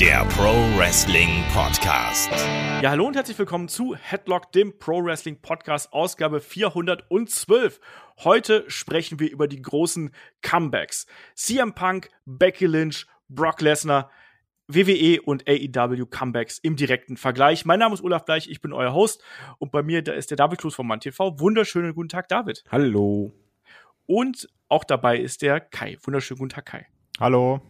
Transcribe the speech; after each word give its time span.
der 0.00 0.26
Pro 0.26 0.52
Wrestling 0.76 1.42
Podcast. 1.54 2.30
Ja, 2.82 2.90
hallo 2.90 3.06
und 3.06 3.16
herzlich 3.16 3.38
willkommen 3.38 3.66
zu 3.68 3.96
Headlock, 3.96 4.52
dem 4.52 4.78
Pro 4.78 5.02
Wrestling 5.02 5.40
Podcast, 5.40 5.90
Ausgabe 5.94 6.40
412. 6.40 7.80
Heute 8.22 8.64
sprechen 8.68 9.20
wir 9.20 9.30
über 9.30 9.48
die 9.48 9.62
großen 9.62 10.10
Comebacks. 10.42 11.06
CM 11.34 11.74
Punk, 11.74 12.10
Becky 12.26 12.66
Lynch, 12.66 13.06
Brock 13.30 13.62
Lesnar, 13.62 14.10
WWE 14.68 15.22
und 15.22 15.48
AEW 15.48 16.04
Comebacks 16.04 16.58
im 16.58 16.76
direkten 16.76 17.16
Vergleich. 17.16 17.64
Mein 17.64 17.78
Name 17.78 17.94
ist 17.94 18.04
Olaf 18.04 18.26
Bleich, 18.26 18.50
ich 18.50 18.60
bin 18.60 18.74
euer 18.74 18.92
Host 18.92 19.24
und 19.56 19.72
bei 19.72 19.82
mir 19.82 20.02
da 20.02 20.12
ist 20.12 20.28
der 20.28 20.36
David 20.36 20.58
Klus 20.58 20.74
von 20.74 20.86
MannTV. 20.86 21.38
Wunderschönen 21.38 21.94
guten 21.94 22.10
Tag, 22.10 22.28
David. 22.28 22.64
Hallo. 22.70 23.32
Und 24.04 24.46
auch 24.68 24.84
dabei 24.84 25.18
ist 25.18 25.40
der 25.40 25.58
Kai. 25.58 25.96
Wunderschönen 26.02 26.38
guten 26.38 26.50
Tag, 26.50 26.66
Kai. 26.66 26.86
Hallo. 27.18 27.62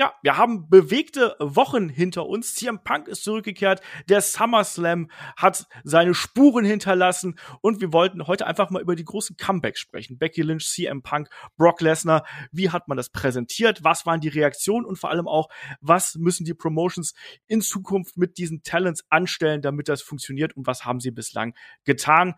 Ja, 0.00 0.14
wir 0.22 0.38
haben 0.38 0.70
bewegte 0.70 1.36
Wochen 1.40 1.90
hinter 1.90 2.24
uns. 2.24 2.54
CM 2.54 2.82
Punk 2.82 3.06
ist 3.06 3.22
zurückgekehrt. 3.22 3.82
Der 4.08 4.22
SummerSlam 4.22 5.10
hat 5.36 5.66
seine 5.84 6.14
Spuren 6.14 6.64
hinterlassen. 6.64 7.38
Und 7.60 7.82
wir 7.82 7.92
wollten 7.92 8.26
heute 8.26 8.46
einfach 8.46 8.70
mal 8.70 8.80
über 8.80 8.96
die 8.96 9.04
großen 9.04 9.36
Comebacks 9.36 9.78
sprechen. 9.78 10.16
Becky 10.16 10.40
Lynch, 10.40 10.66
CM 10.66 11.02
Punk, 11.02 11.28
Brock 11.58 11.82
Lesnar. 11.82 12.24
Wie 12.50 12.70
hat 12.70 12.88
man 12.88 12.96
das 12.96 13.10
präsentiert? 13.10 13.84
Was 13.84 14.06
waren 14.06 14.22
die 14.22 14.28
Reaktionen? 14.28 14.86
Und 14.86 14.96
vor 14.96 15.10
allem 15.10 15.28
auch, 15.28 15.50
was 15.82 16.14
müssen 16.14 16.46
die 16.46 16.54
Promotions 16.54 17.12
in 17.46 17.60
Zukunft 17.60 18.16
mit 18.16 18.38
diesen 18.38 18.62
Talents 18.62 19.04
anstellen, 19.10 19.60
damit 19.60 19.90
das 19.90 20.00
funktioniert? 20.00 20.56
Und 20.56 20.66
was 20.66 20.86
haben 20.86 21.00
sie 21.00 21.10
bislang 21.10 21.52
getan? 21.84 22.36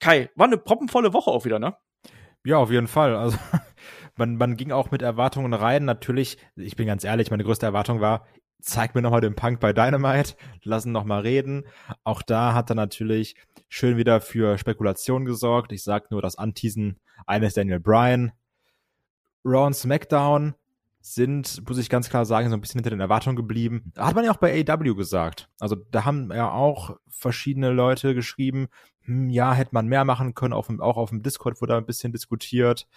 Kai, 0.00 0.30
war 0.34 0.46
eine 0.46 0.56
proppenvolle 0.56 1.12
Woche 1.12 1.30
auch 1.30 1.44
wieder, 1.44 1.58
ne? 1.58 1.76
Ja, 2.42 2.56
auf 2.56 2.70
jeden 2.70 2.88
Fall. 2.88 3.14
Also 3.14 3.36
man, 4.16 4.36
man 4.36 4.56
ging 4.56 4.72
auch 4.72 4.90
mit 4.90 5.02
Erwartungen 5.02 5.52
rein. 5.52 5.84
Natürlich, 5.84 6.38
ich 6.56 6.76
bin 6.76 6.86
ganz 6.86 7.04
ehrlich, 7.04 7.30
meine 7.30 7.44
größte 7.44 7.66
Erwartung 7.66 8.00
war, 8.00 8.26
zeig 8.60 8.94
mir 8.94 9.02
nochmal 9.02 9.20
den 9.20 9.34
Punk 9.34 9.60
bei 9.60 9.72
Dynamite, 9.72 10.34
lassen 10.62 10.92
nochmal 10.92 11.22
reden. 11.22 11.64
Auch 12.04 12.22
da 12.22 12.54
hat 12.54 12.70
er 12.70 12.76
natürlich 12.76 13.36
schön 13.68 13.96
wieder 13.96 14.20
für 14.20 14.58
Spekulation 14.58 15.24
gesorgt. 15.24 15.72
Ich 15.72 15.82
sag 15.82 16.10
nur 16.10 16.22
das 16.22 16.36
Anteasen 16.36 16.98
eines 17.26 17.54
Daniel 17.54 17.80
Bryan. 17.80 18.32
Raw 19.44 19.66
und 19.66 19.74
SmackDown 19.74 20.54
sind, 21.00 21.62
muss 21.68 21.78
ich 21.78 21.88
ganz 21.88 22.10
klar 22.10 22.26
sagen, 22.26 22.48
so 22.50 22.56
ein 22.56 22.60
bisschen 22.60 22.80
hinter 22.80 22.90
den 22.90 23.00
Erwartungen 23.00 23.36
geblieben. 23.36 23.92
Hat 23.96 24.16
man 24.16 24.24
ja 24.24 24.32
auch 24.32 24.38
bei 24.38 24.64
AW 24.66 24.94
gesagt. 24.94 25.48
Also 25.60 25.76
da 25.92 26.04
haben 26.04 26.32
ja 26.32 26.50
auch 26.50 26.96
verschiedene 27.06 27.70
Leute 27.70 28.14
geschrieben, 28.14 28.66
hm, 29.02 29.30
ja, 29.30 29.54
hätte 29.54 29.70
man 29.72 29.86
mehr 29.86 30.04
machen 30.04 30.34
können, 30.34 30.52
auf 30.52 30.66
dem, 30.66 30.80
auch 30.80 30.96
auf 30.96 31.10
dem 31.10 31.22
Discord 31.22 31.60
wurde 31.60 31.76
ein 31.76 31.86
bisschen 31.86 32.12
diskutiert. 32.12 32.88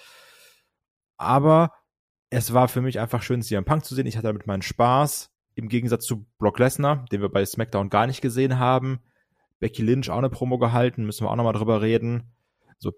Aber 1.20 1.74
es 2.32 2.54
war 2.54 2.68
für 2.68 2.82
mich 2.82 3.00
einfach 3.00 3.22
schön, 3.22 3.44
CM 3.44 3.66
Punk 3.66 3.86
zu 3.86 3.94
sehen. 3.94 4.08
Ich 4.08 4.18
hatte 4.18 4.28
damit 4.28 4.48
meinen 4.48 4.64
Spaß. 4.64 5.32
Im 5.56 5.68
Gegensatz 5.68 6.06
zu 6.06 6.26
Brock 6.38 6.58
Lesnar, 6.58 7.06
den 7.12 7.22
wir 7.22 7.30
bei 7.30 7.46
SmackDown 7.46 7.90
gar 7.90 8.08
nicht 8.08 8.22
gesehen 8.22 8.58
haben. 8.58 9.02
Becky 9.60 9.84
Lynch 9.84 10.10
auch 10.10 10.18
eine 10.18 10.30
Promo 10.30 10.58
gehalten, 10.58 11.06
müssen 11.06 11.26
wir 11.26 11.32
auch 11.32 11.36
nochmal 11.36 11.54
drüber 11.54 11.82
reden. 11.82 12.32
So, 12.78 12.94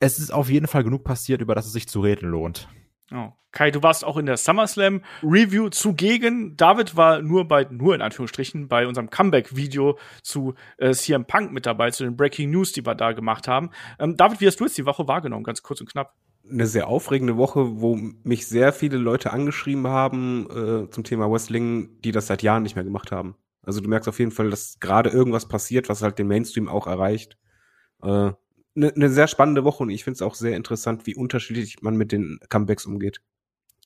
es 0.00 0.18
ist 0.18 0.32
auf 0.32 0.50
jeden 0.50 0.66
Fall 0.66 0.82
genug 0.82 1.04
passiert, 1.04 1.40
über 1.40 1.54
das 1.54 1.66
es 1.66 1.72
sich 1.72 1.88
zu 1.88 2.00
reden 2.00 2.28
lohnt. 2.28 2.68
Oh. 3.12 3.32
Kai, 3.52 3.72
du 3.72 3.82
warst 3.82 4.04
auch 4.04 4.16
in 4.16 4.26
der 4.26 4.36
SummerSlam 4.36 5.02
Review 5.24 5.70
zugegen. 5.70 6.56
David 6.56 6.96
war 6.96 7.20
nur 7.20 7.48
bei, 7.48 7.66
nur 7.68 7.96
in 7.96 8.02
Anführungsstrichen, 8.02 8.68
bei 8.68 8.86
unserem 8.86 9.10
Comeback-Video 9.10 9.98
zu 10.22 10.54
äh, 10.78 10.92
CM 10.92 11.24
Punk 11.24 11.50
mit 11.50 11.66
dabei, 11.66 11.90
zu 11.90 12.04
den 12.04 12.16
Breaking 12.16 12.50
News, 12.50 12.72
die 12.72 12.86
wir 12.86 12.94
da 12.94 13.10
gemacht 13.10 13.48
haben. 13.48 13.70
Ähm, 13.98 14.16
David, 14.16 14.40
wie 14.40 14.46
hast 14.46 14.60
du 14.60 14.64
jetzt 14.64 14.78
die 14.78 14.86
Woche 14.86 15.08
wahrgenommen? 15.08 15.42
Ganz 15.42 15.64
kurz 15.64 15.80
und 15.80 15.90
knapp. 15.90 16.14
Eine 16.50 16.66
sehr 16.66 16.88
aufregende 16.88 17.36
Woche, 17.36 17.80
wo 17.80 17.96
mich 17.96 18.46
sehr 18.46 18.72
viele 18.72 18.96
Leute 18.96 19.32
angeschrieben 19.32 19.86
haben 19.86 20.48
äh, 20.50 20.90
zum 20.90 21.04
Thema 21.04 21.30
Wrestling, 21.30 22.00
die 22.02 22.12
das 22.12 22.26
seit 22.26 22.42
Jahren 22.42 22.62
nicht 22.62 22.74
mehr 22.74 22.84
gemacht 22.84 23.12
haben. 23.12 23.36
Also 23.62 23.80
du 23.80 23.88
merkst 23.88 24.08
auf 24.08 24.18
jeden 24.18 24.32
Fall, 24.32 24.50
dass 24.50 24.80
gerade 24.80 25.10
irgendwas 25.10 25.46
passiert, 25.46 25.88
was 25.88 26.02
halt 26.02 26.18
den 26.18 26.26
Mainstream 26.26 26.68
auch 26.68 26.86
erreicht. 26.86 27.38
Äh, 28.02 28.32
eine, 28.76 28.94
eine 28.94 29.10
sehr 29.10 29.28
spannende 29.28 29.64
Woche 29.64 29.82
und 29.82 29.90
ich 29.90 30.04
finde 30.04 30.16
es 30.16 30.22
auch 30.22 30.34
sehr 30.34 30.56
interessant, 30.56 31.06
wie 31.06 31.14
unterschiedlich 31.14 31.82
man 31.82 31.96
mit 31.96 32.12
den 32.12 32.40
Comebacks 32.48 32.86
umgeht. 32.86 33.20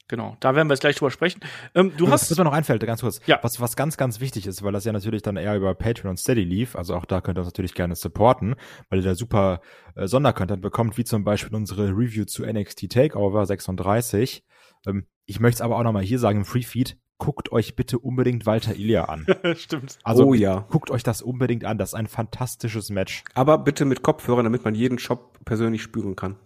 Genau, 0.09 0.37
da 0.41 0.54
werden 0.54 0.69
wir 0.69 0.75
jetzt 0.75 0.81
gleich 0.81 0.97
drüber 0.97 1.10
sprechen. 1.10 1.41
Ähm, 1.75 1.92
du 1.97 2.09
hast. 2.09 2.31
Was 2.31 2.37
mir 2.37 2.44
noch 2.44 2.53
einfällt, 2.53 2.84
ganz 2.84 3.00
kurz. 3.00 3.20
Ja. 3.26 3.38
Was, 3.42 3.59
was 3.60 3.75
ganz, 3.75 3.97
ganz 3.97 4.20
wichtig 4.20 4.47
ist, 4.47 4.62
weil 4.62 4.72
das 4.72 4.84
ja 4.84 4.92
natürlich 4.92 5.22
dann 5.22 5.37
eher 5.37 5.56
über 5.56 5.75
Patreon 5.75 6.10
und 6.10 6.19
Steady 6.19 6.44
lief. 6.44 6.76
Also 6.76 6.94
auch 6.94 7.06
da 7.06 7.22
könnt 7.22 7.38
ihr 7.38 7.41
uns 7.41 7.48
natürlich 7.48 7.75
gerne 7.75 7.94
supporten, 7.94 8.54
weil 8.91 8.98
ihr 8.98 9.04
da 9.04 9.14
super 9.14 9.60
äh, 9.94 10.06
Sondercontent 10.06 10.60
bekommt, 10.60 10.98
wie 10.98 11.04
zum 11.04 11.25
Beispiel 11.25 11.54
unsere 11.54 11.88
Review 11.88 12.26
zu 12.26 12.44
NXT 12.44 12.91
Takeover 12.91 13.47
36. 13.47 14.44
Ähm, 14.87 15.06
ich 15.25 15.41
möchte 15.41 15.56
es 15.56 15.60
aber 15.62 15.78
auch 15.78 15.82
nochmal 15.84 16.03
hier 16.03 16.19
sagen 16.19 16.41
im 16.41 16.44
Free 16.44 16.62
Feed 16.62 16.98
guckt 17.19 17.53
euch 17.53 17.76
bitte 17.76 17.98
unbedingt 17.98 18.44
Walter 18.44 18.75
Ilya 18.75 19.04
an. 19.04 19.26
Stimmt. 19.56 19.98
Also 20.03 20.26
oh, 20.26 20.34
ja. 20.34 20.66
guckt 20.69 20.91
euch 20.91 21.03
das 21.03 21.22
unbedingt 21.22 21.64
an. 21.64 21.78
Das 21.78 21.91
ist 21.91 21.94
ein 21.94 22.06
fantastisches 22.06 22.91
Match. 22.91 23.25
Aber 23.34 23.59
bitte 23.59 23.84
mit 23.84 24.03
Kopfhörern, 24.03 24.44
damit 24.44 24.64
man 24.64 24.75
jeden 24.75 24.98
Shop 24.98 25.38
persönlich 25.44 25.82
spüren 25.82 26.16
kann. 26.16 26.37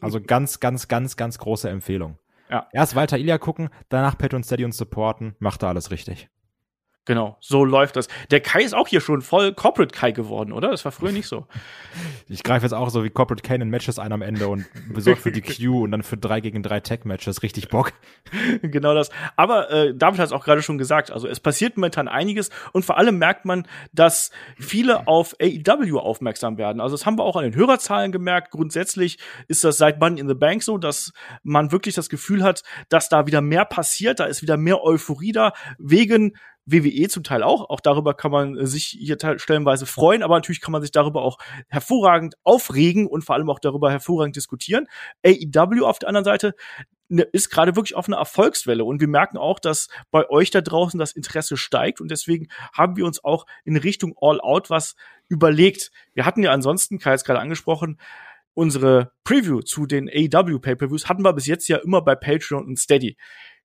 also 0.00 0.20
ganz, 0.20 0.58
ganz, 0.58 0.88
ganz, 0.88 1.16
ganz 1.16 1.38
große 1.38 1.68
Empfehlung. 1.68 2.18
Ja. 2.52 2.68
Erst 2.70 2.94
Walter 2.94 3.16
Ilya 3.16 3.38
gucken, 3.38 3.70
danach 3.88 4.18
Patreon 4.18 4.44
Steady 4.44 4.66
und 4.66 4.74
supporten, 4.74 5.34
macht 5.38 5.62
da 5.62 5.70
alles 5.70 5.90
richtig. 5.90 6.28
Genau, 7.04 7.36
so 7.40 7.64
läuft 7.64 7.96
das. 7.96 8.06
Der 8.30 8.38
Kai 8.38 8.62
ist 8.62 8.74
auch 8.74 8.86
hier 8.86 9.00
schon 9.00 9.22
voll 9.22 9.52
Corporate 9.52 9.92
Kai 9.92 10.12
geworden, 10.12 10.52
oder? 10.52 10.70
Das 10.70 10.84
war 10.84 10.92
früher 10.92 11.10
nicht 11.10 11.26
so. 11.26 11.48
Ich 12.28 12.44
greife 12.44 12.64
jetzt 12.64 12.74
auch 12.74 12.90
so 12.90 13.02
wie 13.02 13.10
Corporate 13.10 13.42
Kai 13.42 13.56
in 13.56 13.70
Matches 13.70 13.98
ein 13.98 14.12
am 14.12 14.22
Ende 14.22 14.46
und 14.46 14.66
besorgt 14.94 15.20
für 15.20 15.32
die 15.32 15.42
Q 15.42 15.82
und 15.82 15.90
dann 15.90 16.04
für 16.04 16.16
drei 16.16 16.38
gegen 16.40 16.62
drei 16.62 16.78
Tag-Matches. 16.78 17.42
Richtig 17.42 17.70
Bock. 17.70 17.92
genau 18.62 18.94
das. 18.94 19.10
Aber 19.34 19.68
äh, 19.72 19.94
David 19.96 20.20
hat 20.20 20.26
es 20.26 20.32
auch 20.32 20.44
gerade 20.44 20.62
schon 20.62 20.78
gesagt. 20.78 21.10
Also 21.10 21.26
es 21.26 21.40
passiert 21.40 21.76
momentan 21.76 22.06
einiges 22.06 22.50
und 22.72 22.84
vor 22.84 22.98
allem 22.98 23.18
merkt 23.18 23.46
man, 23.46 23.66
dass 23.92 24.30
viele 24.56 25.08
auf 25.08 25.34
AEW 25.40 25.98
aufmerksam 25.98 26.56
werden. 26.56 26.80
Also 26.80 26.94
das 26.94 27.04
haben 27.04 27.18
wir 27.18 27.24
auch 27.24 27.34
an 27.34 27.42
den 27.42 27.56
Hörerzahlen 27.56 28.12
gemerkt. 28.12 28.52
Grundsätzlich 28.52 29.18
ist 29.48 29.64
das 29.64 29.76
seit 29.76 29.98
Money 29.98 30.20
in 30.20 30.28
the 30.28 30.34
Bank 30.34 30.62
so, 30.62 30.78
dass 30.78 31.12
man 31.42 31.72
wirklich 31.72 31.96
das 31.96 32.08
Gefühl 32.08 32.44
hat, 32.44 32.62
dass 32.88 33.08
da 33.08 33.26
wieder 33.26 33.40
mehr 33.40 33.64
passiert. 33.64 34.20
Da 34.20 34.26
ist 34.26 34.40
wieder 34.40 34.56
mehr 34.56 34.84
Euphorie 34.84 35.32
da 35.32 35.52
wegen 35.78 36.34
WWE 36.66 37.08
zum 37.08 37.24
Teil 37.24 37.42
auch. 37.42 37.68
Auch 37.70 37.80
darüber 37.80 38.14
kann 38.14 38.30
man 38.30 38.56
äh, 38.56 38.66
sich 38.66 38.86
hier 38.86 39.16
stellenweise 39.36 39.86
freuen, 39.86 40.22
aber 40.22 40.36
natürlich 40.36 40.60
kann 40.60 40.72
man 40.72 40.82
sich 40.82 40.92
darüber 40.92 41.22
auch 41.22 41.38
hervorragend 41.68 42.36
aufregen 42.44 43.06
und 43.06 43.24
vor 43.24 43.34
allem 43.34 43.50
auch 43.50 43.58
darüber 43.58 43.90
hervorragend 43.90 44.36
diskutieren. 44.36 44.86
AEW 45.24 45.84
auf 45.84 45.98
der 45.98 46.08
anderen 46.08 46.24
Seite 46.24 46.54
ne, 47.08 47.22
ist 47.22 47.50
gerade 47.50 47.76
wirklich 47.76 47.96
auf 47.96 48.08
einer 48.08 48.18
Erfolgswelle 48.18 48.84
und 48.84 49.00
wir 49.00 49.08
merken 49.08 49.36
auch, 49.36 49.58
dass 49.58 49.88
bei 50.10 50.28
euch 50.30 50.50
da 50.50 50.60
draußen 50.60 50.98
das 50.98 51.12
Interesse 51.12 51.56
steigt 51.56 52.00
und 52.00 52.10
deswegen 52.10 52.48
haben 52.72 52.96
wir 52.96 53.06
uns 53.06 53.22
auch 53.22 53.46
in 53.64 53.76
Richtung 53.76 54.14
All 54.20 54.40
Out 54.40 54.70
was 54.70 54.94
überlegt. 55.28 55.90
Wir 56.14 56.26
hatten 56.26 56.42
ja 56.42 56.52
ansonsten, 56.52 56.98
Kai 56.98 57.12
hat 57.12 57.24
gerade 57.24 57.40
angesprochen, 57.40 57.98
unsere 58.54 59.12
Preview 59.24 59.62
zu 59.62 59.86
den 59.86 60.08
AEW 60.08 60.58
Pay-per-Views 60.58 61.08
hatten 61.08 61.24
wir 61.24 61.32
bis 61.32 61.46
jetzt 61.46 61.68
ja 61.68 61.78
immer 61.78 62.02
bei 62.02 62.14
Patreon 62.14 62.64
und 62.66 62.78
Steady. 62.78 63.16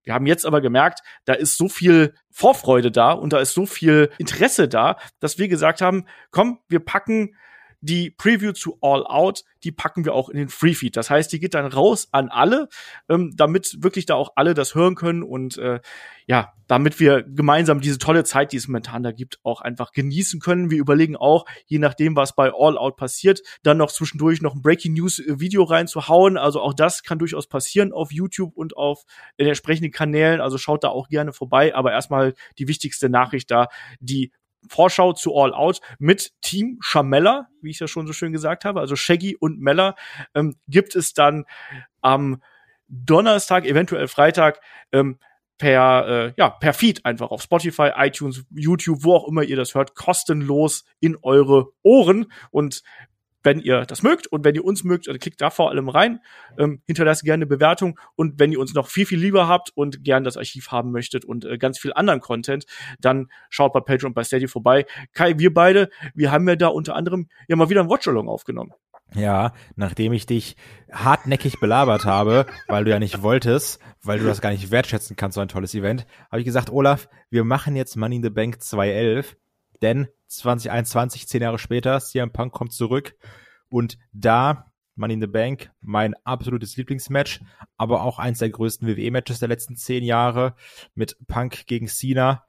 Wir 0.08 0.14
haben 0.14 0.26
jetzt 0.26 0.46
aber 0.46 0.62
gemerkt, 0.62 1.02
da 1.26 1.34
ist 1.34 1.58
so 1.58 1.68
viel 1.68 2.14
Vorfreude 2.32 2.92
da 2.92 3.12
und 3.12 3.34
da 3.34 3.40
ist 3.40 3.54
so 3.54 3.66
viel 3.66 4.10
Interesse 4.18 4.70
da, 4.70 4.96
dass 5.20 5.38
wir 5.38 5.50
gesagt 5.50 5.82
haben, 5.82 6.06
komm, 6.32 6.60
wir 6.70 6.80
packen 6.80 7.36
die 7.82 8.10
Preview 8.12 8.52
zu 8.54 8.78
All 8.82 9.06
Out, 9.06 9.44
die 9.64 9.72
packen 9.72 10.06
wir 10.06 10.14
auch 10.14 10.30
in 10.30 10.38
den 10.38 10.50
Free 10.50 10.74
Feed. 10.74 10.98
Das 10.98 11.10
heißt, 11.10 11.32
die 11.32 11.40
geht 11.40 11.54
dann 11.54 11.66
raus 11.66 12.08
an 12.12 12.30
alle, 12.30 12.70
ähm, 13.10 13.34
damit 13.36 13.78
wirklich 13.84 14.06
da 14.06 14.16
auch 14.16 14.34
alle 14.36 14.54
das 14.54 14.76
hören 14.76 14.96
können 14.96 15.24
und 15.24 15.58
äh, 15.58 15.80
ja, 16.26 16.54
damit 16.68 17.00
wir 17.00 17.24
gemeinsam 17.24 17.80
diese 17.80 17.98
tolle 17.98 18.26
Zeit, 18.26 18.52
die 18.52 18.58
es 18.58 18.68
momentan 18.68 19.02
da 19.02 19.12
gibt, 19.12 19.40
auch 19.44 19.62
einfach 19.62 19.94
genießen 19.94 20.42
können. 20.42 20.70
Wir 20.70 20.80
überlegen 20.80 21.16
auch, 21.16 21.46
je 21.66 21.80
nachdem, 21.80 22.16
was 22.18 22.36
bei 22.36 22.52
All 22.54 22.78
Out 22.78 22.98
passiert, 22.98 23.42
dann 23.64 23.78
noch 23.78 23.92
zwischendurch 23.92 24.42
noch 24.42 24.54
ein 24.54 24.62
Breaking 24.62 24.94
News 24.94 25.22
Video 25.26 25.64
reinzuhauen. 25.64 26.38
Also 26.38 26.62
auch 26.62 26.74
das 26.74 27.04
kann 27.04 27.20
durchaus 27.20 27.48
passieren 27.48 27.94
auf 27.94 28.12
YouTube 28.12 28.58
und 28.58 28.76
auf 28.76 29.04
den 29.40 29.48
entsprechenden 29.48 29.92
Kanälen. 29.92 30.42
Also 30.42 30.58
schaut 30.58 30.84
da 30.84 30.90
auch 30.90 31.08
gerne 31.08 31.32
vorbei. 31.32 31.74
Aber 31.74 31.94
erstmal 31.94 32.34
die 32.58 32.68
wichtigste 32.68 33.10
Nachricht 33.10 33.50
da, 33.50 33.70
die 34.02 34.32
Vorschau 34.70 35.14
zu 35.14 35.36
All 35.36 35.54
Out 35.54 35.82
mit 36.00 36.34
Team 36.42 36.80
Chamella, 36.82 37.48
wie 37.62 37.72
ich 37.72 37.80
ja 37.80 37.88
schon 37.88 38.08
so 38.08 38.14
schön 38.14 38.32
gesagt 38.32 38.66
habe, 38.66 38.80
also 38.80 38.96
Shaggy 38.96 39.36
und 39.36 39.60
Mella, 39.60 39.96
ähm, 40.34 40.56
gibt 40.68 40.96
es 40.96 41.14
dann 41.14 41.46
am 42.02 42.42
Donnerstag, 42.88 43.66
eventuell 43.66 44.08
Freitag, 44.08 44.62
ähm, 44.92 45.20
per, 45.58 46.08
äh, 46.08 46.34
ja, 46.38 46.50
per 46.50 46.74
Feed 46.74 47.06
einfach 47.06 47.32
auf 47.32 47.42
Spotify, 47.42 47.92
iTunes, 47.96 48.46
YouTube, 48.52 49.04
wo 49.04 49.16
auch 49.16 49.28
immer 49.28 49.44
ihr 49.44 49.56
das 49.56 49.74
hört, 49.76 49.96
kostenlos 49.96 50.86
in 51.00 51.18
eure 51.22 51.72
Ohren. 51.82 52.32
Und 52.52 52.84
wenn 53.48 53.62
ihr 53.62 53.86
das 53.86 54.04
mögt 54.04 54.28
und 54.28 54.44
wenn 54.44 54.56
ihr 54.56 54.66
uns 54.66 54.84
mögt, 54.84 55.08
dann 55.08 55.18
klickt 55.20 55.40
da 55.40 55.50
vor 55.50 55.70
allem 55.70 55.88
rein, 55.88 56.20
ähm, 56.60 56.82
hinterlasst 56.86 57.24
gerne 57.24 57.44
eine 57.44 57.46
Bewertung 57.46 57.98
und 58.16 58.40
wenn 58.40 58.52
ihr 58.52 58.60
uns 58.60 58.74
noch 58.74 58.90
viel, 58.90 59.06
viel 59.06 59.20
lieber 59.20 59.48
habt 59.48 59.72
und 59.74 60.04
gerne 60.04 60.26
das 60.26 60.36
Archiv 60.36 60.70
haben 60.72 60.92
möchtet 60.92 61.24
und 61.24 61.46
äh, 61.46 61.58
ganz 61.58 61.80
viel 61.80 61.94
anderen 61.94 62.20
Content, 62.20 62.66
dann 63.00 63.30
schaut 63.50 63.72
bei 63.72 63.80
Patreon 63.80 64.10
und 64.10 64.16
bei 64.16 64.26
Steady 64.26 64.50
vorbei. 64.50 64.86
Kai, 65.14 65.40
wir 65.40 65.54
beide, 65.54 65.90
wir 66.14 66.30
haben 66.30 66.46
ja 66.50 66.58
da 66.58 66.68
unter 66.68 66.94
anderem 66.96 67.30
ja 67.48 67.56
mal 67.56 67.70
wieder 67.70 67.82
ein 67.82 67.90
Watchalong 67.90 68.28
aufgenommen. 68.28 68.74
Ja, 69.16 69.54
nachdem 69.78 70.12
ich 70.12 70.26
dich 70.26 70.58
hartnäckig 70.92 71.62
belabert 71.62 72.04
habe, 72.04 72.48
weil 72.68 72.84
du 72.84 72.92
ja 72.92 73.00
nicht 73.00 73.22
wolltest, 73.22 73.80
weil 74.04 74.20
du 74.20 74.26
das 74.26 74.42
gar 74.42 74.50
nicht 74.50 74.72
wertschätzen 74.72 75.16
kannst, 75.16 75.36
so 75.36 75.42
ein 75.42 75.48
tolles 75.48 75.74
Event, 75.74 76.06
habe 76.30 76.42
ich 76.42 76.46
gesagt, 76.46 76.70
Olaf, 76.70 77.08
wir 77.30 77.46
machen 77.46 77.78
jetzt 77.78 77.96
Money 77.96 78.18
in 78.18 78.24
the 78.24 78.30
Bank 78.30 78.62
211, 78.62 79.38
denn 79.82 80.08
2021, 80.28 81.28
zehn 81.28 81.42
Jahre 81.42 81.60
später, 81.60 82.00
CM 82.00 82.32
Punk 82.32 82.54
kommt 82.54 82.74
zurück 82.74 83.16
und 83.70 83.98
da 84.12 84.72
Money 84.98 85.14
in 85.16 85.22
the 85.22 85.28
Bank, 85.28 85.72
mein 85.82 86.16
absolutes 86.24 86.76
Lieblingsmatch, 86.76 87.42
aber 87.78 88.02
auch 88.02 88.20
eins 88.20 88.40
der 88.40 88.50
größten 88.50 88.88
WWE-Matches 88.88 89.40
der 89.40 89.48
letzten 89.48 89.76
zehn 89.76 90.04
Jahre 90.04 90.56
mit 90.96 91.18
Punk 91.28 91.68
gegen 91.68 91.88
Cena. 91.88 92.44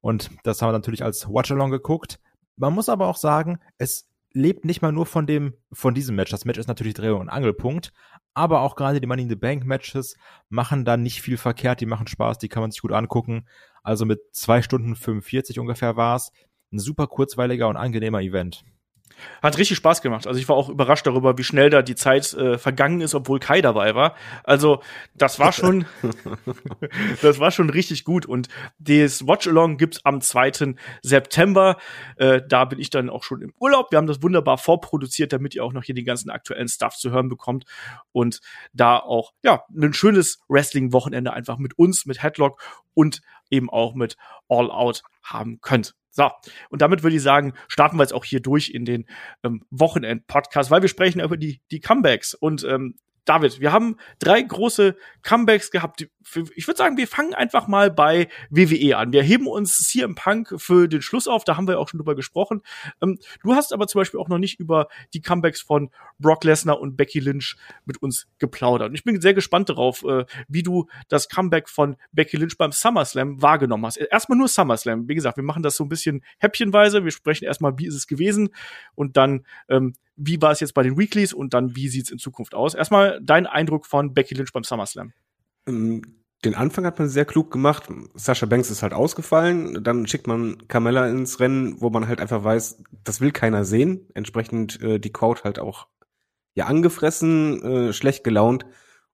Und 0.00 0.30
das 0.42 0.60
haben 0.60 0.68
wir 0.68 0.74
natürlich 0.74 1.02
als 1.02 1.28
Watch-Along 1.28 1.70
geguckt. 1.70 2.20
Man 2.56 2.74
muss 2.74 2.88
aber 2.88 3.08
auch 3.08 3.16
sagen, 3.16 3.58
es 3.78 4.06
lebt 4.32 4.64
nicht 4.64 4.82
mal 4.82 4.92
nur 4.92 5.06
von 5.06 5.26
dem, 5.26 5.54
von 5.72 5.94
diesem 5.94 6.16
Match. 6.16 6.30
Das 6.30 6.44
Match 6.44 6.58
ist 6.58 6.68
natürlich 6.68 6.94
Dreh- 6.94 7.10
und 7.10 7.30
Angelpunkt, 7.30 7.92
aber 8.34 8.60
auch 8.60 8.76
gerade 8.76 9.00
die 9.00 9.06
Money 9.06 9.22
in 9.22 9.28
the 9.28 9.36
Bank 9.36 9.64
Matches 9.64 10.16
machen 10.48 10.84
da 10.84 10.96
nicht 10.96 11.22
viel 11.22 11.36
verkehrt, 11.36 11.80
die 11.80 11.86
machen 11.86 12.08
Spaß, 12.08 12.38
die 12.38 12.48
kann 12.48 12.60
man 12.60 12.70
sich 12.70 12.82
gut 12.82 12.92
angucken. 12.92 13.46
Also 13.82 14.04
mit 14.04 14.20
zwei 14.32 14.60
Stunden 14.60 14.96
45 14.96 15.58
ungefähr 15.58 15.96
war's. 15.96 16.32
Ein 16.74 16.80
super 16.80 17.06
kurzweiliger 17.06 17.68
und 17.68 17.76
angenehmer 17.76 18.20
Event. 18.20 18.64
Hat 19.42 19.58
richtig 19.58 19.76
Spaß 19.76 20.02
gemacht. 20.02 20.26
Also 20.26 20.40
ich 20.40 20.48
war 20.48 20.56
auch 20.56 20.68
überrascht 20.68 21.06
darüber, 21.06 21.38
wie 21.38 21.44
schnell 21.44 21.70
da 21.70 21.82
die 21.82 21.94
Zeit 21.94 22.32
äh, 22.34 22.58
vergangen 22.58 23.00
ist, 23.00 23.14
obwohl 23.14 23.38
Kai 23.38 23.62
dabei 23.62 23.94
war. 23.94 24.16
Also 24.42 24.82
das 25.14 25.38
war 25.38 25.52
schon, 25.52 25.86
das 27.22 27.38
war 27.38 27.52
schon 27.52 27.70
richtig 27.70 28.02
gut. 28.02 28.26
Und 28.26 28.48
das 28.80 29.24
Watch-Along 29.24 29.76
gibt's 29.76 30.04
am 30.04 30.20
2. 30.20 30.74
September. 31.02 31.76
Äh, 32.16 32.42
da 32.48 32.64
bin 32.64 32.80
ich 32.80 32.90
dann 32.90 33.08
auch 33.08 33.22
schon 33.22 33.40
im 33.40 33.54
Urlaub. 33.60 33.92
Wir 33.92 33.98
haben 33.98 34.08
das 34.08 34.20
wunderbar 34.20 34.58
vorproduziert, 34.58 35.32
damit 35.32 35.54
ihr 35.54 35.64
auch 35.64 35.72
noch 35.72 35.84
hier 35.84 35.94
den 35.94 36.04
ganzen 36.04 36.30
aktuellen 36.30 36.68
Stuff 36.68 36.96
zu 36.96 37.12
hören 37.12 37.28
bekommt. 37.28 37.66
Und 38.10 38.40
da 38.72 38.98
auch, 38.98 39.32
ja, 39.44 39.62
ein 39.76 39.94
schönes 39.94 40.40
Wrestling-Wochenende 40.48 41.32
einfach 41.32 41.58
mit 41.58 41.78
uns, 41.78 42.04
mit 42.04 42.20
Headlock 42.20 42.60
und 42.94 43.20
eben 43.48 43.70
auch 43.70 43.94
mit 43.94 44.16
All 44.48 44.72
Out 44.72 45.04
haben 45.22 45.60
könnt. 45.60 45.94
So, 46.14 46.30
und 46.70 46.80
damit 46.80 47.02
würde 47.02 47.16
ich 47.16 47.22
sagen, 47.22 47.54
starten 47.66 47.96
wir 47.96 48.04
jetzt 48.04 48.14
auch 48.14 48.24
hier 48.24 48.38
durch 48.38 48.70
in 48.70 48.84
den 48.84 49.06
ähm, 49.42 49.64
Wochenend-Podcast, 49.70 50.70
weil 50.70 50.80
wir 50.80 50.88
sprechen 50.88 51.20
über 51.20 51.36
die, 51.36 51.60
die 51.72 51.80
Comebacks. 51.80 52.34
Und 52.34 52.62
ähm, 52.62 52.94
David, 53.24 53.60
wir 53.60 53.72
haben 53.72 53.96
drei 54.18 54.42
große 54.42 54.96
Comebacks 55.22 55.70
gehabt. 55.70 56.06
Ich 56.54 56.66
würde 56.66 56.78
sagen, 56.78 56.96
wir 56.96 57.08
fangen 57.08 57.34
einfach 57.34 57.66
mal 57.68 57.90
bei 57.90 58.28
WWE 58.50 58.96
an. 58.96 59.12
Wir 59.12 59.22
heben 59.22 59.46
uns 59.46 59.78
CM 59.78 60.14
Punk 60.14 60.54
für 60.58 60.88
den 60.88 61.02
Schluss 61.02 61.28
auf, 61.28 61.44
da 61.44 61.56
haben 61.56 61.68
wir 61.68 61.78
auch 61.78 61.88
schon 61.88 61.98
drüber 61.98 62.14
gesprochen. 62.14 62.62
Ähm, 63.02 63.18
du 63.42 63.54
hast 63.54 63.72
aber 63.72 63.86
zum 63.86 64.00
Beispiel 64.00 64.20
auch 64.20 64.28
noch 64.28 64.38
nicht 64.38 64.60
über 64.60 64.88
die 65.12 65.22
Comebacks 65.22 65.60
von 65.60 65.90
Brock 66.18 66.44
Lesnar 66.44 66.80
und 66.80 66.96
Becky 66.96 67.20
Lynch 67.20 67.56
mit 67.84 68.02
uns 68.02 68.26
geplaudert. 68.38 68.90
Und 68.90 68.94
ich 68.94 69.04
bin 69.04 69.20
sehr 69.20 69.34
gespannt 69.34 69.68
darauf, 69.68 70.04
äh, 70.04 70.24
wie 70.48 70.62
du 70.62 70.88
das 71.08 71.28
Comeback 71.28 71.68
von 71.68 71.96
Becky 72.12 72.36
Lynch 72.36 72.56
beim 72.58 72.72
SummerSlam 72.72 73.40
wahrgenommen 73.40 73.86
hast. 73.86 73.96
Erstmal 73.96 74.38
nur 74.38 74.48
SummerSlam. 74.48 75.08
Wie 75.08 75.14
gesagt, 75.14 75.36
wir 75.36 75.44
machen 75.44 75.62
das 75.62 75.76
so 75.76 75.84
ein 75.84 75.88
bisschen 75.88 76.22
häppchenweise. 76.38 77.04
Wir 77.04 77.10
sprechen 77.10 77.44
erstmal, 77.44 77.78
wie 77.78 77.86
ist 77.86 77.94
es 77.94 78.06
gewesen 78.06 78.50
und 78.94 79.16
dann 79.16 79.46
ähm, 79.68 79.94
wie 80.16 80.40
war 80.40 80.52
es 80.52 80.60
jetzt 80.60 80.74
bei 80.74 80.82
den 80.82 80.96
Weeklies 80.96 81.32
und 81.32 81.54
dann 81.54 81.74
wie 81.74 81.88
sieht 81.88 82.04
es 82.04 82.10
in 82.10 82.18
Zukunft 82.18 82.54
aus? 82.54 82.74
Erstmal 82.74 83.13
dein 83.22 83.46
Eindruck 83.46 83.86
von 83.86 84.14
Becky 84.14 84.34
Lynch 84.34 84.52
beim 84.52 84.64
SummerSlam. 84.64 85.12
Ähm, 85.66 86.02
den 86.44 86.54
Anfang 86.54 86.84
hat 86.84 86.98
man 86.98 87.08
sehr 87.08 87.24
klug 87.24 87.50
gemacht. 87.50 87.88
Sascha 88.14 88.44
Banks 88.46 88.70
ist 88.70 88.82
halt 88.82 88.92
ausgefallen. 88.92 89.82
Dann 89.82 90.06
schickt 90.06 90.26
man 90.26 90.68
Carmella 90.68 91.08
ins 91.08 91.40
Rennen, 91.40 91.80
wo 91.80 91.88
man 91.88 92.06
halt 92.06 92.20
einfach 92.20 92.44
weiß, 92.44 92.82
das 93.02 93.20
will 93.20 93.32
keiner 93.32 93.64
sehen. 93.64 94.08
Entsprechend 94.14 94.80
äh, 94.82 94.98
die 95.00 95.12
Crowd 95.12 95.42
halt 95.44 95.58
auch 95.58 95.88
ja 96.54 96.66
angefressen, 96.66 97.62
äh, 97.62 97.92
schlecht 97.92 98.24
gelaunt. 98.24 98.66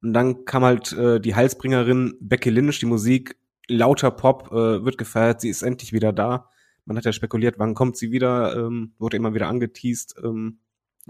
Und 0.03 0.13
dann 0.13 0.45
kam 0.45 0.65
halt 0.65 0.93
äh, 0.93 1.21
die 1.21 1.35
Halsbringerin 1.35 2.17
Becky 2.21 2.51
Lynch, 2.51 2.81
die 2.81 2.87
Musik, 2.87 3.37
lauter 3.69 4.11
Pop, 4.11 4.51
äh, 4.51 4.85
wird 4.85 4.99
gefeiert, 4.99 5.41
sie 5.41 5.51
ist 5.51 5.63
endlich 5.63 5.93
wieder 5.93 6.13
da. 6.13 6.49
Man 6.85 6.97
hat 6.97 7.05
ja 7.05 7.13
spekuliert, 7.13 7.59
wann 7.59 7.75
kommt 7.75 7.97
sie 7.97 8.11
wieder, 8.11 8.57
ähm, 8.57 8.95
wurde 8.99 9.17
immer 9.17 9.35
wieder 9.35 9.49
angeteased. 9.49 10.17
Ähm, 10.25 10.59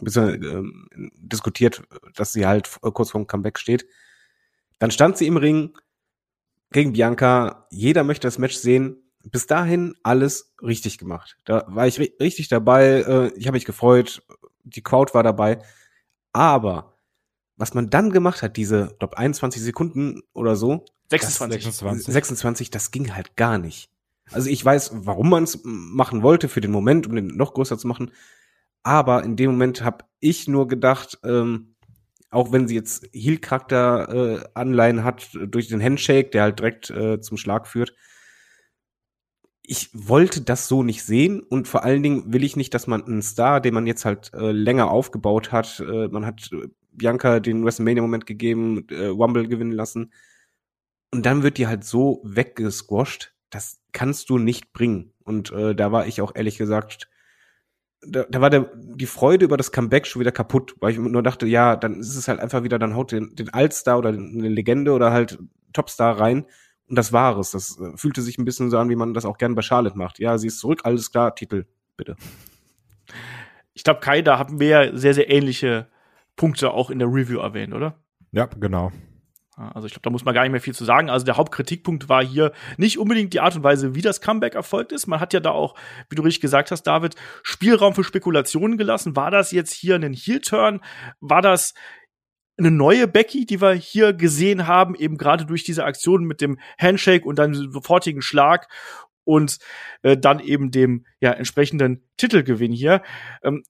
bisschen 0.05 0.43
ähm, 0.43 0.89
diskutiert, 1.17 1.83
dass 2.15 2.33
sie 2.33 2.47
halt 2.47 2.71
kurz 2.81 3.11
vorm 3.11 3.27
Comeback 3.27 3.59
steht. 3.59 3.87
Dann 4.79 4.91
stand 4.91 5.19
sie 5.19 5.27
im 5.27 5.37
Ring 5.37 5.77
gegen 6.73 6.93
Bianca. 6.93 7.67
Jeder 7.71 8.05
möchte 8.05 8.27
das 8.27 8.39
Match 8.39 8.57
sehen. 8.57 8.97
Bis 9.23 9.47
dahin 9.47 9.95
alles 10.03 10.55
richtig 10.63 10.97
gemacht. 10.97 11.37
Da 11.45 11.65
war 11.69 11.87
ich 11.87 11.99
ri 11.99 12.15
richtig 12.21 12.49
dabei. 12.49 13.03
Äh, 13.03 13.33
ich 13.37 13.47
habe 13.47 13.57
mich 13.57 13.67
gefreut. 13.67 14.23
Die 14.65 14.83
Crowd 14.83 15.13
war 15.13 15.23
dabei. 15.23 15.63
Aber 16.33 16.95
was 17.57 17.75
man 17.75 17.91
dann 17.91 18.11
gemacht 18.11 18.43
hat, 18.43 18.57
diese, 18.57 18.95
glaube 18.99 19.19
21 19.19 19.61
Sekunden 19.61 20.23
oder 20.33 20.57
so. 20.57 20.87
26. 21.11 21.65
Das, 21.65 21.79
26. 21.79 22.15
26, 22.15 22.71
das 22.71 22.91
ging 22.91 23.15
halt 23.15 23.37
gar 23.37 23.59
nicht. 23.59 23.91
Also 24.33 24.49
ich 24.49 24.65
weiß, 24.65 24.93
warum 24.95 25.29
man 25.29 25.45
es 25.45 25.61
machen 25.65 26.23
wollte 26.23 26.49
für 26.49 26.61
den 26.61 26.71
Moment, 26.71 27.07
um 27.07 27.17
den 27.17 27.27
noch 27.37 27.53
größer 27.53 27.77
zu 27.77 27.87
machen. 27.87 28.13
Aber 28.83 29.25
in 29.25 29.37
dem 29.37 29.53
Moment 29.53 29.83
habe 29.85 30.05
ich 30.21 30.49
nur 30.49 30.69
gedacht, 30.69 31.19
ähm, 31.25 31.75
auch 32.31 32.53
wenn 32.53 32.69
sie 32.69 32.77
jetzt 32.77 33.09
Heal-Charakter 33.13 34.41
äh, 34.55 35.03
hat 35.03 35.31
durch 35.47 35.69
den 35.69 35.83
Handshake, 35.83 36.31
der 36.31 36.43
halt 36.43 36.59
direkt 36.61 36.91
äh, 36.91 37.21
zum 37.21 37.37
Schlag 37.37 37.67
führt. 37.67 37.95
Ich 39.63 39.91
wollte 39.93 40.41
das 40.41 40.69
so 40.69 40.83
nicht 40.83 41.05
sehen 41.05 41.41
und 41.41 41.69
vor 41.69 41.85
allen 41.85 42.03
Dingen 42.03 42.33
will 42.33 42.45
ich 42.45 42.57
nicht, 42.57 42.75
dass 42.75 42.87
man 42.87 43.05
einen 43.05 43.23
Star, 43.23 43.61
den 43.61 43.75
man 43.75 43.87
jetzt 43.87 44.05
halt 44.05 44.33
äh, 44.35 44.53
länger 44.53 44.91
aufgebaut 44.91 45.53
hat, 45.53 45.81
äh, 45.81 46.09
man 46.09 46.27
hat 46.27 46.51
äh, 46.53 46.69
Bianca 46.93 47.41
den 47.41 47.65
WrestleMania-Moment 47.65 48.27
gegeben, 48.27 48.89
äh, 48.91 49.11
Wumble 49.11 49.47
gewinnen 49.49 49.73
lassen 49.73 50.13
und 51.13 51.27
dann 51.27 51.43
wird 51.43 51.59
die 51.59 51.67
halt 51.67 51.85
so 51.85 52.21
weggesquasht, 52.25 53.35
das 53.51 53.81
kannst 53.93 54.31
du 54.31 54.39
nicht 54.39 54.73
bringen. 54.73 55.13
Und 55.25 55.51
äh, 55.53 55.75
da 55.75 55.93
war 55.93 56.07
ich 56.07 56.21
auch 56.21 56.35
ehrlich 56.35 56.57
gesagt 56.57 57.10
da, 58.03 58.25
da 58.29 58.41
war 58.41 58.51
der, 58.51 58.71
die 58.75 59.07
Freude 59.07 59.45
über 59.45 59.57
das 59.57 59.73
Comeback 59.73 60.07
schon 60.07 60.21
wieder 60.21 60.33
kaputt, 60.33 60.75
weil 60.81 60.93
ich 60.93 60.99
nur 60.99 61.23
dachte, 61.23 61.47
ja, 61.47 61.77
dann 61.77 62.01
ist 62.01 62.17
es 62.17 62.29
halt 62.29 62.41
einfach 62.41 62.63
wieder, 62.63 62.79
dann 62.79 62.95
haut 62.95 63.13
den, 63.13 63.35
den 63.37 63.51
Altstar 63.51 63.99
oder 63.99 64.11
eine 64.11 64.49
Legende 64.49 64.93
oder 64.93 65.13
halt 65.13 65.39
Topstar 65.73 66.19
rein 66.19 66.47
und 66.89 66.97
das 66.97 67.13
war 67.13 67.39
es. 67.39 67.53
Das 67.53 67.79
äh, 67.79 67.97
fühlte 67.97 68.23
sich 68.23 68.39
ein 68.39 68.45
bisschen 68.45 68.71
so 68.71 68.79
an, 68.79 68.91
wie 68.91 68.97
man 68.97 69.15
das 69.15 69.25
auch 69.25 69.39
gern 69.39 69.55
bei 69.55 69.63
Charlotte 69.63 69.97
macht. 69.97 70.19
Ja, 70.19 70.39
sie 70.39 70.49
ist 70.49 70.59
zurück, 70.59 70.81
alles 70.85 71.13
klar, 71.13 71.35
Titel, 71.35 71.67
bitte. 71.97 72.17
Ich 73.75 73.85
glaube, 73.85 74.01
Kai, 74.01 74.23
da 74.23 74.39
haben 74.39 74.61
wir 74.61 74.69
ja 74.69 74.97
sehr, 74.97 75.15
sehr 75.15 75.31
ähnliche 75.31 75.87
Punkte 76.37 76.73
auch 76.73 76.91
in 76.91 76.99
der 76.99 77.09
Review 77.09 77.39
erwähnt, 77.39 77.75
oder? 77.75 77.95
Ja, 78.33 78.47
genau. 78.47 78.93
Also 79.75 79.87
ich 79.87 79.93
glaube, 79.93 80.05
da 80.05 80.11
muss 80.11 80.25
man 80.25 80.35
gar 80.35 80.43
nicht 80.43 80.53
mehr 80.53 80.61
viel 80.61 80.75
zu 80.75 80.85
sagen. 80.85 81.11
Also 81.11 81.27
der 81.27 81.37
Hauptkritikpunkt 81.37 82.09
war 82.09 82.25
hier 82.25 82.53
nicht 82.77 82.99
unbedingt 82.99 83.33
die 83.35 83.41
Art 83.41 83.57
und 83.57 83.63
Weise, 83.63 83.95
wie 83.95 84.03
das 84.03 84.21
Comeback 84.21 84.55
erfolgt 84.55 84.93
ist. 84.93 85.07
Man 85.07 85.21
hat 85.21 85.33
ja 85.33 85.41
da 85.41 85.51
auch, 85.51 85.75
wie 86.09 86.17
du 86.17 86.23
richtig 86.23 86.41
gesagt 86.41 86.71
hast, 86.71 86.83
David, 86.85 87.15
Spielraum 87.43 87.95
für 87.95 88.05
Spekulationen 88.05 88.79
gelassen. 88.79 89.17
War 89.17 89.31
das 89.31 89.53
jetzt 89.53 89.73
hier 89.73 89.97
ein 89.97 90.13
Heel-Turn? 90.13 90.81
War 91.21 91.43
das 91.43 91.75
eine 92.59 92.71
neue 92.71 93.09
Becky, 93.09 93.47
die 93.47 93.61
wir 93.61 93.73
hier 93.73 94.13
gesehen 94.13 94.67
haben, 94.67 94.95
eben 94.95 95.17
gerade 95.17 95.47
durch 95.47 95.65
diese 95.65 95.85
Aktion 95.85 96.25
mit 96.25 96.41
dem 96.41 96.59
Handshake 96.79 97.25
und 97.25 97.39
dann 97.39 97.55
sofortigen 97.55 98.23
Schlag 98.23 98.69
und 99.25 99.59
äh, 100.03 100.17
dann 100.17 100.41
eben 100.41 100.71
dem 100.71 101.07
ja 101.21 101.33
entsprechenden 101.33 102.09
Titelgewinn 102.17 102.73
hier. 102.73 103.03
Ähm, 103.43 103.63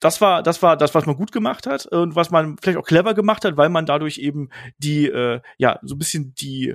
das 0.00 0.20
war, 0.20 0.42
das 0.42 0.62
war 0.62 0.76
das, 0.76 0.94
was 0.94 1.06
man 1.06 1.16
gut 1.16 1.32
gemacht 1.32 1.66
hat 1.66 1.86
und 1.86 2.16
was 2.16 2.30
man 2.30 2.56
vielleicht 2.60 2.78
auch 2.78 2.86
clever 2.86 3.14
gemacht 3.14 3.44
hat, 3.44 3.56
weil 3.56 3.68
man 3.68 3.86
dadurch 3.86 4.18
eben 4.18 4.50
die, 4.78 5.06
äh, 5.06 5.40
ja, 5.58 5.78
so 5.82 5.94
ein 5.94 5.98
bisschen 5.98 6.34
die 6.34 6.74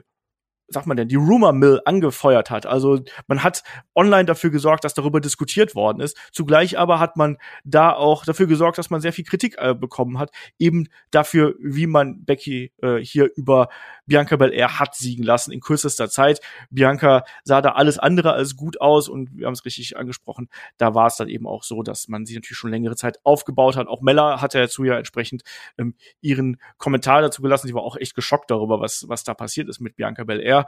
sagt 0.69 0.87
man 0.87 0.97
denn, 0.97 1.07
die 1.07 1.15
Rumor 1.15 1.53
Mill 1.53 1.81
angefeuert 1.85 2.49
hat. 2.49 2.65
Also 2.65 2.99
man 3.27 3.43
hat 3.43 3.63
online 3.95 4.25
dafür 4.25 4.49
gesorgt, 4.49 4.83
dass 4.83 4.93
darüber 4.93 5.19
diskutiert 5.19 5.75
worden 5.75 5.99
ist. 5.99 6.17
Zugleich 6.31 6.77
aber 6.77 6.99
hat 6.99 7.17
man 7.17 7.37
da 7.63 7.91
auch 7.93 8.25
dafür 8.25 8.47
gesorgt, 8.47 8.77
dass 8.77 8.89
man 8.89 9.01
sehr 9.01 9.13
viel 9.13 9.25
Kritik 9.25 9.55
äh, 9.57 9.73
bekommen 9.73 10.19
hat, 10.19 10.31
eben 10.57 10.87
dafür, 11.11 11.55
wie 11.59 11.87
man 11.87 12.23
Becky 12.23 12.71
äh, 12.81 12.97
hier 12.97 13.29
über 13.35 13.69
Bianca 14.09 14.35
Belair 14.35 14.79
hat 14.79 14.95
siegen 14.95 15.23
lassen 15.23 15.51
in 15.51 15.61
kürzester 15.61 16.09
Zeit. 16.09 16.41
Bianca 16.69 17.23
sah 17.43 17.61
da 17.61 17.73
alles 17.73 17.97
andere 17.97 18.33
als 18.33 18.55
gut 18.55 18.81
aus 18.81 19.07
und 19.07 19.37
wir 19.37 19.45
haben 19.45 19.53
es 19.53 19.63
richtig 19.63 19.95
angesprochen. 19.97 20.49
Da 20.77 20.95
war 20.95 21.07
es 21.07 21.15
dann 21.15 21.29
eben 21.29 21.47
auch 21.47 21.63
so, 21.63 21.83
dass 21.83 22.09
man 22.09 22.25
sie 22.25 22.35
natürlich 22.35 22.57
schon 22.57 22.71
längere 22.71 22.95
Zeit 22.95 23.19
aufgebaut 23.23 23.77
hat. 23.77 23.87
Auch 23.87 24.01
Mella 24.01 24.41
hat 24.41 24.53
ja 24.53 24.61
dazu 24.61 24.83
ja 24.83 24.97
entsprechend 24.97 25.43
ähm, 25.77 25.93
ihren 26.21 26.57
Kommentar 26.77 27.21
dazu 27.21 27.41
gelassen. 27.41 27.67
Sie 27.67 27.73
war 27.73 27.83
auch 27.83 27.95
echt 27.95 28.15
geschockt 28.15 28.51
darüber, 28.51 28.81
was, 28.81 29.05
was 29.07 29.23
da 29.23 29.33
passiert 29.33 29.69
ist 29.69 29.79
mit 29.79 29.95
Bianca 29.95 30.23
Belair. 30.23 30.65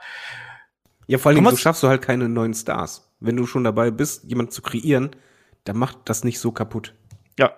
Ja, 1.08 1.18
vor 1.18 1.32
allem, 1.32 1.44
so 1.50 1.58
schaffst 1.58 1.84
du 1.84 1.88
halt 1.88 2.02
keine 2.02 2.30
neuen 2.30 2.54
Stars. 2.54 3.12
Wenn 3.20 3.36
du 3.36 3.46
schon 3.46 3.64
dabei 3.64 3.92
bist, 3.92 4.24
jemanden 4.24 4.52
zu 4.52 4.62
kreieren, 4.62 5.16
dann 5.64 5.78
macht 5.78 5.98
das 6.06 6.24
nicht 6.24 6.40
so 6.40 6.52
kaputt. 6.52 6.94
Ja, 7.38 7.54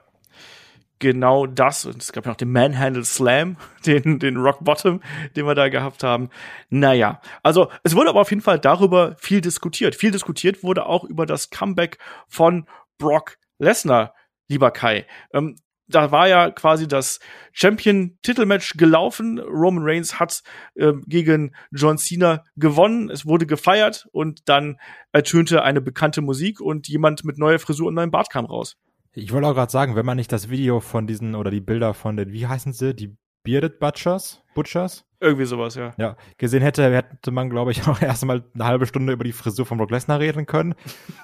genau 1.04 1.46
das. 1.46 1.86
Und 1.86 2.02
es 2.02 2.14
gab 2.14 2.26
ja 2.26 2.32
noch 2.32 2.38
den 2.38 2.52
Manhandle 2.52 3.04
Slam, 3.04 3.58
den, 3.86 4.18
den 4.20 4.38
Rock 4.38 4.60
Bottom, 4.62 5.02
den 5.36 5.46
wir 5.46 5.54
da 5.54 5.68
gehabt 5.68 6.02
haben. 6.02 6.30
Naja, 6.70 7.22
also 7.44 7.70
es 7.84 7.96
wurde 7.96 8.10
aber 8.10 8.22
auf 8.22 8.32
jeden 8.32 8.42
Fall 8.42 8.58
darüber 8.58 9.16
viel 9.20 9.42
diskutiert. 9.42 9.96
Viel 9.96 10.12
diskutiert 10.12 10.64
wurde 10.64 10.86
auch 10.88 11.04
über 11.04 11.26
das 11.26 11.50
Comeback 11.50 12.00
von 12.28 12.66
Brock 12.98 13.38
Lesnar, 13.60 14.16
lieber 14.48 14.72
Kai. 14.72 15.06
Ähm, 15.34 15.58
da 15.88 16.12
war 16.12 16.30
ja 16.30 16.50
quasi 16.50 16.88
das 16.88 17.20
Champion-Titelmatch 17.52 18.78
gelaufen. 18.78 19.40
Roman 19.40 19.84
Reigns 19.84 20.22
hat 20.22 20.42
äh, 20.76 20.94
gegen 21.06 21.54
John 21.72 21.98
Cena 21.98 22.46
gewonnen. 22.56 23.10
Es 23.10 23.26
wurde 23.26 23.46
gefeiert 23.46 24.08
und 24.14 24.48
dann 24.48 24.80
ertönte 25.12 25.64
eine 25.64 25.82
bekannte 25.82 26.22
Musik 26.22 26.62
und 26.62 26.88
jemand 26.88 27.26
mit 27.26 27.38
neuer 27.38 27.60
Frisur 27.60 27.90
und 27.90 27.96
neuem 27.96 28.12
Bart 28.12 28.30
kam 28.30 28.46
raus. 28.46 28.78
Ich 29.16 29.32
wollte 29.32 29.48
auch 29.48 29.54
gerade 29.54 29.72
sagen, 29.72 29.96
wenn 29.96 30.06
man 30.06 30.18
nicht 30.18 30.32
das 30.32 30.50
Video 30.50 30.80
von 30.80 31.06
diesen 31.06 31.36
oder 31.36 31.52
die 31.52 31.62
Bilder 31.62 31.94
von 31.94 32.18
den, 32.18 32.32
wie 32.32 32.48
heißen 32.48 32.74
sie, 32.74 32.96
die 32.96 33.16
Bearded 33.44 33.80
Butchers? 33.80 34.42
Butchers? 34.56 35.06
Irgendwie 35.20 35.46
sowas, 35.46 35.76
ja. 35.76 35.94
Ja, 35.98 36.18
gesehen 36.38 36.62
hätte, 36.64 36.92
hätte 36.92 37.32
man, 37.32 37.50
glaube 37.50 37.72
ich, 37.72 37.88
auch 37.88 38.02
erst 38.02 38.26
mal 38.26 38.44
eine 38.54 38.66
halbe 38.66 38.88
Stunde 38.88 39.14
über 39.14 39.24
die 39.24 39.32
Frisur 39.32 39.66
von 39.66 39.78
Brock 39.78 39.92
Lesnar 39.92 40.20
reden 40.20 40.46
können. 40.48 40.74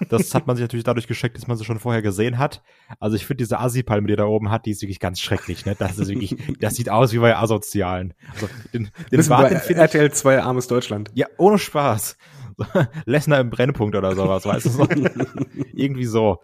Das 0.09 0.35
hat 0.35 0.45
man 0.45 0.55
sich 0.55 0.63
natürlich 0.63 0.83
dadurch 0.83 1.07
geschickt, 1.07 1.35
dass 1.35 1.47
man 1.47 1.57
sie 1.57 1.65
schon 1.65 1.79
vorher 1.79 2.01
gesehen 2.01 2.37
hat. 2.37 2.61
Also 2.99 3.15
ich 3.15 3.25
finde 3.25 3.43
diese 3.43 3.59
Assi-Palme, 3.59 4.07
die 4.07 4.13
er 4.13 4.17
da 4.17 4.25
oben 4.25 4.51
hat, 4.51 4.67
die 4.67 4.71
ist 4.71 4.81
wirklich 4.81 4.99
ganz 4.99 5.19
schrecklich, 5.19 5.65
ne? 5.65 5.75
Das 5.77 5.97
ist 5.97 6.09
wirklich, 6.09 6.35
das 6.59 6.75
sieht 6.75 6.89
aus 6.89 7.11
wie 7.13 7.19
bei 7.19 7.35
Asozialen. 7.35 8.13
Also 8.33 8.49
den, 8.73 8.89
den 9.11 9.23
finde 9.23 9.81
RTL 9.81 10.11
2 10.11 10.43
Armes 10.43 10.67
Deutschland. 10.67 11.09
Ja, 11.15 11.27
ohne 11.37 11.57
Spaß. 11.57 12.17
Lesnar 13.05 13.39
im 13.39 13.49
Brennpunkt 13.49 13.95
oder 13.95 14.15
sowas, 14.15 14.45
weißt 14.45 14.65
du 14.65 14.69
so? 14.69 14.87
Irgendwie 15.73 16.05
so. 16.05 16.39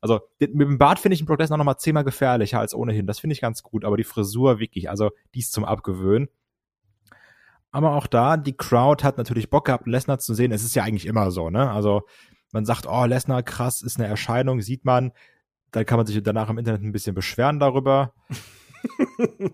Also 0.00 0.20
mit 0.38 0.54
dem 0.54 0.78
Bart 0.78 0.98
finde 0.98 1.14
ich 1.14 1.20
den 1.20 1.26
Brock 1.26 1.40
Lesnar 1.40 1.58
noch 1.58 1.64
mal 1.64 1.76
zehnmal 1.76 2.04
gefährlicher 2.04 2.58
als 2.58 2.74
ohnehin. 2.74 3.06
Das 3.06 3.20
finde 3.20 3.34
ich 3.34 3.40
ganz 3.40 3.62
gut, 3.62 3.84
aber 3.84 3.96
die 3.96 4.04
Frisur 4.04 4.58
wirklich, 4.58 4.88
also 4.88 5.10
die 5.34 5.40
ist 5.40 5.52
zum 5.52 5.64
Abgewöhnen. 5.64 6.28
Aber 7.70 7.94
auch 7.94 8.06
da, 8.06 8.36
die 8.36 8.56
Crowd 8.56 9.04
hat 9.04 9.18
natürlich 9.18 9.50
Bock 9.50 9.66
gehabt, 9.66 9.86
Lesnar 9.86 10.18
zu 10.18 10.34
sehen. 10.34 10.52
Es 10.52 10.64
ist 10.64 10.74
ja 10.74 10.82
eigentlich 10.82 11.06
immer 11.06 11.30
so, 11.30 11.50
ne? 11.50 11.70
Also 11.70 12.02
man 12.52 12.64
sagt, 12.64 12.86
oh, 12.88 13.04
Lesnar, 13.04 13.42
krass, 13.42 13.82
ist 13.82 13.98
eine 13.98 14.08
Erscheinung, 14.08 14.60
sieht 14.60 14.84
man. 14.84 15.12
Dann 15.70 15.86
kann 15.86 15.98
man 15.98 16.06
sich 16.06 16.20
danach 16.22 16.50
im 16.50 16.58
Internet 16.58 16.82
ein 16.82 16.92
bisschen 16.92 17.14
beschweren 17.14 17.60
darüber. 17.60 18.12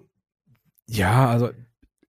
ja, 0.86 1.28
also 1.28 1.50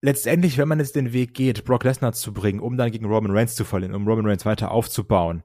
letztendlich, 0.01 0.57
wenn 0.57 0.69
man 0.69 0.79
jetzt 0.79 0.95
den 0.95 1.11
Weg 1.11 1.33
geht, 1.33 1.65
Brock 1.65 1.83
Lesnar 1.83 2.13
zu 2.13 2.33
bringen, 2.33 2.61
um 2.61 2.77
dann 2.77 2.91
gegen 2.91 3.05
Roman 3.05 3.35
Reigns 3.35 3.55
zu 3.55 3.65
verlieren, 3.65 3.95
um 3.95 4.07
Roman 4.07 4.27
Reigns 4.27 4.45
weiter 4.45 4.71
aufzubauen, 4.71 5.43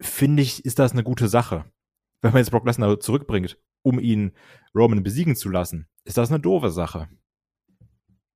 finde 0.00 0.42
ich, 0.42 0.64
ist 0.64 0.80
das 0.80 0.90
eine 0.90 1.04
gute 1.04 1.28
Sache 1.28 1.66
wenn 2.22 2.32
man 2.32 2.40
jetzt 2.40 2.50
Brock 2.50 2.66
Lesnar 2.66 3.00
zurückbringt, 3.00 3.58
um 3.82 3.98
ihn 3.98 4.32
Roman 4.74 5.02
besiegen 5.02 5.36
zu 5.36 5.48
lassen, 5.48 5.88
ist 6.04 6.18
das 6.18 6.30
eine 6.30 6.40
doofe 6.40 6.70
Sache. 6.70 7.08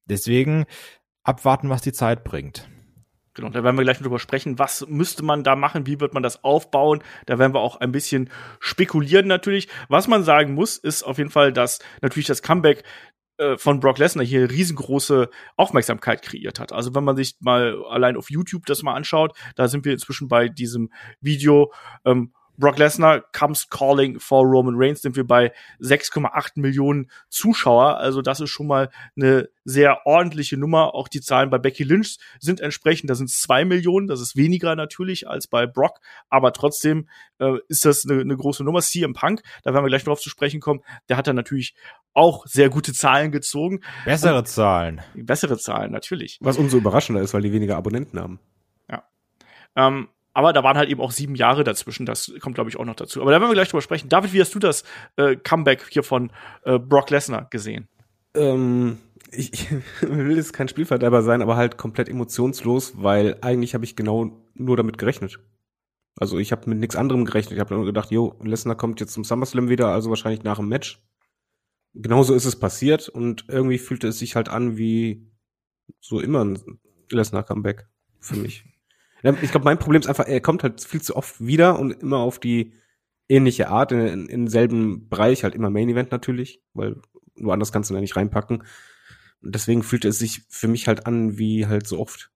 Deswegen 0.07 0.67
abwarten, 1.23 1.69
was 1.69 1.83
die 1.83 1.93
Zeit 1.93 2.25
bringt. 2.25 2.69
Genau, 3.35 3.49
da 3.49 3.65
werden 3.65 3.79
wir 3.79 3.85
gleich 3.85 3.99
drüber 3.99 4.19
sprechen, 4.19 4.59
was 4.59 4.87
müsste 4.89 5.23
man 5.23 5.43
da 5.43 5.57
machen, 5.57 5.87
wie 5.87 6.01
wird 6.01 6.13
man 6.13 6.23
das 6.23 6.45
aufbauen. 6.45 7.03
Da 7.25 7.39
werden 7.39 7.55
wir 7.55 7.61
auch 7.61 7.77
ein 7.77 7.91
bisschen 7.91 8.29
spekulieren 8.61 9.27
natürlich. 9.27 9.69
Was 9.89 10.07
man 10.07 10.23
sagen 10.23 10.53
muss, 10.53 10.77
ist 10.77 11.03
auf 11.03 11.17
jeden 11.17 11.31
Fall, 11.31 11.51
dass 11.51 11.79
natürlich 12.03 12.27
das 12.27 12.43
Comeback 12.43 12.85
äh, 13.39 13.57
von 13.57 13.81
Brock 13.81 13.97
Lesnar 13.97 14.27
hier 14.27 14.51
riesengroße 14.51 15.31
Aufmerksamkeit 15.57 16.21
kreiert 16.21 16.61
hat. 16.61 16.73
Also 16.73 16.95
wenn 16.95 17.05
man 17.05 17.17
sich 17.17 17.37
mal 17.41 17.83
allein 17.89 18.19
auf 18.19 18.31
YouTube 18.31 18.67
das 18.67 18.83
mal 18.83 18.95
anschaut, 18.95 19.35
da 19.57 19.67
sind 19.67 19.87
wir 19.87 19.93
inzwischen 19.95 20.29
bei 20.29 20.51
diesem 20.51 20.91
Video, 21.21 21.73
ähm, 22.05 22.35
Brock 22.59 22.79
Lesnar 22.79 23.23
comes 23.33 23.69
calling 23.69 24.19
for 24.21 24.45
Roman 24.45 24.75
Reigns, 24.77 25.03
sind 25.03 25.17
wir 25.17 25.27
bei 25.27 25.53
6,8 25.81 26.61
Millionen 26.61 27.11
Zuschauer. 27.29 27.97
Also 27.99 28.23
das 28.23 28.41
ist 28.41 28.51
schon 28.51 28.67
mal 28.67 28.91
eine 29.17 29.49
sehr 29.65 30.07
ordentliche 30.07 30.57
Nummer. 30.57 30.95
Auch 30.95 31.09
die 31.09 31.21
Zahlen 31.21 31.51
bei 31.51 31.59
Becky 31.59 31.85
Lynch 31.85 32.19
sind 32.41 32.61
entsprechend. 32.61 33.11
Da 33.11 33.15
sind 33.15 33.31
es 33.31 33.41
zwei 33.41 33.65
Millionen. 33.65 34.07
Das 34.07 34.21
ist 34.21 34.37
weniger 34.37 34.77
natürlich 34.77 35.29
als 35.29 35.47
bei 35.47 35.67
Brock. 35.67 36.01
Aber 36.29 36.53
trotzdem 36.53 37.09
äh, 37.39 37.59
ist 37.69 37.85
das 37.85 38.05
eine, 38.05 38.21
eine 38.21 38.37
große 38.37 38.65
Nummer. 38.65 38.81
CM 38.81 39.15
Punk, 39.15 39.43
da 39.63 39.73
werden 39.73 39.85
wir 39.85 39.89
gleich 39.89 40.05
drauf 40.05 40.21
zu 40.21 40.31
sprechen 40.31 40.61
kommen. 40.61 40.81
Der 41.09 41.17
hat 41.17 41.27
dann 41.27 41.37
natürlich 41.37 41.75
auch 42.15 42.47
sehr 42.47 42.69
gute 42.69 42.93
Zahlen 42.93 43.33
gezogen. 43.33 43.81
Bessere 44.05 44.39
Und, 44.39 44.49
Zahlen. 44.49 45.01
Bessere 45.15 45.59
Zahlen, 45.59 45.93
natürlich. 45.93 46.39
Was 46.41 46.59
umso 46.59 46.77
überraschender 46.77 47.23
ist, 47.23 47.35
weil 47.35 47.43
die 47.43 47.53
weniger 47.53 47.77
Abonnenten 47.77 48.21
haben. 48.21 48.41
Ja. 48.91 49.05
Ähm, 49.77 50.09
aber 50.33 50.53
da 50.53 50.63
waren 50.63 50.77
halt 50.77 50.89
eben 50.89 51.01
auch 51.01 51.11
sieben 51.11 51.35
Jahre 51.35 51.65
dazwischen. 51.65 52.07
Das 52.07 52.33
kommt, 52.41 52.55
glaube 52.55 52.71
ich, 52.71 52.77
auch 52.77 52.85
noch 52.85 52.97
dazu. 52.97 53.21
Aber 53.21 53.31
da 53.31 53.41
werden 53.41 53.51
wir 53.51 53.55
gleich 53.55 53.69
drüber 53.69 53.83
sprechen. 53.83 54.09
David, 54.09 54.33
wie 54.33 54.41
hast 54.41 54.55
du 54.55 54.59
das 54.59 54.85
äh, 55.17 55.37
Comeback 55.37 55.87
hier 55.91 56.03
von 56.03 56.33
äh, 56.65 56.79
Brock 56.79 57.11
Lesnar 57.11 57.49
gesehen? 57.51 57.89
Ähm, 58.35 58.99
ich, 59.31 59.53
ich 59.53 59.71
will 60.01 60.37
jetzt 60.37 60.53
kein 60.53 60.69
Spielverderber 60.69 61.23
sein, 61.23 61.43
aber 61.43 61.57
halt 61.57 61.77
komplett 61.77 62.09
emotionslos, 62.09 62.95
weil 62.97 63.39
eigentlich 63.43 63.75
habe 63.75 63.85
ich 63.85 63.97
genau 63.97 64.43
nur 64.55 64.77
damit 64.77 64.99
gerechnet. 64.99 65.39
Also 66.17 66.39
ich 66.39 66.53
habe 66.53 66.69
mit 66.69 66.79
nichts 66.79 66.97
anderem 66.97 67.25
gerechnet. 67.25 67.55
Ich 67.55 67.61
habe 67.61 67.75
nur 67.75 67.85
gedacht, 67.85 68.11
jo, 68.11 68.39
Lesnar 68.43 68.77
kommt 68.77 69.01
jetzt 69.01 69.13
zum 69.13 69.25
SummerSlam 69.25 69.69
wieder, 69.69 69.89
also 69.89 70.11
wahrscheinlich 70.11 70.45
nach 70.45 70.59
dem 70.59 70.69
Match. 70.69 71.03
Genauso 71.95 72.35
ist 72.35 72.47
es 72.47 72.59
passiert 72.59 73.09
und 73.09 73.45
irgendwie 73.49 73.79
fühlte 73.79 74.09
es 74.09 74.19
sich 74.19 74.35
halt 74.35 74.49
an 74.49 74.79
wie 74.79 75.31
so 76.01 76.21
immer 76.21 76.45
ein 76.45 76.59
Lesnar-Comeback 77.11 77.87
für 78.19 78.37
mich. 78.37 78.65
Ich 79.23 79.51
glaube, 79.51 79.65
mein 79.65 79.79
Problem 79.79 80.01
ist 80.01 80.09
einfach, 80.09 80.27
er 80.27 80.41
kommt 80.41 80.63
halt 80.63 80.83
viel 80.83 81.01
zu 81.01 81.17
oft 81.17 81.45
wieder 81.45 81.79
und 81.79 81.93
immer 82.03 82.19
auf 82.19 82.39
die 82.39 82.73
ähnliche 83.29 83.69
Art, 83.69 83.93
in, 83.93 84.01
in, 84.01 84.27
in 84.27 84.49
selben 84.49 85.09
Bereich, 85.09 85.45
halt 85.45 85.55
immer 85.55 85.71
Main 85.71 85.89
Event 85.89 86.11
natürlich, 86.11 86.61
weil 86.75 86.97
woanders 87.37 87.73
kannst 87.73 87.91
du 87.91 87.95
da 87.95 88.01
nicht 88.01 88.17
reinpacken. 88.17 88.65
Und 89.43 89.55
deswegen 89.55 89.83
fühlte 89.83 90.09
es 90.09 90.19
sich 90.19 90.43
für 90.49 90.69
mich 90.69 90.89
halt 90.89 91.07
an 91.07 91.39
wie 91.39 91.67
halt 91.67 91.87
so 91.87 91.99
oft. 91.99 92.31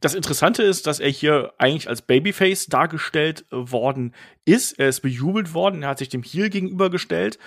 Das 0.00 0.14
Interessante 0.14 0.62
ist, 0.62 0.86
dass 0.86 1.00
er 1.00 1.10
hier 1.10 1.52
eigentlich 1.58 1.88
als 1.88 2.02
Babyface 2.02 2.66
dargestellt 2.66 3.44
worden 3.50 4.14
ist. 4.44 4.78
Er 4.78 4.88
ist 4.88 5.00
bejubelt 5.00 5.52
worden, 5.52 5.82
er 5.82 5.90
hat 5.90 5.98
sich 5.98 6.08
dem 6.08 6.22
Heel 6.22 6.48
gegenübergestellt, 6.48 7.38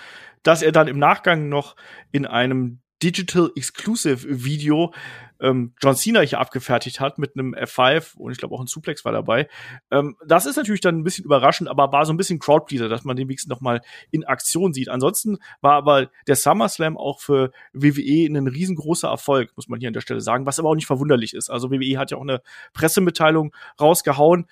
dass 0.42 0.62
er 0.62 0.72
dann 0.72 0.88
im 0.88 0.98
Nachgang 0.98 1.48
noch 1.48 1.74
in 2.12 2.26
einem 2.26 2.80
Digital 3.02 3.50
Exclusive 3.54 4.44
Video 4.44 4.92
ähm, 5.40 5.74
John 5.80 5.94
Cena 5.94 6.20
hier 6.20 6.40
abgefertigt 6.40 7.00
hat 7.00 7.18
mit 7.18 7.34
einem 7.36 7.54
F5 7.54 8.16
und 8.16 8.32
ich 8.32 8.38
glaube 8.38 8.54
auch 8.54 8.60
ein 8.60 8.66
Suplex 8.66 9.04
war 9.04 9.12
dabei. 9.12 9.48
Ähm, 9.90 10.16
das 10.26 10.46
ist 10.46 10.56
natürlich 10.56 10.80
dann 10.80 10.98
ein 10.98 11.04
bisschen 11.04 11.24
überraschend, 11.24 11.68
aber 11.68 11.92
war 11.92 12.04
so 12.06 12.12
ein 12.12 12.16
bisschen 12.16 12.38
Crowdpleaser, 12.38 12.88
dass 12.88 13.04
man 13.04 13.16
den 13.16 13.28
wenigstens 13.28 13.50
noch 13.50 13.60
mal 13.60 13.80
in 14.10 14.24
Aktion 14.24 14.72
sieht. 14.72 14.88
Ansonsten 14.88 15.38
war 15.60 15.74
aber 15.74 16.10
der 16.26 16.36
SummerSlam 16.36 16.96
auch 16.96 17.20
für 17.20 17.50
WWE 17.72 18.26
ein 18.26 18.46
riesengroßer 18.46 19.08
Erfolg, 19.08 19.52
muss 19.56 19.68
man 19.68 19.80
hier 19.80 19.88
an 19.88 19.94
der 19.94 20.00
Stelle 20.00 20.20
sagen, 20.20 20.46
was 20.46 20.58
aber 20.58 20.70
auch 20.70 20.74
nicht 20.74 20.86
verwunderlich 20.86 21.34
ist. 21.34 21.50
Also 21.50 21.70
WWE 21.70 21.98
hat 21.98 22.10
ja 22.10 22.16
auch 22.16 22.22
eine 22.22 22.42
Pressemitteilung 22.72 23.54
rausgehauen 23.80 24.46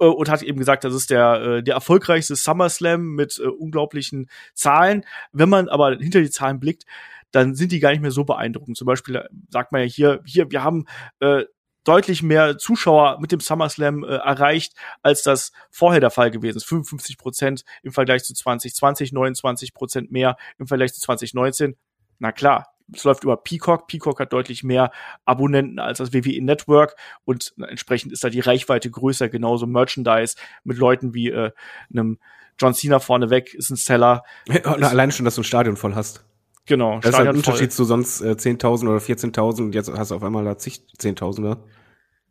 äh, 0.00 0.06
und 0.06 0.28
hat 0.28 0.42
eben 0.42 0.58
gesagt, 0.58 0.84
das 0.84 0.94
ist 0.94 1.10
der, 1.10 1.34
äh, 1.40 1.62
der 1.62 1.74
erfolgreichste 1.74 2.36
SummerSlam 2.36 3.14
mit 3.14 3.38
äh, 3.38 3.46
unglaublichen 3.46 4.28
Zahlen. 4.54 5.04
Wenn 5.32 5.48
man 5.48 5.68
aber 5.68 5.96
hinter 5.96 6.20
die 6.20 6.30
Zahlen 6.30 6.60
blickt, 6.60 6.84
dann 7.32 7.54
sind 7.54 7.72
die 7.72 7.80
gar 7.80 7.90
nicht 7.90 8.02
mehr 8.02 8.10
so 8.10 8.24
beeindruckend. 8.24 8.76
Zum 8.76 8.86
Beispiel 8.86 9.16
äh, 9.16 9.28
sagt 9.48 9.72
man 9.72 9.80
ja 9.82 9.86
hier, 9.86 10.20
hier, 10.24 10.50
wir 10.50 10.62
haben 10.62 10.84
äh, 11.20 11.44
deutlich 11.84 12.22
mehr 12.22 12.58
Zuschauer 12.58 13.18
mit 13.20 13.32
dem 13.32 13.40
SummerSlam 13.40 14.04
äh, 14.04 14.16
erreicht, 14.16 14.74
als 15.02 15.22
das 15.22 15.52
vorher 15.70 16.00
der 16.00 16.10
Fall 16.10 16.30
gewesen 16.30 16.58
ist. 16.58 16.64
55 16.64 17.18
Prozent 17.18 17.64
im 17.82 17.92
Vergleich 17.92 18.24
zu 18.24 18.34
2020, 18.34 19.12
29 19.12 19.74
Prozent 19.74 20.12
mehr 20.12 20.36
im 20.58 20.66
Vergleich 20.66 20.94
zu 20.94 21.00
2019. 21.00 21.76
Na 22.18 22.30
klar, 22.30 22.68
es 22.94 23.04
läuft 23.04 23.24
über 23.24 23.36
Peacock. 23.36 23.88
Peacock 23.88 24.20
hat 24.20 24.32
deutlich 24.32 24.62
mehr 24.62 24.92
Abonnenten 25.24 25.78
als 25.78 25.98
das 25.98 26.12
WWE 26.12 26.42
Network 26.42 26.94
und 27.24 27.54
entsprechend 27.68 28.12
ist 28.12 28.22
da 28.22 28.30
die 28.30 28.40
Reichweite 28.40 28.90
größer. 28.90 29.28
Genauso 29.28 29.66
Merchandise 29.66 30.36
mit 30.64 30.78
Leuten 30.78 31.14
wie 31.14 31.30
äh, 31.30 31.50
einem 31.90 32.18
John 32.60 32.74
Cena 32.74 33.00
vorneweg 33.00 33.54
ist 33.54 33.70
ein 33.70 33.76
Seller. 33.76 34.24
Alleine 34.64 35.10
schon, 35.10 35.24
dass 35.24 35.34
du 35.34 35.40
ein 35.40 35.44
Stadion 35.44 35.76
voll 35.76 35.94
hast. 35.94 36.24
Genau. 36.66 37.00
Das 37.00 37.10
ist 37.10 37.18
halt 37.18 37.28
ein 37.28 37.36
Unterschied 37.36 37.72
zu 37.72 37.84
sonst 37.84 38.20
äh, 38.20 38.32
10.000 38.32 38.88
oder 38.88 38.98
14.000 38.98 39.62
und 39.62 39.74
jetzt 39.74 39.92
hast 39.92 40.10
du 40.10 40.14
auf 40.14 40.22
einmal 40.22 40.44
da 40.44 40.56
zig 40.56 40.84
10.000er. 40.98 41.58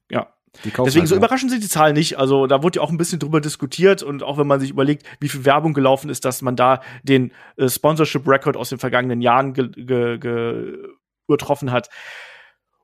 Ja. 0.09 0.33
Deswegen 0.63 1.01
halt 1.01 1.07
so 1.07 1.15
überraschen 1.15 1.50
sind 1.50 1.63
die 1.63 1.69
Zahlen 1.69 1.95
nicht. 1.95 2.17
Also 2.17 2.45
da 2.45 2.61
wurde 2.61 2.77
ja 2.77 2.83
auch 2.83 2.89
ein 2.89 2.97
bisschen 2.97 3.19
drüber 3.19 3.39
diskutiert 3.39 4.03
und 4.03 4.21
auch 4.23 4.38
wenn 4.38 4.47
man 4.47 4.59
sich 4.59 4.69
überlegt, 4.69 5.05
wie 5.19 5.29
viel 5.29 5.45
Werbung 5.45 5.73
gelaufen 5.73 6.09
ist, 6.09 6.25
dass 6.25 6.41
man 6.41 6.55
da 6.55 6.81
den 7.03 7.31
äh, 7.55 7.69
Sponsorship 7.69 8.27
Record 8.27 8.57
aus 8.57 8.69
den 8.69 8.77
vergangenen 8.77 9.21
Jahren 9.21 9.53
ge 9.53 9.69
ge 9.69 10.17
ge 10.17 10.77
übertroffen 11.27 11.71
hat, 11.71 11.89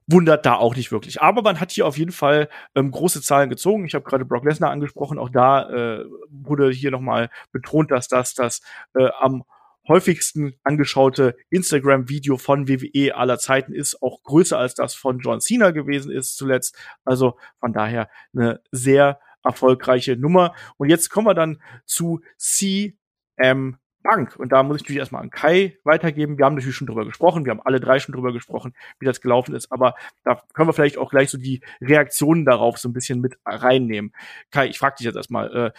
wundert 0.08 0.46
da 0.46 0.56
auch 0.56 0.76
nicht 0.76 0.92
wirklich. 0.94 1.22
Aber 1.22 1.42
man 1.42 1.60
hat 1.60 1.72
hier 1.72 1.86
auf 1.86 1.98
jeden 1.98 2.14
Fall 2.14 2.48
ähm, 2.76 2.92
große 2.92 3.22
Zahlen 3.22 3.50
gezogen. 3.50 3.86
Ich 3.86 3.94
habe 3.94 4.06
gerade 4.06 4.24
Brock 4.24 4.46
Lesnar 4.46 4.72
angesprochen. 4.72 5.20
Auch 5.20 5.30
da 5.30 5.70
äh, 5.70 6.06
wurde 6.30 6.70
hier 6.72 6.92
nochmal 6.92 7.30
betont, 7.52 7.92
dass 7.92 8.08
das 8.08 8.34
das 8.34 8.62
äh, 8.96 9.10
am 9.20 9.44
häufigsten 9.88 10.56
angeschaute 10.64 11.36
Instagram-Video 11.50 12.38
von 12.38 12.68
WWE 12.68 13.16
aller 13.16 13.40
Zeiten 13.40 13.74
ist, 13.74 14.02
auch 14.02 14.24
größer 14.24 14.58
als 14.58 14.76
das 14.76 14.94
von 14.96 15.20
John 15.20 15.42
Cena 15.42 15.72
gewesen 15.72 16.12
ist 16.12 16.38
zuletzt. 16.38 16.78
Also 17.06 17.38
von 17.60 17.74
daher 17.74 18.10
eine 18.34 18.62
sehr 18.72 19.20
erfolgreiche 19.44 20.18
Nummer. 20.18 20.54
Und 20.78 20.90
jetzt 20.90 21.10
kommen 21.10 21.28
wir 21.28 21.34
dann 21.34 21.62
zu 21.86 22.22
CM 22.38 23.78
Punk. 24.08 24.38
Und 24.38 24.52
da 24.52 24.64
muss 24.64 24.78
ich 24.78 24.84
natürlich 24.84 25.00
erstmal 25.00 25.22
an 25.22 25.30
Kai 25.30 25.78
weitergeben. 25.84 26.38
Wir 26.38 26.46
haben 26.46 26.56
natürlich 26.56 26.76
schon 26.76 26.88
drüber 26.88 27.06
gesprochen. 27.06 27.46
Wir 27.46 27.52
haben 27.52 27.62
alle 27.64 27.80
drei 27.80 28.00
schon 28.00 28.14
drüber 28.14 28.32
gesprochen, 28.32 28.74
wie 29.00 29.06
das 29.06 29.22
gelaufen 29.22 29.54
ist. 29.54 29.72
Aber 29.72 29.96
da 30.24 30.42
können 30.54 30.70
wir 30.70 30.74
vielleicht 30.74 30.98
auch 30.98 31.10
gleich 31.10 31.30
so 31.30 31.38
die 31.38 31.62
Reaktionen 31.82 32.46
darauf 32.46 32.78
so 32.78 32.88
ein 32.88 32.94
bisschen 32.94 33.20
mit 33.20 33.38
reinnehmen. 33.46 34.14
Kai, 34.52 34.68
ich 34.68 34.80
frage 34.80 34.96
dich 34.98 35.06
jetzt 35.06 35.16
erstmal, 35.16 35.54
äh, 35.54 35.72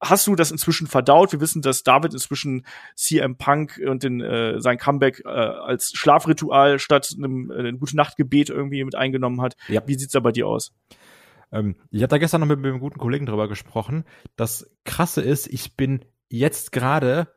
hast 0.00 0.26
du 0.26 0.34
das 0.34 0.50
inzwischen 0.50 0.86
verdaut? 0.86 1.32
Wir 1.32 1.40
wissen, 1.40 1.62
dass 1.62 1.82
David 1.82 2.12
inzwischen 2.12 2.66
CM 2.94 3.36
Punk 3.36 3.80
und 3.86 4.02
den, 4.02 4.20
äh, 4.20 4.60
sein 4.60 4.78
Comeback 4.78 5.22
äh, 5.24 5.28
als 5.28 5.92
Schlafritual 5.94 6.78
statt 6.78 7.14
einem, 7.16 7.50
äh, 7.50 7.58
einem 7.58 7.78
gute 7.78 7.96
Nachtgebet 7.96 8.50
irgendwie 8.50 8.84
mit 8.84 8.94
eingenommen 8.94 9.40
hat. 9.40 9.56
Ja. 9.68 9.82
Wie 9.86 9.94
sieht's 9.94 10.12
da 10.12 10.20
bei 10.20 10.32
dir 10.32 10.46
aus? 10.46 10.72
Ähm, 11.52 11.76
ich 11.90 12.02
habe 12.02 12.08
da 12.08 12.18
gestern 12.18 12.40
noch 12.40 12.48
mit, 12.48 12.58
mit 12.58 12.70
einem 12.70 12.80
guten 12.80 12.98
Kollegen 12.98 13.26
drüber 13.26 13.48
gesprochen. 13.48 14.04
Das 14.36 14.70
Krasse 14.84 15.22
ist, 15.22 15.46
ich 15.46 15.76
bin 15.76 16.04
jetzt 16.28 16.72
gerade 16.72 17.28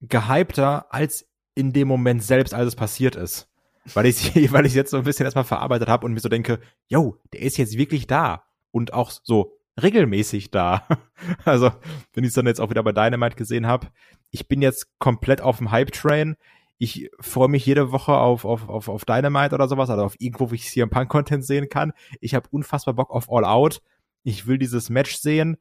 gehypter 0.00 0.92
als 0.92 1.28
in 1.54 1.72
dem 1.72 1.88
Moment 1.88 2.22
selbst, 2.22 2.54
als 2.54 2.68
es 2.68 2.76
passiert 2.76 3.16
ist. 3.16 3.48
Weil 3.94 4.06
ich 4.06 4.34
weil 4.52 4.66
ich 4.66 4.74
jetzt 4.74 4.90
so 4.90 4.96
ein 4.96 5.04
bisschen 5.04 5.24
erstmal 5.24 5.44
verarbeitet 5.44 5.88
habe 5.88 6.06
und 6.06 6.12
mir 6.12 6.20
so 6.20 6.28
denke, 6.28 6.60
yo, 6.88 7.18
der 7.32 7.42
ist 7.42 7.56
jetzt 7.56 7.78
wirklich 7.78 8.06
da 8.06 8.44
und 8.70 8.92
auch 8.92 9.10
so 9.10 9.55
regelmäßig 9.80 10.50
da. 10.50 10.86
Also, 11.44 11.72
wenn 12.12 12.24
ich 12.24 12.28
es 12.28 12.34
dann 12.34 12.46
jetzt 12.46 12.60
auch 12.60 12.68
wieder 12.68 12.82
bei 12.82 12.92
Dynamite 12.92 13.36
gesehen 13.36 13.66
habe, 13.66 13.88
ich 14.30 14.46
bin 14.46 14.60
jetzt 14.60 14.98
komplett 14.98 15.40
auf 15.40 15.58
dem 15.58 15.70
Hype-Train. 15.70 16.36
Ich 16.78 17.10
freue 17.20 17.48
mich 17.48 17.64
jede 17.64 17.90
Woche 17.90 18.12
auf, 18.12 18.44
auf, 18.44 18.68
auf, 18.68 18.88
auf 18.88 19.04
Dynamite 19.06 19.54
oder 19.54 19.66
sowas, 19.66 19.88
oder 19.88 20.04
auf 20.04 20.14
irgendwo, 20.18 20.50
wo 20.50 20.54
ich 20.54 20.68
CM 20.68 20.90
Punk-Content 20.90 21.44
sehen 21.44 21.68
kann. 21.70 21.94
Ich 22.20 22.34
habe 22.34 22.48
unfassbar 22.50 22.94
Bock 22.94 23.10
auf 23.10 23.32
All 23.32 23.44
Out. 23.44 23.80
Ich 24.24 24.46
will 24.46 24.58
dieses 24.58 24.90
Match 24.90 25.16
sehen. 25.16 25.56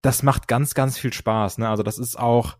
Das 0.00 0.22
macht 0.22 0.48
ganz, 0.48 0.74
ganz 0.74 0.98
viel 0.98 1.12
Spaß. 1.12 1.58
Ne? 1.58 1.68
Also 1.68 1.82
das 1.82 1.98
ist 1.98 2.18
auch 2.18 2.56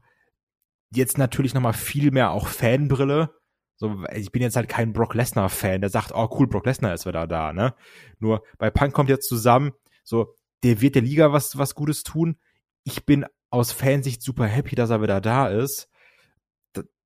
jetzt 0.92 1.18
natürlich 1.18 1.54
noch 1.54 1.62
mal 1.62 1.72
viel 1.72 2.10
mehr 2.10 2.30
auch 2.30 2.46
Fanbrille. 2.46 3.30
So, 3.76 4.04
ich 4.14 4.32
bin 4.32 4.42
jetzt 4.42 4.56
halt 4.56 4.68
kein 4.68 4.92
Brock 4.94 5.14
Lesnar 5.14 5.50
Fan, 5.50 5.82
der 5.82 5.90
sagt, 5.90 6.12
oh 6.14 6.28
cool, 6.38 6.46
Brock 6.46 6.64
Lesnar 6.64 6.94
ist 6.94 7.06
wieder 7.06 7.26
da, 7.26 7.52
ne? 7.52 7.74
Nur 8.18 8.42
bei 8.58 8.70
Punk 8.70 8.94
kommt 8.94 9.10
jetzt 9.10 9.28
zusammen, 9.28 9.72
so, 10.02 10.34
der 10.62 10.80
wird 10.80 10.94
der 10.94 11.02
Liga 11.02 11.32
was, 11.32 11.58
was 11.58 11.74
Gutes 11.74 12.02
tun. 12.02 12.36
Ich 12.84 13.04
bin 13.04 13.26
aus 13.50 13.72
Fansicht 13.72 14.22
super 14.22 14.46
happy, 14.46 14.74
dass 14.74 14.90
er 14.90 15.02
wieder 15.02 15.20
da 15.20 15.48
ist. 15.48 15.88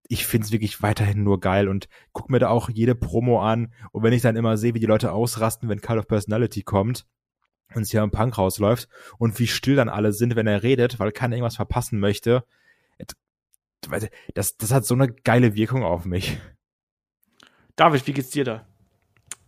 Ich 0.08 0.26
find's 0.26 0.52
wirklich 0.52 0.82
weiterhin 0.82 1.22
nur 1.22 1.40
geil 1.40 1.68
und 1.68 1.88
guck 2.12 2.30
mir 2.30 2.38
da 2.38 2.48
auch 2.48 2.68
jede 2.68 2.94
Promo 2.94 3.42
an. 3.42 3.72
Und 3.92 4.02
wenn 4.02 4.12
ich 4.12 4.22
dann 4.22 4.36
immer 4.36 4.56
sehe, 4.56 4.74
wie 4.74 4.80
die 4.80 4.86
Leute 4.86 5.12
ausrasten, 5.12 5.68
wenn 5.68 5.80
Call 5.80 5.98
of 5.98 6.08
Personality 6.08 6.62
kommt 6.62 7.06
und 7.74 7.82
es 7.82 7.90
hier 7.90 8.02
am 8.02 8.10
Punk 8.10 8.36
rausläuft 8.36 8.88
und 9.18 9.38
wie 9.38 9.46
still 9.46 9.76
dann 9.76 9.88
alle 9.88 10.12
sind, 10.12 10.36
wenn 10.36 10.46
er 10.46 10.62
redet, 10.62 10.98
weil 10.98 11.12
keiner 11.12 11.36
irgendwas 11.36 11.56
verpassen 11.56 12.00
möchte, 12.00 12.44
das, 14.34 14.56
das 14.56 14.72
hat 14.72 14.84
so 14.84 14.94
eine 14.94 15.08
geile 15.12 15.54
Wirkung 15.54 15.84
auf 15.84 16.04
mich. 16.04 16.38
David, 17.80 18.06
wie 18.06 18.12
geht's 18.12 18.28
dir 18.28 18.44
da? 18.44 18.66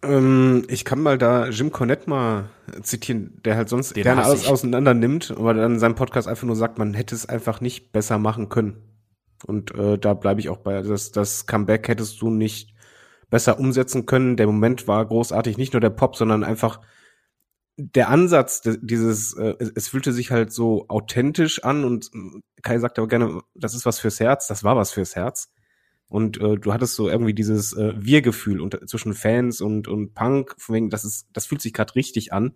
Ähm, 0.03 0.65
ich 0.69 0.87
kann 0.87 1.03
mal 1.03 1.19
da 1.19 1.49
Jim 1.49 1.71
Cornette 1.71 2.09
mal 2.09 2.49
zitieren, 2.81 3.39
der 3.45 3.57
halt 3.57 3.69
sonst 3.69 3.95
Den 3.95 4.05
gerne 4.05 4.25
alles 4.25 4.47
auseinander 4.47 4.95
nimmt, 4.95 5.33
aber 5.33 5.53
dann 5.53 5.75
in 5.75 5.79
seinem 5.79 5.97
Podcast 5.97 6.29
einfach 6.29 6.47
nur 6.47 6.57
sagt, 6.57 6.79
man 6.79 6.95
hätte 6.95 7.15
es 7.15 7.27
einfach 7.27 7.61
nicht 7.61 7.93
besser 7.93 8.17
machen 8.17 8.49
können. 8.49 8.83
Und 9.47 9.75
äh, 9.75 9.99
da 9.99 10.15
bleibe 10.15 10.41
ich 10.41 10.49
auch 10.49 10.57
bei. 10.57 10.81
Das, 10.81 11.13
das 11.13 11.47
Comeback 11.47 11.89
hättest 11.89 12.23
du 12.23 12.31
nicht 12.31 12.75
besser 13.29 13.61
umsetzen 13.61 14.07
können. 14.07 14.39
Der 14.39 14.47
Moment 14.47 14.89
war 14.89 15.05
großartig, 15.05 15.59
nicht 15.59 15.75
nur 15.75 15.81
der 15.81 15.91
Pop, 15.91 16.17
sondern 16.17 16.43
einfach 16.43 16.81
der 17.77 18.09
Ansatz 18.09 18.63
dieses, 18.81 19.35
äh, 19.35 19.57
es, 19.59 19.73
es 19.75 19.89
fühlte 19.89 20.15
sich 20.15 20.31
halt 20.31 20.55
so 20.55 20.87
authentisch 20.89 21.63
an 21.65 21.85
und 21.85 22.07
äh, 22.15 22.41
Kai 22.63 22.79
sagt 22.79 22.99
aber 22.99 23.09
gerne, 23.09 23.43
das 23.55 23.75
ist 23.75 23.85
was 23.85 24.01
fürs 24.01 24.21
Herz, 24.21 24.47
das 24.47 24.65
war 24.65 24.75
was 24.75 24.91
fürs 24.91 25.17
Herz. 25.17 25.53
Und 26.13 26.39
äh, 26.43 26.57
du 26.59 26.75
hattest 26.75 26.95
so 26.95 27.09
irgendwie 27.09 27.33
dieses 27.33 27.73
äh, 27.73 27.95
Wir-Gefühl 27.97 28.61
unter, 28.61 28.87
zwischen 28.87 29.15
Fans 29.15 29.63
und, 29.63 29.89
und 29.89 30.13
Punk, 30.13 30.55
von 30.59 30.75
wegen, 30.75 30.91
das 30.91 31.07
ist, 31.07 31.27
das 31.33 31.47
fühlt 31.47 31.63
sich 31.63 31.73
gerade 31.73 31.95
richtig 31.95 32.35
an. 32.35 32.53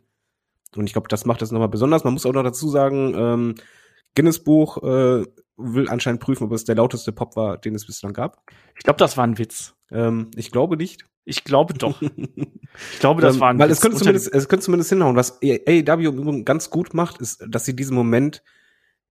Und 0.76 0.86
ich 0.86 0.92
glaube, 0.92 1.08
das 1.08 1.24
macht 1.24 1.40
das 1.40 1.52
nochmal 1.52 1.70
besonders. 1.70 2.04
Man 2.04 2.12
muss 2.12 2.26
auch 2.26 2.34
noch 2.34 2.42
dazu 2.42 2.68
sagen, 2.68 3.14
ähm, 3.16 3.54
Guinness 4.14 4.44
Buch 4.44 4.76
äh, 4.82 5.24
will 5.56 5.88
anscheinend 5.88 6.20
prüfen, 6.20 6.44
ob 6.44 6.52
es 6.52 6.64
der 6.64 6.74
lauteste 6.74 7.12
Pop 7.12 7.34
war, 7.34 7.56
den 7.56 7.74
es 7.74 7.86
bislang 7.86 8.12
gab. 8.12 8.42
Ich 8.76 8.84
glaube, 8.84 8.98
das 8.98 9.16
war 9.16 9.24
ein 9.26 9.38
Witz. 9.38 9.74
Ähm, 9.90 10.30
ich 10.36 10.50
glaube 10.50 10.76
nicht. 10.76 11.06
Ich 11.24 11.42
glaube 11.42 11.72
doch. 11.72 12.00
Ich 12.92 12.98
glaube, 13.00 13.22
das 13.22 13.36
Ähm, 13.36 13.40
war 13.40 13.48
ein 13.48 13.58
Weil 13.58 13.70
Witz. 13.70 13.78
es 13.78 13.80
könnte, 13.82 13.96
zumindest, 13.96 14.34
es 14.34 14.48
könnte 14.50 14.64
zumindest 14.66 14.90
hinhauen. 14.90 15.16
Was 15.16 15.40
AEW 15.42 16.42
ganz 16.44 16.68
gut 16.68 16.92
macht, 16.92 17.22
ist, 17.22 17.42
dass 17.48 17.64
sie 17.64 17.74
diesen 17.74 17.94
Moment 17.96 18.42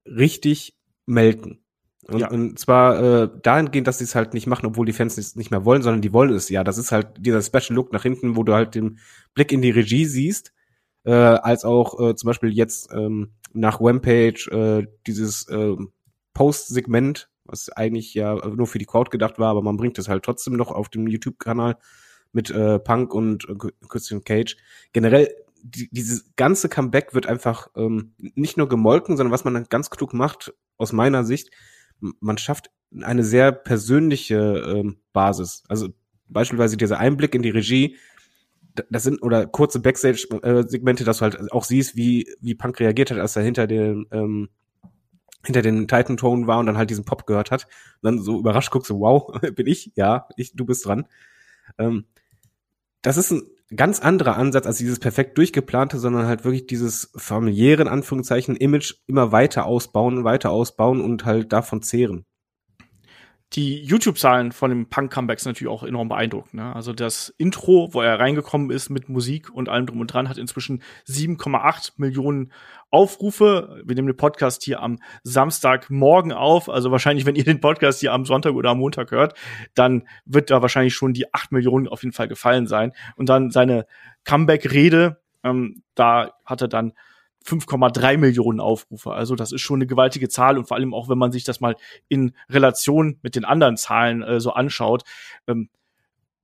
richtig 0.05 0.77
melken. 1.07 1.64
Und, 2.07 2.19
Ja. 2.19 2.29
und 2.29 2.59
zwar 2.59 3.01
äh, 3.23 3.29
dahingehend, 3.41 3.87
dass 3.87 3.97
sie 3.97 4.03
es 4.03 4.13
halt 4.15 4.33
nicht 4.33 4.45
machen, 4.47 4.67
obwohl 4.67 4.85
die 4.85 4.93
Fans 4.93 5.17
es 5.17 5.35
nicht 5.35 5.49
mehr 5.49 5.65
wollen, 5.65 5.81
sondern 5.81 6.01
die 6.01 6.13
wollen 6.13 6.33
es 6.33 6.49
ja. 6.49 6.63
Das 6.63 6.77
ist 6.77 6.91
halt 6.91 7.07
dieser 7.17 7.41
Special 7.41 7.73
Look 7.75 7.91
nach 7.93 8.03
hinten, 8.03 8.35
wo 8.35 8.43
du 8.43 8.53
halt 8.53 8.75
den 8.75 8.99
Blick 9.33 9.51
in 9.51 9.61
die 9.61 9.71
Regie 9.71 10.05
siehst, 10.05 10.53
äh, 11.03 11.11
als 11.11 11.65
auch 11.65 11.99
äh, 11.99 12.15
zum 12.15 12.27
Beispiel 12.27 12.51
jetzt 12.51 12.91
ähm, 12.93 13.31
nach 13.53 13.81
Rampage 13.81 14.49
äh, 14.51 14.87
dieses 15.07 15.47
äh, 15.49 15.75
Post-Segment, 16.33 17.29
was 17.45 17.69
eigentlich 17.69 18.13
ja 18.13 18.35
nur 18.47 18.67
für 18.67 18.79
die 18.79 18.85
Crowd 18.85 19.09
gedacht 19.09 19.39
war, 19.39 19.49
aber 19.49 19.61
man 19.61 19.77
bringt 19.77 19.97
es 19.97 20.07
halt 20.07 20.23
trotzdem 20.23 20.55
noch 20.55 20.71
auf 20.71 20.89
dem 20.89 21.07
YouTube-Kanal 21.07 21.77
mit 22.33 22.51
äh, 22.51 22.79
Punk 22.79 23.13
und 23.13 23.47
äh, 23.49 23.55
Christian 23.87 24.23
Cage. 24.23 24.57
Generell, 24.93 25.33
die, 25.63 25.89
dieses 25.91 26.35
ganze 26.35 26.69
Comeback 26.69 27.15
wird 27.15 27.25
einfach 27.27 27.69
ähm, 27.75 28.13
nicht 28.17 28.57
nur 28.57 28.67
gemolken, 28.69 29.17
sondern 29.17 29.31
was 29.31 29.45
man 29.45 29.53
dann 29.55 29.65
ganz 29.69 29.89
klug 29.89 30.13
macht, 30.13 30.53
aus 30.77 30.91
meiner 30.91 31.23
Sicht, 31.23 31.49
man 31.99 32.37
schafft 32.37 32.71
eine 33.01 33.23
sehr 33.23 33.51
persönliche 33.51 34.63
ähm, 34.67 34.97
Basis. 35.13 35.63
Also 35.67 35.89
beispielsweise 36.27 36.77
dieser 36.77 36.99
Einblick 36.99 37.35
in 37.35 37.41
die 37.41 37.49
Regie, 37.49 37.97
das 38.89 39.03
sind 39.03 39.21
oder 39.21 39.45
kurze 39.45 39.79
Backstage-Segmente, 39.79 41.03
dass 41.03 41.19
du 41.19 41.23
halt 41.23 41.51
auch 41.51 41.63
siehst, 41.63 41.95
wie 41.95 42.27
wie 42.41 42.55
Punk 42.55 42.79
reagiert 42.79 43.11
hat, 43.11 43.19
als 43.19 43.35
er 43.35 43.43
hinter 43.43 43.67
den 43.67 44.05
ähm, 44.11 44.49
hinter 45.45 45.61
den 45.61 45.87
Titan 45.87 46.17
Tone 46.17 46.47
war 46.47 46.59
und 46.59 46.65
dann 46.65 46.77
halt 46.77 46.89
diesen 46.89 47.05
Pop 47.05 47.25
gehört 47.25 47.51
hat. 47.51 47.65
Und 48.01 48.03
dann 48.03 48.19
so 48.19 48.39
überrascht 48.39 48.71
guckst 48.71 48.89
du, 48.89 48.99
wow, 48.99 49.39
bin 49.55 49.67
ich? 49.67 49.91
Ja, 49.95 50.27
ich, 50.35 50.55
du 50.55 50.65
bist 50.65 50.85
dran. 50.85 51.07
Ähm, 51.77 52.05
das 53.01 53.17
ist 53.17 53.31
ein 53.31 53.43
ganz 53.75 53.99
anderer 53.99 54.37
Ansatz 54.37 54.67
als 54.67 54.77
dieses 54.77 54.99
perfekt 54.99 55.37
durchgeplante, 55.37 55.97
sondern 55.97 56.27
halt 56.27 56.43
wirklich 56.43 56.67
dieses 56.67 57.11
familiäre, 57.15 57.81
in 57.81 57.87
Anführungszeichen, 57.87 58.55
Image 58.55 58.95
immer 59.07 59.31
weiter 59.31 59.65
ausbauen, 59.65 60.23
weiter 60.23 60.51
ausbauen 60.51 61.01
und 61.01 61.25
halt 61.25 61.51
davon 61.51 61.81
zehren. 61.81 62.25
Die 63.53 63.81
YouTube-Zahlen 63.83 64.51
von 64.51 64.69
dem 64.69 64.89
Punk-Comeback 64.89 65.39
sind 65.39 65.51
natürlich 65.51 65.71
auch 65.71 65.83
enorm 65.83 66.09
beeindruckend. 66.09 66.55
Ne? 66.55 66.75
Also 66.75 66.93
das 66.93 67.29
Intro, 67.37 67.89
wo 67.93 68.01
er 68.01 68.19
reingekommen 68.19 68.71
ist 68.71 68.89
mit 68.89 69.07
Musik 69.07 69.49
und 69.51 69.69
allem 69.69 69.85
drum 69.85 70.01
und 70.01 70.07
dran, 70.07 70.27
hat 70.27 70.37
inzwischen 70.37 70.81
7,8 71.07 71.93
Millionen 71.97 72.51
Aufrufe. 72.89 73.81
Wir 73.85 73.95
nehmen 73.95 74.07
den 74.07 74.17
Podcast 74.17 74.63
hier 74.63 74.81
am 74.81 74.97
Samstagmorgen 75.23 76.33
auf. 76.33 76.69
Also 76.69 76.91
wahrscheinlich, 76.91 77.25
wenn 77.25 77.35
ihr 77.35 77.43
den 77.43 77.61
Podcast 77.61 77.99
hier 77.99 78.13
am 78.13 78.25
Sonntag 78.25 78.53
oder 78.55 78.71
am 78.71 78.79
Montag 78.79 79.11
hört, 79.11 79.37
dann 79.75 80.07
wird 80.25 80.49
da 80.49 80.61
wahrscheinlich 80.61 80.95
schon 80.95 81.13
die 81.13 81.33
8 81.33 81.51
Millionen 81.51 81.87
auf 81.87 82.03
jeden 82.03 82.13
Fall 82.13 82.27
gefallen 82.27 82.67
sein. 82.67 82.93
Und 83.15 83.29
dann 83.29 83.51
seine 83.51 83.85
Comeback-Rede, 84.25 85.21
ähm, 85.43 85.83
da 85.93 86.33
hat 86.45 86.61
er 86.61 86.67
dann 86.67 86.93
5,3 87.45 88.17
Millionen 88.17 88.59
Aufrufe. 88.59 89.11
Also 89.11 89.35
das 89.35 89.51
ist 89.51 89.61
schon 89.61 89.77
eine 89.77 89.87
gewaltige 89.87 90.29
Zahl 90.29 90.57
und 90.57 90.67
vor 90.67 90.77
allem 90.77 90.93
auch, 90.93 91.09
wenn 91.09 91.17
man 91.17 91.31
sich 91.31 91.43
das 91.43 91.59
mal 91.59 91.75
in 92.07 92.33
Relation 92.49 93.19
mit 93.21 93.35
den 93.35 93.45
anderen 93.45 93.77
Zahlen 93.77 94.23
äh, 94.23 94.39
so 94.39 94.51
anschaut, 94.51 95.03
ähm, 95.47 95.69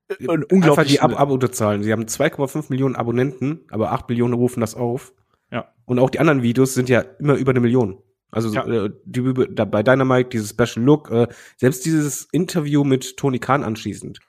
äh, 0.09 0.15
ein 0.23 0.29
Einfach 0.29 0.45
unglaublich 0.51 0.87
die 0.89 0.99
Ab 0.99 1.19
Abozahlen. 1.19 1.83
Sie 1.83 1.91
haben 1.91 2.03
2,5 2.03 2.65
Millionen 2.69 2.95
Abonnenten, 2.95 3.61
aber 3.71 3.91
8 3.91 4.09
Millionen 4.09 4.33
rufen 4.33 4.61
das 4.61 4.75
auf. 4.75 5.13
Ja. 5.51 5.73
Und 5.85 5.99
auch 5.99 6.09
die 6.09 6.19
anderen 6.19 6.43
Videos 6.43 6.73
sind 6.73 6.89
ja 6.89 7.01
immer 7.01 7.35
über 7.35 7.51
eine 7.51 7.59
Million. 7.59 7.97
Also 8.29 8.53
Ja. 8.53 8.65
äh, 8.65 8.89
die, 9.05 9.33
da, 9.51 9.65
bei 9.65 9.83
Dynamite, 9.83 10.29
dieses 10.29 10.51
Special 10.51 10.85
Look, 10.85 11.11
äh, 11.11 11.27
selbst 11.57 11.85
dieses 11.85 12.27
Interview 12.31 12.83
mit 12.83 13.17
Tony 13.17 13.39
Khan 13.39 13.63
anschließend 13.63 14.19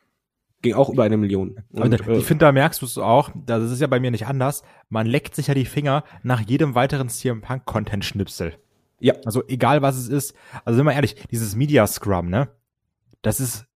ging 0.62 0.74
auch 0.74 0.88
über 0.88 1.02
eine 1.04 1.16
Million. 1.16 1.62
Und, 1.72 1.90
da- 1.92 2.04
äh, 2.06 2.18
ich 2.18 2.24
finde, 2.24 2.46
da 2.46 2.52
merkst 2.52 2.80
du 2.82 2.86
es 2.86 2.96
auch, 2.98 3.30
das 3.46 3.70
ist 3.70 3.80
ja 3.80 3.86
bei 3.86 4.00
mir 4.00 4.10
nicht 4.10 4.26
anders, 4.26 4.62
man 4.88 5.06
leckt 5.06 5.34
sich 5.34 5.48
ja 5.48 5.54
die 5.54 5.64
Finger 5.64 6.04
nach 6.22 6.40
jedem 6.40 6.74
weiteren 6.74 7.08
CM 7.08 7.40
Punk 7.40 7.64
Content 7.66 8.04
Schnipsel. 8.04 8.54
Ja. 9.00 9.14
Also 9.24 9.42
egal 9.48 9.82
was 9.82 9.96
es 9.96 10.08
ist, 10.08 10.34
also 10.64 10.76
sind 10.76 10.86
wir 10.86 10.92
ehrlich, 10.92 11.16
dieses 11.30 11.56
Media 11.56 11.86
Scrum, 11.86 12.30
ne? 12.30 12.48
Das 13.20 13.40
ist 13.40 13.66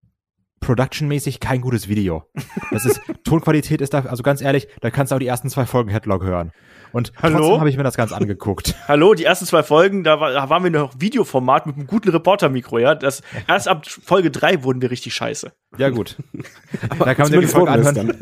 productionmäßig 0.60 1.40
kein 1.40 1.60
gutes 1.60 1.88
Video. 1.88 2.24
Das 2.70 2.84
ist 2.84 3.00
Tonqualität 3.24 3.80
ist 3.80 3.94
da, 3.94 4.00
also 4.00 4.22
ganz 4.22 4.40
ehrlich, 4.40 4.68
da 4.80 4.90
kannst 4.90 5.10
du 5.10 5.16
auch 5.16 5.20
die 5.20 5.26
ersten 5.26 5.48
zwei 5.48 5.66
Folgen 5.66 5.90
Headlock 5.90 6.22
hören. 6.22 6.52
Und 6.92 7.12
Hallo? 7.20 7.38
trotzdem 7.38 7.58
habe 7.58 7.70
ich 7.70 7.76
mir 7.76 7.82
das 7.82 7.96
ganz 7.96 8.12
angeguckt. 8.12 8.74
Hallo, 8.88 9.14
die 9.14 9.24
ersten 9.24 9.44
zwei 9.44 9.62
Folgen, 9.62 10.02
da, 10.04 10.20
war, 10.20 10.32
da 10.32 10.48
waren 10.48 10.62
wir 10.62 10.70
noch 10.70 10.94
Videoformat 10.98 11.66
mit 11.66 11.76
einem 11.76 11.86
guten 11.86 12.08
Reporter-Mikro, 12.08 12.78
ja. 12.78 12.94
Das, 12.94 13.22
erst 13.46 13.68
ab 13.68 13.86
Folge 13.86 14.30
drei 14.30 14.62
wurden 14.62 14.80
wir 14.80 14.90
richtig 14.90 15.14
scheiße. 15.14 15.52
Ja 15.78 15.90
gut. 15.90 16.16
da 16.98 17.14
kann 17.14 17.30
man 17.30 17.32
sich 17.32 17.40
die 17.40 17.46
Folge 17.46 17.70
anhören, 17.70 18.14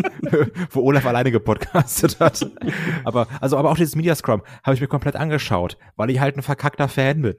wo 0.71 0.81
Olaf 0.83 1.07
alleine 1.07 1.31
gepodcastet 1.31 2.19
hat. 2.19 2.51
Aber 3.05 3.29
also 3.41 3.57
aber 3.59 3.71
auch 3.71 3.77
dieses 3.77 3.95
Media 3.97 4.15
Scrum 4.15 4.43
habe 4.65 4.75
ich 4.75 4.81
mir 4.81 4.89
komplett 4.89 5.17
angeschaut, 5.17 5.77
weil 5.97 6.11
ich 6.11 6.21
halt 6.21 6.37
ein 6.37 6.43
verkackter 6.43 6.89
Fan 6.89 7.23
bin. 7.23 7.37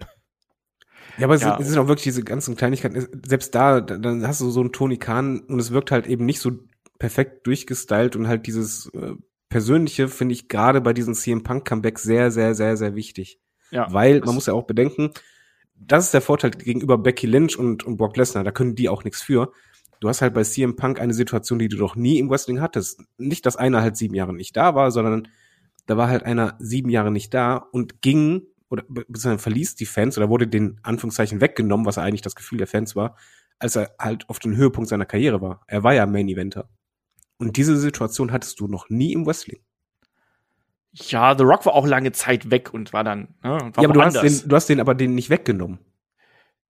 Ja, 1.18 1.26
aber 1.28 1.36
es, 1.36 1.42
Ja. 1.42 1.52
sind, 1.58 1.62
es 1.62 1.68
sind 1.70 1.78
auch 1.80 1.88
wirklich 1.88 2.04
diese 2.04 2.24
ganzen 2.24 2.56
Kleinigkeiten. 2.56 3.08
Selbst 3.26 3.54
da, 3.56 3.82
da- 3.82 3.98
dann 3.98 4.28
hast 4.28 4.42
du 4.42 4.50
so 4.50 4.60
einen 4.62 4.72
Tony 4.72 4.98
Khan 4.98 5.40
und 5.42 5.60
es 5.60 5.72
wirkt 5.72 5.92
halt 5.92 6.08
eben 6.08 6.26
nicht 6.26 6.40
so 6.40 6.52
perfekt 7.00 7.46
durchgestylt 7.48 8.16
und 8.16 8.28
halt 8.28 8.48
dieses 8.48 8.88
äh, 8.94 9.14
Persönliche 9.50 10.08
finde 10.08 10.34
ich 10.34 10.48
gerade 10.48 10.82
bei 10.82 10.94
diesen 10.94 11.14
CM 11.14 11.44
Punk 11.44 11.66
Comebacks 11.66 12.04
sehr, 12.04 12.32
sehr, 12.32 12.56
sehr, 12.56 12.78
sehr 12.78 12.96
wichtig. 12.96 13.40
Ja, 13.72 13.88
Weil 13.92 14.20
man 14.22 14.36
muss 14.36 14.46
ja 14.48 14.54
auch 14.54 14.64
bedenken, 14.66 15.12
das 15.76 16.06
ist 16.06 16.14
der 16.14 16.22
Vorteil 16.22 16.52
gegenüber 16.52 16.98
Becky 16.98 17.28
Lynch 17.28 17.58
und, 17.58 17.84
und 17.84 17.98
Brock 17.98 18.16
Lesnar, 18.18 18.44
da 18.44 18.52
können 18.52 18.76
die 18.76 18.90
auch 18.90 19.04
nichts 19.04 19.22
für. 19.22 19.52
Du 20.00 20.10
hast 20.10 20.22
halt 20.22 20.34
bei 20.34 20.44
CM 20.44 20.76
Punk 20.76 21.00
eine 21.00 21.14
Situation, 21.14 21.60
die 21.60 21.68
du 21.70 21.78
doch 21.78 21.96
nie 21.96 22.20
im 22.20 22.30
Wrestling 22.30 22.60
hattest. 22.62 23.02
Nicht, 23.18 23.46
dass 23.46 23.56
einer 23.56 23.82
halt 23.82 23.98
sieben 23.98 24.14
Jahre 24.16 24.34
nicht 24.34 24.56
da 24.58 24.76
war, 24.76 24.92
sondern 24.92 25.28
da 25.86 25.98
war 25.98 26.10
halt 26.10 26.24
einer 26.24 26.56
sieben 26.60 26.90
Jahre 26.90 27.12
nicht 27.12 27.34
da 27.34 27.58
und 27.58 28.02
ging 28.02 28.44
oder 28.70 28.84
be- 28.88 29.06
beziehungsweise 29.08 29.40
verließ 29.44 29.76
die 29.76 29.86
Fans 29.86 30.18
oder 30.18 30.30
wurde 30.30 30.48
den 30.48 30.80
Anführungszeichen 30.84 31.42
weggenommen, 31.42 31.86
was 31.86 31.98
eigentlich 31.98 32.22
das 32.22 32.36
Gefühl 32.36 32.58
der 32.58 32.68
Fans 32.68 32.96
war, 32.96 33.16
als 33.60 33.76
er 33.76 33.96
halt 34.00 34.30
auf 34.30 34.40
den 34.40 34.56
Höhepunkt 34.56 34.90
seiner 34.90 35.06
Karriere 35.06 35.42
war. 35.42 35.62
Er 35.68 35.84
war 35.84 35.94
ja 35.94 36.06
Main 36.06 36.28
Eventer. 36.28 36.70
Und 37.38 37.58
diese 37.58 37.78
Situation 37.78 38.32
hattest 38.32 38.60
du 38.60 38.68
noch 38.68 38.90
nie 38.90 39.14
im 39.14 39.26
Wrestling. 39.26 39.60
Ja, 40.94 41.38
The 41.38 41.44
Rock 41.44 41.66
war 41.66 41.74
auch 41.74 41.86
lange 41.86 42.12
Zeit 42.14 42.52
weg 42.52 42.74
und 42.74 42.94
war 42.94 43.04
dann, 43.04 43.36
ne, 43.44 43.50
war 43.74 43.84
ja, 43.84 43.90
aber 43.90 43.94
du 43.94 44.02
hast, 44.02 44.22
den, 44.22 44.50
du 44.50 44.56
hast 44.56 44.70
den 44.70 44.80
aber 44.80 44.96
den 44.96 45.14
nicht 45.14 45.30
weggenommen. 45.30 45.80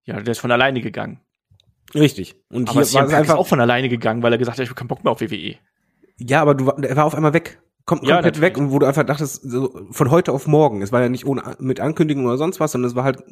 ja, 0.04 0.20
der 0.20 0.32
ist 0.32 0.40
von 0.40 0.52
alleine 0.52 0.82
gegangen. 0.82 1.20
Richtig. 1.94 2.36
Und 2.50 2.70
Aber 2.70 2.72
hier 2.72 2.76
war 2.76 2.82
es 2.82 2.92
Punk 2.94 3.08
ist 3.10 3.14
einfach 3.14 3.36
auch 3.36 3.48
von 3.48 3.62
alleine 3.62 3.88
gegangen, 3.88 4.24
weil 4.24 4.32
er 4.34 4.40
gesagt 4.40 4.58
hat, 4.58 4.64
ich 4.64 4.70
habe 4.70 4.78
keinen 4.80 4.88
Bock 4.88 5.04
mehr 5.04 5.12
auf. 5.12 5.22
WWE. 5.22 5.56
Ja, 6.18 6.42
aber 6.42 6.56
du, 6.56 6.66
war- 6.66 6.84
er 6.84 6.96
war 6.96 7.06
auf 7.06 7.14
einmal 7.14 7.34
weg. 7.34 7.62
Kom 7.86 8.00
Ja, 8.04 8.16
komplett 8.16 8.42
weg 8.42 8.58
und 8.58 8.72
wo 8.72 8.80
du 8.80 8.86
einfach 8.86 9.04
dachtest, 9.04 9.44
so, 9.44 9.88
von 9.92 10.10
heute 10.12 10.32
auf 10.32 10.48
morgen. 10.48 10.82
Es 10.82 10.92
war 10.92 11.02
ja 11.02 11.10
nicht 11.10 11.26
ohne, 11.26 11.56
mit 11.60 11.80
Ankündigung 11.80 12.26
oder 12.26 12.38
sonst 12.38 12.60
was, 12.60 12.72
sondern 12.72 12.90
es 12.90 12.96
war 12.96 13.04
halt, 13.04 13.24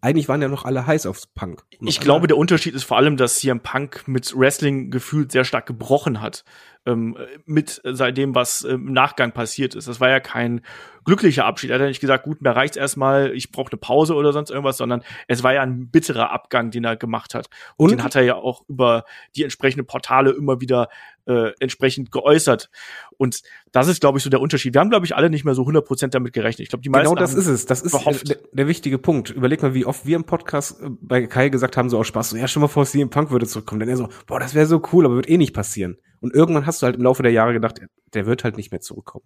eigentlich 0.00 0.28
waren 0.28 0.40
ja 0.42 0.48
noch 0.48 0.64
alle 0.64 0.86
heiß 0.86 1.06
aufs 1.06 1.26
Punk. 1.26 1.62
Ich 1.80 1.98
auf 1.98 2.04
glaube, 2.04 2.26
der 2.28 2.36
Unterschied 2.36 2.74
ist 2.74 2.84
vor 2.84 2.98
allem, 2.98 3.16
dass 3.16 3.40
CM 3.40 3.60
Punk 3.60 4.06
mit 4.06 4.32
Wrestling 4.36 4.90
gefühlt 4.90 5.32
sehr 5.32 5.44
stark 5.44 5.66
gebrochen 5.66 6.20
hat. 6.20 6.44
Ähm, 6.88 7.16
mit 7.46 7.80
seitdem, 7.82 8.36
was 8.36 8.62
im 8.62 8.92
Nachgang 8.92 9.32
passiert 9.32 9.74
ist. 9.74 9.88
Das 9.88 9.98
war 9.98 10.08
ja 10.08 10.20
kein 10.20 10.60
glücklicher 11.04 11.44
Abschied. 11.44 11.70
Er 11.70 11.74
hat 11.74 11.80
ja 11.80 11.88
nicht 11.88 12.00
gesagt, 12.00 12.22
gut, 12.22 12.42
mir 12.42 12.50
reicht's 12.50 12.76
erstmal, 12.76 13.32
ich 13.34 13.50
brauche 13.50 13.72
eine 13.72 13.78
Pause 13.78 14.14
oder 14.14 14.32
sonst 14.32 14.50
irgendwas, 14.50 14.76
sondern 14.76 15.02
es 15.26 15.42
war 15.42 15.52
ja 15.52 15.62
ein 15.62 15.88
bitterer 15.90 16.30
Abgang, 16.30 16.70
den 16.70 16.84
er 16.84 16.96
gemacht 16.96 17.34
hat. 17.34 17.48
Und, 17.76 17.86
Und- 17.86 17.90
den 17.98 18.04
hat 18.04 18.14
er 18.14 18.22
ja 18.22 18.36
auch 18.36 18.62
über 18.68 19.04
die 19.34 19.42
entsprechenden 19.42 19.84
Portale 19.84 20.30
immer 20.30 20.60
wieder 20.60 20.88
äh, 21.26 21.52
entsprechend 21.60 22.12
geäußert. 22.12 22.70
Und 23.16 23.42
das 23.72 23.88
ist, 23.88 24.00
glaube 24.00 24.18
ich, 24.18 24.24
so 24.24 24.30
der 24.30 24.40
Unterschied. 24.40 24.74
Wir 24.74 24.80
haben, 24.80 24.90
glaube 24.90 25.06
ich, 25.06 25.14
alle 25.14 25.30
nicht 25.30 25.44
mehr 25.44 25.54
so 25.54 25.62
100% 25.62 26.08
damit 26.08 26.32
gerechnet. 26.32 26.64
Ich 26.64 26.68
glaube, 26.70 26.82
die 26.82 26.88
meisten 26.88 27.14
Genau 27.14 27.20
das 27.20 27.34
ist 27.34 27.46
es. 27.46 27.66
Das 27.66 27.82
ist 27.82 27.92
gehofft. 27.92 28.28
der, 28.28 28.38
der 28.52 28.68
wichtige 28.68 28.98
Punkt. 28.98 29.30
Überleg 29.30 29.62
mal, 29.62 29.74
wie 29.74 29.84
oft 29.86 30.06
wir 30.06 30.16
im 30.16 30.24
Podcast 30.24 30.80
äh, 30.80 30.88
bei 31.00 31.26
Kai 31.26 31.48
gesagt 31.48 31.76
haben, 31.76 31.90
so 31.90 31.98
aus 31.98 32.06
Spaß, 32.06 32.30
so, 32.30 32.36
ja, 32.36 32.48
schon 32.48 32.62
mal 32.62 32.68
vor, 32.68 32.86
CM 32.86 33.10
Punk 33.10 33.30
würde 33.30 33.46
zurückkommen. 33.46 33.80
Dann 33.80 33.88
er 33.88 33.96
so, 33.96 34.08
boah, 34.26 34.40
das 34.40 34.54
wäre 34.54 34.66
so 34.66 34.82
cool, 34.92 35.04
aber 35.04 35.16
wird 35.16 35.28
eh 35.28 35.38
nicht 35.38 35.54
passieren. 35.54 35.98
Und 36.20 36.34
irgendwann 36.34 36.66
hast 36.66 36.82
du 36.82 36.86
halt 36.86 36.96
im 36.96 37.02
Laufe 37.02 37.22
der 37.22 37.32
Jahre 37.32 37.52
gedacht, 37.52 37.80
der 38.14 38.26
wird 38.26 38.44
halt 38.44 38.56
nicht 38.56 38.70
mehr 38.70 38.80
zurückkommen. 38.80 39.24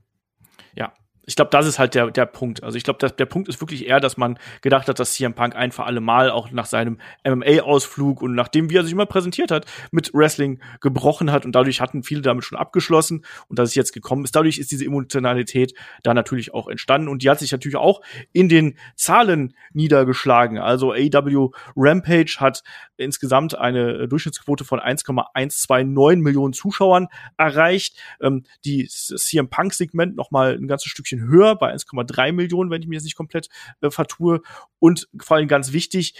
Ja. 0.74 0.92
Ich 1.30 1.36
glaube, 1.36 1.52
das 1.52 1.64
ist 1.64 1.78
halt 1.78 1.94
der, 1.94 2.10
der 2.10 2.26
Punkt. 2.26 2.64
Also 2.64 2.76
ich 2.76 2.82
glaube, 2.82 3.08
der 3.08 3.26
Punkt 3.26 3.48
ist 3.48 3.60
wirklich 3.60 3.86
eher, 3.86 4.00
dass 4.00 4.16
man 4.16 4.36
gedacht 4.62 4.88
hat, 4.88 4.98
dass 4.98 5.14
CM 5.14 5.32
Punk 5.32 5.54
ein 5.54 5.70
für 5.70 5.84
alle 5.84 6.00
Mal 6.00 6.28
auch 6.28 6.50
nach 6.50 6.66
seinem 6.66 6.98
MMA-Ausflug 7.24 8.20
und 8.20 8.34
nachdem, 8.34 8.68
wie 8.68 8.76
er 8.76 8.82
sich 8.82 8.92
immer 8.92 9.06
präsentiert 9.06 9.52
hat, 9.52 9.64
mit 9.92 10.12
Wrestling 10.12 10.60
gebrochen 10.80 11.30
hat 11.30 11.44
und 11.44 11.52
dadurch 11.52 11.80
hatten 11.80 12.02
viele 12.02 12.20
damit 12.20 12.44
schon 12.44 12.58
abgeschlossen 12.58 13.24
und 13.46 13.60
dass 13.60 13.68
es 13.68 13.74
jetzt 13.76 13.92
gekommen 13.92 14.24
ist. 14.24 14.34
Dadurch 14.34 14.58
ist 14.58 14.72
diese 14.72 14.84
Emotionalität 14.84 15.72
da 16.02 16.14
natürlich 16.14 16.52
auch 16.52 16.66
entstanden 16.66 17.06
und 17.06 17.22
die 17.22 17.30
hat 17.30 17.38
sich 17.38 17.52
natürlich 17.52 17.76
auch 17.76 18.00
in 18.32 18.48
den 18.48 18.76
Zahlen 18.96 19.54
niedergeschlagen. 19.72 20.58
Also 20.58 20.90
AEW 20.90 21.50
Rampage 21.76 22.38
hat 22.40 22.64
insgesamt 22.96 23.56
eine 23.56 24.08
Durchschnittsquote 24.08 24.64
von 24.64 24.80
1,129 24.80 26.24
Millionen 26.24 26.54
Zuschauern 26.54 27.06
erreicht. 27.36 27.96
Ähm, 28.20 28.42
die 28.64 28.88
CM 28.88 29.48
Punk 29.48 29.74
Segment 29.74 30.16
noch 30.16 30.32
mal 30.32 30.56
ein 30.56 30.66
ganzes 30.66 30.90
Stückchen 30.90 31.19
höher 31.20 31.56
bei 31.56 31.72
1,3 31.74 32.32
Millionen, 32.32 32.70
wenn 32.70 32.82
ich 32.82 32.88
mich 32.88 32.96
jetzt 32.96 33.04
nicht 33.04 33.16
komplett 33.16 33.48
äh, 33.80 33.90
vertue. 33.90 34.42
Und 34.78 35.08
vor 35.20 35.36
allem 35.36 35.48
ganz 35.48 35.72
wichtig 35.72 36.14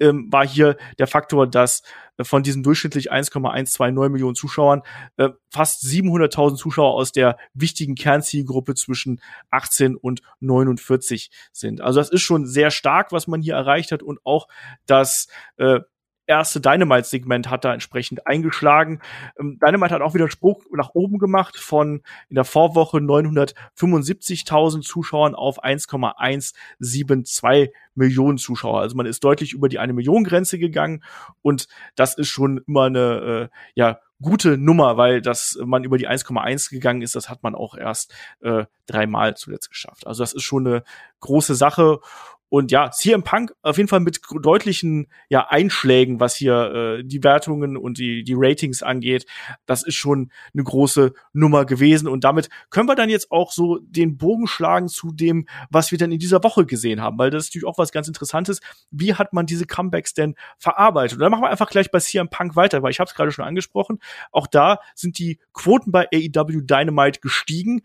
ähm, 0.00 0.26
war 0.30 0.46
hier 0.46 0.76
der 0.98 1.06
Faktor, 1.06 1.46
dass 1.46 1.82
äh, 2.16 2.24
von 2.24 2.42
diesen 2.42 2.62
durchschnittlich 2.62 3.10
1,129 3.10 4.12
Millionen 4.12 4.34
Zuschauern 4.34 4.82
äh, 5.16 5.30
fast 5.50 5.84
700.000 5.84 6.56
Zuschauer 6.56 6.94
aus 6.94 7.12
der 7.12 7.36
wichtigen 7.54 7.94
Kernzielgruppe 7.94 8.74
zwischen 8.74 9.20
18 9.50 9.96
und 9.96 10.22
49 10.40 11.30
sind. 11.52 11.80
Also 11.80 12.00
das 12.00 12.10
ist 12.10 12.22
schon 12.22 12.46
sehr 12.46 12.70
stark, 12.70 13.12
was 13.12 13.26
man 13.26 13.42
hier 13.42 13.54
erreicht 13.54 13.92
hat 13.92 14.02
und 14.02 14.18
auch 14.24 14.48
das 14.86 15.28
äh, 15.56 15.80
erste 16.26 16.60
Dynamite-Segment 16.60 17.48
hat 17.50 17.64
da 17.64 17.72
entsprechend 17.72 18.26
eingeschlagen. 18.26 19.00
Ähm, 19.38 19.58
Dynamite 19.64 19.94
hat 19.94 20.02
auch 20.02 20.14
wieder 20.14 20.28
Sprung 20.30 20.62
nach 20.72 20.90
oben 20.94 21.18
gemacht 21.18 21.56
von 21.56 22.02
in 22.28 22.34
der 22.34 22.44
Vorwoche 22.44 22.98
975.000 22.98 24.82
Zuschauern 24.82 25.34
auf 25.34 25.62
1,172 25.62 27.72
Millionen 27.94 28.38
Zuschauer. 28.38 28.80
Also 28.80 28.96
man 28.96 29.06
ist 29.06 29.22
deutlich 29.24 29.52
über 29.52 29.68
die 29.68 29.78
eine 29.78 29.92
Million 29.92 30.24
Grenze 30.24 30.58
gegangen 30.58 31.04
und 31.42 31.68
das 31.94 32.18
ist 32.18 32.28
schon 32.28 32.60
immer 32.66 32.84
eine 32.84 33.50
äh, 33.52 33.56
ja 33.74 34.00
gute 34.20 34.56
Nummer, 34.56 34.96
weil 34.96 35.20
das 35.20 35.58
man 35.64 35.84
über 35.84 35.98
die 35.98 36.08
1,1 36.08 36.70
gegangen 36.70 37.02
ist, 37.02 37.14
das 37.14 37.28
hat 37.28 37.42
man 37.42 37.54
auch 37.54 37.76
erst 37.76 38.14
äh, 38.40 38.64
dreimal 38.86 39.36
zuletzt 39.36 39.70
geschafft. 39.70 40.06
Also 40.06 40.22
das 40.22 40.32
ist 40.32 40.42
schon 40.42 40.66
eine 40.66 40.84
große 41.20 41.54
Sache 41.54 42.00
und 42.48 42.70
ja, 42.70 42.90
CM 42.90 43.24
Punk 43.24 43.52
auf 43.62 43.76
jeden 43.76 43.88
Fall 43.88 44.00
mit 44.00 44.20
deutlichen 44.40 45.08
ja, 45.28 45.48
Einschlägen, 45.48 46.20
was 46.20 46.36
hier 46.36 46.98
äh, 46.98 47.04
die 47.04 47.24
Wertungen 47.24 47.76
und 47.76 47.98
die, 47.98 48.22
die 48.22 48.34
Ratings 48.36 48.84
angeht. 48.84 49.26
Das 49.66 49.82
ist 49.82 49.96
schon 49.96 50.30
eine 50.54 50.62
große 50.62 51.12
Nummer 51.32 51.64
gewesen. 51.64 52.06
Und 52.06 52.22
damit 52.22 52.48
können 52.70 52.88
wir 52.88 52.94
dann 52.94 53.10
jetzt 53.10 53.32
auch 53.32 53.50
so 53.50 53.78
den 53.82 54.16
Bogen 54.16 54.46
schlagen 54.46 54.86
zu 54.86 55.10
dem, 55.10 55.48
was 55.70 55.90
wir 55.90 55.98
dann 55.98 56.12
in 56.12 56.20
dieser 56.20 56.44
Woche 56.44 56.66
gesehen 56.66 57.00
haben. 57.00 57.18
Weil 57.18 57.30
das 57.30 57.44
ist 57.44 57.50
natürlich 57.50 57.66
auch 57.66 57.78
was 57.78 57.90
ganz 57.90 58.06
Interessantes. 58.06 58.60
Wie 58.92 59.14
hat 59.14 59.32
man 59.32 59.46
diese 59.46 59.66
Comebacks 59.66 60.14
denn 60.14 60.36
verarbeitet? 60.58 61.18
Und 61.18 61.22
dann 61.22 61.32
machen 61.32 61.42
wir 61.42 61.50
einfach 61.50 61.70
gleich 61.70 61.90
bei 61.90 61.98
CM 61.98 62.28
Punk 62.28 62.54
weiter, 62.54 62.80
weil 62.82 62.92
ich 62.92 63.00
habe 63.00 63.08
es 63.08 63.14
gerade 63.14 63.32
schon 63.32 63.44
angesprochen. 63.44 63.98
Auch 64.30 64.46
da 64.46 64.78
sind 64.94 65.18
die 65.18 65.40
Quoten 65.52 65.90
bei 65.90 66.06
AEW 66.14 66.60
Dynamite 66.62 67.20
gestiegen. 67.20 67.82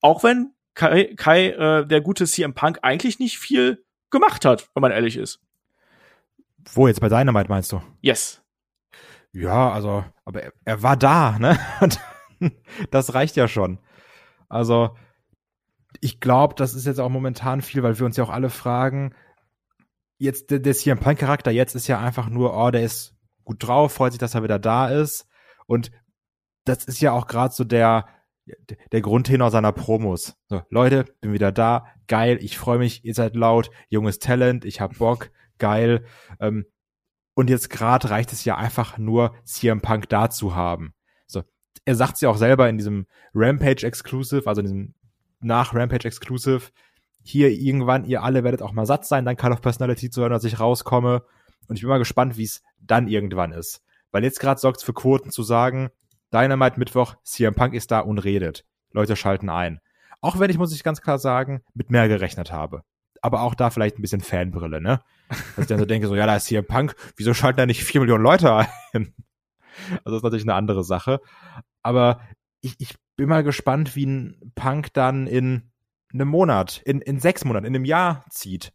Auch 0.00 0.24
wenn 0.24 0.54
Kai, 0.74 1.14
Kai 1.16 1.48
äh, 1.48 1.86
der 1.86 2.00
gute 2.00 2.26
CM 2.26 2.54
Punk 2.54 2.78
eigentlich 2.82 3.18
nicht 3.18 3.38
viel 3.38 3.84
gemacht 4.10 4.44
hat, 4.44 4.68
wenn 4.74 4.80
man 4.80 4.92
ehrlich 4.92 5.16
ist. 5.16 5.40
Wo 6.72 6.86
jetzt 6.86 7.00
bei 7.00 7.08
Dynamite 7.08 7.48
meinst 7.48 7.72
du? 7.72 7.82
Yes. 8.00 8.42
Ja, 9.32 9.70
also, 9.72 10.04
aber 10.24 10.42
er, 10.42 10.52
er 10.64 10.82
war 10.82 10.96
da, 10.96 11.38
ne? 11.38 11.58
Und 11.80 12.00
das 12.90 13.14
reicht 13.14 13.36
ja 13.36 13.48
schon. 13.48 13.78
Also, 14.48 14.96
ich 16.00 16.20
glaube, 16.20 16.54
das 16.54 16.74
ist 16.74 16.86
jetzt 16.86 17.00
auch 17.00 17.08
momentan 17.08 17.62
viel, 17.62 17.82
weil 17.82 17.98
wir 17.98 18.06
uns 18.06 18.16
ja 18.16 18.24
auch 18.24 18.30
alle 18.30 18.50
fragen, 18.50 19.14
jetzt 20.18 20.50
der, 20.50 20.60
der 20.60 20.74
CM 20.74 20.98
Punk 20.98 21.18
Charakter 21.18 21.50
jetzt 21.50 21.74
ist 21.74 21.88
ja 21.88 22.00
einfach 22.00 22.28
nur, 22.28 22.56
oh, 22.56 22.70
der 22.70 22.82
ist 22.82 23.14
gut 23.44 23.66
drauf, 23.66 23.92
freut 23.92 24.12
sich, 24.12 24.20
dass 24.20 24.34
er 24.34 24.42
wieder 24.42 24.58
da 24.58 24.88
ist 24.88 25.26
und 25.66 25.90
das 26.64 26.84
ist 26.84 27.00
ja 27.00 27.12
auch 27.12 27.26
gerade 27.26 27.52
so 27.52 27.64
der 27.64 28.06
der 28.90 29.00
Grundtenor 29.00 29.50
seiner 29.50 29.72
Promos. 29.72 30.34
So, 30.48 30.62
Leute, 30.68 31.04
bin 31.20 31.32
wieder 31.32 31.52
da, 31.52 31.86
geil, 32.08 32.38
ich 32.40 32.58
freue 32.58 32.78
mich, 32.78 33.04
ihr 33.04 33.14
seid 33.14 33.36
laut, 33.36 33.70
junges 33.88 34.18
Talent, 34.18 34.64
ich 34.64 34.80
hab 34.80 34.98
Bock, 34.98 35.30
geil. 35.58 36.04
Ähm, 36.40 36.66
und 37.34 37.50
jetzt 37.50 37.70
gerade 37.70 38.10
reicht 38.10 38.32
es 38.32 38.44
ja 38.44 38.56
einfach 38.56 38.98
nur, 38.98 39.34
CM 39.44 39.80
Punk 39.80 40.08
da 40.08 40.28
zu 40.28 40.54
haben. 40.54 40.94
So, 41.26 41.42
er 41.84 41.94
sagt 41.94 42.20
ja 42.20 42.28
auch 42.28 42.36
selber 42.36 42.68
in 42.68 42.78
diesem 42.78 43.06
Rampage 43.34 43.86
Exclusive, 43.86 44.46
also 44.46 44.60
in 44.60 44.66
diesem 44.66 44.94
nach 45.40 45.74
Rampage 45.74 46.06
Exclusive, 46.06 46.70
hier 47.22 47.50
irgendwann, 47.50 48.04
ihr 48.04 48.22
alle 48.22 48.44
werdet 48.44 48.62
auch 48.62 48.72
mal 48.72 48.86
satt 48.86 49.06
sein, 49.06 49.24
dann 49.24 49.36
Call 49.36 49.52
of 49.52 49.60
Personality 49.60 50.10
zu 50.10 50.20
hören, 50.20 50.32
dass 50.32 50.44
ich 50.44 50.58
rauskomme. 50.58 51.24
Und 51.68 51.76
ich 51.76 51.82
bin 51.82 51.88
mal 51.88 51.98
gespannt, 51.98 52.36
wie 52.36 52.44
es 52.44 52.62
dann 52.80 53.08
irgendwann 53.08 53.52
ist. 53.52 53.82
Weil 54.10 54.24
jetzt 54.24 54.40
gerade 54.40 54.60
sorgt 54.60 54.78
es 54.78 54.82
für 54.84 54.92
Quoten 54.92 55.30
zu 55.30 55.42
sagen, 55.42 55.90
Dynamite 56.32 56.78
Mittwoch, 56.78 57.14
CM 57.24 57.54
Punk 57.54 57.74
ist 57.74 57.90
da 57.90 58.00
und 58.00 58.18
redet. 58.18 58.64
Leute 58.92 59.16
schalten 59.16 59.48
ein. 59.48 59.80
Auch 60.20 60.38
wenn 60.38 60.50
ich, 60.50 60.58
muss 60.58 60.74
ich 60.74 60.84
ganz 60.84 61.00
klar 61.00 61.18
sagen, 61.18 61.62
mit 61.74 61.90
mehr 61.90 62.08
gerechnet 62.08 62.52
habe. 62.52 62.82
Aber 63.20 63.42
auch 63.42 63.54
da 63.54 63.70
vielleicht 63.70 63.98
ein 63.98 64.02
bisschen 64.02 64.20
Fanbrille, 64.20 64.80
ne? 64.80 65.00
Dass 65.28 65.64
ich 65.64 65.66
dann 65.66 65.78
so 65.78 65.84
denke, 65.86 66.08
so, 66.08 66.14
ja, 66.14 66.26
da 66.26 66.36
ist 66.36 66.46
CM 66.46 66.66
Punk, 66.66 66.94
wieso 67.16 67.34
schalten 67.34 67.58
da 67.58 67.66
nicht 67.66 67.84
vier 67.84 68.00
Millionen 68.00 68.22
Leute 68.24 68.52
ein? 68.54 69.14
Also 70.04 70.10
das 70.10 70.16
ist 70.16 70.22
natürlich 70.22 70.44
eine 70.44 70.54
andere 70.54 70.84
Sache. 70.84 71.20
Aber 71.82 72.20
ich, 72.60 72.74
ich 72.78 72.94
bin 73.16 73.28
mal 73.28 73.42
gespannt, 73.42 73.96
wie 73.96 74.06
ein 74.06 74.52
Punk 74.54 74.92
dann 74.92 75.26
in 75.26 75.70
einem 76.12 76.28
Monat, 76.28 76.82
in, 76.84 77.00
in 77.00 77.20
sechs 77.20 77.44
Monaten, 77.44 77.64
in 77.66 77.74
einem 77.74 77.84
Jahr 77.84 78.24
zieht. 78.28 78.72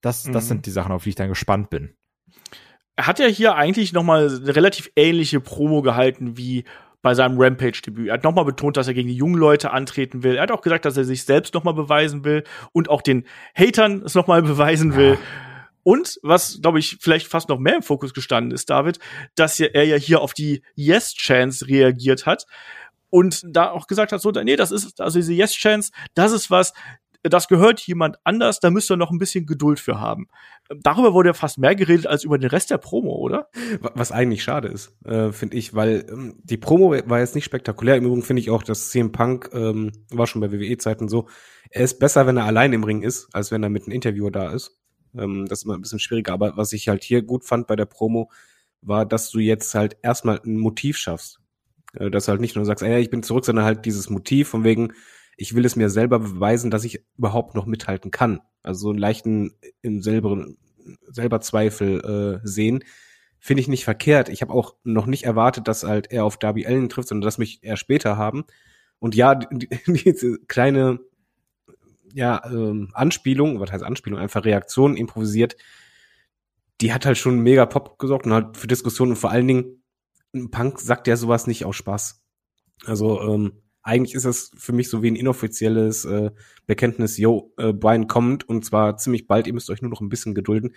Das, 0.00 0.24
das 0.24 0.44
Mhm. 0.44 0.48
sind 0.48 0.66
die 0.66 0.70
Sachen, 0.70 0.92
auf 0.92 1.04
die 1.04 1.10
ich 1.10 1.14
dann 1.14 1.28
gespannt 1.28 1.70
bin. 1.70 1.94
Er 2.96 3.06
hat 3.06 3.18
ja 3.18 3.26
hier 3.26 3.54
eigentlich 3.54 3.92
noch 3.92 4.02
mal 4.02 4.26
eine 4.28 4.56
relativ 4.56 4.90
ähnliche 4.96 5.40
Promo 5.40 5.82
gehalten 5.82 6.36
wie 6.36 6.64
bei 7.02 7.14
seinem 7.14 7.40
Rampage-Debüt. 7.40 8.08
Er 8.08 8.14
hat 8.14 8.24
nochmal 8.24 8.44
betont, 8.44 8.76
dass 8.76 8.88
er 8.88 8.94
gegen 8.94 9.08
die 9.08 9.16
jungen 9.16 9.38
Leute 9.38 9.70
antreten 9.70 10.22
will. 10.22 10.36
Er 10.36 10.42
hat 10.42 10.50
auch 10.50 10.60
gesagt, 10.60 10.84
dass 10.84 10.96
er 10.96 11.04
sich 11.04 11.24
selbst 11.24 11.54
nochmal 11.54 11.74
beweisen 11.74 12.24
will 12.24 12.44
und 12.72 12.88
auch 12.88 13.02
den 13.02 13.26
Hatern 13.54 14.02
es 14.04 14.14
nochmal 14.14 14.42
beweisen 14.42 14.96
will. 14.96 15.18
Und 15.82 16.18
was, 16.22 16.60
glaube 16.60 16.78
ich, 16.78 16.98
vielleicht 17.00 17.26
fast 17.26 17.48
noch 17.48 17.58
mehr 17.58 17.76
im 17.76 17.82
Fokus 17.82 18.12
gestanden 18.12 18.52
ist, 18.52 18.68
David, 18.68 18.98
dass 19.34 19.58
er 19.58 19.84
ja 19.84 19.96
hier 19.96 20.20
auf 20.20 20.34
die 20.34 20.62
Yes-Chance 20.74 21.68
reagiert 21.68 22.26
hat 22.26 22.44
und 23.08 23.42
da 23.44 23.70
auch 23.70 23.86
gesagt 23.86 24.12
hat, 24.12 24.20
so, 24.20 24.30
nee, 24.30 24.56
das 24.56 24.72
ist, 24.72 25.00
also 25.00 25.18
diese 25.18 25.32
Yes-Chance, 25.32 25.90
das 26.14 26.32
ist 26.32 26.50
was, 26.50 26.74
das 27.22 27.48
gehört 27.48 27.80
jemand 27.80 28.18
anders, 28.24 28.60
da 28.60 28.70
müsst 28.70 28.90
ihr 28.90 28.96
noch 28.96 29.10
ein 29.10 29.18
bisschen 29.18 29.46
Geduld 29.46 29.78
für 29.78 30.00
haben. 30.00 30.28
Darüber 30.68 31.12
wurde 31.12 31.30
ja 31.30 31.32
fast 31.34 31.58
mehr 31.58 31.74
geredet 31.74 32.06
als 32.06 32.24
über 32.24 32.38
den 32.38 32.48
Rest 32.50 32.70
der 32.70 32.78
Promo, 32.78 33.14
oder? 33.16 33.48
Was 33.80 34.12
eigentlich 34.12 34.42
schade 34.42 34.68
ist, 34.68 34.96
äh, 35.04 35.32
finde 35.32 35.56
ich, 35.56 35.74
weil 35.74 36.06
ähm, 36.08 36.40
die 36.42 36.56
Promo 36.56 36.92
war 36.92 37.18
jetzt 37.18 37.34
nicht 37.34 37.44
spektakulär. 37.44 37.96
Im 37.96 38.06
Übrigen 38.06 38.22
finde 38.22 38.40
ich 38.40 38.50
auch, 38.50 38.62
dass 38.62 38.90
CM 38.90 39.12
Punk 39.12 39.50
ähm, 39.52 39.92
war 40.10 40.26
schon 40.26 40.40
bei 40.40 40.52
WWE-Zeiten 40.52 41.08
so. 41.08 41.28
Er 41.70 41.84
ist 41.84 41.98
besser, 41.98 42.26
wenn 42.26 42.36
er 42.36 42.44
allein 42.44 42.72
im 42.72 42.84
Ring 42.84 43.02
ist, 43.02 43.28
als 43.32 43.50
wenn 43.50 43.62
er 43.62 43.68
mit 43.68 43.84
einem 43.84 43.92
Interviewer 43.92 44.30
da 44.30 44.52
ist. 44.52 44.80
Ähm, 45.16 45.46
das 45.46 45.60
ist 45.60 45.64
immer 45.64 45.74
ein 45.74 45.82
bisschen 45.82 45.98
schwieriger. 45.98 46.32
Aber 46.32 46.56
was 46.56 46.72
ich 46.72 46.88
halt 46.88 47.04
hier 47.04 47.22
gut 47.22 47.44
fand 47.44 47.66
bei 47.66 47.76
der 47.76 47.86
Promo, 47.86 48.30
war, 48.82 49.04
dass 49.04 49.30
du 49.30 49.40
jetzt 49.40 49.74
halt 49.74 49.96
erstmal 50.02 50.40
ein 50.44 50.56
Motiv 50.56 50.96
schaffst. 50.96 51.40
Äh, 51.94 52.10
dass 52.10 52.26
du 52.26 52.30
halt 52.30 52.40
nicht 52.40 52.56
nur 52.56 52.64
sagst, 52.64 52.82
ey, 52.82 53.00
ich 53.00 53.10
bin 53.10 53.22
zurück, 53.22 53.44
sondern 53.44 53.64
halt 53.64 53.84
dieses 53.84 54.10
Motiv 54.10 54.48
von 54.48 54.64
wegen, 54.64 54.92
ich 55.40 55.54
will 55.54 55.64
es 55.64 55.74
mir 55.74 55.88
selber 55.88 56.18
beweisen, 56.18 56.70
dass 56.70 56.84
ich 56.84 57.02
überhaupt 57.16 57.54
noch 57.54 57.64
mithalten 57.64 58.10
kann. 58.10 58.40
Also 58.62 58.80
so 58.80 58.90
einen 58.90 58.98
leichten 58.98 59.54
im 59.80 60.02
selber, 60.02 60.46
selber 61.10 61.40
Zweifel 61.40 62.40
äh, 62.44 62.46
sehen, 62.46 62.84
finde 63.38 63.62
ich 63.62 63.68
nicht 63.68 63.84
verkehrt. 63.84 64.28
Ich 64.28 64.42
habe 64.42 64.52
auch 64.52 64.74
noch 64.84 65.06
nicht 65.06 65.24
erwartet, 65.24 65.66
dass 65.66 65.82
halt 65.82 66.12
er 66.12 66.26
auf 66.26 66.36
Darby 66.36 66.66
Allen 66.66 66.90
trifft, 66.90 67.08
sondern 67.08 67.24
dass 67.24 67.38
mich 67.38 67.64
eher 67.64 67.78
später 67.78 68.18
haben. 68.18 68.44
Und 68.98 69.14
ja, 69.14 69.34
die, 69.50 69.70
diese 69.86 70.38
kleine 70.40 71.00
ja, 72.12 72.42
ähm, 72.44 72.90
Anspielung, 72.92 73.60
was 73.60 73.72
heißt 73.72 73.82
Anspielung, 73.82 74.20
einfach 74.20 74.44
Reaktion 74.44 74.94
improvisiert, 74.94 75.56
die 76.82 76.92
hat 76.92 77.06
halt 77.06 77.16
schon 77.16 77.40
mega 77.40 77.64
Pop 77.64 77.98
gesorgt 77.98 78.26
und 78.26 78.34
halt 78.34 78.58
für 78.58 78.66
Diskussionen 78.66 79.12
und 79.12 79.18
vor 79.18 79.30
allen 79.30 79.48
Dingen, 79.48 79.82
ein 80.34 80.50
Punk 80.50 80.80
sagt 80.80 81.06
ja 81.06 81.16
sowas 81.16 81.46
nicht 81.46 81.64
aus 81.64 81.76
Spaß. 81.76 82.22
Also 82.84 83.22
ähm, 83.22 83.52
eigentlich 83.82 84.14
ist 84.14 84.24
das 84.24 84.50
für 84.56 84.72
mich 84.72 84.88
so 84.88 85.02
wie 85.02 85.10
ein 85.10 85.16
inoffizielles 85.16 86.04
äh, 86.04 86.30
Bekenntnis, 86.66 87.16
yo, 87.18 87.52
äh, 87.56 87.72
Brian 87.72 88.06
kommt 88.06 88.48
und 88.48 88.64
zwar 88.64 88.96
ziemlich 88.96 89.26
bald, 89.26 89.46
ihr 89.46 89.54
müsst 89.54 89.70
euch 89.70 89.82
nur 89.82 89.90
noch 89.90 90.00
ein 90.00 90.08
bisschen 90.08 90.34
gedulden. 90.34 90.74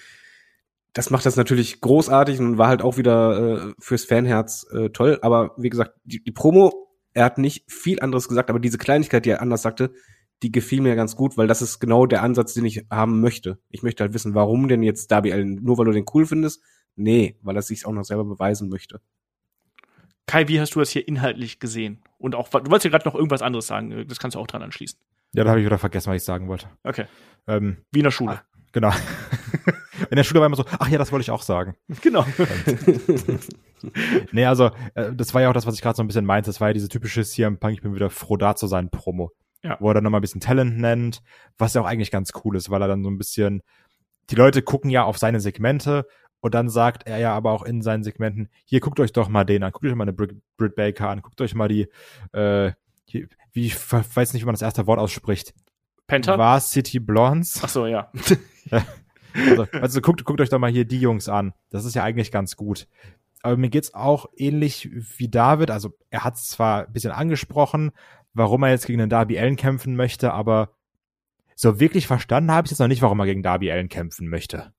Das 0.93 1.09
macht 1.09 1.25
das 1.25 1.35
natürlich 1.35 1.81
großartig 1.81 2.39
und 2.39 2.57
war 2.57 2.67
halt 2.67 2.81
auch 2.81 2.97
wieder 2.97 3.69
äh, 3.69 3.73
fürs 3.79 4.05
Fanherz 4.05 4.65
äh, 4.71 4.89
toll. 4.89 5.19
Aber 5.21 5.55
wie 5.57 5.69
gesagt, 5.69 5.95
die, 6.03 6.23
die 6.23 6.31
Promo, 6.31 6.71
er 7.13 7.25
hat 7.25 7.39
nicht 7.39 7.69
viel 7.71 7.99
anderes 7.99 8.27
gesagt, 8.27 8.49
aber 8.49 8.59
diese 8.59 8.77
Kleinigkeit, 8.77 9.25
die 9.25 9.31
er 9.31 9.41
anders 9.41 9.63
sagte, 9.63 9.91
die 10.43 10.51
gefiel 10.51 10.81
mir 10.81 10.95
ganz 10.95 11.15
gut, 11.15 11.37
weil 11.37 11.47
das 11.47 11.61
ist 11.61 11.79
genau 11.79 12.05
der 12.05 12.21
Ansatz, 12.21 12.53
den 12.53 12.65
ich 12.65 12.85
haben 12.91 13.21
möchte. 13.21 13.59
Ich 13.69 13.81
möchte 13.81 14.03
halt 14.03 14.13
wissen, 14.13 14.35
warum 14.35 14.67
denn 14.67 14.83
jetzt 14.83 15.09
Darby 15.09 15.33
Allen? 15.33 15.55
Nur 15.63 15.77
weil 15.77 15.85
du 15.85 15.91
den 15.91 16.05
cool 16.13 16.25
findest? 16.25 16.61
Nee, 16.95 17.37
weil 17.41 17.55
er 17.55 17.61
sich 17.61 17.85
auch 17.85 17.91
noch 17.91 18.03
selber 18.03 18.25
beweisen 18.25 18.69
möchte. 18.69 19.01
Kai, 20.25 20.47
wie 20.47 20.59
hast 20.59 20.75
du 20.75 20.79
das 20.79 20.89
hier 20.89 21.07
inhaltlich 21.07 21.59
gesehen? 21.59 22.01
Und 22.17 22.35
auch, 22.35 22.49
du 22.49 22.69
wolltest 22.71 22.85
ja 22.85 22.91
gerade 22.91 23.07
noch 23.07 23.15
irgendwas 23.15 23.41
anderes 23.41 23.67
sagen, 23.67 24.05
das 24.07 24.19
kannst 24.19 24.35
du 24.35 24.39
auch 24.39 24.47
dran 24.47 24.63
anschließen. 24.63 24.97
Ja, 25.33 25.43
da 25.43 25.49
habe 25.49 25.59
ich 25.59 25.65
wieder 25.65 25.77
vergessen, 25.77 26.09
was 26.09 26.17
ich 26.17 26.23
sagen 26.23 26.47
wollte. 26.47 26.67
Okay. 26.83 27.05
Ähm, 27.47 27.77
Wie 27.91 27.99
in 27.99 28.03
der 28.03 28.11
Schule. 28.11 28.39
Ach, 28.41 28.43
genau. 28.71 28.91
in 30.09 30.15
der 30.15 30.23
Schule 30.23 30.39
war 30.39 30.47
immer 30.47 30.55
so, 30.55 30.65
ach 30.79 30.87
ja, 30.87 30.97
das 30.97 31.11
wollte 31.11 31.23
ich 31.23 31.31
auch 31.31 31.41
sagen. 31.41 31.75
Genau. 32.01 32.25
nee, 34.31 34.45
also, 34.45 34.71
äh, 34.93 35.11
das 35.13 35.33
war 35.33 35.41
ja 35.41 35.49
auch 35.49 35.53
das, 35.53 35.65
was 35.65 35.75
ich 35.75 35.81
gerade 35.81 35.95
so 35.95 36.03
ein 36.03 36.07
bisschen 36.07 36.25
meinte. 36.25 36.49
Das 36.49 36.61
war 36.61 36.69
ja 36.69 36.73
diese 36.73 36.87
typische 36.87 37.23
CM 37.23 37.59
Punk, 37.59 37.73
ich 37.73 37.81
bin 37.81 37.95
wieder 37.95 38.09
froh 38.09 38.37
da 38.37 38.55
zu 38.55 38.67
sein, 38.67 38.89
Promo. 38.89 39.31
Ja. 39.63 39.77
Wo 39.79 39.89
er 39.89 39.95
dann 39.95 40.03
nochmal 40.03 40.19
ein 40.19 40.21
bisschen 40.21 40.41
Talent 40.41 40.77
nennt, 40.77 41.21
was 41.57 41.73
ja 41.73 41.81
auch 41.81 41.85
eigentlich 41.85 42.11
ganz 42.11 42.31
cool 42.43 42.55
ist, 42.55 42.69
weil 42.69 42.81
er 42.81 42.87
dann 42.87 43.03
so 43.03 43.09
ein 43.09 43.17
bisschen, 43.17 43.61
die 44.29 44.35
Leute 44.35 44.61
gucken 44.61 44.89
ja 44.89 45.03
auf 45.03 45.17
seine 45.17 45.39
Segmente 45.39 46.05
und 46.43 46.53
dann 46.53 46.67
sagt 46.67 47.07
er 47.07 47.19
ja 47.19 47.33
aber 47.33 47.51
auch 47.51 47.63
in 47.63 47.81
seinen 47.81 48.03
Segmenten, 48.03 48.49
hier 48.65 48.81
guckt 48.81 48.99
euch 48.99 49.13
doch 49.13 49.29
mal 49.29 49.45
den 49.45 49.63
an, 49.63 49.71
guckt 49.71 49.85
euch 49.85 49.95
mal 49.95 50.03
eine 50.03 50.11
Britt, 50.11 50.35
Britt 50.57 50.75
Baker 50.75 51.09
an, 51.09 51.21
guckt 51.21 51.39
euch 51.39 51.55
mal 51.55 51.69
die, 51.69 51.87
äh, 52.33 52.73
hier, 53.05 53.29
wie 53.53 53.67
ich 53.67 53.77
weiß 53.93 54.33
nicht, 54.33 54.41
wie 54.41 54.45
man 54.45 54.53
das 54.53 54.61
erste 54.61 54.85
Wort 54.85 54.99
ausspricht. 54.99 55.53
Penta? 56.05 56.37
War 56.37 56.59
City 56.59 56.99
Blondes? 56.99 57.61
Ach 57.63 57.69
so, 57.69 57.87
ja. 57.87 58.11
also, 59.33 59.67
also 59.71 60.01
guckt, 60.01 60.25
guckt 60.25 60.41
euch 60.41 60.49
doch 60.49 60.59
mal 60.59 60.69
hier 60.69 60.83
die 60.83 60.99
Jungs 60.99 61.29
an. 61.29 61.53
Das 61.69 61.85
ist 61.85 61.95
ja 61.95 62.03
eigentlich 62.03 62.29
ganz 62.29 62.57
gut. 62.57 62.89
Aber 63.41 63.55
mir 63.55 63.69
geht's 63.69 63.93
auch 63.93 64.25
ähnlich 64.35 64.89
wie 65.17 65.29
David. 65.29 65.71
Also 65.71 65.93
er 66.09 66.25
hat 66.25 66.37
zwar 66.37 66.87
ein 66.87 66.91
bisschen 66.91 67.11
angesprochen, 67.11 67.93
warum 68.33 68.63
er 68.63 68.71
jetzt 68.71 68.85
gegen 68.85 68.99
den 68.99 69.09
Darby 69.09 69.39
Allen 69.39 69.55
kämpfen 69.55 69.95
möchte, 69.95 70.33
aber 70.33 70.73
so 71.55 71.79
wirklich 71.79 72.05
verstanden 72.05 72.51
habe 72.51 72.65
ich 72.65 72.71
jetzt 72.71 72.79
noch 72.79 72.89
nicht, 72.89 73.01
warum 73.01 73.19
er 73.21 73.27
gegen 73.27 73.43
Darby 73.43 73.71
Allen 73.71 73.87
kämpfen 73.87 74.27
möchte. 74.27 74.73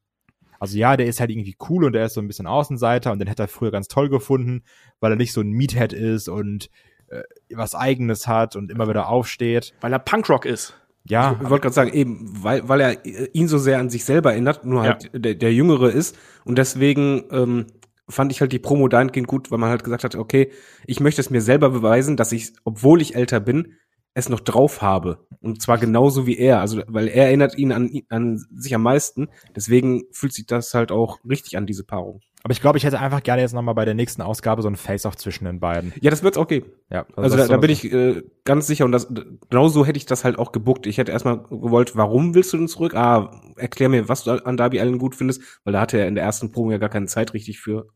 Also 0.64 0.78
ja, 0.78 0.96
der 0.96 1.06
ist 1.06 1.20
halt 1.20 1.30
irgendwie 1.30 1.56
cool 1.68 1.84
und 1.84 1.92
der 1.92 2.06
ist 2.06 2.14
so 2.14 2.22
ein 2.22 2.26
bisschen 2.26 2.46
Außenseiter 2.46 3.12
und 3.12 3.18
den 3.18 3.28
hätte 3.28 3.42
er 3.42 3.48
früher 3.48 3.70
ganz 3.70 3.86
toll 3.86 4.08
gefunden, 4.08 4.62
weil 4.98 5.12
er 5.12 5.16
nicht 5.16 5.34
so 5.34 5.42
ein 5.42 5.50
Meathead 5.50 5.92
ist 5.92 6.28
und 6.28 6.70
äh, 7.08 7.20
was 7.54 7.74
eigenes 7.74 8.26
hat 8.26 8.56
und 8.56 8.70
immer 8.70 8.88
wieder 8.88 9.08
aufsteht. 9.08 9.74
Weil 9.82 9.92
er 9.92 9.98
Punkrock 9.98 10.46
ist. 10.46 10.74
Ja. 11.06 11.38
Ich 11.42 11.50
wollte 11.50 11.64
gerade 11.64 11.74
sagen, 11.74 11.92
eben, 11.92 12.32
weil, 12.42 12.66
weil 12.66 12.80
er 12.80 13.34
ihn 13.34 13.46
so 13.46 13.58
sehr 13.58 13.78
an 13.78 13.90
sich 13.90 14.06
selber 14.06 14.32
erinnert, 14.32 14.64
nur 14.64 14.82
halt 14.82 15.10
ja. 15.12 15.18
der, 15.18 15.34
der 15.34 15.52
Jüngere 15.52 15.90
ist. 15.90 16.16
Und 16.46 16.56
deswegen 16.56 17.24
ähm, 17.30 17.66
fand 18.08 18.32
ich 18.32 18.40
halt 18.40 18.52
die 18.52 18.58
Promo 18.58 18.88
dahingehend 18.88 19.28
gut, 19.28 19.50
weil 19.50 19.58
man 19.58 19.68
halt 19.68 19.84
gesagt 19.84 20.04
hat, 20.04 20.14
okay, 20.14 20.50
ich 20.86 21.00
möchte 21.00 21.20
es 21.20 21.28
mir 21.28 21.42
selber 21.42 21.68
beweisen, 21.68 22.16
dass 22.16 22.32
ich, 22.32 22.54
obwohl 22.64 23.02
ich 23.02 23.14
älter 23.14 23.40
bin, 23.40 23.74
es 24.14 24.28
noch 24.28 24.40
drauf 24.40 24.80
habe. 24.80 25.26
Und 25.40 25.60
zwar 25.60 25.78
genauso 25.78 26.26
wie 26.26 26.38
er. 26.38 26.60
Also, 26.60 26.82
weil 26.86 27.08
er 27.08 27.26
erinnert 27.26 27.58
ihn 27.58 27.72
an, 27.72 27.90
an 28.08 28.44
sich 28.54 28.74
am 28.74 28.82
meisten. 28.82 29.28
Deswegen 29.54 30.04
fühlt 30.12 30.32
sich 30.32 30.46
das 30.46 30.72
halt 30.72 30.92
auch 30.92 31.18
richtig 31.28 31.56
an, 31.56 31.66
diese 31.66 31.84
Paarung. 31.84 32.20
Aber 32.44 32.52
ich 32.52 32.60
glaube, 32.60 32.76
ich 32.76 32.84
hätte 32.84 33.00
einfach 33.00 33.22
gerne 33.22 33.40
jetzt 33.40 33.54
nochmal 33.54 33.74
bei 33.74 33.86
der 33.86 33.94
nächsten 33.94 34.20
Ausgabe 34.20 34.60
so 34.60 34.68
ein 34.68 34.76
Face-Off 34.76 35.16
zwischen 35.16 35.46
den 35.46 35.60
beiden. 35.60 35.94
Ja, 36.00 36.10
das 36.10 36.22
wird's 36.22 36.36
auch 36.36 36.46
geben. 36.46 36.66
Ja, 36.90 37.06
also, 37.16 37.22
also 37.22 37.36
da, 37.38 37.48
da 37.48 37.56
bin 37.56 37.70
ich 37.70 37.90
äh, 37.90 38.22
ganz 38.44 38.66
sicher 38.66 38.84
und 38.84 38.92
das 38.92 39.08
genau 39.48 39.68
so 39.68 39.86
hätte 39.86 39.96
ich 39.96 40.04
das 40.04 40.24
halt 40.24 40.38
auch 40.38 40.52
gebuckt. 40.52 40.86
Ich 40.86 40.98
hätte 40.98 41.10
erstmal 41.10 41.42
gewollt, 41.42 41.96
warum 41.96 42.34
willst 42.34 42.52
du 42.52 42.58
denn 42.58 42.68
zurück? 42.68 42.94
Ah, 42.94 43.40
erklär 43.56 43.88
mir, 43.88 44.10
was 44.10 44.24
du 44.24 44.32
an 44.32 44.58
Darby 44.58 44.78
Allen 44.78 44.98
gut 44.98 45.14
findest, 45.14 45.40
weil 45.64 45.72
da 45.72 45.80
hatte 45.80 45.98
er 45.98 46.06
in 46.06 46.16
der 46.16 46.24
ersten 46.24 46.52
Promo 46.52 46.70
ja 46.70 46.76
gar 46.76 46.90
keine 46.90 47.06
Zeit 47.06 47.32
richtig 47.32 47.60
für. 47.60 47.86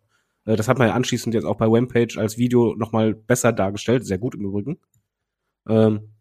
Äh, 0.47 0.57
das 0.57 0.67
hat 0.67 0.79
man 0.79 0.89
ja 0.89 0.95
anschließend 0.95 1.35
jetzt 1.35 1.45
auch 1.45 1.57
bei 1.57 1.67
Rampage 1.69 2.19
als 2.19 2.39
Video 2.39 2.75
nochmal 2.75 3.15
besser 3.15 3.53
dargestellt, 3.53 4.07
sehr 4.07 4.19
gut 4.19 4.35
im 4.35 4.47
Übrigen. 4.47 4.79
Ähm, 5.69 6.15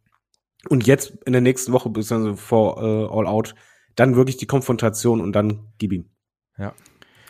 und 0.69 0.86
jetzt 0.86 1.17
in 1.25 1.33
der 1.33 1.41
nächsten 1.41 1.71
Woche, 1.71 1.89
beziehungsweise 1.89 2.38
vor 2.38 2.81
äh, 2.81 3.07
All 3.10 3.27
Out, 3.27 3.55
dann 3.95 4.15
wirklich 4.15 4.38
die 4.38 4.47
Konfrontation 4.47 5.21
und 5.21 5.33
dann 5.33 5.73
gib 5.77 5.93
ihm. 5.93 6.10
Ja. 6.57 6.73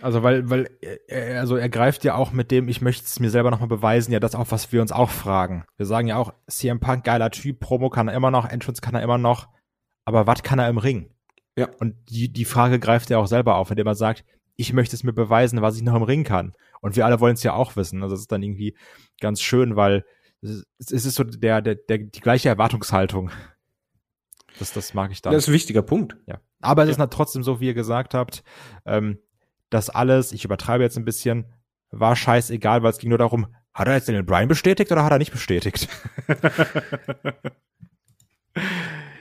Also 0.02 0.22
weil, 0.22 0.50
weil 0.50 0.70
er, 1.08 1.40
also 1.40 1.56
er 1.56 1.70
greift 1.70 2.04
ja 2.04 2.16
auch 2.16 2.32
mit 2.32 2.52
dem, 2.52 2.68
ich 2.68 2.82
möchte 2.82 3.06
es 3.06 3.20
mir 3.20 3.32
selber 3.32 3.50
nochmal 3.50 3.68
beweisen, 3.68 4.12
ja 4.12 4.20
das 4.20 4.36
auch, 4.36 4.52
was 4.52 4.72
wir 4.72 4.82
uns 4.82 4.92
auch 4.92 5.10
fragen. 5.10 5.66
Wir 5.78 5.86
sagen 5.86 6.08
ja 6.08 6.18
auch, 6.18 6.34
CM 6.48 6.80
Punk, 6.80 7.04
geiler 7.04 7.32
Typ, 7.32 7.60
Promo 7.60 7.90
kann 7.90 8.08
er 8.08 8.14
immer 8.14 8.30
noch, 8.30 8.48
Entrance 8.48 8.82
kann 8.82 8.94
er 8.94 9.02
immer 9.02 9.18
noch, 9.18 9.48
aber 10.06 10.28
was 10.28 10.44
kann 10.44 10.60
er 10.60 10.70
im 10.70 10.78
Ring? 10.78 11.12
Ja. 11.58 11.70
Und 11.80 11.96
die, 12.10 12.32
die 12.32 12.46
Frage 12.46 12.80
greift 12.80 13.10
er 13.10 13.20
auch 13.20 13.28
selber 13.28 13.56
auf, 13.56 13.72
indem 13.72 13.88
er 13.88 13.96
sagt, 13.96 14.24
ich 14.56 14.74
möchte 14.74 14.96
es 14.96 15.04
mir 15.04 15.14
beweisen, 15.14 15.62
was 15.62 15.78
ich 15.78 15.84
noch 15.84 15.96
im 15.96 16.04
Ring 16.04 16.24
kann. 16.24 16.54
Und 16.82 16.96
wir 16.96 17.06
alle 17.06 17.20
wollen 17.20 17.34
es 17.34 17.44
ja 17.44 17.54
auch 17.54 17.76
wissen. 17.76 18.04
Also 18.04 18.14
das 18.14 18.22
ist 18.22 18.32
dann 18.32 18.44
irgendwie 18.44 18.76
ganz 19.20 19.42
schön, 19.42 19.76
weil 19.76 20.04
es 20.42 20.92
ist 20.92 21.16
so 21.16 21.24
der, 21.24 21.62
der, 21.62 21.76
der, 21.76 21.98
die 21.98 22.20
gleiche 22.20 22.50
Erwartungshaltung. 22.50 23.32
Das, 24.60 24.74
das 24.74 24.94
mag 24.94 25.12
ich 25.12 25.22
dann. 25.22 25.34
Das 25.34 25.44
ist 25.44 25.50
ein 25.50 25.54
wichtiger 25.54 25.82
Punkt. 25.82 26.16
Ja. 26.26 26.40
Aber 26.62 26.84
es 26.84 26.88
ja. 26.88 26.94
ist 26.94 27.00
halt 27.00 27.14
trotzdem 27.14 27.44
so, 27.44 27.60
wie 27.60 27.68
ihr 27.68 27.74
gesagt 27.74 28.14
habt, 28.14 28.44
ähm, 28.86 29.20
das 29.70 29.90
alles, 29.90 30.32
ich 30.32 30.46
übertreibe 30.46 30.84
jetzt 30.84 30.98
ein 30.98 31.06
bisschen, 31.06 31.46
war 31.92 32.16
scheißegal, 32.16 32.84
weil 32.84 32.92
es 32.92 32.98
ging 32.98 33.10
nur 33.10 33.18
darum, 33.18 33.48
hat 33.74 33.88
er 33.88 33.96
jetzt 33.96 34.08
den 34.08 34.26
Brian 34.26 34.48
bestätigt 34.48 34.92
oder 34.92 35.04
hat 35.04 35.12
er 35.12 35.20
nicht 35.20 35.32
bestätigt? 35.32 35.88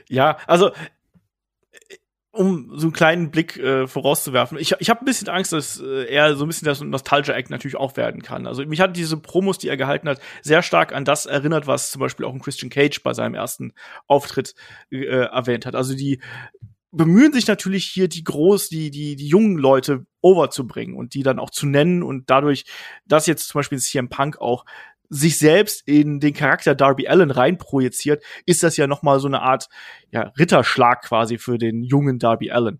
ja, 0.09 0.37
also 0.47 0.71
um 2.37 2.71
so 2.77 2.87
einen 2.87 2.93
kleinen 2.93 3.31
Blick 3.31 3.57
äh, 3.57 3.87
vorauszuwerfen. 3.87 4.57
Ich, 4.57 4.75
ich 4.79 4.89
habe 4.89 5.01
ein 5.01 5.05
bisschen 5.05 5.29
Angst, 5.29 5.53
dass 5.53 5.79
äh, 5.79 6.05
er 6.05 6.35
so 6.35 6.45
ein 6.45 6.47
bisschen 6.47 6.65
das 6.65 6.81
Nostalgia-Act 6.81 7.49
natürlich 7.49 7.75
auch 7.75 7.97
werden 7.97 8.21
kann. 8.21 8.47
Also 8.47 8.65
mich 8.65 8.79
hat 8.79 8.95
diese 8.95 9.17
Promos, 9.17 9.57
die 9.57 9.67
er 9.67 9.77
gehalten 9.77 10.07
hat, 10.07 10.19
sehr 10.41 10.61
stark 10.61 10.93
an 10.93 11.05
das 11.05 11.25
erinnert, 11.25 11.67
was 11.67 11.91
zum 11.91 11.99
Beispiel 11.99 12.25
auch 12.25 12.33
ein 12.33 12.41
Christian 12.41 12.69
Cage 12.69 13.01
bei 13.03 13.13
seinem 13.13 13.35
ersten 13.35 13.73
Auftritt 14.07 14.53
äh, 14.91 15.05
erwähnt 15.05 15.65
hat. 15.65 15.75
Also 15.75 15.95
die 15.95 16.21
bemühen 16.91 17.33
sich 17.33 17.47
natürlich 17.47 17.85
hier 17.85 18.07
die 18.07 18.23
groß, 18.23 18.69
die, 18.69 18.91
die, 18.91 19.15
die 19.15 19.27
jungen 19.27 19.57
Leute 19.57 20.05
overzubringen 20.21 20.95
und 20.95 21.13
die 21.13 21.23
dann 21.23 21.39
auch 21.39 21.49
zu 21.49 21.65
nennen 21.67 22.03
und 22.03 22.29
dadurch, 22.29 22.65
dass 23.05 23.27
jetzt 23.27 23.47
zum 23.47 23.59
Beispiel 23.59 23.79
CM 23.79 24.09
Punk 24.09 24.39
auch 24.39 24.65
sich 25.09 25.37
selbst 25.37 25.87
in 25.87 26.19
den 26.19 26.33
Charakter 26.33 26.75
Darby 26.75 27.07
Allen 27.07 27.31
reinprojiziert, 27.31 28.23
ist 28.45 28.63
das 28.63 28.77
ja 28.77 28.87
noch 28.87 29.03
mal 29.03 29.19
so 29.19 29.27
eine 29.27 29.41
Art 29.41 29.69
ja, 30.11 30.33
Ritterschlag 30.37 31.03
quasi 31.03 31.37
für 31.37 31.57
den 31.57 31.83
jungen 31.83 32.19
Darby 32.19 32.51
Allen. 32.51 32.79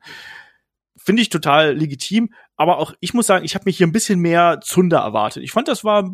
Finde 0.98 1.22
ich 1.22 1.30
total 1.30 1.74
legitim, 1.74 2.34
aber 2.58 2.80
auch 2.80 2.94
ich 3.00 3.13
muss 3.13 3.28
sagen, 3.28 3.46
ich 3.46 3.56
habe 3.56 3.63
mich 3.66 3.78
hier 3.78 3.88
ein 3.88 3.94
bisschen 3.94 4.20
mehr 4.20 4.60
Zunder 4.62 4.98
erwartet. 4.98 5.44
Ich 5.44 5.52
fand, 5.52 5.68
das 5.68 5.84
war, 5.84 6.12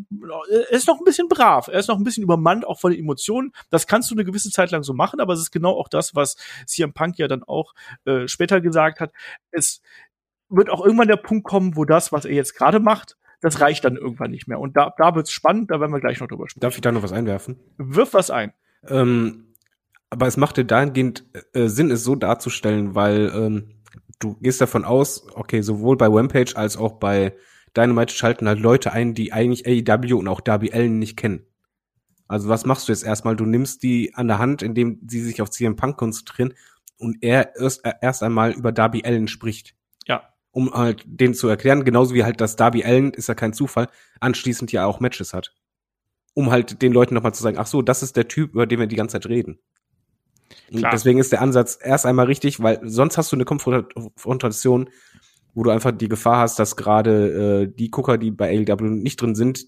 er 0.51 0.69
ist 0.71 0.87
noch 0.87 0.99
ein 0.99 1.05
bisschen 1.05 1.29
brav, 1.29 1.67
er 1.67 1.79
ist 1.79 1.87
noch 1.87 1.97
ein 1.97 2.03
bisschen 2.03 2.23
übermannt, 2.23 2.67
auch 2.67 2.79
von 2.79 2.91
den 2.91 2.99
Emotionen. 2.99 3.53
Das 3.69 3.87
kannst 3.87 4.11
du 4.11 4.15
eine 4.15 4.25
gewisse 4.25 4.51
Zeit 4.51 4.69
lang 4.69 4.83
so 4.83 4.93
machen, 4.93 5.19
aber 5.19 5.33
es 5.33 5.39
ist 5.39 5.51
genau 5.51 5.71
auch 5.71 5.87
das, 5.87 6.13
was 6.15 6.35
CM 6.67 6.93
Punk 6.93 7.17
ja 7.17 7.27
dann 7.27 7.43
auch 7.43 7.73
äh, 8.05 8.27
später 8.27 8.61
gesagt 8.61 8.99
hat. 8.99 9.11
Es 9.51 9.81
wird 10.49 10.69
auch 10.69 10.85
irgendwann 10.85 11.07
der 11.07 11.17
Punkt 11.17 11.45
kommen, 11.45 11.75
wo 11.75 11.85
das, 11.85 12.11
was 12.11 12.25
er 12.25 12.33
jetzt 12.33 12.53
gerade 12.55 12.79
macht, 12.79 13.17
das 13.43 13.59
reicht 13.59 13.83
dann 13.83 13.97
irgendwann 13.97 14.31
nicht 14.31 14.47
mehr. 14.47 14.59
Und 14.59 14.77
da, 14.77 14.93
da 14.97 15.15
wird's 15.15 15.31
spannend, 15.31 15.69
da 15.69 15.81
werden 15.81 15.91
wir 15.91 15.99
gleich 15.99 16.19
noch 16.21 16.27
drüber 16.27 16.47
sprechen. 16.47 16.61
Darf 16.61 16.75
ich 16.75 16.81
da 16.81 16.93
noch 16.93 17.03
was 17.03 17.11
einwerfen? 17.11 17.59
Wirf 17.77 18.13
was 18.13 18.31
ein. 18.31 18.53
Ähm, 18.87 19.53
aber 20.09 20.27
es 20.27 20.37
machte 20.37 20.63
dahingehend 20.63 21.25
äh, 21.53 21.67
Sinn, 21.67 21.91
es 21.91 22.05
so 22.05 22.15
darzustellen, 22.15 22.95
weil 22.95 23.31
ähm, 23.35 23.81
du 24.19 24.35
gehst 24.35 24.61
davon 24.61 24.85
aus, 24.85 25.27
okay, 25.35 25.61
sowohl 25.61 25.97
bei 25.97 26.07
Rampage 26.07 26.53
als 26.55 26.77
auch 26.77 26.93
bei 26.93 27.35
Dynamite 27.75 28.13
schalten 28.13 28.47
halt 28.47 28.59
Leute 28.59 28.93
ein, 28.93 29.13
die 29.13 29.33
eigentlich 29.33 29.67
AEW 29.67 30.17
und 30.17 30.29
auch 30.29 30.39
Darby 30.39 30.71
Allen 30.71 30.99
nicht 30.99 31.17
kennen. 31.17 31.45
Also 32.29 32.47
was 32.47 32.65
machst 32.65 32.87
du 32.87 32.93
jetzt 32.93 33.03
erstmal? 33.03 33.35
Du 33.35 33.45
nimmst 33.45 33.83
die 33.83 34.15
an 34.15 34.29
der 34.29 34.39
Hand, 34.39 34.61
indem 34.61 35.01
sie 35.05 35.21
sich 35.21 35.41
auf 35.41 35.49
CM 35.49 35.75
Punk 35.75 35.97
konzentrieren 35.97 36.53
und 36.97 37.17
er 37.21 37.57
erst, 37.57 37.83
äh, 37.83 37.91
erst 38.01 38.23
einmal 38.23 38.53
über 38.53 38.71
Darby 38.71 39.03
Allen 39.03 39.27
spricht. 39.27 39.75
Um 40.53 40.71
halt 40.71 41.03
den 41.05 41.33
zu 41.33 41.47
erklären, 41.47 41.83
genauso 41.83 42.13
wie 42.13 42.23
halt 42.23 42.39
das 42.39 42.55
Darby 42.55 42.85
Allen, 42.85 43.11
ist 43.11 43.27
ja 43.27 43.33
kein 43.33 43.53
Zufall, 43.53 43.89
anschließend 44.19 44.71
ja 44.71 44.85
auch 44.85 44.99
Matches 44.99 45.33
hat. 45.33 45.53
Um 46.35 46.51
halt 46.51 46.81
den 46.81 46.93
Leuten 46.93 47.15
nochmal 47.15 47.33
zu 47.33 47.43
sagen, 47.43 47.57
ach 47.57 47.67
so, 47.67 47.81
das 47.81 48.03
ist 48.03 48.15
der 48.15 48.27
Typ, 48.27 48.53
über 48.53 48.65
den 48.65 48.79
wir 48.79 48.87
die 48.87 48.95
ganze 48.95 49.13
Zeit 49.13 49.25
reden. 49.25 49.59
Und 50.71 50.85
deswegen 50.91 51.19
ist 51.19 51.31
der 51.31 51.41
Ansatz 51.41 51.77
erst 51.81 52.05
einmal 52.05 52.27
richtig, 52.27 52.61
weil 52.61 52.79
sonst 52.83 53.17
hast 53.17 53.31
du 53.31 53.35
eine 53.35 53.45
Konfrontation, 53.45 54.89
wo 55.53 55.63
du 55.63 55.69
einfach 55.69 55.91
die 55.91 56.07
Gefahr 56.07 56.37
hast, 56.37 56.57
dass 56.59 56.75
gerade 56.75 57.63
äh, 57.63 57.75
die 57.75 57.91
Gucker, 57.91 58.17
die 58.17 58.31
bei 58.31 58.49
AEW 58.49 58.89
nicht 58.89 59.21
drin 59.21 59.35
sind, 59.35 59.67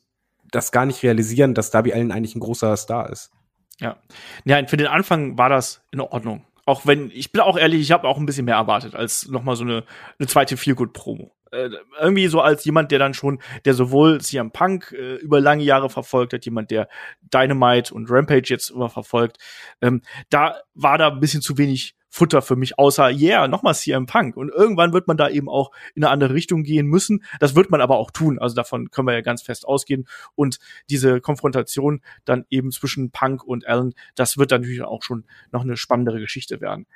das 0.52 0.72
gar 0.72 0.86
nicht 0.86 1.04
realisieren, 1.04 1.54
dass 1.54 1.72
Darby 1.72 1.94
Allen 1.94 2.12
eigentlich 2.12 2.36
ein 2.36 2.40
großer 2.40 2.76
Star 2.78 3.10
ist. 3.10 3.32
Ja. 3.80 3.98
Ja, 4.46 4.66
für 4.68 4.78
den 4.78 4.88
Anfang 4.88 5.38
war 5.38 5.50
das 5.50 5.82
in 5.92 6.02
Ordnung. 6.02 6.46
Auch 6.66 6.86
wenn, 6.86 7.12
ich 7.12 7.32
bin 7.32 7.42
auch 7.42 7.58
ehrlich, 7.58 7.82
ich 7.82 7.92
habe 7.92 8.08
auch 8.08 8.18
ein 8.18 8.26
bisschen 8.26 8.46
mehr 8.46 8.56
erwartet 8.56 8.96
als 8.96 9.28
noch 9.28 9.44
mal 9.44 9.56
so 9.56 9.64
eine, 9.64 9.84
eine 10.18 10.28
zweite 10.28 10.58
Feelgood-Promo. 10.58 11.32
Äh, 11.52 11.70
irgendwie 12.02 12.28
so 12.28 12.42
als 12.42 12.66
jemand, 12.66 12.92
der 12.92 13.00
dann 13.00 13.14
schon, 13.14 13.40
der 13.66 13.76
sowohl 13.76 14.20
CM 14.20 14.52
Punk 14.52 14.92
äh, 14.92 15.16
über 15.16 15.40
lange 15.40 15.64
Jahre 15.64 15.90
verfolgt 15.90 16.34
hat, 16.34 16.46
jemand, 16.46 16.72
der 16.72 16.90
Dynamite 17.22 17.94
und 17.94 18.10
Rampage 18.10 18.50
jetzt 18.50 18.72
immer 18.72 18.90
verfolgt, 18.90 19.38
ähm, 19.82 20.02
da 20.30 20.60
war 20.74 20.98
da 20.98 21.10
ein 21.10 21.20
bisschen 21.20 21.42
zu 21.42 21.58
wenig 21.58 21.96
Futter 22.16 22.42
für 22.42 22.56
mich, 22.56 22.80
außer, 22.80 23.10
yeah, 23.10 23.46
nochmal 23.50 23.76
CM 23.76 24.06
Punk. 24.06 24.38
Und 24.38 24.48
irgendwann 24.48 24.94
wird 24.94 25.06
man 25.06 25.18
da 25.18 25.28
eben 25.28 25.50
auch 25.50 25.72
in 25.96 26.04
eine 26.06 26.12
andere 26.14 26.34
Richtung 26.34 26.64
gehen 26.64 26.88
müssen. 26.88 27.26
Das 27.42 27.56
wird 27.56 27.72
man 27.72 27.82
aber 27.82 27.98
auch 27.98 28.10
tun. 28.10 28.40
Also 28.40 28.56
davon 28.56 28.90
können 28.90 29.10
wir 29.10 29.16
ja 29.16 29.20
ganz 29.20 29.42
fest 29.42 29.68
ausgehen. 29.68 30.08
Und 30.34 30.60
diese 30.90 31.20
Konfrontation 31.20 32.02
dann 32.24 32.46
eben 32.50 32.72
zwischen 32.72 33.12
Punk 33.12 33.44
und 33.44 33.68
Allen, 33.68 33.96
das 34.16 34.38
wird 34.38 34.54
dann 34.54 34.62
natürlich 34.62 34.82
auch 34.82 35.04
schon 35.04 35.26
noch 35.52 35.64
eine 35.64 35.76
spannendere 35.76 36.22
Geschichte 36.22 36.62
werden. 36.62 36.88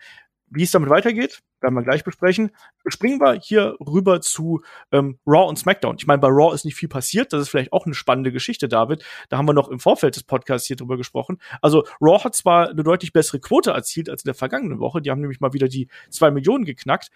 Wie 0.52 0.64
es 0.64 0.72
damit 0.72 0.90
weitergeht, 0.90 1.42
werden 1.62 1.76
wir 1.76 1.84
gleich 1.84 2.04
besprechen. 2.04 2.52
Springen 2.88 3.20
wir 3.20 3.34
hier 3.34 3.76
rüber 3.80 4.22
zu 4.22 4.62
ähm, 4.92 5.20
Raw 5.28 5.48
und 5.48 5.58
SmackDown. 5.58 5.96
Ich 5.98 6.08
meine, 6.08 6.20
bei 6.20 6.28
Raw 6.28 6.54
ist 6.54 6.66
nicht 6.66 6.76
viel 6.76 6.90
passiert. 6.90 7.34
Das 7.34 7.42
ist 7.42 7.50
vielleicht 7.50 7.74
auch 7.74 7.86
eine 7.86 7.96
spannende 7.96 8.32
Geschichte, 8.32 8.68
David. 8.68 9.04
Da 9.30 9.38
haben 9.38 9.48
wir 9.48 9.54
noch 9.54 9.70
im 9.70 9.80
Vorfeld 9.80 10.16
des 10.16 10.24
Podcasts 10.24 10.68
hier 10.68 10.76
drüber 10.76 10.98
gesprochen. 10.98 11.38
Also 11.62 11.86
Raw 12.02 12.24
hat 12.24 12.36
zwar 12.36 12.70
eine 12.70 12.84
deutlich 12.84 13.14
bessere 13.14 13.40
Quote 13.40 13.72
erzielt 13.72 14.10
als 14.10 14.24
in 14.24 14.28
der 14.28 14.36
vergangenen 14.36 14.80
Woche. 14.80 15.02
Die 15.02 15.12
haben 15.12 15.22
nämlich 15.22 15.40
mal 15.40 15.54
wieder 15.54 15.68
die 15.68 15.88
zwei 16.10 16.32
Millionen 16.32 16.66
geknackt. 16.66 17.12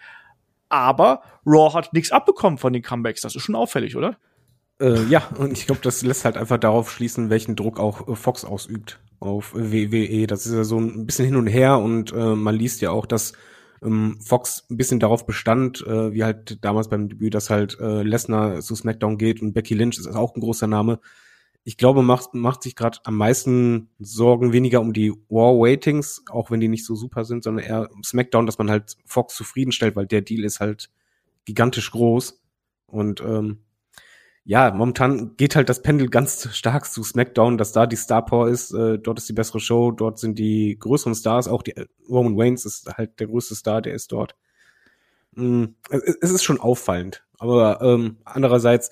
Aber 0.68 1.22
Raw 1.46 1.72
hat 1.74 1.92
nichts 1.92 2.12
abbekommen 2.12 2.58
von 2.58 2.72
den 2.72 2.82
Comebacks. 2.82 3.20
Das 3.20 3.34
ist 3.34 3.42
schon 3.42 3.54
auffällig, 3.54 3.96
oder? 3.96 4.16
Äh, 4.80 5.04
ja, 5.04 5.28
und 5.38 5.52
ich 5.52 5.66
glaube, 5.66 5.80
das 5.82 6.02
lässt 6.02 6.24
halt 6.24 6.36
einfach 6.36 6.58
darauf 6.58 6.90
schließen, 6.90 7.30
welchen 7.30 7.54
Druck 7.54 7.78
auch 7.78 8.08
äh, 8.08 8.16
Fox 8.16 8.44
ausübt 8.44 9.00
auf 9.20 9.54
WWE. 9.54 10.26
Das 10.26 10.46
ist 10.46 10.54
ja 10.54 10.64
so 10.64 10.78
ein 10.78 11.06
bisschen 11.06 11.26
hin 11.26 11.36
und 11.36 11.46
her 11.46 11.78
und 11.78 12.12
äh, 12.12 12.34
man 12.34 12.54
liest 12.54 12.80
ja 12.80 12.90
auch, 12.90 13.06
dass 13.06 13.32
ähm, 13.82 14.18
Fox 14.20 14.64
ein 14.70 14.76
bisschen 14.76 15.00
darauf 15.00 15.26
bestand, 15.26 15.86
äh, 15.86 16.12
wie 16.12 16.24
halt 16.24 16.64
damals 16.64 16.88
beim 16.88 17.08
Debüt, 17.08 17.34
dass 17.34 17.50
halt 17.50 17.78
äh, 17.80 18.02
Lesnar 18.02 18.60
zu 18.60 18.74
SmackDown 18.74 19.18
geht 19.18 19.42
und 19.42 19.52
Becky 19.52 19.74
Lynch 19.74 19.98
ist 19.98 20.06
auch 20.06 20.34
ein 20.34 20.40
großer 20.40 20.66
Name. 20.66 21.00
Ich 21.66 21.78
glaube, 21.78 22.02
macht, 22.02 22.34
macht 22.34 22.62
sich 22.62 22.76
gerade 22.76 22.98
am 23.04 23.16
meisten 23.16 23.88
Sorgen 23.98 24.52
weniger 24.52 24.80
um 24.80 24.92
die 24.92 25.12
War-Waitings, 25.30 26.24
auch 26.30 26.50
wenn 26.50 26.60
die 26.60 26.68
nicht 26.68 26.84
so 26.84 26.94
super 26.94 27.24
sind, 27.24 27.42
sondern 27.42 27.64
eher 27.64 27.88
SmackDown, 28.04 28.44
dass 28.44 28.58
man 28.58 28.70
halt 28.70 28.96
Fox 29.06 29.34
zufriedenstellt, 29.34 29.96
weil 29.96 30.06
der 30.06 30.20
Deal 30.20 30.44
ist 30.44 30.60
halt 30.60 30.90
gigantisch 31.46 31.90
groß. 31.90 32.42
Und 32.86 33.22
ähm, 33.22 33.60
ja, 34.46 34.70
momentan 34.70 35.36
geht 35.36 35.56
halt 35.56 35.70
das 35.70 35.80
Pendel 35.80 36.08
ganz 36.10 36.54
stark 36.54 36.84
zu 36.84 37.02
SmackDown, 37.02 37.56
dass 37.56 37.72
da 37.72 37.86
die 37.86 37.96
Star 37.96 38.24
Power 38.24 38.48
ist. 38.48 38.72
Äh, 38.72 38.98
dort 38.98 39.18
ist 39.18 39.28
die 39.28 39.32
bessere 39.32 39.58
Show, 39.58 39.90
dort 39.90 40.18
sind 40.18 40.38
die 40.38 40.76
größeren 40.78 41.14
Stars. 41.14 41.48
Auch 41.48 41.62
die, 41.62 41.76
äh, 41.76 41.86
Roman 42.10 42.38
Reigns 42.38 42.66
ist 42.66 42.92
halt 42.96 43.18
der 43.20 43.28
größte 43.28 43.54
Star, 43.54 43.80
der 43.80 43.94
ist 43.94 44.12
dort. 44.12 44.36
Mm, 45.32 45.64
es 45.88 46.30
ist 46.30 46.44
schon 46.44 46.60
auffallend. 46.60 47.24
Aber 47.38 47.80
ähm, 47.80 48.18
andererseits, 48.24 48.90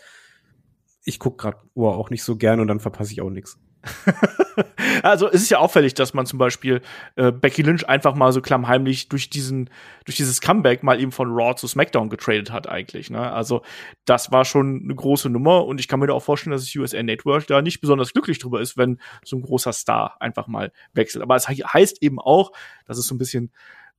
ich 1.04 1.18
guck 1.18 1.38
gerade 1.38 1.58
Uhr 1.74 1.96
auch 1.96 2.08
nicht 2.08 2.24
so 2.24 2.36
gern 2.36 2.60
und 2.60 2.68
dann 2.68 2.80
verpasse 2.80 3.12
ich 3.12 3.20
auch 3.20 3.30
nichts. 3.30 3.58
also 5.02 5.28
es 5.28 5.42
ist 5.42 5.50
ja 5.50 5.58
auffällig, 5.58 5.94
dass 5.94 6.14
man 6.14 6.26
zum 6.26 6.38
Beispiel 6.38 6.80
äh, 7.16 7.32
Becky 7.32 7.62
Lynch 7.62 7.88
einfach 7.88 8.14
mal 8.14 8.32
so 8.32 8.40
klammheimlich 8.40 9.08
durch 9.08 9.30
diesen, 9.30 9.70
durch 10.04 10.16
dieses 10.16 10.40
Comeback 10.40 10.82
mal 10.82 11.00
eben 11.00 11.12
von 11.12 11.32
Raw 11.32 11.54
zu 11.54 11.66
SmackDown 11.66 12.08
getradet 12.08 12.50
hat 12.50 12.68
eigentlich. 12.68 13.10
Ne? 13.10 13.32
Also 13.32 13.62
das 14.04 14.32
war 14.32 14.44
schon 14.44 14.82
eine 14.84 14.94
große 14.94 15.28
Nummer 15.28 15.64
und 15.66 15.80
ich 15.80 15.88
kann 15.88 16.00
mir 16.00 16.06
da 16.06 16.14
auch 16.14 16.22
vorstellen, 16.22 16.52
dass 16.52 16.64
das 16.64 16.74
USA 16.76 17.02
Network 17.02 17.46
da 17.46 17.62
nicht 17.62 17.80
besonders 17.80 18.12
glücklich 18.12 18.38
drüber 18.38 18.60
ist, 18.60 18.76
wenn 18.76 18.98
so 19.24 19.36
ein 19.36 19.42
großer 19.42 19.72
Star 19.72 20.16
einfach 20.20 20.46
mal 20.46 20.72
wechselt. 20.92 21.22
Aber 21.22 21.36
es 21.36 21.48
heißt 21.48 22.02
eben 22.02 22.20
auch, 22.20 22.52
dass 22.86 22.98
es 22.98 23.06
so 23.06 23.14
ein 23.14 23.18
bisschen 23.18 23.52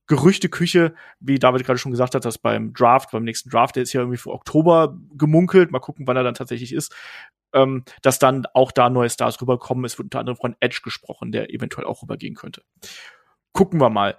Gerüchteküche, 0.06 0.94
wie 1.20 1.38
David 1.38 1.64
gerade 1.64 1.78
schon 1.78 1.92
gesagt 1.92 2.14
hat, 2.14 2.26
dass 2.26 2.36
beim 2.36 2.74
Draft, 2.74 3.10
beim 3.10 3.24
nächsten 3.24 3.48
Draft, 3.48 3.76
der 3.76 3.84
ist 3.84 3.92
ja 3.94 4.02
irgendwie 4.02 4.18
für 4.18 4.32
Oktober 4.32 4.98
gemunkelt, 5.14 5.70
mal 5.70 5.78
gucken, 5.78 6.06
wann 6.06 6.16
er 6.16 6.22
dann 6.22 6.34
tatsächlich 6.34 6.74
ist, 6.74 6.94
ähm, 7.54 7.84
dass 8.02 8.18
dann 8.18 8.46
auch 8.52 8.72
da 8.72 8.90
neue 8.90 9.08
Stars 9.08 9.40
rüberkommen. 9.40 9.84
Es 9.84 9.98
wird 9.98 10.06
unter 10.06 10.20
anderem 10.20 10.36
von 10.36 10.56
Edge 10.60 10.80
gesprochen, 10.84 11.32
der 11.32 11.52
eventuell 11.52 11.86
auch 11.86 12.02
rübergehen 12.02 12.34
könnte. 12.34 12.62
Gucken 13.52 13.80
wir 13.80 13.90
mal. 13.90 14.16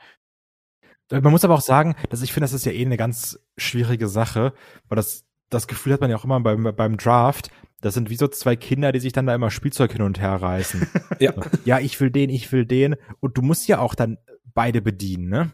Man 1.12 1.32
muss 1.32 1.46
aber 1.46 1.54
auch 1.54 1.62
sagen, 1.62 1.96
dass 2.10 2.24
ich 2.24 2.34
finde, 2.34 2.46
das 2.46 2.54
ist 2.54 2.66
ja 2.66 2.72
eh 2.72 2.84
eine 2.84 2.98
ganz 2.98 3.40
schwierige 3.58 4.08
Sache, 4.08 4.54
weil 4.88 4.96
das, 4.96 5.26
das 5.50 5.68
Gefühl 5.68 5.94
hat 5.94 6.02
man 6.02 6.10
ja 6.10 6.18
auch 6.18 6.24
immer 6.24 6.40
beim, 6.40 6.74
beim 6.76 6.98
Draft, 6.98 7.52
das 7.82 7.94
sind 7.94 8.10
wie 8.10 8.16
so 8.16 8.28
zwei 8.28 8.56
Kinder, 8.56 8.92
die 8.92 9.00
sich 9.00 9.14
dann 9.14 9.28
da 9.28 9.36
immer 9.36 9.52
Spielzeug 9.52 9.92
hin 9.92 10.02
und 10.02 10.20
her 10.20 10.34
reißen. 10.34 10.88
ja. 11.20 11.34
ja, 11.66 11.80
ich 11.80 12.00
will 12.02 12.10
den, 12.10 12.32
ich 12.32 12.52
will 12.52 12.66
den. 12.66 12.96
Und 13.20 13.38
du 13.38 13.44
musst 13.44 13.68
ja 13.68 13.78
auch 13.80 13.94
dann 13.94 14.18
beide 14.56 14.82
bedienen, 14.82 15.30
ne? 15.30 15.54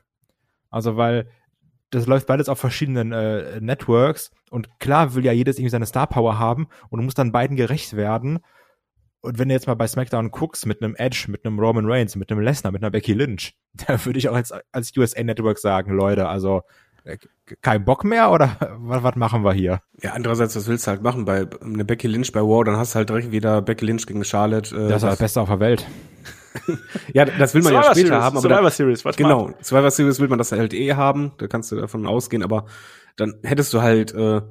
Also, 0.69 0.95
weil 0.95 1.29
das 1.89 2.07
läuft 2.07 2.27
beides 2.27 2.47
auf 2.47 2.59
verschiedenen 2.59 3.11
äh, 3.11 3.59
Networks 3.59 4.31
und 4.51 4.79
klar 4.79 5.15
will 5.15 5.25
ja 5.25 5.31
jedes 5.31 5.57
irgendwie 5.57 5.71
seine 5.71 5.85
Star 5.85 6.07
Power 6.07 6.37
haben 6.37 6.67
und 6.89 6.99
du 6.99 7.03
musst 7.03 7.17
dann 7.17 7.31
beiden 7.31 7.55
gerecht 7.55 7.95
werden. 7.95 8.39
Und 9.21 9.39
wenn 9.39 9.47
du 9.47 9.53
jetzt 9.53 9.67
mal 9.67 9.75
bei 9.75 9.87
SmackDown 9.87 10.31
guckst 10.31 10.65
mit 10.65 10.83
einem 10.83 10.95
Edge, 10.95 11.25
mit 11.29 11.45
einem 11.45 11.59
Roman 11.59 11.85
Reigns, 11.85 12.15
mit 12.15 12.31
einem 12.31 12.41
Lesnar, 12.41 12.71
mit 12.71 12.83
einer 12.83 12.91
Becky 12.91 13.13
Lynch, 13.13 13.55
da 13.87 14.03
würde 14.05 14.19
ich 14.19 14.29
auch 14.29 14.35
als, 14.35 14.53
als 14.71 14.95
USA 14.97 15.23
Network 15.23 15.57
sagen, 15.57 15.93
Leute, 15.93 16.27
also 16.27 16.63
äh, 17.03 17.17
kein 17.61 17.85
Bock 17.85 18.03
mehr 18.03 18.31
oder 18.31 18.57
was, 18.79 19.15
machen 19.15 19.43
wir 19.43 19.53
hier? 19.53 19.81
Ja, 20.01 20.13
andererseits, 20.13 20.55
was 20.55 20.67
willst 20.67 20.85
du 20.85 20.91
halt 20.91 21.01
machen? 21.01 21.25
Bei 21.25 21.47
einer 21.61 21.83
Becky 21.83 22.07
Lynch 22.07 22.31
bei 22.31 22.41
War, 22.41 22.65
dann 22.65 22.77
hast 22.77 22.93
du 22.93 22.97
halt 22.97 23.09
direkt 23.09 23.31
wieder 23.31 23.61
Becky 23.61 23.85
Lynch 23.85 24.05
gegen 24.05 24.23
Charlotte. 24.25 24.75
Äh, 24.75 24.89
das 24.89 25.03
ist 25.03 25.09
das 25.09 25.19
Beste 25.19 25.41
auf 25.41 25.49
der 25.49 25.59
Welt. 25.59 25.87
ja, 27.13 27.25
das 27.25 27.53
will 27.53 27.61
man 27.61 27.73
Survivor 27.73 27.89
ja 27.89 27.93
später 27.93 28.07
Series, 28.07 28.11
haben. 28.11 28.37
Aber 28.37 28.41
Survivor 28.41 28.71
Series, 28.71 29.05
was 29.05 29.17
Genau, 29.17 29.45
mal. 29.47 29.55
Survivor 29.61 29.91
Series 29.91 30.19
will 30.19 30.27
man 30.27 30.37
das 30.37 30.51
halt 30.51 30.73
eh 30.73 30.93
haben. 30.93 31.31
Da 31.37 31.47
kannst 31.47 31.71
du 31.71 31.75
davon 31.75 32.05
ausgehen. 32.05 32.43
Aber 32.43 32.65
dann 33.15 33.35
hättest 33.43 33.73
du 33.73 33.81
halt, 33.81 34.13
äh, 34.13 34.41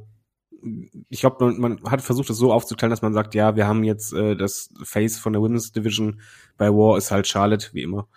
ich 1.08 1.20
glaube, 1.20 1.44
man, 1.44 1.60
man 1.60 1.90
hat 1.90 2.02
versucht, 2.02 2.30
das 2.30 2.36
so 2.36 2.52
aufzuteilen, 2.52 2.90
dass 2.90 3.02
man 3.02 3.14
sagt, 3.14 3.34
ja, 3.34 3.56
wir 3.56 3.66
haben 3.66 3.84
jetzt 3.84 4.12
äh, 4.12 4.36
das 4.36 4.70
Face 4.82 5.18
von 5.18 5.32
der 5.32 5.42
Women's 5.42 5.72
Division. 5.72 6.20
Bei 6.56 6.70
War 6.70 6.98
ist 6.98 7.10
halt 7.10 7.26
Charlotte, 7.26 7.68
wie 7.72 7.82
immer. 7.82 8.08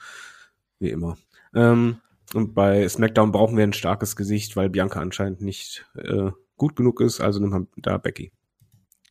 Wie 0.80 0.90
immer. 0.90 1.18
Ähm, 1.54 1.98
und 2.34 2.54
bei 2.54 2.88
SmackDown 2.88 3.32
brauchen 3.32 3.58
wir 3.58 3.64
ein 3.64 3.74
starkes 3.74 4.16
Gesicht, 4.16 4.56
weil 4.56 4.70
Bianca 4.70 5.00
anscheinend 5.00 5.42
nicht 5.42 5.86
äh, 5.96 6.32
gut 6.58 6.76
genug 6.76 7.02
ist. 7.02 7.22
Also 7.22 7.40
nimmt 7.40 7.52
man 7.52 7.68
da 7.78 7.98
Becky. 7.98 8.32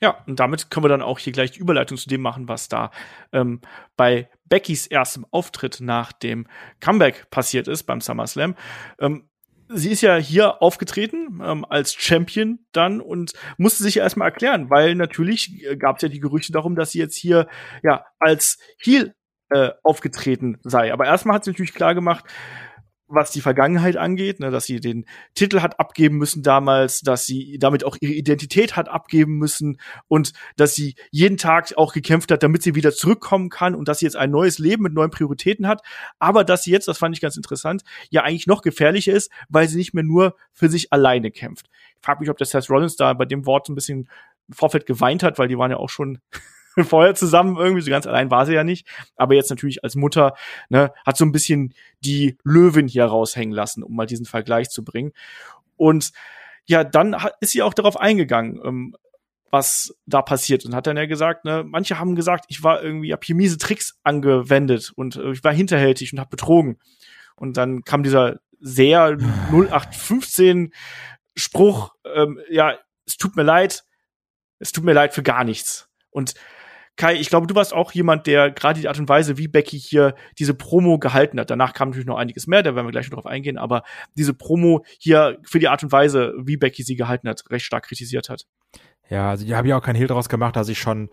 Ja, 0.03 0.17
und 0.27 0.41
damit 0.41 0.69
können 0.69 0.83
wir 0.83 0.89
dann 0.89 1.01
auch 1.01 1.21
hier 1.21 1.33
gleich 1.33 1.53
die 1.53 1.61
Überleitung 1.61 1.97
zu 1.97 2.09
dem 2.09 2.23
machen, 2.23 2.49
was 2.49 2.69
da 2.69 2.91
ähm, 3.33 3.61
bei 3.97 4.29
Beckys 4.47 4.89
erstem 4.89 5.25
Auftritt 5.31 5.79
nach 5.81 6.11
dem 6.13 6.49
Comeback 6.81 7.31
passiert 7.31 7.69
ist 7.69 7.85
beim 7.85 8.01
SummerSlam. 8.01 8.57
Ähm, 8.99 9.29
sie 9.69 9.93
ist 9.93 10.01
ja 10.01 10.17
hier 10.17 10.61
aufgetreten 10.61 11.41
ähm, 11.41 11.65
als 11.65 11.95
Champion 11.95 12.59
dann 12.73 13.01
und 13.01 13.35
musste 13.59 13.85
sich 13.85 13.95
ja 13.95 14.03
erstmal 14.03 14.27
erklären, 14.27 14.71
weil 14.71 14.97
natürlich 14.97 15.65
gab 15.79 15.97
es 15.97 16.03
ja 16.03 16.09
die 16.09 16.21
Gerüchte 16.21 16.51
darum, 16.51 16.75
dass 16.75 16.91
sie 16.91 16.99
jetzt 16.99 17.17
hier 17.17 17.47
ja 17.85 18.05
als 18.19 18.59
Heel 18.79 19.15
äh, 19.51 19.71
aufgetreten 19.85 20.59
sei. 20.65 20.93
Aber 20.93 21.05
erstmal 21.05 21.37
hat 21.37 21.45
sie 21.45 21.53
natürlich 21.53 21.75
klar 21.75 21.95
gemacht, 21.95 22.25
was 23.15 23.31
die 23.31 23.41
Vergangenheit 23.41 23.97
angeht, 23.97 24.41
ne, 24.41 24.51
dass 24.51 24.65
sie 24.65 24.81
den 24.81 25.05
Titel 25.35 25.61
hat 25.61 25.79
abgeben 25.79 26.17
müssen 26.17 26.43
damals, 26.43 27.01
dass 27.01 27.27
sie 27.27 27.59
damit 27.59 27.85
auch 27.85 27.97
ihre 28.01 28.13
Identität 28.13 28.77
hat 28.77 28.89
abgeben 28.89 29.37
müssen 29.37 29.79
und 30.09 30.33
dass 30.57 30.75
sie 30.75 30.95
jeden 31.11 31.37
Tag 31.37 31.75
auch 31.77 31.93
gekämpft 31.93 32.31
hat, 32.31 32.43
damit 32.43 32.63
sie 32.63 32.75
wieder 32.75 32.93
zurückkommen 32.93 33.51
kann 33.51 33.75
und 33.75 33.89
dass 33.89 33.99
sie 33.99 34.07
jetzt 34.07 34.17
ein 34.17 34.31
neues 34.31 34.59
Leben 34.59 34.83
mit 34.83 34.95
neuen 34.95 35.11
Prioritäten 35.11 35.67
hat, 35.67 35.83
aber 36.19 36.45
dass 36.45 36.63
sie 36.63 36.71
jetzt, 36.71 36.89
das 36.89 36.99
fand 36.99 37.15
ich 37.15 37.21
ganz 37.21 37.37
interessant, 37.37 37.83
ja 38.11 38.23
eigentlich 38.23 38.47
noch 38.47 38.63
gefährlicher 38.63 39.13
ist, 39.13 39.31
weil 39.49 39.69
sie 39.69 39.77
nicht 39.77 39.95
mehr 39.95 40.05
nur 40.05 40.37
für 40.53 40.69
sich 40.69 40.93
alleine 40.93 41.31
kämpft. 41.31 41.67
Ich 41.97 42.05
frage 42.05 42.21
mich, 42.21 42.31
ob 42.31 42.39
der 42.39 42.47
Seth 42.47 42.71
Rollins 42.71 42.97
da 42.97 43.13
bei 43.13 43.27
dem 43.27 43.47
Wort 43.47 43.69
ein 43.69 43.75
bisschen 43.75 44.09
im 44.49 44.55
Vorfeld 44.55 44.87
geweint 44.87 45.23
hat, 45.23 45.39
weil 45.39 45.49
die 45.49 45.59
waren 45.59 45.71
ja 45.71 45.77
auch 45.77 45.91
schon 45.91 46.19
vorher 46.85 47.15
zusammen 47.15 47.57
irgendwie, 47.57 47.83
so 47.83 47.91
ganz 47.91 48.07
allein 48.07 48.31
war 48.31 48.47
sie 48.47 48.55
ja 48.55 48.65
nicht. 48.65 48.87
Aber 49.17 49.35
jetzt 49.35 49.51
natürlich 49.51 49.85
als 49.85 49.95
Mutter, 49.95 50.35
ne, 50.69 50.93
hat 51.07 51.17
so 51.17 51.25
ein 51.25 51.33
bisschen 51.33 51.75
die 52.01 52.37
Löwin 52.45 52.89
hier 52.89 53.05
raushängen 53.05 53.55
lassen, 53.55 53.83
um 53.83 53.95
mal 53.95 54.07
diesen 54.07 54.27
Vergleich 54.27 54.71
zu 54.71 54.85
bringen. 54.85 55.13
Und 55.77 56.13
ja, 56.65 56.85
dann 56.85 57.17
ist 57.41 57.53
sie 57.53 57.63
auch 57.63 57.75
darauf 57.75 57.99
eingegangen, 57.99 58.61
ähm, 58.65 58.97
was 59.51 59.95
da 60.07 60.23
passiert 60.23 60.65
und 60.65 60.75
hat 60.75 60.87
dann 60.87 60.97
ja 60.97 61.05
gesagt, 61.07 61.45
ne, 61.45 61.63
manche 61.67 61.99
haben 61.99 62.17
gesagt, 62.17 62.47
ich 62.49 62.63
war 62.63 62.83
irgendwie, 62.83 63.13
hab 63.13 63.23
hier 63.25 63.35
miese 63.35 63.59
Tricks 63.59 63.99
angewendet 64.03 64.93
und 64.97 65.17
äh, 65.17 65.33
ich 65.33 65.45
war 65.45 65.53
hinterhältig 65.53 66.13
und 66.13 66.21
hab 66.21 66.31
betrogen. 66.31 66.79
Und 67.37 67.57
dann 67.59 67.83
kam 67.83 68.03
dieser 68.03 68.41
sehr 68.61 69.19
0815 69.51 70.73
Spruch, 71.37 71.95
ähm, 72.15 72.41
ja, 72.49 72.79
es 73.07 73.17
tut 73.17 73.37
mir 73.37 73.43
leid, 73.43 73.85
es 74.59 74.73
tut 74.73 74.85
mir 74.85 74.93
leid 74.93 75.13
für 75.13 75.23
gar 75.23 75.45
nichts. 75.45 75.89
Und 76.11 76.35
Kai, 76.97 77.15
ich 77.15 77.31
glaube, 77.31 77.47
du 77.47 77.55
warst 77.55 77.73
auch 77.73 77.93
jemand, 77.93 78.27
der 78.27 78.51
gerade 78.51 78.81
die 78.81 78.87
Art 78.87 78.99
und 78.99 79.09
Weise, 79.09 79.39
wie 79.39 79.49
Becky 79.49 79.79
hier 79.79 80.15
diese 80.39 80.55
Promo 80.55 80.99
gehalten 80.99 81.41
hat. 81.41 81.51
Danach 81.51 81.73
kam 81.73 81.89
natürlich 81.89 82.07
noch 82.07 82.19
einiges 82.19 82.47
mehr, 82.47 82.63
da 82.63 82.75
werden 82.75 82.87
wir 82.87 82.93
gleich 82.93 83.11
noch 83.11 83.17
drauf 83.17 83.27
eingehen, 83.27 83.57
aber 83.57 83.83
diese 84.15 84.35
Promo 84.35 84.85
hier 84.99 85.39
für 85.43 85.59
die 85.59 85.69
Art 85.69 85.83
und 85.83 85.91
Weise, 85.91 86.35
wie 86.39 86.59
Becky 86.59 86.83
sie 86.83 86.97
gehalten 86.97 87.29
hat, 87.29 87.45
recht 87.51 87.65
stark 87.65 87.85
kritisiert 87.85 88.29
hat. 88.29 88.47
Ja, 89.09 89.31
also 89.31 89.45
ich 89.47 89.53
habe 89.53 89.69
ja 89.69 89.79
auch 89.79 89.83
keinen 89.83 89.97
Hehl 89.97 90.07
draus 90.07 90.29
gemacht, 90.29 90.55
dass 90.55 90.69
ich 90.69 90.79
schon 90.79 91.09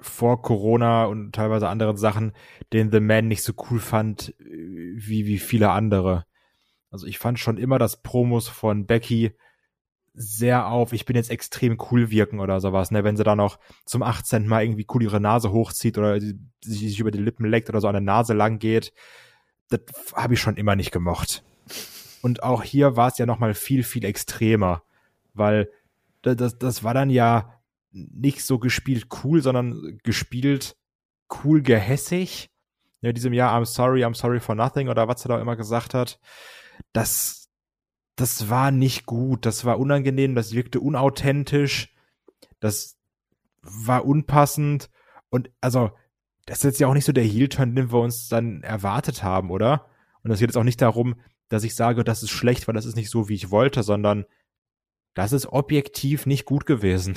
vor 0.00 0.42
Corona 0.42 1.04
und 1.04 1.32
teilweise 1.32 1.68
anderen 1.68 1.96
Sachen 1.96 2.32
den 2.72 2.90
The 2.90 3.00
Man 3.00 3.28
nicht 3.28 3.42
so 3.42 3.52
cool 3.70 3.78
fand 3.78 4.34
wie, 4.38 5.26
wie 5.26 5.38
viele 5.38 5.70
andere. 5.70 6.26
Also 6.90 7.06
ich 7.06 7.18
fand 7.18 7.38
schon 7.38 7.58
immer, 7.58 7.78
dass 7.78 8.02
Promos 8.02 8.48
von 8.48 8.86
Becky 8.86 9.32
sehr 10.14 10.68
auf, 10.68 10.92
ich 10.92 11.04
bin 11.04 11.16
jetzt 11.16 11.30
extrem 11.30 11.76
cool 11.90 12.10
wirken 12.10 12.38
oder 12.38 12.60
sowas, 12.60 12.92
ne? 12.92 13.02
Wenn 13.02 13.16
sie 13.16 13.24
dann 13.24 13.38
noch 13.38 13.58
zum 13.84 14.02
18. 14.02 14.46
Mal 14.46 14.62
irgendwie 14.62 14.86
cool 14.94 15.02
ihre 15.02 15.20
Nase 15.20 15.50
hochzieht 15.50 15.98
oder 15.98 16.20
sich, 16.20 16.38
sich 16.62 17.00
über 17.00 17.10
die 17.10 17.18
Lippen 17.18 17.44
leckt 17.46 17.68
oder 17.68 17.80
so 17.80 17.88
an 17.88 17.94
der 17.94 18.00
Nase 18.00 18.32
lang 18.32 18.60
geht, 18.60 18.92
das 19.68 19.80
habe 20.14 20.34
ich 20.34 20.40
schon 20.40 20.56
immer 20.56 20.76
nicht 20.76 20.92
gemocht. 20.92 21.42
Und 22.22 22.42
auch 22.42 22.62
hier 22.62 22.96
war 22.96 23.08
es 23.08 23.18
ja 23.18 23.26
noch 23.26 23.40
mal 23.40 23.54
viel, 23.54 23.82
viel 23.82 24.04
extremer, 24.04 24.82
weil 25.34 25.68
das, 26.22 26.58
das 26.58 26.84
war 26.84 26.94
dann 26.94 27.10
ja 27.10 27.60
nicht 27.90 28.44
so 28.44 28.58
gespielt 28.58 29.08
cool, 29.22 29.42
sondern 29.42 29.98
gespielt 30.04 30.76
cool 31.44 31.60
gehässig. 31.60 32.50
Ja, 33.00 33.12
diesem 33.12 33.32
Jahr 33.32 33.52
I'm 33.52 33.66
sorry, 33.66 34.04
I'm 34.04 34.14
sorry 34.14 34.40
for 34.40 34.54
nothing 34.54 34.88
oder 34.88 35.08
was 35.08 35.24
er 35.24 35.28
da 35.28 35.40
immer 35.40 35.56
gesagt 35.56 35.92
hat. 35.92 36.18
Das, 36.92 37.43
das 38.16 38.48
war 38.48 38.70
nicht 38.70 39.06
gut, 39.06 39.46
das 39.46 39.64
war 39.64 39.78
unangenehm, 39.78 40.34
das 40.34 40.52
wirkte 40.52 40.80
unauthentisch, 40.80 41.94
das 42.60 42.96
war 43.62 44.04
unpassend. 44.04 44.90
Und 45.30 45.50
also 45.60 45.90
das 46.46 46.58
ist 46.58 46.64
jetzt 46.64 46.80
ja 46.80 46.86
auch 46.86 46.94
nicht 46.94 47.06
so 47.06 47.12
der 47.12 47.24
Heel-Turn, 47.24 47.74
den 47.74 47.92
wir 47.92 48.00
uns 48.00 48.28
dann 48.28 48.62
erwartet 48.62 49.22
haben, 49.22 49.50
oder? 49.50 49.86
Und 50.22 50.30
es 50.30 50.38
geht 50.38 50.48
jetzt 50.48 50.56
auch 50.56 50.64
nicht 50.64 50.80
darum, 50.80 51.16
dass 51.48 51.64
ich 51.64 51.74
sage, 51.74 52.04
das 52.04 52.22
ist 52.22 52.30
schlecht, 52.30 52.66
weil 52.66 52.74
das 52.74 52.86
ist 52.86 52.96
nicht 52.96 53.10
so, 53.10 53.28
wie 53.28 53.34
ich 53.34 53.50
wollte, 53.50 53.82
sondern 53.82 54.24
das 55.14 55.32
ist 55.32 55.46
objektiv 55.46 56.26
nicht 56.26 56.44
gut 56.44 56.66
gewesen 56.66 57.16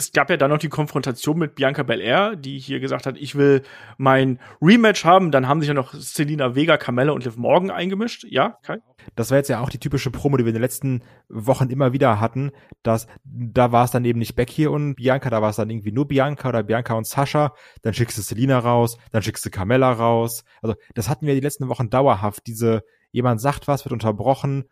es 0.00 0.12
gab 0.12 0.30
ja 0.30 0.38
dann 0.38 0.50
noch 0.50 0.58
die 0.58 0.70
Konfrontation 0.70 1.38
mit 1.38 1.54
Bianca 1.54 1.82
Belair, 1.82 2.34
die 2.34 2.58
hier 2.58 2.80
gesagt 2.80 3.04
hat, 3.04 3.18
ich 3.18 3.34
will 3.34 3.62
mein 3.98 4.38
Rematch 4.62 5.04
haben. 5.04 5.30
Dann 5.30 5.46
haben 5.46 5.60
sich 5.60 5.68
ja 5.68 5.74
noch 5.74 5.92
Selina 5.92 6.54
Vega, 6.54 6.78
Carmella 6.78 7.12
und 7.12 7.24
Liv 7.24 7.36
Morgan 7.36 7.70
eingemischt. 7.70 8.24
Ja, 8.28 8.56
Kai? 8.62 8.78
Das 9.14 9.30
war 9.30 9.36
jetzt 9.36 9.48
ja 9.48 9.60
auch 9.60 9.68
die 9.68 9.78
typische 9.78 10.10
Promo, 10.10 10.38
die 10.38 10.44
wir 10.44 10.48
in 10.50 10.54
den 10.54 10.62
letzten 10.62 11.02
Wochen 11.28 11.68
immer 11.68 11.92
wieder 11.92 12.18
hatten. 12.18 12.50
Dass, 12.82 13.06
da 13.24 13.72
war 13.72 13.84
es 13.84 13.90
dann 13.90 14.06
eben 14.06 14.18
nicht 14.18 14.36
Becky 14.36 14.66
und 14.66 14.94
Bianca, 14.94 15.28
da 15.28 15.42
war 15.42 15.50
es 15.50 15.56
dann 15.56 15.68
irgendwie 15.68 15.92
nur 15.92 16.08
Bianca 16.08 16.48
oder 16.48 16.62
Bianca 16.62 16.94
und 16.94 17.06
Sascha. 17.06 17.52
Dann 17.82 17.92
schickst 17.92 18.16
du 18.16 18.22
Selina 18.22 18.58
raus, 18.58 18.96
dann 19.12 19.22
schickst 19.22 19.44
du 19.44 19.50
Carmella 19.50 19.92
raus. 19.92 20.44
Also 20.62 20.76
das 20.94 21.10
hatten 21.10 21.26
wir 21.26 21.34
die 21.34 21.40
letzten 21.40 21.68
Wochen 21.68 21.90
dauerhaft. 21.90 22.46
Diese, 22.46 22.82
jemand 23.12 23.42
sagt 23.42 23.68
was, 23.68 23.84
wird 23.84 23.92
unterbrochen, 23.92 24.64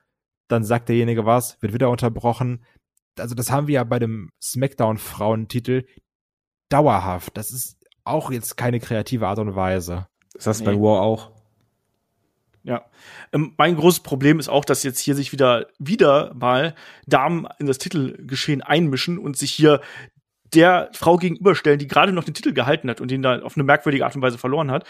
dann 0.48 0.64
sagt 0.64 0.88
derjenige 0.88 1.26
was, 1.26 1.60
wird 1.60 1.74
wieder 1.74 1.90
unterbrochen 1.90 2.64
also 3.20 3.34
das 3.34 3.50
haben 3.50 3.66
wir 3.66 3.76
ja 3.76 3.84
bei 3.84 3.98
dem 3.98 4.30
SmackDown-Frauentitel 4.42 5.84
dauerhaft. 6.68 7.36
Das 7.36 7.50
ist 7.50 7.78
auch 8.04 8.30
jetzt 8.30 8.56
keine 8.56 8.80
kreative 8.80 9.26
Art 9.26 9.38
und 9.38 9.54
Weise. 9.54 10.06
Das 10.34 10.46
hast 10.46 10.60
du 10.60 10.70
nee. 10.70 10.76
bei 10.76 10.82
War 10.82 11.02
auch. 11.02 11.32
Ja. 12.62 12.84
Ähm, 13.32 13.54
mein 13.56 13.76
großes 13.76 14.00
Problem 14.00 14.38
ist 14.38 14.48
auch, 14.48 14.64
dass 14.64 14.82
jetzt 14.82 15.00
hier 15.00 15.14
sich 15.14 15.32
wieder, 15.32 15.68
wieder 15.78 16.34
mal 16.34 16.74
Damen 17.06 17.46
in 17.58 17.66
das 17.66 17.78
Titelgeschehen 17.78 18.62
einmischen 18.62 19.18
und 19.18 19.36
sich 19.36 19.52
hier 19.52 19.80
der 20.54 20.90
Frau 20.92 21.16
gegenüberstellen, 21.16 21.78
die 21.78 21.86
gerade 21.86 22.12
noch 22.12 22.24
den 22.24 22.34
Titel 22.34 22.52
gehalten 22.52 22.88
hat 22.88 23.00
und 23.00 23.10
den 23.10 23.22
da 23.22 23.40
auf 23.40 23.56
eine 23.56 23.64
merkwürdige 23.64 24.04
Art 24.04 24.16
und 24.16 24.22
Weise 24.22 24.38
verloren 24.38 24.70
hat 24.70 24.84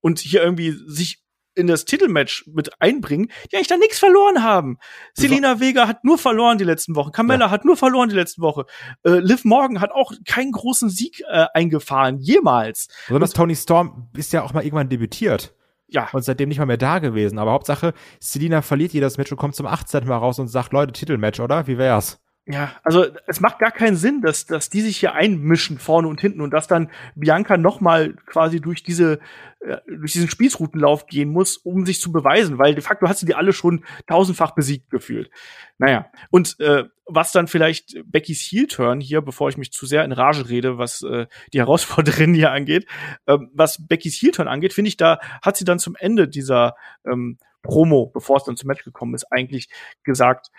und 0.00 0.18
hier 0.18 0.42
irgendwie 0.42 0.70
sich 0.70 1.19
in 1.54 1.66
das 1.66 1.84
Titelmatch 1.84 2.46
mit 2.46 2.80
einbringen, 2.80 3.30
die 3.50 3.56
eigentlich 3.56 3.68
da 3.68 3.76
nichts 3.76 3.98
verloren 3.98 4.42
haben. 4.42 4.78
Selina 5.14 5.60
Vega 5.60 5.88
hat 5.88 6.04
nur 6.04 6.18
verloren 6.18 6.58
die 6.58 6.64
letzten 6.64 6.94
Wochen. 6.94 7.12
Carmella 7.12 7.46
ja. 7.46 7.50
hat 7.50 7.64
nur 7.64 7.76
verloren 7.76 8.08
die 8.08 8.14
letzten 8.14 8.42
Woche. 8.42 8.66
Äh, 9.04 9.18
Liv 9.18 9.44
Morgan 9.44 9.80
hat 9.80 9.92
auch 9.92 10.12
keinen 10.26 10.52
großen 10.52 10.90
Sieg 10.90 11.22
äh, 11.28 11.46
eingefahren, 11.54 12.18
jemals. 12.18 12.88
Besonders 13.06 13.32
Tony 13.32 13.56
Storm 13.56 14.08
ist 14.16 14.32
ja 14.32 14.42
auch 14.42 14.52
mal 14.52 14.64
irgendwann 14.64 14.88
debütiert. 14.88 15.54
Ja. 15.88 16.08
Und 16.12 16.24
seitdem 16.24 16.48
nicht 16.48 16.58
mal 16.58 16.66
mehr 16.66 16.76
da 16.76 17.00
gewesen. 17.00 17.38
Aber 17.38 17.50
Hauptsache, 17.52 17.94
Selina 18.20 18.62
verliert 18.62 18.92
jedes 18.92 19.18
Match 19.18 19.32
und 19.32 19.38
kommt 19.38 19.56
zum 19.56 19.66
18. 19.66 20.06
Mal 20.06 20.16
raus 20.16 20.38
und 20.38 20.48
sagt, 20.48 20.72
Leute, 20.72 20.92
Titelmatch, 20.92 21.40
oder? 21.40 21.66
Wie 21.66 21.78
wär's? 21.78 22.20
Ja, 22.52 22.72
also 22.82 23.06
es 23.26 23.40
macht 23.40 23.60
gar 23.60 23.70
keinen 23.70 23.96
Sinn, 23.96 24.22
dass, 24.22 24.44
dass 24.44 24.70
die 24.70 24.80
sich 24.80 24.96
hier 24.96 25.12
einmischen 25.12 25.78
vorne 25.78 26.08
und 26.08 26.20
hinten 26.20 26.40
und 26.40 26.50
dass 26.50 26.66
dann 26.66 26.90
Bianca 27.14 27.56
noch 27.56 27.80
mal 27.80 28.14
quasi 28.26 28.60
durch 28.60 28.82
diese 28.82 29.20
äh, 29.60 29.76
durch 29.86 30.12
diesen 30.12 30.28
Spießrutenlauf 30.28 31.06
gehen 31.06 31.30
muss, 31.30 31.58
um 31.58 31.86
sich 31.86 32.00
zu 32.00 32.10
beweisen, 32.10 32.58
weil 32.58 32.74
de 32.74 32.82
facto 32.82 33.08
hat 33.08 33.18
sie 33.18 33.26
die 33.26 33.36
alle 33.36 33.52
schon 33.52 33.84
tausendfach 34.08 34.52
besiegt 34.56 34.90
gefühlt. 34.90 35.30
Naja, 35.78 36.10
und 36.30 36.58
äh, 36.58 36.84
was 37.06 37.30
dann 37.30 37.46
vielleicht 37.46 37.96
Beckys 38.04 38.40
Heel-Turn 38.40 39.00
hier, 39.00 39.20
bevor 39.20 39.48
ich 39.48 39.56
mich 39.56 39.70
zu 39.70 39.86
sehr 39.86 40.04
in 40.04 40.12
Rage 40.12 40.48
rede, 40.48 40.76
was 40.76 41.02
äh, 41.02 41.26
die 41.52 41.58
Herausforderin 41.58 42.34
hier 42.34 42.50
angeht, 42.50 42.86
äh, 43.26 43.38
was 43.52 43.86
Beckys 43.86 44.20
Heel-Turn 44.20 44.48
angeht, 44.48 44.72
finde 44.72 44.88
ich, 44.88 44.96
da 44.96 45.20
hat 45.40 45.56
sie 45.56 45.64
dann 45.64 45.78
zum 45.78 45.94
Ende 45.94 46.26
dieser 46.26 46.74
ähm, 47.04 47.38
Promo, 47.62 48.06
bevor 48.06 48.38
es 48.38 48.44
dann 48.44 48.56
zum 48.56 48.68
Match 48.68 48.84
gekommen 48.84 49.14
ist, 49.14 49.30
eigentlich 49.30 49.68
gesagt, 50.02 50.50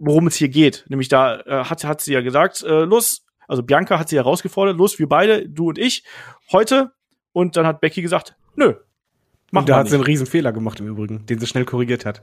worum 0.00 0.26
es 0.26 0.34
hier 0.34 0.48
geht. 0.48 0.84
Nämlich 0.88 1.08
da 1.08 1.40
äh, 1.40 1.64
hat, 1.64 1.84
hat 1.84 2.00
sie 2.00 2.12
ja 2.12 2.22
gesagt, 2.22 2.62
äh, 2.62 2.84
los, 2.84 3.24
also 3.46 3.62
Bianca 3.62 3.98
hat 3.98 4.08
sie 4.08 4.16
herausgefordert, 4.16 4.76
los, 4.76 4.98
wir 4.98 5.08
beide, 5.08 5.48
du 5.48 5.68
und 5.68 5.78
ich, 5.78 6.04
heute. 6.50 6.92
Und 7.32 7.56
dann 7.56 7.66
hat 7.66 7.80
Becky 7.80 8.02
gesagt, 8.02 8.34
nö. 8.56 8.74
Mach 9.52 9.62
und 9.62 9.68
da 9.68 9.76
hat 9.76 9.84
nicht. 9.84 9.90
sie 9.90 9.96
einen 9.96 10.04
riesen 10.04 10.26
Fehler 10.26 10.52
gemacht 10.52 10.80
im 10.80 10.88
Übrigen, 10.88 11.26
den 11.26 11.38
sie 11.38 11.46
schnell 11.46 11.64
korrigiert 11.64 12.04
hat. 12.04 12.22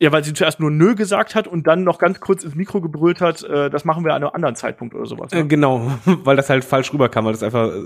Ja, 0.00 0.12
weil 0.12 0.22
sie 0.22 0.32
zuerst 0.32 0.60
nur 0.60 0.70
nö 0.70 0.94
gesagt 0.94 1.34
hat 1.34 1.48
und 1.48 1.66
dann 1.66 1.82
noch 1.82 1.98
ganz 1.98 2.20
kurz 2.20 2.44
ins 2.44 2.54
Mikro 2.54 2.80
gebrüllt 2.80 3.20
hat, 3.20 3.42
äh, 3.42 3.68
das 3.68 3.84
machen 3.84 4.04
wir 4.04 4.14
an 4.14 4.22
einem 4.22 4.32
anderen 4.32 4.54
Zeitpunkt 4.54 4.94
oder 4.94 5.06
sowas. 5.06 5.32
Ne? 5.32 5.40
Äh, 5.40 5.44
genau, 5.46 5.90
weil 6.04 6.36
das 6.36 6.50
halt 6.50 6.64
falsch 6.64 6.92
rüberkam, 6.92 7.24
weil 7.24 7.32
das 7.32 7.42
einfach 7.42 7.68
äh, 7.68 7.82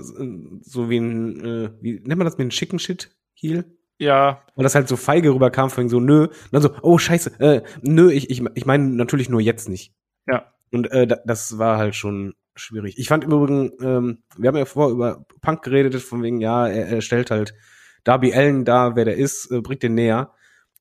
so 0.61 0.89
wie 0.89 0.97
ein, 0.97 1.45
äh, 1.45 1.69
wie 1.81 1.93
nennt 1.93 2.17
man 2.17 2.25
das 2.25 2.37
mit 2.37 2.41
einem 2.41 2.49
Chicken 2.51 2.79
Shit 2.79 3.09
Heel? 3.33 3.65
Ja. 3.97 4.41
Und 4.55 4.63
das 4.63 4.75
halt 4.75 4.87
so 4.87 4.97
feige 4.97 5.33
rüberkam, 5.33 5.69
von 5.69 5.89
so, 5.89 5.99
nö. 5.99 6.23
Und 6.25 6.33
dann 6.51 6.61
so, 6.61 6.71
oh, 6.81 6.97
scheiße, 6.97 7.39
äh, 7.39 7.61
nö, 7.81 8.11
ich, 8.11 8.29
ich, 8.29 8.43
ich 8.55 8.65
meine 8.65 8.89
natürlich 8.89 9.29
nur 9.29 9.41
jetzt 9.41 9.69
nicht. 9.69 9.93
Ja. 10.27 10.53
Und 10.71 10.91
äh, 10.91 11.07
das 11.25 11.57
war 11.57 11.77
halt 11.77 11.95
schon 11.95 12.33
schwierig. 12.55 12.97
Ich 12.97 13.07
fand 13.07 13.23
im 13.23 13.31
Übrigen, 13.31 13.71
ähm, 13.81 14.23
wir 14.37 14.47
haben 14.47 14.57
ja 14.57 14.65
vorher 14.65 14.93
über 14.93 15.25
Punk 15.41 15.63
geredet, 15.63 15.95
von 16.01 16.23
wegen, 16.23 16.41
ja, 16.41 16.67
er, 16.67 16.87
er 16.87 17.01
stellt 17.01 17.31
halt 17.31 17.53
Darby 18.03 18.33
Allen 18.33 18.65
da, 18.65 18.95
wer 18.95 19.05
der 19.05 19.17
ist, 19.17 19.51
äh, 19.51 19.61
bringt 19.61 19.83
den 19.83 19.95
näher. 19.95 20.31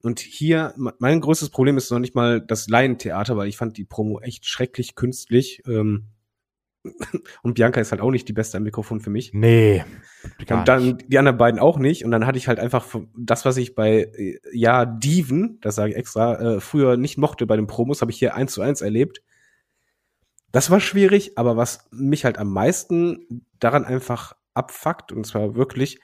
Und 0.03 0.19
hier, 0.19 0.75
mein 0.99 1.21
größtes 1.21 1.51
Problem 1.51 1.77
ist 1.77 1.91
noch 1.91 2.01
nicht 2.01 2.17
mal 2.17 2.41
das 2.41 2.69
Laientheater, 2.69 3.37
weil 3.37 3.49
ich 3.49 3.57
fand 3.57 3.77
die 3.77 3.85
Promo 3.85 4.21
echt 4.21 4.47
schrecklich 4.47 4.97
künstlich. 4.97 5.63
Ähm, 5.67 6.09
und 7.43 7.55
Bianca 7.55 7.81
ist 7.81 7.93
halt 7.93 8.01
auch 8.01 8.11
nicht 8.11 8.29
die 8.29 8.33
beste 8.33 8.57
am 8.57 8.65
Mikrofon 8.65 9.01
für 9.01 9.11
mich. 9.11 9.33
Nee. 9.33 9.85
Und 10.49 10.69
dann 10.69 10.85
nicht. 10.85 11.13
die 11.13 11.19
anderen 11.19 11.39
beiden 11.39 11.61
auch 11.61 11.79
nicht. 11.79 12.05
Und 12.05 12.11
dann 12.11 12.27
hatte 12.27 12.39
ich 12.39 12.49
halt 12.49 12.59
einfach 12.59 12.87
das, 13.17 13.45
was 13.45 13.57
ich 13.57 13.75
bei 13.75 14.11
äh, 14.15 14.39
ja 14.53 14.85
Diven, 14.85 15.59
das 15.61 15.77
sage 15.77 15.93
ich 15.93 15.97
extra, 15.97 16.41
äh, 16.41 16.61
früher 16.61 16.97
nicht 16.97 17.19
mochte 17.19 17.47
bei 17.47 17.57
den 17.57 17.67
Promos, 17.67 18.01
habe 18.01 18.11
ich 18.11 18.19
hier 18.19 18.35
eins 18.35 18.53
zu 18.53 18.63
eins 18.63 18.81
erlebt. 18.81 19.23
Das 20.51 20.71
war 20.71 20.81
schwierig, 20.81 21.39
aber 21.39 21.57
was 21.57 21.89
mich 21.93 22.25
halt 22.25 22.39
am 22.39 22.53
meisten 22.53 23.47
daran 23.59 23.85
einfach 23.85 24.35
abfuckt, 24.55 25.11
und 25.13 25.27
zwar 25.27 25.55
wirklich, 25.55 25.99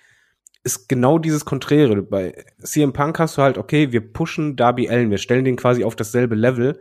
ist 0.64 0.89
genau 0.89 1.18
dieses 1.18 1.45
Konträre. 1.45 2.03
Bei 2.03 2.45
CM 2.62 2.93
Punk 2.93 3.18
hast 3.18 3.37
du 3.37 3.43
halt, 3.43 3.59
okay, 3.59 3.93
wir 3.93 4.12
pushen 4.12 4.57
Darby 4.57 4.89
Allen, 4.89 5.11
wir 5.11 5.18
stellen 5.18 5.45
den 5.45 5.57
quasi 5.57 5.85
auf 5.85 5.97
dasselbe 5.97 6.35
Level. 6.35 6.81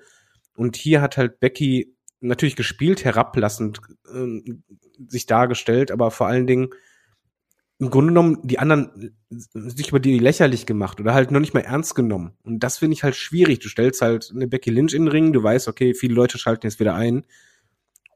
Und 0.56 0.76
hier 0.76 1.02
hat 1.02 1.18
halt 1.18 1.40
Becky 1.40 1.97
natürlich 2.20 2.56
gespielt, 2.56 3.06
herablassend 3.06 3.80
ähm, 4.14 4.64
sich 5.08 5.26
dargestellt, 5.26 5.92
aber 5.92 6.12
vor 6.12 6.28
allen 6.28 6.48
Dingen 6.48 6.70
im 7.80 7.92
Grunde 7.92 8.08
genommen 8.08 8.40
die 8.44 8.58
anderen 8.58 9.16
sich 9.30 9.90
über 9.90 10.00
die 10.00 10.18
lächerlich 10.18 10.66
gemacht 10.66 11.00
oder 11.00 11.14
halt 11.14 11.30
noch 11.30 11.40
nicht 11.40 11.54
mal 11.54 11.60
ernst 11.60 11.94
genommen. 11.94 12.32
Und 12.44 12.62
das 12.62 12.80
finde 12.80 12.96
ich 12.96 13.04
halt 13.04 13.16
schwierig. 13.16 13.60
Du 13.60 13.70
stellst 13.70 14.02
halt 14.02 14.32
eine 14.34 14.48
Becky 14.48 14.72
Lynch 14.72 14.94
in 14.94 15.06
den 15.06 15.12
Ring, 15.12 15.32
du 15.32 15.44
weißt, 15.44 15.68
okay, 15.68 15.94
viele 15.94 16.16
Leute 16.16 16.40
schalten 16.40 16.66
jetzt 16.66 16.80
wieder 16.80 16.96
ein. 16.96 17.26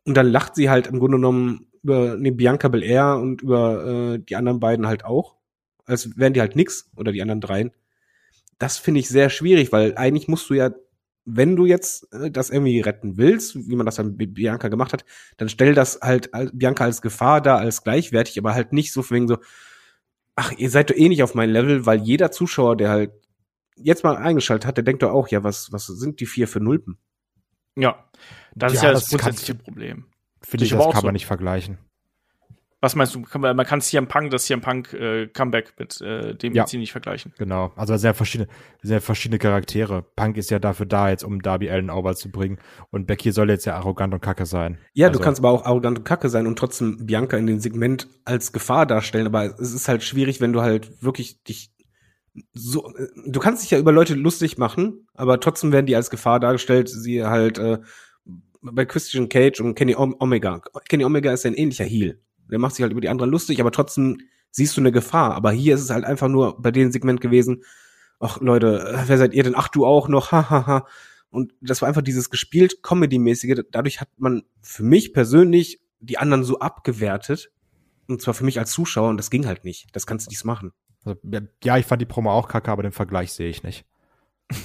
Und 0.04 0.18
dann 0.18 0.28
lacht 0.28 0.56
sie 0.56 0.72
halt 0.72 0.88
im 0.88 0.98
Grunde 0.98 1.18
genommen 1.18 1.68
über 1.84 2.18
ne, 2.18 2.32
Bianca 2.32 2.70
Belair 2.70 3.18
und 3.18 3.44
über 3.44 4.16
äh, 4.16 4.20
die 4.20 4.36
anderen 4.36 4.60
beiden 4.60 4.88
halt 4.88 5.06
auch. 5.06 5.36
Als 5.86 6.18
wären 6.18 6.34
die 6.34 6.42
halt 6.42 6.56
nix 6.56 6.90
oder 6.96 7.12
die 7.12 7.22
anderen 7.22 7.42
dreien. 7.42 7.72
Das 8.58 8.78
finde 8.78 9.00
ich 9.00 9.10
sehr 9.10 9.30
schwierig, 9.30 9.72
weil 9.72 9.96
eigentlich 9.96 10.28
musst 10.28 10.50
du 10.50 10.56
ja, 10.56 10.72
wenn 11.26 11.56
du 11.56 11.66
jetzt 11.66 12.12
äh, 12.14 12.32
das 12.32 12.50
irgendwie 12.50 12.82
retten 12.82 13.18
willst, 13.18 13.56
wie 13.56 13.76
man 13.76 13.86
das 13.86 13.96
dann 13.96 14.16
mit 14.16 14.34
Bianca 14.34 14.68
gemacht 14.68 14.94
hat, 14.94 15.06
dann 15.38 15.50
stell 15.50 15.74
das 15.74 16.00
halt 16.02 16.32
Bianca 16.54 16.84
als 16.86 17.02
Gefahr 17.02 17.42
da, 17.42 17.58
als 17.58 17.84
gleichwertig, 17.84 18.38
aber 18.38 18.54
halt 18.54 18.74
nicht 18.74 18.92
so 18.94 19.08
wegen 19.10 19.28
so, 19.28 19.38
ach, 20.36 20.52
ihr 20.58 20.70
seid 20.70 20.90
doch 20.90 20.96
eh 20.96 21.10
nicht 21.10 21.24
auf 21.24 21.36
mein 21.36 21.50
Level, 21.50 21.86
weil 21.86 22.02
jeder 22.02 22.32
Zuschauer, 22.32 22.78
der 22.78 22.90
halt 22.90 23.12
jetzt 23.76 24.04
mal 24.04 24.18
eingeschaltet 24.18 24.66
hat, 24.66 24.78
der 24.78 24.84
denkt 24.84 25.04
doch 25.04 25.12
auch, 25.12 25.28
ja, 25.28 25.44
was, 25.44 25.72
was 25.72 25.88
sind 25.88 26.20
die 26.20 26.26
vier 26.26 26.48
für 26.48 26.60
Nulpen? 26.60 26.98
Ja, 27.76 28.10
das 28.56 28.74
Ja, 28.74 28.78
ist 28.78 28.84
ja 28.84 28.92
das 28.92 29.02
das 29.02 29.10
grundsätzliche 29.10 29.56
Problem. 29.56 30.06
Finde 30.42 30.66
ich, 30.66 30.72
das 30.72 30.84
kann 30.92 31.02
so. 31.02 31.08
man 31.08 31.14
nicht 31.14 31.26
vergleichen. 31.26 31.78
Was 32.82 32.96
meinst 32.96 33.14
du? 33.14 33.22
Kann 33.22 33.42
man, 33.42 33.56
man 33.56 33.66
kann 33.66 33.80
CM 33.80 34.08
Punk, 34.08 34.32
das 34.32 34.46
CM 34.46 34.60
Punk 34.60 34.92
äh, 34.94 35.28
Comeback 35.28 35.74
mit 35.78 36.02
äh, 36.02 36.34
dem 36.36 36.54
Ja. 36.54 36.64
jetzt 36.64 36.72
hier 36.72 36.80
nicht 36.80 36.92
vergleichen. 36.92 37.32
Genau. 37.38 37.72
Also 37.76 37.96
sehr 37.96 38.16
verschiedene, 38.16 38.50
sehr 38.82 39.02
verschiedene 39.02 39.38
Charaktere. 39.38 40.04
Punk 40.16 40.36
ist 40.36 40.50
ja 40.50 40.58
dafür 40.58 40.88
da, 40.88 41.10
jetzt 41.10 41.24
um 41.24 41.44
Darby 41.44 41.70
Allen 41.70 41.92
over 41.92 42.16
zu 42.16 42.32
bringen. 42.32 42.58
Und 42.90 43.06
Becky 43.06 43.32
soll 43.32 43.52
jetzt 43.52 43.66
ja 43.66 43.76
arrogant 43.76 44.16
und 44.16 44.22
kacke 44.22 44.48
sein. 44.48 44.80
Ja, 44.94 45.08
also, 45.08 45.20
du 45.20 45.24
kannst 45.24 45.40
aber 45.40 45.52
auch 45.52 45.64
arrogant 45.64 46.00
und 46.00 46.04
kacke 46.06 46.28
sein 46.30 46.48
und 46.48 46.58
trotzdem 46.58 47.06
Bianca 47.06 47.38
in 47.38 47.46
dem 47.46 47.60
Segment 47.60 48.08
als 48.26 48.52
Gefahr 48.52 48.88
darstellen, 48.88 49.28
aber 49.28 49.46
es 49.60 49.74
ist 49.74 49.88
halt 49.88 50.02
schwierig, 50.02 50.42
wenn 50.42 50.52
du 50.52 50.62
halt 50.62 51.04
wirklich 51.04 51.44
dich 51.44 51.72
so, 52.54 52.92
du 53.26 53.40
kannst 53.40 53.64
dich 53.64 53.72
ja 53.72 53.78
über 53.78 53.92
Leute 53.92 54.14
lustig 54.16 54.58
machen, 54.58 55.08
aber 55.14 55.40
trotzdem 55.40 55.72
werden 55.72 55.86
die 55.86 55.96
als 55.96 56.10
Gefahr 56.10 56.40
dargestellt, 56.40 56.90
sie 56.90 57.26
halt 57.26 57.58
äh, 57.58 57.80
bei 58.62 58.86
Christian 58.86 59.28
Cage 59.28 59.60
und 59.60 59.76
Kenny 59.76 59.96
Om 59.96 60.16
Omega. 60.20 60.62
Kenny 60.88 61.04
Omega 61.04 61.34
ist 61.34 61.44
ja 61.44 61.52
ein 61.52 61.56
ähnlicher 61.56 61.84
Heel. 61.84 62.22
Der 62.52 62.60
macht 62.60 62.76
sich 62.76 62.84
halt 62.84 62.92
über 62.92 63.02
die 63.02 63.10
anderen 63.10 63.32
lustig, 63.32 63.60
aber 63.60 63.72
trotzdem 63.72 64.20
siehst 64.52 64.76
du 64.78 64.82
eine 64.82 64.92
Gefahr. 64.92 65.34
Aber 65.34 65.52
hier 65.52 65.76
ist 65.76 65.82
es 65.82 65.90
halt 65.90 66.06
einfach 66.06 66.28
nur 66.28 66.62
bei 66.62 66.72
dem 66.72 66.92
Segment 66.92 67.22
gewesen, 67.22 67.64
ach 68.20 68.40
Leute, 68.42 68.80
äh, 68.82 69.04
wer 69.08 69.18
seid 69.18 69.34
ihr 69.34 69.44
denn? 69.44 69.56
Ach, 69.56 69.68
du 69.68 69.86
auch 69.86 70.08
noch, 70.08 70.32
hahaha. 70.32 70.86
Und 71.30 71.54
das 71.62 71.82
war 71.82 71.88
einfach 71.88 72.02
dieses 72.02 72.30
gespielt 72.30 72.84
Comedy-mäßige. 72.84 73.64
Dadurch 73.72 74.02
hat 74.02 74.10
man 74.18 74.44
für 74.62 74.84
mich 74.84 75.14
persönlich 75.14 75.82
die 76.00 76.18
anderen 76.18 76.44
so 76.44 76.60
abgewertet. 76.60 77.52
Und 78.08 78.22
zwar 78.22 78.34
für 78.34 78.44
mich 78.44 78.60
als 78.60 78.72
Zuschauer. 78.72 79.10
Und 79.10 79.18
das 79.18 79.30
ging 79.30 79.48
halt 79.48 79.64
nicht. 79.64 79.88
Das 79.94 80.06
kannst 80.06 80.28
du 80.28 80.32
nicht 80.32 80.44
machen. 80.44 80.74
also, 81.06 81.18
ja, 81.64 81.78
ich 81.78 81.86
fand 81.86 82.02
die 82.02 82.06
Promo 82.06 82.32
auch 82.32 82.50
kacke, 82.50 82.70
aber 82.70 82.84
den 82.84 82.92
Vergleich 82.92 83.32
sehe 83.32 83.50
ich 83.50 83.64
nicht. 83.64 83.86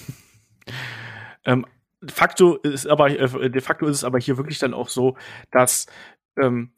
Ähm, 1.47 1.65
de 2.03 2.11
facto 2.13 2.57
ist 2.57 2.87
aber 2.87 3.09
äh, 3.09 3.51
de 3.51 3.61
facto 3.61 3.87
ist 3.87 3.99
es 3.99 4.05
aber 4.05 4.19
hier 4.19 4.37
wirklich 4.37 4.59
dann 4.59 4.75
auch 4.75 4.89
so, 4.89 5.17
dass 5.53 5.87
ähm, 6.37 6.73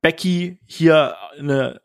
Becky 0.00 0.58
hier 0.66 1.16
eine 1.38 1.80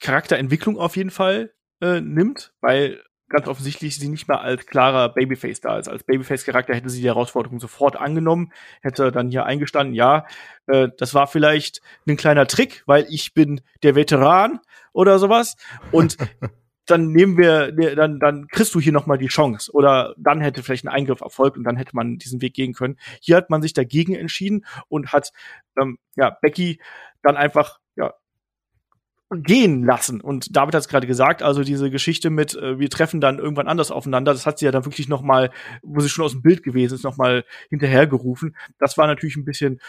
Charakterentwicklung 0.00 0.78
auf 0.78 0.96
jeden 0.96 1.10
Fall 1.10 1.52
äh, 1.80 2.00
nimmt, 2.00 2.52
weil 2.60 3.02
ganz 3.30 3.46
offensichtlich 3.46 3.96
sie 3.96 4.08
nicht 4.08 4.28
mehr 4.28 4.40
als 4.40 4.66
klarer 4.66 5.08
Babyface 5.08 5.60
da 5.60 5.78
ist. 5.78 5.88
Als 5.88 6.04
Babyface-Charakter 6.04 6.74
hätte 6.74 6.90
sie 6.90 7.00
die 7.00 7.06
Herausforderung 7.06 7.60
sofort 7.60 7.96
angenommen, 7.96 8.52
hätte 8.82 9.12
dann 9.12 9.30
hier 9.30 9.46
eingestanden, 9.46 9.94
ja, 9.94 10.26
äh, 10.66 10.88
das 10.98 11.14
war 11.14 11.26
vielleicht 11.26 11.80
ein 12.06 12.16
kleiner 12.16 12.46
Trick, 12.46 12.82
weil 12.86 13.06
ich 13.08 13.32
bin 13.32 13.62
der 13.82 13.94
Veteran 13.94 14.58
oder 14.92 15.18
sowas. 15.18 15.56
Und 15.92 16.16
dann 16.86 17.12
nehmen 17.12 17.38
wir, 17.38 17.70
dann, 17.94 18.18
dann 18.18 18.48
kriegst 18.48 18.74
du 18.74 18.80
hier 18.80 18.92
nochmal 18.92 19.18
die 19.18 19.28
Chance. 19.28 19.70
Oder 19.72 20.14
dann 20.18 20.40
hätte 20.40 20.62
vielleicht 20.62 20.84
ein 20.84 20.88
Eingriff 20.88 21.20
erfolgt 21.20 21.56
und 21.56 21.62
dann 21.62 21.76
hätte 21.76 21.94
man 21.94 22.18
diesen 22.18 22.42
Weg 22.42 22.54
gehen 22.54 22.72
können. 22.72 22.98
Hier 23.20 23.36
hat 23.36 23.48
man 23.48 23.62
sich 23.62 23.72
dagegen 23.74 24.16
entschieden 24.16 24.66
und 24.88 25.12
hat 25.12 25.30
ähm, 25.80 25.98
ja, 26.16 26.30
Becky 26.30 26.80
dann 27.22 27.36
einfach 27.36 27.78
ja, 27.96 28.14
gehen 29.30 29.84
lassen. 29.84 30.20
Und 30.20 30.56
David 30.56 30.74
hat 30.74 30.82
es 30.82 30.88
gerade 30.88 31.06
gesagt, 31.06 31.42
also 31.42 31.62
diese 31.62 31.90
Geschichte 31.90 32.30
mit, 32.30 32.54
äh, 32.54 32.78
wir 32.78 32.90
treffen 32.90 33.20
dann 33.20 33.38
irgendwann 33.38 33.68
anders 33.68 33.90
aufeinander, 33.90 34.32
das 34.32 34.46
hat 34.46 34.58
sie 34.58 34.64
ja 34.64 34.72
dann 34.72 34.84
wirklich 34.84 35.08
noch 35.08 35.22
mal, 35.22 35.50
wo 35.82 36.00
sie 36.00 36.08
schon 36.08 36.24
aus 36.24 36.32
dem 36.32 36.42
Bild 36.42 36.62
gewesen 36.62 36.94
ist, 36.94 37.04
noch 37.04 37.16
mal 37.16 37.44
hinterhergerufen. 37.68 38.56
Das 38.78 38.98
war 38.98 39.06
natürlich 39.06 39.36
ein 39.36 39.44
bisschen 39.44 39.80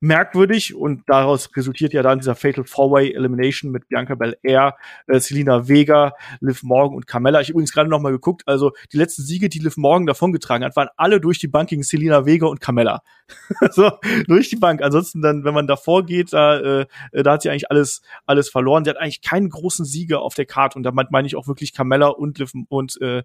merkwürdig 0.00 0.74
und 0.74 1.02
daraus 1.06 1.50
resultiert 1.54 1.92
ja 1.92 2.02
dann 2.02 2.18
dieser 2.18 2.34
Fatal 2.34 2.64
Four-Way 2.64 3.12
Elimination 3.12 3.70
mit 3.70 3.88
Bianca 3.88 4.14
Belair, 4.14 4.76
äh, 5.06 5.20
Selina 5.20 5.68
Vega, 5.68 6.14
Liv 6.40 6.62
Morgan 6.62 6.96
und 6.96 7.06
Carmella. 7.06 7.42
Ich 7.42 7.50
übrigens 7.50 7.72
gerade 7.72 7.90
noch 7.90 8.00
mal 8.00 8.10
geguckt, 8.10 8.42
also 8.46 8.72
die 8.92 8.96
letzten 8.96 9.22
Siege, 9.22 9.50
die 9.50 9.58
Liv 9.58 9.76
Morgan 9.76 10.06
davongetragen 10.06 10.64
hat, 10.64 10.74
waren 10.74 10.88
alle 10.96 11.20
durch 11.20 11.38
die 11.38 11.48
Bank 11.48 11.68
gegen 11.68 11.82
Selina 11.82 12.24
Vega 12.24 12.46
und 12.46 12.60
Carmella. 12.60 13.02
so, 13.70 13.92
durch 14.26 14.48
die 14.48 14.56
Bank. 14.56 14.82
Ansonsten 14.82 15.20
dann, 15.20 15.44
wenn 15.44 15.54
man 15.54 15.66
davor 15.66 16.04
geht, 16.04 16.32
da, 16.32 16.58
äh, 16.58 16.86
da 17.12 17.32
hat 17.32 17.42
sie 17.42 17.50
eigentlich 17.50 17.70
alles, 17.70 18.00
alles 18.26 18.48
verloren. 18.48 18.84
Sie 18.84 18.90
hat 18.90 18.96
eigentlich 18.96 19.20
keinen 19.20 19.50
großen 19.50 19.84
Sieger 19.84 20.22
auf 20.22 20.34
der 20.34 20.46
Karte 20.46 20.78
und 20.78 20.82
damit 20.82 21.10
meine 21.10 21.26
ich 21.26 21.36
auch 21.36 21.46
wirklich 21.46 21.74
Carmella 21.74 22.08
und 22.08 22.38
Liv 22.38 22.52
und 22.68 23.00
äh, 23.02 23.22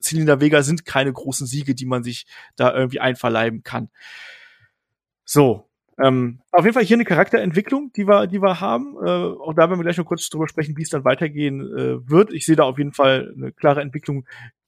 Selina 0.00 0.40
Vega 0.40 0.62
sind 0.62 0.84
keine 0.84 1.12
großen 1.12 1.46
Siege, 1.46 1.74
die 1.74 1.86
man 1.86 2.02
sich 2.02 2.26
da 2.56 2.72
irgendwie 2.72 3.00
einverleiben 3.00 3.62
kann. 3.62 3.90
So, 5.24 5.67
ähm, 6.00 6.40
auf 6.52 6.64
jeden 6.64 6.74
Fall 6.74 6.84
hier 6.84 6.96
eine 6.96 7.04
Charakterentwicklung, 7.04 7.92
die 7.94 8.06
wir, 8.06 8.26
die 8.26 8.40
wir 8.40 8.60
haben. 8.60 8.96
Äh, 9.04 9.08
auch 9.08 9.52
da 9.54 9.68
werden 9.68 9.78
wir 9.78 9.84
gleich 9.84 9.98
noch 9.98 10.04
kurz 10.04 10.28
drüber 10.28 10.48
sprechen, 10.48 10.76
wie 10.76 10.82
es 10.82 10.90
dann 10.90 11.04
weitergehen 11.04 11.60
äh, 11.60 12.08
wird. 12.08 12.32
Ich 12.32 12.46
sehe 12.46 12.56
da 12.56 12.64
auf 12.64 12.78
jeden 12.78 12.92
Fall 12.92 13.32
eine 13.36 13.52
klare 13.52 13.80
Entwicklung 13.80 14.24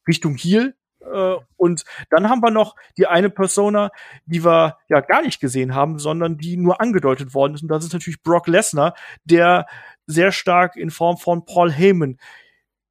Richtung 0.09 0.35
Heal. 0.37 0.75
Äh, 1.01 1.37
und 1.57 1.85
dann 2.11 2.29
haben 2.29 2.43
wir 2.43 2.51
noch 2.51 2.75
die 2.99 3.07
eine 3.07 3.31
Persona, 3.31 3.91
die 4.27 4.45
wir 4.45 4.79
ja 4.89 5.01
gar 5.01 5.23
nicht 5.23 5.41
gesehen 5.41 5.75
haben, 5.75 5.99
sondern 5.99 6.37
die 6.37 6.57
nur 6.57 6.81
angedeutet 6.81 7.33
worden 7.33 7.55
ist. 7.55 7.63
Und 7.63 7.69
das 7.69 7.85
ist 7.85 7.93
natürlich 7.93 8.23
Brock 8.23 8.49
Lesnar, 8.49 8.95
der 9.25 9.67
sehr 10.07 10.33
stark 10.33 10.77
in 10.77 10.91
Form 10.91 11.17
von 11.17 11.45
Paul 11.45 11.71
Heyman 11.71 12.19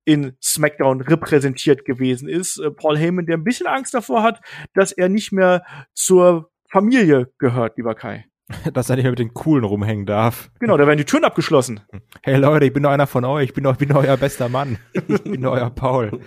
in 0.05 0.35
SmackDown 0.41 1.01
repräsentiert 1.01 1.83
gewesen 1.83 2.29
ist. 2.29 2.57
Äh, 2.57 2.71
Paul 2.71 2.97
Heyman, 2.97 3.25
der 3.25 3.35
ein 3.35 3.43
bisschen 3.43 3.67
Angst 3.67 3.93
davor 3.93 4.23
hat, 4.23 4.39
dass 4.73 4.93
er 4.93 5.09
nicht 5.09 5.33
mehr 5.33 5.65
zur 5.93 6.51
Familie 6.69 7.31
gehört, 7.37 7.77
lieber 7.77 7.95
Kai. 7.95 8.28
Dass 8.73 8.89
er 8.89 8.95
nicht 8.95 9.03
mehr 9.03 9.11
mit 9.11 9.19
den 9.19 9.33
Coolen 9.33 9.63
rumhängen 9.63 10.05
darf. 10.05 10.51
Genau, 10.59 10.77
da 10.77 10.87
werden 10.87 10.97
die 10.97 11.05
Türen 11.05 11.23
abgeschlossen. 11.23 11.81
Hey 12.21 12.35
Leute, 12.35 12.65
ich 12.65 12.73
bin 12.73 12.83
doch 12.83 12.89
einer 12.89 13.07
von 13.07 13.23
euch. 13.23 13.45
Ich 13.45 13.53
bin 13.53 13.63
doch, 13.63 13.73
ich 13.73 13.77
bin 13.77 13.91
euer 13.93 14.17
bester 14.17 14.49
Mann. 14.49 14.77
Ich 14.93 15.23
bin 15.23 15.45
euer 15.45 15.69
Paul. 15.69 16.19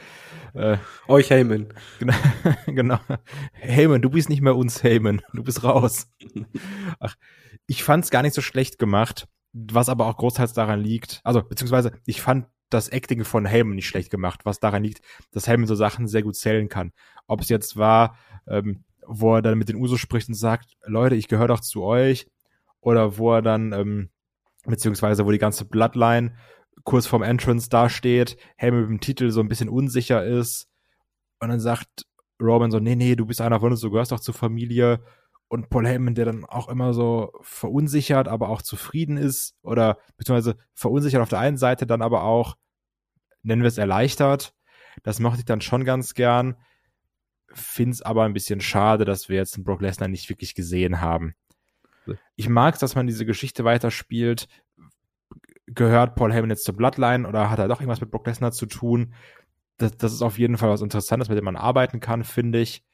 Äh, 0.54 0.78
Euch 1.08 1.30
Heyman. 1.30 1.68
genau, 1.98 2.14
genau. 2.66 2.98
Heyman, 3.52 4.00
du 4.00 4.10
bist 4.10 4.30
nicht 4.30 4.40
mehr 4.40 4.56
uns 4.56 4.82
Heyman. 4.82 5.20
Du 5.34 5.42
bist 5.42 5.64
raus. 5.64 6.08
Ach, 6.98 7.14
ich 7.66 7.84
fand's 7.84 8.10
gar 8.10 8.22
nicht 8.22 8.34
so 8.34 8.40
schlecht 8.40 8.78
gemacht, 8.78 9.28
was 9.52 9.88
aber 9.88 10.06
auch 10.06 10.16
großteils 10.16 10.54
daran 10.54 10.80
liegt. 10.80 11.20
Also, 11.24 11.42
beziehungsweise, 11.42 11.92
ich 12.06 12.22
fand 12.22 12.46
das 12.70 12.88
Acting 12.88 13.24
von 13.24 13.44
Heyman 13.44 13.76
nicht 13.76 13.86
schlecht 13.86 14.10
gemacht, 14.10 14.40
was 14.44 14.60
daran 14.60 14.82
liegt, 14.82 15.02
dass 15.30 15.46
Heyman 15.46 15.66
so 15.66 15.74
Sachen 15.74 16.08
sehr 16.08 16.22
gut 16.22 16.36
zählen 16.36 16.68
kann. 16.68 16.92
Ob 17.26 17.42
es 17.42 17.48
jetzt 17.50 17.76
war, 17.76 18.16
ähm, 18.48 18.84
wo 19.06 19.36
er 19.36 19.42
dann 19.42 19.58
mit 19.58 19.68
den 19.68 19.76
Usos 19.76 20.00
spricht 20.00 20.28
und 20.28 20.34
sagt, 20.34 20.76
Leute, 20.84 21.14
ich 21.14 21.28
gehöre 21.28 21.48
doch 21.48 21.60
zu 21.60 21.82
euch, 21.82 22.26
oder 22.80 23.16
wo 23.16 23.32
er 23.32 23.42
dann, 23.42 23.72
ähm, 23.72 24.10
beziehungsweise 24.66 25.24
wo 25.24 25.30
die 25.30 25.38
ganze 25.38 25.64
Bloodline 25.64 26.34
kurz 26.84 27.06
vorm 27.06 27.22
Entrance 27.22 27.68
dasteht, 27.68 28.36
Heyman 28.56 28.82
mit 28.82 28.90
dem 28.90 29.00
Titel 29.00 29.30
so 29.30 29.40
ein 29.40 29.48
bisschen 29.48 29.68
unsicher 29.68 30.24
ist 30.24 30.68
und 31.38 31.48
dann 31.48 31.60
sagt 31.60 32.06
Roman 32.40 32.70
so, 32.70 32.80
nee, 32.80 32.96
nee, 32.96 33.14
du 33.14 33.24
bist 33.24 33.40
einer 33.40 33.60
von 33.60 33.70
uns, 33.70 33.80
du 33.80 33.90
gehörst 33.90 34.12
doch 34.12 34.20
zur 34.20 34.34
Familie 34.34 35.00
und 35.48 35.68
Paul 35.68 35.86
Heyman, 35.86 36.14
der 36.14 36.24
dann 36.24 36.44
auch 36.44 36.68
immer 36.68 36.92
so 36.94 37.32
verunsichert, 37.42 38.26
aber 38.26 38.48
auch 38.48 38.62
zufrieden 38.62 39.16
ist 39.16 39.54
oder 39.62 39.98
beziehungsweise 40.16 40.56
verunsichert 40.74 41.22
auf 41.22 41.28
der 41.28 41.40
einen 41.40 41.56
Seite, 41.58 41.86
dann 41.86 42.02
aber 42.02 42.24
auch, 42.24 42.56
nennen 43.42 43.62
wir 43.62 43.68
es 43.68 43.78
erleichtert. 43.78 44.54
Das 45.02 45.20
mochte 45.20 45.40
ich 45.40 45.44
dann 45.44 45.60
schon 45.60 45.84
ganz 45.84 46.14
gern. 46.14 46.56
Find's 47.54 48.02
aber 48.02 48.24
ein 48.24 48.32
bisschen 48.32 48.60
schade, 48.60 49.04
dass 49.04 49.28
wir 49.28 49.36
jetzt 49.36 49.56
den 49.56 49.64
Brock 49.64 49.80
Lesnar 49.80 50.08
nicht 50.08 50.28
wirklich 50.28 50.54
gesehen 50.54 51.00
haben. 51.00 51.34
Ich 52.34 52.48
mag's, 52.48 52.78
dass 52.78 52.94
man 52.94 53.06
diese 53.06 53.26
Geschichte 53.26 53.64
weiterspielt. 53.64 54.48
Gehört 55.66 56.16
Paul 56.16 56.32
Heyman 56.32 56.50
jetzt 56.50 56.64
zur 56.64 56.76
Bloodline 56.76 57.28
oder 57.28 57.50
hat 57.50 57.58
er 57.58 57.68
doch 57.68 57.80
irgendwas 57.80 58.00
mit 58.00 58.10
Brock 58.10 58.26
Lesnar 58.26 58.52
zu 58.52 58.66
tun? 58.66 59.14
Das, 59.78 59.96
das 59.96 60.12
ist 60.12 60.22
auf 60.22 60.38
jeden 60.38 60.58
Fall 60.58 60.70
was 60.70 60.82
Interessantes, 60.82 61.28
mit 61.28 61.38
dem 61.38 61.44
man 61.44 61.56
arbeiten 61.56 62.00
kann, 62.00 62.24
finde 62.24 62.60
ich. 62.60 62.84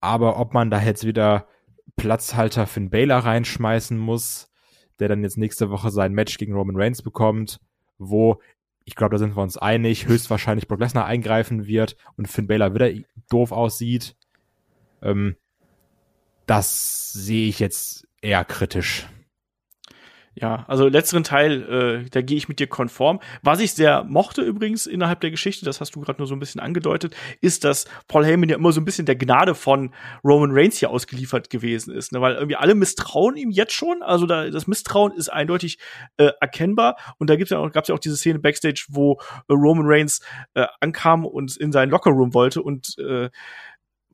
Aber 0.00 0.38
ob 0.38 0.54
man 0.54 0.70
da 0.70 0.80
jetzt 0.80 1.04
wieder 1.04 1.48
Platzhalter 1.96 2.66
Finn 2.66 2.90
Baylor 2.90 3.18
reinschmeißen 3.18 3.96
muss, 3.96 4.50
der 4.98 5.08
dann 5.08 5.22
jetzt 5.22 5.38
nächste 5.38 5.70
Woche 5.70 5.90
sein 5.90 6.12
Match 6.12 6.38
gegen 6.38 6.54
Roman 6.54 6.76
Reigns 6.76 7.02
bekommt, 7.02 7.60
wo 7.98 8.40
ich 8.86 8.94
glaube, 8.94 9.16
da 9.16 9.18
sind 9.18 9.36
wir 9.36 9.42
uns 9.42 9.58
einig, 9.58 10.06
höchstwahrscheinlich 10.06 10.68
Brock 10.68 10.80
Lesnar 10.80 11.04
eingreifen 11.04 11.66
wird 11.66 11.96
und 12.16 12.28
Finn 12.28 12.46
Baylor 12.46 12.72
wieder 12.72 12.90
doof 13.28 13.50
aussieht. 13.52 14.16
Ähm, 15.02 15.36
das 16.46 17.12
sehe 17.12 17.48
ich 17.48 17.58
jetzt 17.58 18.06
eher 18.22 18.44
kritisch. 18.44 19.08
Ja, 20.38 20.66
also 20.68 20.86
letzteren 20.86 21.24
Teil, 21.24 21.62
äh, 22.04 22.10
da 22.10 22.20
gehe 22.20 22.36
ich 22.36 22.46
mit 22.46 22.58
dir 22.58 22.66
konform. 22.66 23.20
Was 23.40 23.58
ich 23.58 23.72
sehr 23.72 24.04
mochte 24.04 24.42
übrigens 24.42 24.86
innerhalb 24.86 25.22
der 25.22 25.30
Geschichte, 25.30 25.64
das 25.64 25.80
hast 25.80 25.96
du 25.96 26.00
gerade 26.02 26.18
nur 26.18 26.26
so 26.26 26.36
ein 26.36 26.38
bisschen 26.38 26.60
angedeutet, 26.60 27.16
ist, 27.40 27.64
dass 27.64 27.86
Paul 28.06 28.26
Heyman 28.26 28.50
ja 28.50 28.56
immer 28.56 28.70
so 28.70 28.82
ein 28.82 28.84
bisschen 28.84 29.06
der 29.06 29.16
Gnade 29.16 29.54
von 29.54 29.94
Roman 30.22 30.50
Reigns 30.52 30.76
hier 30.76 30.90
ausgeliefert 30.90 31.48
gewesen 31.48 31.94
ist, 31.94 32.12
ne? 32.12 32.20
weil 32.20 32.34
irgendwie 32.34 32.56
alle 32.56 32.74
misstrauen 32.74 33.36
ihm 33.36 33.50
jetzt 33.50 33.72
schon. 33.72 34.02
Also 34.02 34.26
da, 34.26 34.50
das 34.50 34.66
Misstrauen 34.66 35.12
ist 35.12 35.30
eindeutig 35.30 35.78
äh, 36.18 36.32
erkennbar. 36.38 36.96
Und 37.16 37.30
da 37.30 37.36
gibt's 37.36 37.50
ja 37.50 37.58
auch, 37.58 37.72
gab's 37.72 37.88
ja 37.88 37.94
auch 37.94 37.98
diese 37.98 38.18
Szene 38.18 38.38
backstage, 38.38 38.84
wo 38.90 39.18
äh, 39.48 39.54
Roman 39.54 39.86
Reigns 39.86 40.20
äh, 40.52 40.66
ankam 40.80 41.24
und 41.24 41.56
in 41.56 41.72
seinen 41.72 41.88
Lockerroom 41.88 42.34
wollte 42.34 42.60
und 42.60 42.98
äh, 42.98 43.30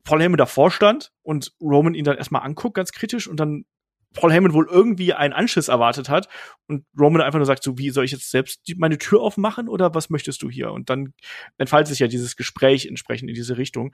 Paul 0.05 0.21
Heyman 0.21 0.37
davor 0.37 0.71
stand 0.71 1.11
und 1.21 1.51
Roman 1.61 1.95
ihn 1.95 2.05
dann 2.05 2.17
erstmal 2.17 2.43
anguckt, 2.43 2.75
ganz 2.75 2.91
kritisch, 2.91 3.27
und 3.27 3.41
dann 3.41 3.65
Paul 4.13 4.31
Heyman 4.31 4.53
wohl 4.53 4.67
irgendwie 4.69 5.13
einen 5.13 5.33
Anschiss 5.33 5.67
erwartet 5.67 6.09
hat 6.09 6.27
und 6.67 6.85
Roman 6.97 7.21
einfach 7.21 7.39
nur 7.39 7.45
sagt, 7.45 7.63
so 7.63 7.77
wie 7.77 7.89
soll 7.89 8.05
ich 8.05 8.11
jetzt 8.11 8.31
selbst 8.31 8.61
meine 8.77 8.97
Tür 8.97 9.21
aufmachen 9.21 9.67
oder 9.67 9.93
was 9.93 10.09
möchtest 10.09 10.41
du 10.41 10.49
hier? 10.49 10.71
Und 10.71 10.89
dann 10.89 11.13
entfaltet 11.57 11.89
sich 11.89 11.99
ja 11.99 12.07
dieses 12.07 12.35
Gespräch 12.35 12.85
entsprechend 12.85 13.29
in 13.29 13.35
diese 13.35 13.57
Richtung. 13.57 13.93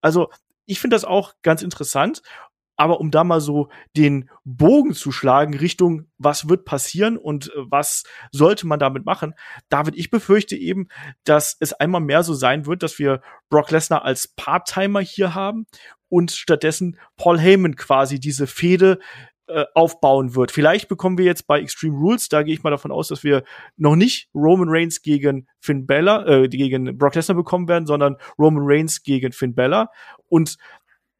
Also 0.00 0.28
ich 0.66 0.80
finde 0.80 0.94
das 0.94 1.04
auch 1.04 1.34
ganz 1.42 1.62
interessant. 1.62 2.22
Aber 2.80 2.98
um 2.98 3.10
da 3.10 3.24
mal 3.24 3.42
so 3.42 3.68
den 3.94 4.30
Bogen 4.44 4.94
zu 4.94 5.12
schlagen 5.12 5.52
Richtung, 5.52 6.06
was 6.16 6.48
wird 6.48 6.64
passieren 6.64 7.18
und 7.18 7.48
äh, 7.48 7.58
was 7.68 8.04
sollte 8.32 8.66
man 8.66 8.78
damit 8.78 9.04
machen, 9.04 9.34
David, 9.68 9.96
ich 9.96 10.08
befürchte 10.08 10.56
eben, 10.56 10.88
dass 11.24 11.58
es 11.60 11.74
einmal 11.74 12.00
mehr 12.00 12.22
so 12.22 12.32
sein 12.32 12.64
wird, 12.64 12.82
dass 12.82 12.98
wir 12.98 13.20
Brock 13.50 13.70
Lesnar 13.70 14.06
als 14.06 14.28
Part-Timer 14.28 15.00
hier 15.00 15.34
haben 15.34 15.66
und 16.08 16.30
stattdessen 16.30 16.98
Paul 17.18 17.38
Heyman 17.38 17.76
quasi 17.76 18.18
diese 18.18 18.46
Fehde 18.46 18.98
äh, 19.50 19.66
aufbauen 19.74 20.34
wird. 20.34 20.50
Vielleicht 20.50 20.88
bekommen 20.88 21.18
wir 21.18 21.24
jetzt 21.24 21.46
bei 21.46 21.60
Extreme 21.60 21.96
Rules, 21.96 22.28
da 22.28 22.42
gehe 22.42 22.54
ich 22.54 22.62
mal 22.62 22.70
davon 22.70 22.92
aus, 22.92 23.08
dass 23.08 23.24
wir 23.24 23.42
noch 23.76 23.96
nicht 23.96 24.28
Roman 24.34 24.68
Reigns 24.68 25.02
gegen 25.02 25.46
Finn 25.60 25.86
Bella, 25.86 26.26
äh, 26.26 26.48
gegen 26.48 26.96
Brock 26.96 27.14
Lesnar 27.14 27.36
bekommen 27.36 27.68
werden, 27.68 27.86
sondern 27.86 28.16
Roman 28.38 28.64
Reigns 28.64 29.02
gegen 29.02 29.32
Finn 29.32 29.54
Bella 29.54 29.90
und 30.28 30.56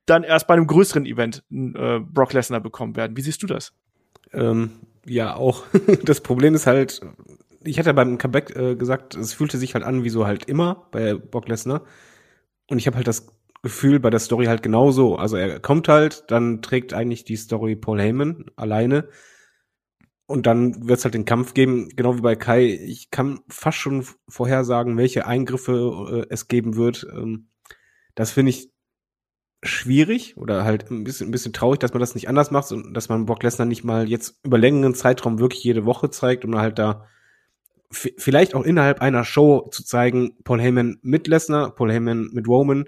dann 0.07 0.23
erst 0.23 0.47
bei 0.47 0.55
einem 0.55 0.67
größeren 0.67 1.07
Event 1.07 1.45
äh, 1.51 2.01
Brock 2.01 2.33
Lesnar 2.33 2.61
bekommen 2.61 2.97
werden. 2.97 3.17
Wie 3.17 3.23
siehst 3.23 3.43
du 3.43 3.47
das? 3.47 3.73
Ähm, 4.33 4.73
ja, 5.07 5.35
auch. 5.35 5.65
das 6.05 6.21
Problem 6.21 6.55
ist 6.55 6.67
halt, 6.67 7.01
ich 7.63 7.79
hatte 7.79 7.95
beim 7.95 8.19
Comeback 8.19 8.55
äh, 8.57 8.77
gesagt, 8.77 9.15
es 9.15 9.33
fühlte 9.33 9.59
sich 9.59 9.75
halt 9.75 9.85
an 9.85 10.05
wie 10.05 10.11
so 10.11 10.27
halt 10.27 10.45
immer 10.47 10.87
bei 10.91 11.15
Brock 11.15 11.49
Lesnar. 11.49 11.83
Und 12.69 12.79
ich 12.79 12.87
habe 12.87 12.97
halt 12.97 13.09
das 13.09 13.27
Gefühl 13.63 14.01
bei 14.01 14.11
der 14.11 14.21
Story 14.21 14.47
halt 14.47 14.63
genauso. 14.63 15.17
Also 15.17 15.37
er 15.37 15.61
kommt 15.61 15.89
halt, 15.89 16.25
dann 16.29 16.63
trägt 16.63 16.95
eigentlich 16.95 17.25
die 17.25 17.37
Story 17.37 17.77
Paul 17.77 18.01
Heyman 18.01 18.47
alleine. 18.57 19.09
Und 20.27 20.47
dann 20.47 20.87
wird 20.89 20.99
es 20.99 21.05
halt 21.05 21.15
den 21.15 21.25
Kampf 21.25 21.55
geben, 21.55 21.89
genau 21.97 22.17
wie 22.17 22.23
bei 22.23 22.37
Kai. 22.37 22.67
Ich 22.67 23.11
kann 23.11 23.41
fast 23.49 23.79
schon 23.79 24.07
vorhersagen, 24.29 24.97
welche 24.97 25.27
Eingriffe 25.27 26.27
äh, 26.29 26.33
es 26.33 26.47
geben 26.47 26.77
wird. 26.77 27.07
Ähm, 27.13 27.49
das 28.15 28.31
finde 28.31 28.51
ich 28.51 28.71
schwierig 29.63 30.37
oder 30.37 30.65
halt 30.65 30.91
ein 30.91 31.05
bisschen, 31.05 31.29
ein 31.29 31.33
bisschen 31.33 31.53
traurig, 31.53 31.81
dass 31.81 31.93
man 31.93 32.01
das 32.01 32.15
nicht 32.15 32.29
anders 32.29 32.51
macht 32.51 32.73
und 32.73 32.95
dass 32.95 33.09
man 33.09 33.27
Brock 33.27 33.43
Lesnar 33.43 33.67
nicht 33.67 33.85
mal 33.85 34.09
jetzt 34.09 34.39
über 34.43 34.57
längeren 34.57 34.95
Zeitraum 34.95 35.39
wirklich 35.39 35.63
jede 35.63 35.85
Woche 35.85 36.11
zeigt 36.11 36.45
und 36.45 36.57
halt 36.57 36.79
da 36.79 37.07
vielleicht 37.91 38.55
auch 38.55 38.65
innerhalb 38.65 39.03
einer 39.03 39.25
Show 39.25 39.69
zu 39.73 39.85
zeigen, 39.85 40.37
Paul 40.45 40.61
Heyman 40.61 40.99
mit 41.03 41.27
Lesnar, 41.27 41.75
Paul 41.75 41.93
Heyman 41.93 42.31
mit 42.33 42.47
Roman, 42.47 42.87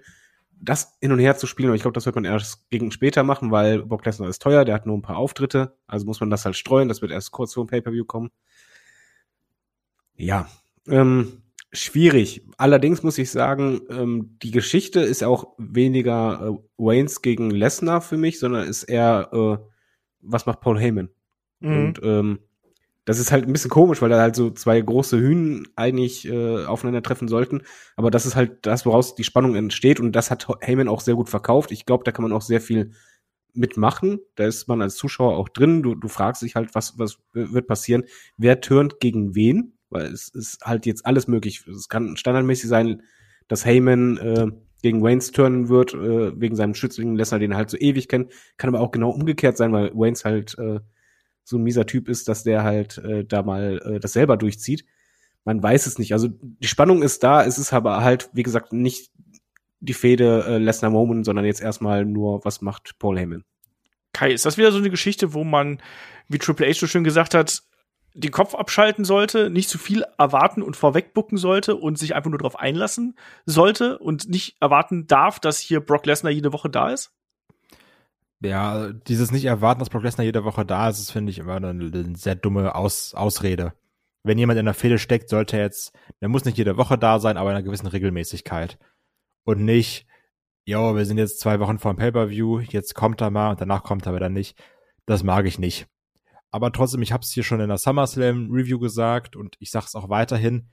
das 0.63 0.97
hin 1.01 1.13
und 1.13 1.19
her 1.19 1.37
zu 1.37 1.47
spielen, 1.47 1.69
aber 1.69 1.77
ich 1.77 1.83
glaube, 1.83 1.95
das 1.95 2.07
wird 2.07 2.15
man 2.15 2.25
erst 2.25 2.71
gegen 2.71 2.93
später 2.93 3.25
machen, 3.25 3.51
weil 3.51 3.83
Brock 3.83 4.07
Lesnar 4.07 4.29
ist 4.29 4.41
teuer, 4.41 4.65
der 4.65 4.77
hat 4.77 4.87
nur 4.87 4.97
ein 4.97 5.03
paar 5.03 5.17
Auftritte, 5.17 5.77
also 5.87 6.07
muss 6.07 6.21
man 6.21 6.31
das 6.31 6.45
halt 6.45 6.57
streuen, 6.57 6.89
das 6.89 7.03
wird 7.03 7.11
erst 7.11 7.33
kurz 7.33 7.53
vor 7.53 7.65
dem 7.65 7.69
Pay-Per-View 7.69 8.05
kommen. 8.05 8.31
Ja, 10.15 10.49
ähm, 10.87 11.43
schwierig. 11.73 12.47
Allerdings 12.59 13.03
muss 13.03 13.19
ich 13.19 13.31
sagen, 13.31 13.81
ähm, 13.91 14.39
die 14.41 14.53
Geschichte 14.53 15.01
ist 15.01 15.25
auch 15.25 15.55
weniger 15.59 16.47
äh, 16.47 16.63
Waynes 16.77 17.23
gegen 17.23 17.51
Lesnar 17.51 18.01
für 18.01 18.17
mich, 18.17 18.39
sondern 18.39 18.69
ist 18.69 18.85
eher, 18.85 19.31
äh, 19.33 19.57
was 20.21 20.47
macht 20.47 20.61
Paul 20.61 20.79
Heyman? 20.79 21.09
Mhm. 21.59 21.77
Und 21.77 22.01
ähm, 22.05 22.39
das 23.05 23.19
ist 23.19 23.33
halt 23.33 23.47
ein 23.47 23.53
bisschen 23.53 23.71
komisch, 23.71 24.01
weil 24.01 24.11
da 24.11 24.21
halt 24.21 24.37
so 24.37 24.51
zwei 24.51 24.81
große 24.81 25.19
Hühn 25.19 25.67
eigentlich 25.75 26.29
äh, 26.29 26.65
aufeinandertreffen 26.65 27.27
sollten. 27.27 27.63
Aber 27.97 28.11
das 28.11 28.27
ist 28.27 28.37
halt 28.37 28.65
das, 28.65 28.87
woraus 28.87 29.15
die 29.15 29.25
Spannung 29.25 29.57
entsteht. 29.57 29.99
Und 29.99 30.13
das 30.13 30.31
hat 30.31 30.47
Heyman 30.61 30.89
auch 30.89 31.01
sehr 31.01 31.15
gut 31.15 31.29
verkauft. 31.29 31.73
Ich 31.73 31.85
glaube, 31.85 32.05
da 32.05 32.13
kann 32.13 32.23
man 32.23 32.33
auch 32.33 32.43
sehr 32.43 32.61
viel 32.61 32.93
mitmachen. 33.55 34.21
Da 34.37 34.47
ist 34.47 34.69
man 34.69 34.83
als 34.83 34.95
Zuschauer 34.97 35.37
auch 35.37 35.49
drin. 35.49 35.83
Du, 35.83 35.97
du 35.97 36.09
fragst 36.09 36.43
dich 36.43 36.55
halt, 36.55 36.75
was, 36.75 36.99
was 36.99 37.19
wird 37.33 37.67
passieren? 37.67 38.05
Wer 38.37 38.61
turnt 38.61 39.01
gegen 39.01 39.35
wen? 39.35 39.79
Weil 39.91 40.07
es 40.07 40.29
ist 40.29 40.65
halt 40.65 40.87
jetzt 40.87 41.05
alles 41.05 41.27
möglich. 41.27 41.67
Es 41.67 41.89
kann 41.89 42.17
standardmäßig 42.17 42.69
sein, 42.69 43.03
dass 43.49 43.67
Heyman 43.67 44.17
äh, 44.19 44.47
gegen 44.83 45.03
Waynes 45.03 45.33
turnen 45.33 45.69
wird, 45.69 45.93
äh, 45.93 46.41
wegen 46.41 46.55
seinem 46.55 46.75
Schützling 46.75 47.17
Lesnar, 47.17 47.41
den 47.41 47.51
er 47.51 47.57
halt 47.57 47.71
so 47.71 47.77
ewig 47.77 48.09
kennt. 48.09 48.33
Kann 48.57 48.73
aber 48.73 48.81
auch 48.81 48.93
genau 48.93 49.11
umgekehrt 49.11 49.57
sein, 49.57 49.73
weil 49.73 49.93
Waynes 49.93 50.25
halt 50.25 50.57
äh, 50.59 50.81
so 51.45 51.57
ein 51.57 51.63
mieser 51.63 51.87
Typ 51.87 52.09
ist, 52.09 52.29
dass 52.29 52.43
der 52.43 52.63
halt 52.63 52.99
äh, 52.99 53.25
da 53.25 53.43
mal 53.43 53.81
äh, 53.85 54.01
das 54.01 54.13
selber 54.13 54.37
durchzieht. 54.37 54.85
Man 55.45 55.63
weiß 55.63 55.87
es 55.87 55.99
nicht. 55.99 56.13
Also 56.13 56.29
die 56.31 56.69
Spannung 56.69 57.03
ist 57.03 57.23
da, 57.25 57.45
es 57.45 57.59
ist 57.59 57.73
aber 57.73 58.03
halt, 58.03 58.31
wie 58.33 58.45
gesagt, 58.45 58.73
nicht 58.73 59.11
die 59.81 59.95
Fehde 59.95 60.45
äh, 60.47 60.59
Lesnar 60.59 60.91
Moment, 60.91 61.25
sondern 61.25 61.45
jetzt 61.45 61.61
erstmal 61.61 62.05
nur, 62.05 62.45
was 62.45 62.61
macht 62.61 62.99
Paul 62.99 63.19
Heyman. 63.19 63.45
Kai, 64.13 64.33
ist 64.33 64.47
das 64.47 64.59
wieder 64.59 64.71
so 64.71 64.79
eine 64.79 64.91
Geschichte, 64.91 65.35
wo 65.35 65.43
man, 65.43 65.81
wie 66.29 66.39
Triple 66.39 66.69
H 66.69 66.75
so 66.75 66.87
schön 66.87 67.03
gesagt 67.03 67.35
hat, 67.35 67.63
den 68.15 68.31
Kopf 68.31 68.55
abschalten 68.55 69.05
sollte, 69.05 69.51
nicht 69.51 69.69
zu 69.69 69.79
viel 69.79 70.05
erwarten 70.19 70.63
und 70.63 70.77
vorwegbucken 70.77 71.39
sollte 71.39 71.77
und 71.77 71.99
sich 71.99 72.15
einfach 72.15 72.31
nur 72.31 72.39
darauf 72.39 72.59
einlassen 72.59 73.17
sollte 73.47 73.99
und 73.99 74.29
nicht 74.29 74.57
erwarten 74.61 75.07
darf, 75.07 75.41
dass 75.41 75.59
hier 75.59 75.81
Brock 75.81 76.07
Lesnar 76.07 76.31
jede 76.31 76.53
Woche 76.53 76.69
da 76.69 76.91
ist? 76.91 77.13
Ja, 78.43 78.93
dieses 78.93 79.31
nicht 79.31 79.45
erwarten, 79.45 79.79
dass 79.79 79.91
Brock 79.91 80.03
Lesnar 80.03 80.25
jede 80.25 80.45
Woche 80.45 80.65
da 80.67 80.89
ist, 80.89 80.99
ist, 80.99 81.13
finde 81.13 81.31
ich, 81.31 81.39
immer 81.39 81.57
eine, 81.57 81.69
eine 81.69 82.17
sehr 82.17 82.35
dumme 82.35 82.75
Aus, 82.75 83.15
Ausrede. 83.15 83.75
Wenn 84.25 84.39
jemand 84.39 84.59
in 84.59 84.65
der 84.65 84.75
Fehde 84.75 84.99
steckt, 84.99 85.29
sollte 85.29 85.57
er 85.57 85.65
jetzt, 85.65 85.93
der 86.21 86.29
muss 86.29 86.45
nicht 86.45 86.59
jede 86.59 86.77
Woche 86.77 86.99
da 86.99 87.21
sein, 87.21 87.37
aber 87.37 87.51
in 87.51 87.57
einer 87.57 87.65
gewissen 87.65 87.87
Regelmäßigkeit. 87.87 88.79
Und 89.45 89.65
nicht, 89.65 90.07
jo, 90.65 90.97
wir 90.97 91.05
sind 91.05 91.19
jetzt 91.19 91.41
zwei 91.41 91.61
Wochen 91.61 91.79
vor 91.79 91.93
dem 91.93 91.99
Pay-Per-View, 91.99 92.61
jetzt 92.61 92.95
kommt 92.95 93.21
er 93.21 93.31
mal 93.31 93.51
und 93.51 93.61
danach 93.61 93.83
kommt 93.85 94.07
er 94.07 94.15
wieder 94.15 94.29
nicht. 94.29 94.61
Das 95.07 95.23
mag 95.23 95.47
ich 95.47 95.59
nicht. 95.59 95.87
Aber 96.51 96.73
trotzdem, 96.73 97.03
ich 97.03 97.13
habe 97.13 97.23
es 97.23 97.33
hier 97.33 97.43
schon 97.45 97.61
in 97.61 97.69
der 97.69 97.79
SummerSlam 97.79 98.51
Review 98.51 98.79
gesagt 98.79 99.37
und 99.37 99.57
ich 99.59 99.71
sage 99.71 99.87
es 99.87 99.95
auch 99.95 100.09
weiterhin, 100.09 100.69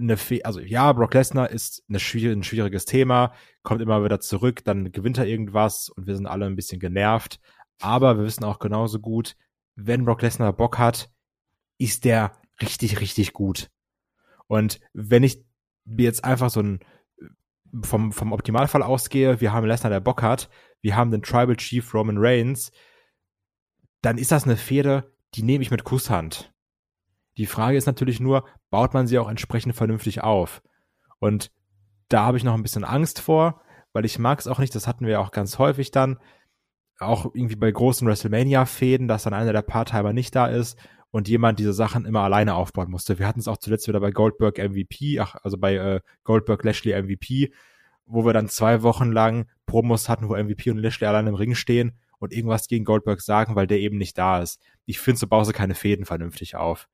eine, 0.00 0.16
Fe 0.16 0.44
also 0.44 0.60
ja, 0.60 0.92
Brock 0.92 1.14
Lesnar 1.14 1.50
ist 1.50 1.84
eine 1.88 2.00
schwierig, 2.00 2.36
ein 2.36 2.42
schwieriges 2.42 2.84
Thema, 2.84 3.32
kommt 3.62 3.82
immer 3.82 4.02
wieder 4.04 4.20
zurück, 4.20 4.64
dann 4.64 4.92
gewinnt 4.92 5.18
er 5.18 5.26
irgendwas 5.26 5.88
und 5.90 6.06
wir 6.06 6.16
sind 6.16 6.26
alle 6.26 6.46
ein 6.46 6.56
bisschen 6.56 6.80
genervt. 6.80 7.40
Aber 7.78 8.16
wir 8.18 8.24
wissen 8.24 8.44
auch 8.44 8.58
genauso 8.58 9.00
gut, 9.00 9.36
wenn 9.76 10.04
Brock 10.04 10.22
Lesnar 10.22 10.52
Bock 10.52 10.78
hat, 10.78 11.10
ist 11.78 12.04
der 12.04 12.32
richtig, 12.60 13.00
richtig 13.00 13.32
gut. 13.32 13.70
Und 14.46 14.80
wenn 14.92 15.22
ich 15.22 15.44
mir 15.84 16.04
jetzt 16.04 16.24
einfach 16.24 16.50
so 16.50 16.60
ein 16.60 16.80
vom, 17.82 18.12
vom 18.12 18.32
Optimalfall 18.32 18.82
ausgehe, 18.82 19.40
wir 19.40 19.52
haben 19.52 19.66
Lesnar, 19.66 19.90
der 19.90 20.00
Bock 20.00 20.22
hat, 20.22 20.50
wir 20.80 20.96
haben 20.96 21.10
den 21.10 21.22
Tribal 21.22 21.56
Chief 21.56 21.94
Roman 21.94 22.18
Reigns, 22.18 22.72
dann 24.02 24.18
ist 24.18 24.32
das 24.32 24.44
eine 24.44 24.56
Fehde, 24.56 25.12
die 25.34 25.42
nehme 25.42 25.62
ich 25.62 25.70
mit 25.70 25.84
Kusshand. 25.84 26.49
Die 27.40 27.46
Frage 27.46 27.78
ist 27.78 27.86
natürlich 27.86 28.20
nur, 28.20 28.44
baut 28.68 28.92
man 28.92 29.06
sie 29.06 29.18
auch 29.18 29.30
entsprechend 29.30 29.74
vernünftig 29.74 30.22
auf? 30.22 30.60
Und 31.20 31.50
da 32.08 32.26
habe 32.26 32.36
ich 32.36 32.44
noch 32.44 32.52
ein 32.52 32.62
bisschen 32.62 32.84
Angst 32.84 33.18
vor, 33.18 33.62
weil 33.94 34.04
ich 34.04 34.18
mag 34.18 34.38
es 34.38 34.46
auch 34.46 34.58
nicht, 34.58 34.74
das 34.74 34.86
hatten 34.86 35.06
wir 35.06 35.22
auch 35.22 35.30
ganz 35.30 35.58
häufig 35.58 35.90
dann, 35.90 36.18
auch 36.98 37.24
irgendwie 37.34 37.56
bei 37.56 37.70
großen 37.70 38.06
WrestleMania-Fäden, 38.06 39.08
dass 39.08 39.22
dann 39.22 39.32
einer 39.32 39.54
der 39.54 39.62
Part-Timer 39.62 40.12
nicht 40.12 40.36
da 40.36 40.48
ist 40.48 40.78
und 41.12 41.28
jemand 41.28 41.58
diese 41.58 41.72
Sachen 41.72 42.04
immer 42.04 42.20
alleine 42.20 42.56
aufbauen 42.56 42.90
musste. 42.90 43.18
Wir 43.18 43.26
hatten 43.26 43.40
es 43.40 43.48
auch 43.48 43.56
zuletzt 43.56 43.88
wieder 43.88 44.00
bei 44.00 44.10
Goldberg 44.10 44.58
MVP, 44.58 45.18
ach, 45.18 45.34
also 45.42 45.56
bei 45.56 45.76
äh, 45.76 46.00
Goldberg 46.24 46.62
Lashley 46.62 46.92
MVP, 47.02 47.54
wo 48.04 48.26
wir 48.26 48.34
dann 48.34 48.50
zwei 48.50 48.82
Wochen 48.82 49.12
lang 49.12 49.46
Promos 49.64 50.10
hatten, 50.10 50.28
wo 50.28 50.36
MVP 50.36 50.70
und 50.72 50.76
Lashley 50.76 51.06
allein 51.06 51.26
im 51.26 51.36
Ring 51.36 51.54
stehen 51.54 51.92
und 52.18 52.34
irgendwas 52.34 52.68
gegen 52.68 52.84
Goldberg 52.84 53.22
sagen, 53.22 53.54
weil 53.54 53.66
der 53.66 53.78
eben 53.78 53.96
nicht 53.96 54.18
da 54.18 54.42
ist. 54.42 54.60
Ich 54.84 55.00
finde, 55.00 55.18
so 55.18 55.26
baust 55.26 55.48
du 55.48 55.54
keine 55.54 55.74
Fäden 55.74 56.04
vernünftig 56.04 56.54
auf. 56.54 56.86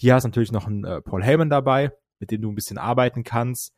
Hier 0.00 0.14
hast 0.14 0.22
du 0.22 0.28
natürlich 0.28 0.52
noch 0.52 0.68
einen 0.68 0.84
äh, 0.84 1.02
Paul 1.02 1.24
Heyman 1.24 1.50
dabei, 1.50 1.90
mit 2.20 2.30
dem 2.30 2.40
du 2.40 2.52
ein 2.52 2.54
bisschen 2.54 2.78
arbeiten 2.78 3.24
kannst. 3.24 3.74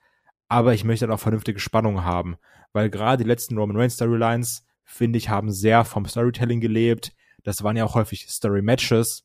Aber 0.49 0.75
ich 0.75 0.85
möchte 0.85 1.07
dann 1.07 1.14
auch 1.14 1.21
vernünftige 1.21 1.59
Spannung 1.59 2.05
haben, 2.05 2.37
weil 2.75 2.91
gerade 2.91 3.25
die 3.25 3.29
letzten 3.29 3.57
Roman 3.57 3.79
Reigns 3.79 3.95
Storylines, 3.95 4.66
finde 4.85 5.16
ich, 5.16 5.31
haben 5.31 5.51
sehr 5.51 5.83
vom 5.87 6.05
Storytelling 6.05 6.61
gelebt. 6.61 7.14
Das 7.43 7.62
waren 7.62 7.75
ja 7.75 7.87
auch 7.87 7.95
häufig 7.95 8.29
Story 8.29 8.61
Matches. 8.61 9.25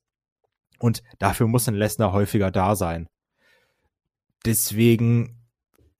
Und 0.79 1.03
dafür 1.19 1.47
muss 1.47 1.67
ein 1.67 1.75
Lesnar 1.75 2.13
häufiger 2.13 2.49
da 2.49 2.77
sein. 2.77 3.09
Deswegen 4.45 5.45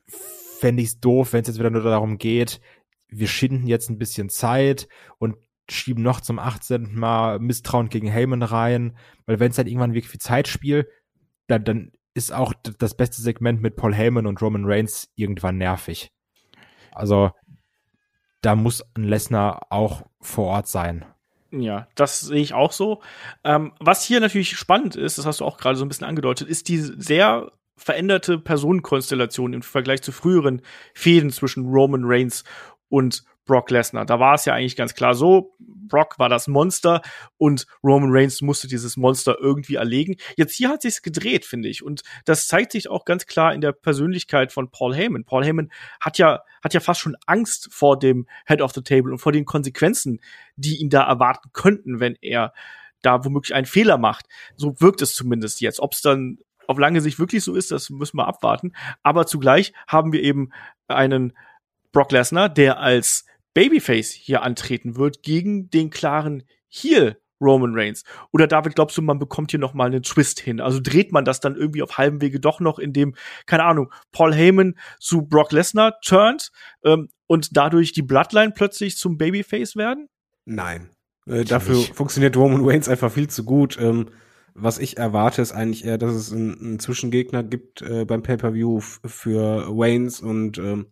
fände 0.07 0.81
ich 0.81 0.89
es 0.89 0.99
doof, 1.01 1.33
wenn 1.33 1.41
es 1.41 1.49
jetzt 1.49 1.59
wieder 1.59 1.71
nur 1.71 1.83
darum 1.83 2.17
geht, 2.17 2.61
wir 3.09 3.27
schinden 3.27 3.67
jetzt 3.67 3.89
ein 3.89 3.97
bisschen 3.97 4.29
Zeit 4.29 4.87
und 5.17 5.35
schieben 5.69 6.03
noch 6.03 6.21
zum 6.21 6.39
18. 6.39 6.95
Mal 6.95 7.39
Misstrauen 7.39 7.89
gegen 7.89 8.07
Heyman 8.07 8.43
rein, 8.43 8.97
weil 9.25 9.39
wenn 9.39 9.49
es 9.49 9.57
dann 9.57 9.67
irgendwann 9.67 9.93
wirklich 9.93 10.11
viel 10.11 10.19
Zeit 10.19 10.47
spielt, 10.47 10.87
dann, 11.47 11.63
dann 11.63 11.91
ist 12.13 12.31
auch 12.31 12.53
das 12.79 12.95
beste 12.95 13.21
Segment 13.21 13.61
mit 13.61 13.75
Paul 13.75 13.93
Heyman 13.93 14.25
und 14.25 14.41
Roman 14.41 14.65
Reigns 14.65 15.09
irgendwann 15.15 15.57
nervig. 15.57 16.11
Also 16.91 17.31
da 18.41 18.55
muss 18.55 18.83
ein 18.95 19.03
Lesnar 19.03 19.67
auch 19.69 20.03
vor 20.21 20.45
Ort 20.45 20.67
sein. 20.67 21.05
Ja, 21.51 21.87
das 21.95 22.21
sehe 22.21 22.41
ich 22.41 22.53
auch 22.53 22.71
so. 22.71 23.01
Ähm, 23.43 23.73
was 23.79 24.03
hier 24.03 24.19
natürlich 24.19 24.57
spannend 24.57 24.95
ist, 24.95 25.17
das 25.17 25.25
hast 25.25 25.39
du 25.39 25.45
auch 25.45 25.57
gerade 25.57 25.77
so 25.77 25.85
ein 25.85 25.87
bisschen 25.87 26.07
angedeutet, 26.07 26.47
ist 26.47 26.67
die 26.67 26.77
sehr 26.77 27.51
veränderte 27.77 28.37
Personenkonstellation 28.37 29.53
im 29.53 29.61
Vergleich 29.61 30.01
zu 30.01 30.11
früheren 30.11 30.61
Fäden 30.93 31.31
zwischen 31.31 31.65
Roman 31.65 32.03
Reigns 32.05 32.43
und 32.87 33.23
Brock 33.45 33.69
Lesnar. 33.69 34.05
Da 34.05 34.19
war 34.19 34.33
es 34.35 34.45
ja 34.45 34.53
eigentlich 34.53 34.75
ganz 34.75 34.93
klar 34.93 35.13
so, 35.13 35.55
Brock 35.59 36.17
war 36.17 36.29
das 36.29 36.47
Monster 36.47 37.01
und 37.37 37.67
Roman 37.83 38.09
Reigns 38.11 38.41
musste 38.41 38.67
dieses 38.67 38.97
Monster 38.97 39.37
irgendwie 39.39 39.75
erlegen. 39.75 40.15
Jetzt 40.35 40.55
hier 40.55 40.69
hat 40.69 40.81
sich's 40.81 41.01
gedreht, 41.01 41.45
finde 41.45 41.69
ich, 41.69 41.83
und 41.83 42.01
das 42.25 42.47
zeigt 42.47 42.71
sich 42.71 42.89
auch 42.89 43.05
ganz 43.05 43.25
klar 43.25 43.53
in 43.53 43.61
der 43.61 43.71
Persönlichkeit 43.71 44.51
von 44.51 44.71
Paul 44.71 44.95
Heyman. 44.95 45.25
Paul 45.25 45.45
Heyman 45.45 45.71
hat 45.99 46.17
ja 46.17 46.41
hat 46.63 46.73
ja 46.73 46.79
fast 46.79 46.99
schon 46.99 47.15
Angst 47.27 47.69
vor 47.71 47.99
dem 47.99 48.27
Head 48.47 48.61
of 48.61 48.73
the 48.73 48.81
Table 48.81 49.11
und 49.11 49.19
vor 49.19 49.31
den 49.31 49.45
Konsequenzen, 49.45 50.19
die 50.55 50.77
ihn 50.77 50.89
da 50.89 51.03
erwarten 51.03 51.49
könnten, 51.53 51.99
wenn 51.99 52.15
er 52.21 52.53
da 53.03 53.23
womöglich 53.23 53.53
einen 53.53 53.67
Fehler 53.67 53.99
macht. 53.99 54.25
So 54.55 54.81
wirkt 54.81 55.03
es 55.03 55.13
zumindest 55.13 55.61
jetzt. 55.61 55.79
Ob 55.79 55.93
es 55.93 56.01
dann 56.01 56.39
auf 56.67 56.79
lange 56.79 57.01
Sicht 57.01 57.19
wirklich 57.19 57.43
so 57.43 57.53
ist, 57.53 57.71
das 57.71 57.91
müssen 57.91 58.17
wir 58.17 58.27
abwarten. 58.27 58.73
Aber 59.03 59.27
zugleich 59.27 59.73
haben 59.87 60.11
wir 60.11 60.23
eben 60.23 60.49
einen 60.87 61.33
Brock 61.91 62.11
Lesnar, 62.11 62.49
der 62.49 62.79
als 62.79 63.25
Babyface 63.55 64.11
hier 64.11 64.43
antreten 64.43 64.97
wird 64.97 65.23
gegen 65.23 65.71
den 65.71 65.89
klaren 65.89 66.43
Heel 66.67 67.17
Roman 67.41 67.73
Reigns. 67.73 68.03
Oder 68.31 68.47
David, 68.47 68.75
glaubst 68.75 68.97
du, 68.97 69.01
man 69.01 69.19
bekommt 69.19 69.51
hier 69.51 69.59
noch 69.59 69.73
mal 69.73 69.87
einen 69.87 70.03
Twist 70.03 70.39
hin? 70.39 70.61
Also 70.61 70.79
dreht 70.81 71.11
man 71.11 71.25
das 71.25 71.39
dann 71.39 71.55
irgendwie 71.55 71.81
auf 71.81 71.97
halbem 71.97 72.21
Wege 72.21 72.39
doch 72.39 72.59
noch, 72.59 72.79
indem, 72.79 73.15
keine 73.45 73.63
Ahnung, 73.63 73.91
Paul 74.11 74.33
Heyman 74.33 74.75
zu 74.99 75.23
Brock 75.23 75.51
Lesnar 75.51 75.99
turnt 76.01 76.51
ähm, 76.83 77.09
und 77.27 77.57
dadurch 77.57 77.91
die 77.91 78.03
Bloodline 78.03 78.51
plötzlich 78.51 78.97
zum 78.97 79.17
Babyface 79.17 79.75
werden? 79.75 80.07
Nein. 80.45 80.89
Äh, 81.27 81.43
dafür 81.43 81.77
funktioniert 81.77 82.37
Roman 82.37 82.63
Reigns 82.63 82.87
einfach 82.87 83.11
viel 83.11 83.29
zu 83.29 83.43
gut. 83.43 83.77
Ähm, 83.79 84.09
was 84.53 84.77
ich 84.77 84.97
erwarte, 84.97 85.41
ist 85.41 85.51
eigentlich 85.51 85.83
eher, 85.83 85.97
dass 85.97 86.13
es 86.13 86.31
einen, 86.31 86.57
einen 86.59 86.79
Zwischengegner 86.79 87.43
gibt 87.43 87.81
äh, 87.81 88.05
beim 88.05 88.23
Pay-Per-View 88.23 88.79
für 88.79 89.67
Waynes 89.67 90.21
und 90.21 90.57
ähm, 90.59 90.87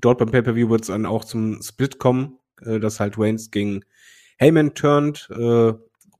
dort 0.00 0.18
beim 0.18 0.30
Pay-Per-View 0.30 0.70
wird 0.70 0.82
es 0.82 0.88
dann 0.88 1.06
auch 1.06 1.24
zum 1.24 1.62
Split 1.62 1.98
kommen, 1.98 2.38
äh, 2.62 2.80
dass 2.80 3.00
halt 3.00 3.18
Waynes 3.18 3.50
gegen 3.50 3.84
Heyman 4.38 4.74
turnt 4.74 5.28
äh, 5.30 5.72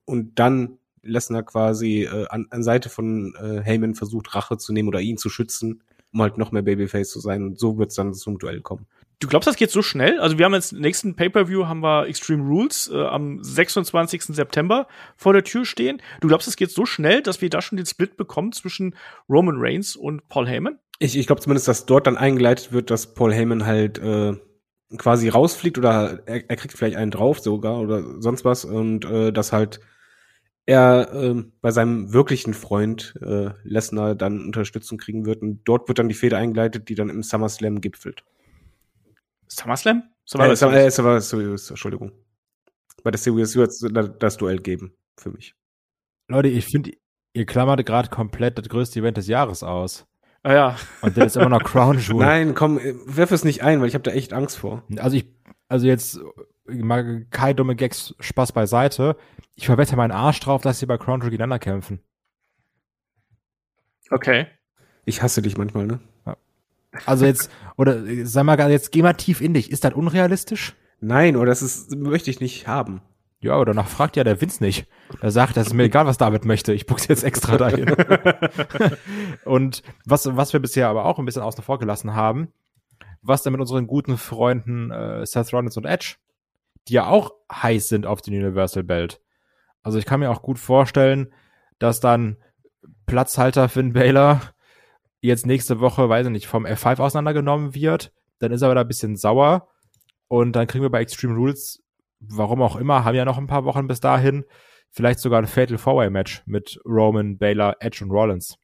und 0.05 0.39
dann 0.39 0.79
Lesnar 1.03 1.43
quasi 1.43 2.03
äh, 2.03 2.27
an, 2.29 2.47
an 2.51 2.63
Seite 2.63 2.89
von 2.89 3.35
äh, 3.37 3.63
Heyman 3.63 3.95
versucht, 3.95 4.35
Rache 4.35 4.59
zu 4.59 4.73
nehmen 4.73 4.89
oder 4.89 5.01
ihn 5.01 5.17
zu 5.17 5.31
schützen, 5.31 5.83
um 6.13 6.23
halt 6.23 6.37
noch 6.37 6.53
mehr 6.53 6.63
Babyface 6.63 7.11
zu 7.11 7.21
sein. 7.21 7.43
Und 7.43 7.59
so 7.59 7.79
wird 7.79 7.91
es 7.91 7.97
dann 7.97 8.13
zum 8.13 8.39
Duell 8.39 8.61
kommen. 8.61 8.87
Du 9.21 9.29
glaubst, 9.29 9.47
das 9.47 9.57
geht 9.57 9.71
so 9.71 9.83
schnell? 9.83 10.19
Also 10.19 10.39
wir 10.39 10.47
haben 10.47 10.55
jetzt 10.55 10.73
nächsten 10.73 11.15
Pay-per-View 11.15 11.67
haben 11.67 11.83
wir 11.83 12.07
Extreme 12.07 12.43
Rules 12.43 12.91
äh, 12.93 13.03
am 13.03 13.43
26. 13.43 14.25
September 14.25 14.87
vor 15.17 15.35
der 15.35 15.45
Tür 15.45 15.67
stehen. 15.67 16.01
Du 16.21 16.29
glaubst, 16.29 16.49
es 16.49 16.57
geht 16.57 16.71
so 16.71 16.87
schnell, 16.87 17.23
dass 17.23 17.43
wir 17.43 17.51
da 17.51 17.61
schon 17.61 17.77
den 17.77 17.87
Split 17.87 18.17
bekommen 18.17 18.53
zwischen 18.53 18.95
Roman 19.29 19.57
Reigns 19.59 19.95
und 19.95 20.27
Paul 20.29 20.49
Heyman? 20.49 20.79
Ich, 21.01 21.17
ich 21.17 21.27
glaube 21.27 21.43
zumindest, 21.43 21.67
dass 21.67 21.87
dort 21.87 22.07
dann 22.07 22.17
eingeleitet 22.17 22.73
wird, 22.73 22.91
dass 22.91 23.15
Paul 23.15 23.33
Heyman 23.33 23.67
halt 23.67 23.99
äh, 23.99 24.35
quasi 24.97 25.29
rausfliegt 25.29 25.79
oder 25.79 26.23
er, 26.27 26.49
er 26.49 26.57
kriegt 26.57 26.77
vielleicht 26.77 26.97
einen 26.97 27.11
drauf 27.11 27.41
sogar 27.41 27.81
oder 27.81 28.21
sonst 28.21 28.45
was 28.45 28.65
und 28.65 29.05
äh, 29.07 29.33
dass 29.33 29.53
halt 29.53 29.81
er 30.67 31.13
äh, 31.13 31.43
bei 31.61 31.71
seinem 31.71 32.13
wirklichen 32.13 32.55
Freund 32.55 33.15
äh, 33.23 33.51
Lesnar 33.65 34.15
dann 34.15 34.45
Unterstützung 34.45 34.99
kriegen 34.99 35.27
wird 35.27 35.43
und 35.43 35.63
dort 35.65 35.89
wird 35.89 35.99
dann 35.99 36.09
die 36.09 36.15
Feder 36.15 36.39
eingeleitet, 36.39 36.89
die 36.89 36.95
dann 36.95 37.09
im 37.09 37.23
SummerSlam 37.23 37.81
gipfelt. 37.81 38.23
SummerSlam? 39.49 39.99
Äh, 39.99 40.57
Summer, 40.57 40.75
äh, 40.75 40.91
Summer, 40.91 41.21
Series, 41.21 41.71
Entschuldigung. 41.71 42.13
Bei 43.03 43.11
der 43.11 43.19
Series 43.19 43.57
wird 43.57 43.71
es 43.71 43.85
das 44.19 44.37
Duell 44.37 44.59
geben 44.59 44.93
für 45.17 45.31
mich. 45.31 45.55
Leute, 46.29 46.49
ich 46.49 46.67
finde, 46.67 46.93
ihr 47.33 47.47
klammert 47.47 47.85
gerade 47.85 48.11
komplett 48.11 48.59
das 48.59 48.69
größte 48.69 49.01
Event 49.01 49.17
des 49.17 49.27
Jahres 49.27 49.65
aus. 49.65 50.07
Ah 50.43 50.55
ja. 50.55 50.77
Und 51.03 51.17
der 51.17 51.27
ist 51.27 51.37
immer 51.37 51.49
noch 51.49 51.63
Crown 51.63 51.99
Jewel. 51.99 52.25
Nein, 52.25 52.55
komm, 52.55 52.81
werf 53.07 53.31
es 53.31 53.45
nicht 53.45 53.63
ein, 53.63 53.81
weil 53.81 53.89
ich 53.89 53.95
habe 53.95 54.05
da 54.05 54.11
echt 54.11 54.33
Angst 54.33 54.59
vor. 54.59 54.83
Also 54.97 55.17
ich, 55.17 55.27
also 55.69 55.87
jetzt 55.87 56.21
mal 56.67 57.27
keine 57.31 57.55
dumme 57.55 57.77
Gags, 57.77 58.15
Spaß 58.21 58.53
beiseite. 58.53 59.17
Ich 59.55 59.67
verwette 59.67 59.97
meinen 59.97 60.13
Arsch 60.13 60.41
drauf, 60.41 60.63
dass 60.63 60.79
sie 60.79 60.87
bei 60.87 60.97
Crown 60.97 61.21
Jewel 61.21 61.31
gegeneinander 61.31 61.59
kämpfen. 61.59 62.01
Okay. 64.11 64.47
Ich 65.05 65.23
hasse 65.23 65.43
dich 65.43 65.57
manchmal, 65.57 65.87
ne? 65.87 66.01
Also 67.07 67.25
jetzt, 67.25 67.51
oder 67.77 68.03
sag 68.25 68.45
mal, 68.45 68.71
jetzt 68.71 68.91
geh 68.91 69.03
mal 69.03 69.15
tief 69.15 69.41
in 69.41 69.55
dich. 69.55 69.71
Ist 69.71 69.85
das 69.85 69.95
unrealistisch? 69.95 70.75
Nein, 71.01 71.37
oder 71.37 71.51
das 71.51 71.63
ist, 71.63 71.95
möchte 71.97 72.31
ich 72.31 72.41
nicht 72.41 72.67
haben. 72.67 73.01
Ja, 73.43 73.55
aber 73.55 73.65
danach 73.65 73.89
fragt 73.89 74.17
ja 74.17 74.25
der 74.25 74.41
Vince 74.41 74.63
nicht. 74.63 74.87
Er 75.23 75.31
sagt, 75.31 75.57
das 75.57 75.69
ist 75.69 75.73
mir 75.73 75.85
egal, 75.85 76.05
was 76.05 76.19
David 76.19 76.45
möchte. 76.45 76.75
Ich 76.75 76.85
buch's 76.85 77.09
jetzt 77.09 77.25
extra 77.25 77.57
dahin. 77.57 77.91
und 79.47 79.83
was, 80.05 80.37
was 80.37 80.53
wir 80.53 80.61
bisher 80.61 80.89
aber 80.89 81.07
auch 81.07 81.19
ein 81.19 81.25
bisschen 81.25 81.43
außen 81.43 81.65
vor 81.65 81.79
gelassen 81.79 82.15
haben, 82.15 82.53
was 83.23 83.43
denn 83.43 83.53
mit 83.53 83.61
unseren 83.61 83.87
guten 83.87 84.19
Freunden 84.19 84.91
äh, 84.91 85.25
Seth 85.25 85.55
Rollins 85.55 85.79
und 85.79 85.87
Edge, 85.87 86.17
die 86.89 86.95
ja 86.95 87.07
auch 87.07 87.33
heiß 87.51 87.89
sind 87.89 88.05
auf 88.05 88.21
den 88.21 88.35
Universal 88.35 88.83
Belt. 88.83 89.23
Also 89.83 89.99
ich 89.99 90.05
kann 90.05 90.21
mir 90.21 90.31
auch 90.31 90.43
gut 90.43 90.59
vorstellen, 90.59 91.33
dass 91.79 92.01
dann 92.01 92.37
Platzhalter 93.07 93.71
Finn 93.71 93.95
Baylor 93.95 94.43
jetzt 95.23 95.47
nächste 95.47 95.81
Woche, 95.81 96.09
weiß 96.09 96.27
ich 96.27 96.33
nicht, 96.33 96.47
vom 96.47 96.67
F5 96.67 97.01
auseinandergenommen 97.01 97.75
wird. 97.75 98.13
Dann 98.39 98.53
ist 98.53 98.63
er 98.63 98.75
da 98.75 98.83
ein 98.83 98.89
bisschen 98.89 99.17
sauer. 99.17 99.69
Und 100.29 100.53
dann 100.53 100.67
kriegen 100.67 100.83
wir 100.83 100.91
bei 100.91 101.01
Extreme 101.01 101.35
Rules, 101.35 101.83
warum 102.21 102.63
auch 102.63 102.77
immer, 102.77 103.05
haben 103.05 103.15
ja 103.15 103.25
noch 103.25 103.39
ein 103.39 103.47
paar 103.47 103.65
Wochen 103.65 103.87
bis 103.87 104.01
dahin, 104.01 104.45
vielleicht 104.91 105.19
sogar 105.19 105.41
ein 105.41 105.47
Fatal 105.47 105.79
Four-Way 105.79 106.11
Match 106.11 106.43
mit 106.47 106.81
Roman, 106.85 107.39
Baylor, 107.39 107.77
Edge 107.81 108.05
und 108.05 108.11
Rollins. 108.11 108.57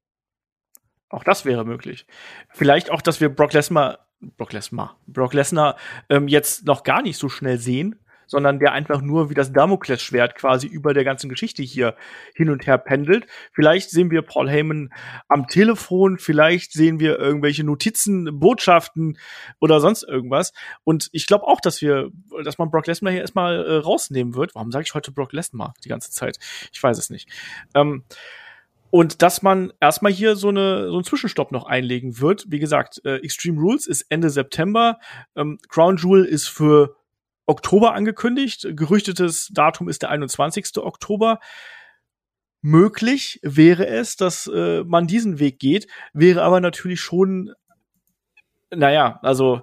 Auch 1.09 1.24
das 1.24 1.44
wäre 1.44 1.64
möglich. 1.64 2.07
Vielleicht 2.50 2.90
auch, 2.90 3.00
dass 3.00 3.20
wir 3.20 3.28
Brock 3.28 3.52
Lesnar, 3.52 4.07
Brock 4.20 4.52
Lesnar, 4.52 4.98
Brock 5.07 5.34
Lesnar 5.34 5.76
ähm, 6.09 6.28
jetzt 6.28 6.66
noch 6.66 6.82
gar 6.82 7.02
nicht 7.02 7.16
so 7.16 7.28
schnell 7.28 7.59
sehen, 7.59 8.00
sondern 8.27 8.59
der 8.59 8.72
einfach 8.72 9.01
nur 9.01 9.31
wie 9.31 9.35
das 9.35 9.53
Damoklesschwert 9.53 10.35
quasi 10.35 10.66
über 10.66 10.95
der 10.95 11.05
ganzen 11.05 11.29
Geschichte 11.29 11.62
hier 11.62 11.95
hin 12.35 12.51
und 12.51 12.66
her 12.66 12.79
pendelt. 12.79 13.27
Vielleicht 13.53 13.91
sehen 13.91 14.11
wir 14.11 14.22
Paul 14.22 14.51
Heyman 14.51 14.93
am 15.29 15.47
Telefon, 15.47 16.18
vielleicht 16.18 16.72
sehen 16.72 17.01
wir 17.01 17.18
irgendwelche 17.18 17.64
Notizen, 17.64 18.39
Botschaften 18.39 19.18
oder 19.61 19.81
sonst 19.81 20.03
irgendwas. 20.03 20.53
Und 20.85 21.09
ich 21.12 21.27
glaube 21.27 21.47
auch, 21.47 21.61
dass 21.61 21.81
wir, 21.81 22.11
dass 22.45 22.59
man 22.59 22.70
Brock 22.70 22.87
Lesnar 22.87 23.12
hier 23.12 23.22
erstmal 23.22 23.64
äh, 23.64 23.77
rausnehmen 23.77 24.35
wird. 24.35 24.55
Warum 24.55 24.70
sage 24.70 24.85
ich 24.87 24.95
heute 24.95 25.12
Brock 25.12 25.33
Lesnar 25.33 25.74
die 25.85 25.89
ganze 25.89 26.11
Zeit? 26.11 26.39
Ich 26.72 26.83
weiß 26.83 26.99
es 26.99 27.11
nicht. 27.11 27.29
Ähm, 27.74 28.05
und 28.91 29.22
dass 29.22 29.43
man 29.43 29.72
erstmal 29.81 30.12
hier 30.12 30.37
so, 30.37 30.49
eine, 30.49 30.89
so 30.89 30.95
einen 30.95 31.05
Zwischenstopp 31.05 31.53
noch 31.53 31.66
einlegen 31.66 32.20
wird. 32.20 32.47
Wie 32.49 32.59
gesagt, 32.59 33.01
äh, 33.05 33.16
Extreme 33.16 33.61
Rules 33.61 33.87
ist 33.87 34.07
Ende 34.09 34.31
September. 34.31 34.99
Ähm, 35.35 35.59
Crown 35.68 35.97
Jewel 35.97 36.24
ist 36.24 36.49
für 36.49 36.97
Oktober 37.47 37.94
angekündigt. 37.94 38.66
Gerüchtetes 38.72 39.49
Datum 39.53 39.88
ist 39.88 40.03
der 40.03 40.11
21. 40.11 40.78
Oktober. 40.78 41.38
Möglich 42.62 43.38
wäre 43.42 43.86
es, 43.86 44.16
dass 44.16 44.49
äh, 44.53 44.82
man 44.84 45.07
diesen 45.07 45.38
Weg 45.38 45.59
geht, 45.59 45.86
wäre 46.12 46.42
aber 46.42 46.61
natürlich 46.61 47.01
schon, 47.01 47.53
naja, 48.70 49.20
also 49.22 49.62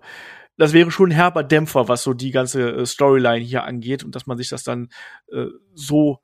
das 0.57 0.71
wäre 0.71 0.91
schon 0.91 1.09
ein 1.09 1.15
herber 1.15 1.43
Dämpfer, 1.43 1.87
was 1.89 2.03
so 2.03 2.13
die 2.13 2.31
ganze 2.31 2.71
äh, 2.71 2.85
Storyline 2.85 3.43
hier 3.43 3.63
angeht 3.63 4.03
und 4.03 4.15
dass 4.15 4.27
man 4.27 4.37
sich 4.37 4.49
das 4.49 4.63
dann 4.63 4.89
äh, 5.31 5.47
so 5.73 6.19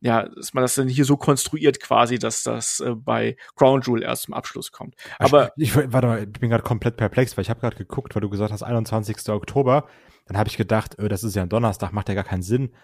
ja, 0.00 0.28
dass 0.28 0.54
man 0.54 0.62
das 0.62 0.74
dann 0.74 0.88
hier 0.88 1.04
so 1.04 1.16
konstruiert 1.16 1.80
quasi, 1.80 2.18
dass 2.18 2.42
das 2.42 2.80
äh, 2.80 2.94
bei 2.94 3.36
Crown 3.56 3.80
Jewel 3.82 4.02
erst 4.02 4.24
zum 4.24 4.34
Abschluss 4.34 4.70
kommt. 4.70 4.94
Aber 5.18 5.52
ich, 5.56 5.74
ich 5.74 5.92
warte 5.92 6.06
mal, 6.06 6.22
ich 6.22 6.40
bin 6.40 6.50
gerade 6.50 6.62
komplett 6.62 6.96
perplex, 6.96 7.36
weil 7.36 7.42
ich 7.42 7.50
habe 7.50 7.60
gerade 7.60 7.76
geguckt, 7.76 8.14
weil 8.14 8.22
du 8.22 8.28
gesagt 8.28 8.52
hast 8.52 8.62
21. 8.62 9.28
Oktober. 9.28 9.88
Dann 10.26 10.36
habe 10.36 10.48
ich 10.48 10.56
gedacht, 10.56 10.98
öh, 10.98 11.08
das 11.08 11.24
ist 11.24 11.34
ja 11.34 11.42
ein 11.42 11.48
Donnerstag, 11.48 11.92
macht 11.92 12.08
ja 12.08 12.14
gar 12.14 12.24
keinen 12.24 12.42
Sinn. 12.42 12.74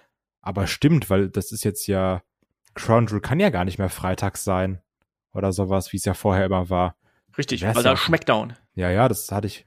Aber 0.41 0.67
stimmt, 0.67 1.11
weil 1.11 1.29
das 1.29 1.53
ist 1.53 1.65
jetzt 1.65 1.87
ja 1.87 2.23
Crown 2.75 3.07
Jewel 3.07 3.21
kann 3.21 3.41
ja 3.41 3.51
gar 3.51 3.65
nicht 3.65 3.79
mehr 3.79 3.89
freitags 3.89 4.45
sein 4.45 4.81
oder 5.33 5.53
sowas, 5.53 5.93
wie 5.93 5.97
es 5.97 6.05
ja 6.05 6.15
vorher 6.15 6.47
immer 6.47 6.71
war. 6.71 6.97
Richtig, 7.37 7.63
weil 7.63 7.83
da 7.83 7.97
Schmeckdown. 7.97 8.55
Ja, 8.75 8.91
ja, 8.91 9.09
das 9.09 9.31
hatte 9.31 9.47
ich. 9.47 9.67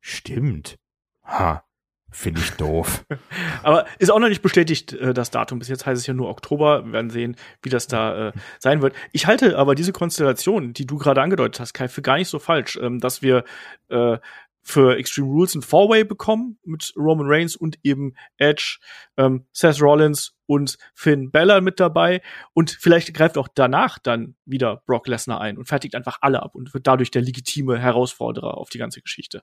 Stimmt. 0.00 0.78
Ha. 1.24 1.64
Finde 2.10 2.40
ich 2.40 2.50
doof. 2.52 3.04
Aber 3.62 3.86
ist 3.98 4.10
auch 4.10 4.18
noch 4.18 4.28
nicht 4.28 4.42
bestätigt, 4.42 4.92
äh, 4.92 5.12
das 5.12 5.30
Datum. 5.30 5.58
Bis 5.58 5.68
jetzt 5.68 5.86
heißt 5.86 6.00
es 6.00 6.06
ja 6.06 6.14
nur 6.14 6.28
Oktober. 6.28 6.84
Wir 6.84 6.92
werden 6.92 7.10
sehen, 7.10 7.36
wie 7.62 7.68
das 7.68 7.88
da 7.88 8.28
äh, 8.28 8.32
sein 8.58 8.80
wird. 8.80 8.94
Ich 9.12 9.26
halte 9.26 9.58
aber 9.58 9.74
diese 9.74 9.92
Konstellation, 9.92 10.72
die 10.72 10.86
du 10.86 10.98
gerade 10.98 11.20
angedeutet 11.20 11.60
hast, 11.60 11.74
Kai, 11.74 11.88
für 11.88 12.02
gar 12.02 12.16
nicht 12.16 12.28
so 12.28 12.38
falsch, 12.38 12.78
ähm, 12.80 13.00
dass 13.00 13.22
wir 13.22 13.44
äh, 13.88 14.18
für 14.62 14.96
Extreme 14.96 15.28
Rules 15.28 15.54
ein 15.54 15.62
Four-Way 15.62 16.04
bekommen 16.04 16.58
mit 16.64 16.92
Roman 16.96 17.28
Reigns 17.28 17.54
und 17.54 17.78
eben 17.84 18.14
Edge, 18.36 18.78
ähm, 19.16 19.46
Seth 19.52 19.80
Rollins 19.80 20.34
und 20.46 20.76
Finn 20.92 21.30
Balor 21.30 21.60
mit 21.60 21.78
dabei. 21.78 22.20
Und 22.52 22.72
vielleicht 22.72 23.14
greift 23.14 23.38
auch 23.38 23.46
danach 23.54 24.00
dann 24.00 24.34
wieder 24.44 24.82
Brock 24.86 25.06
Lesnar 25.06 25.40
ein 25.40 25.56
und 25.56 25.66
fertigt 25.66 25.94
einfach 25.94 26.18
alle 26.20 26.42
ab 26.42 26.56
und 26.56 26.74
wird 26.74 26.86
dadurch 26.86 27.12
der 27.12 27.22
legitime 27.22 27.78
Herausforderer 27.78 28.58
auf 28.58 28.68
die 28.68 28.78
ganze 28.78 29.00
Geschichte. 29.00 29.42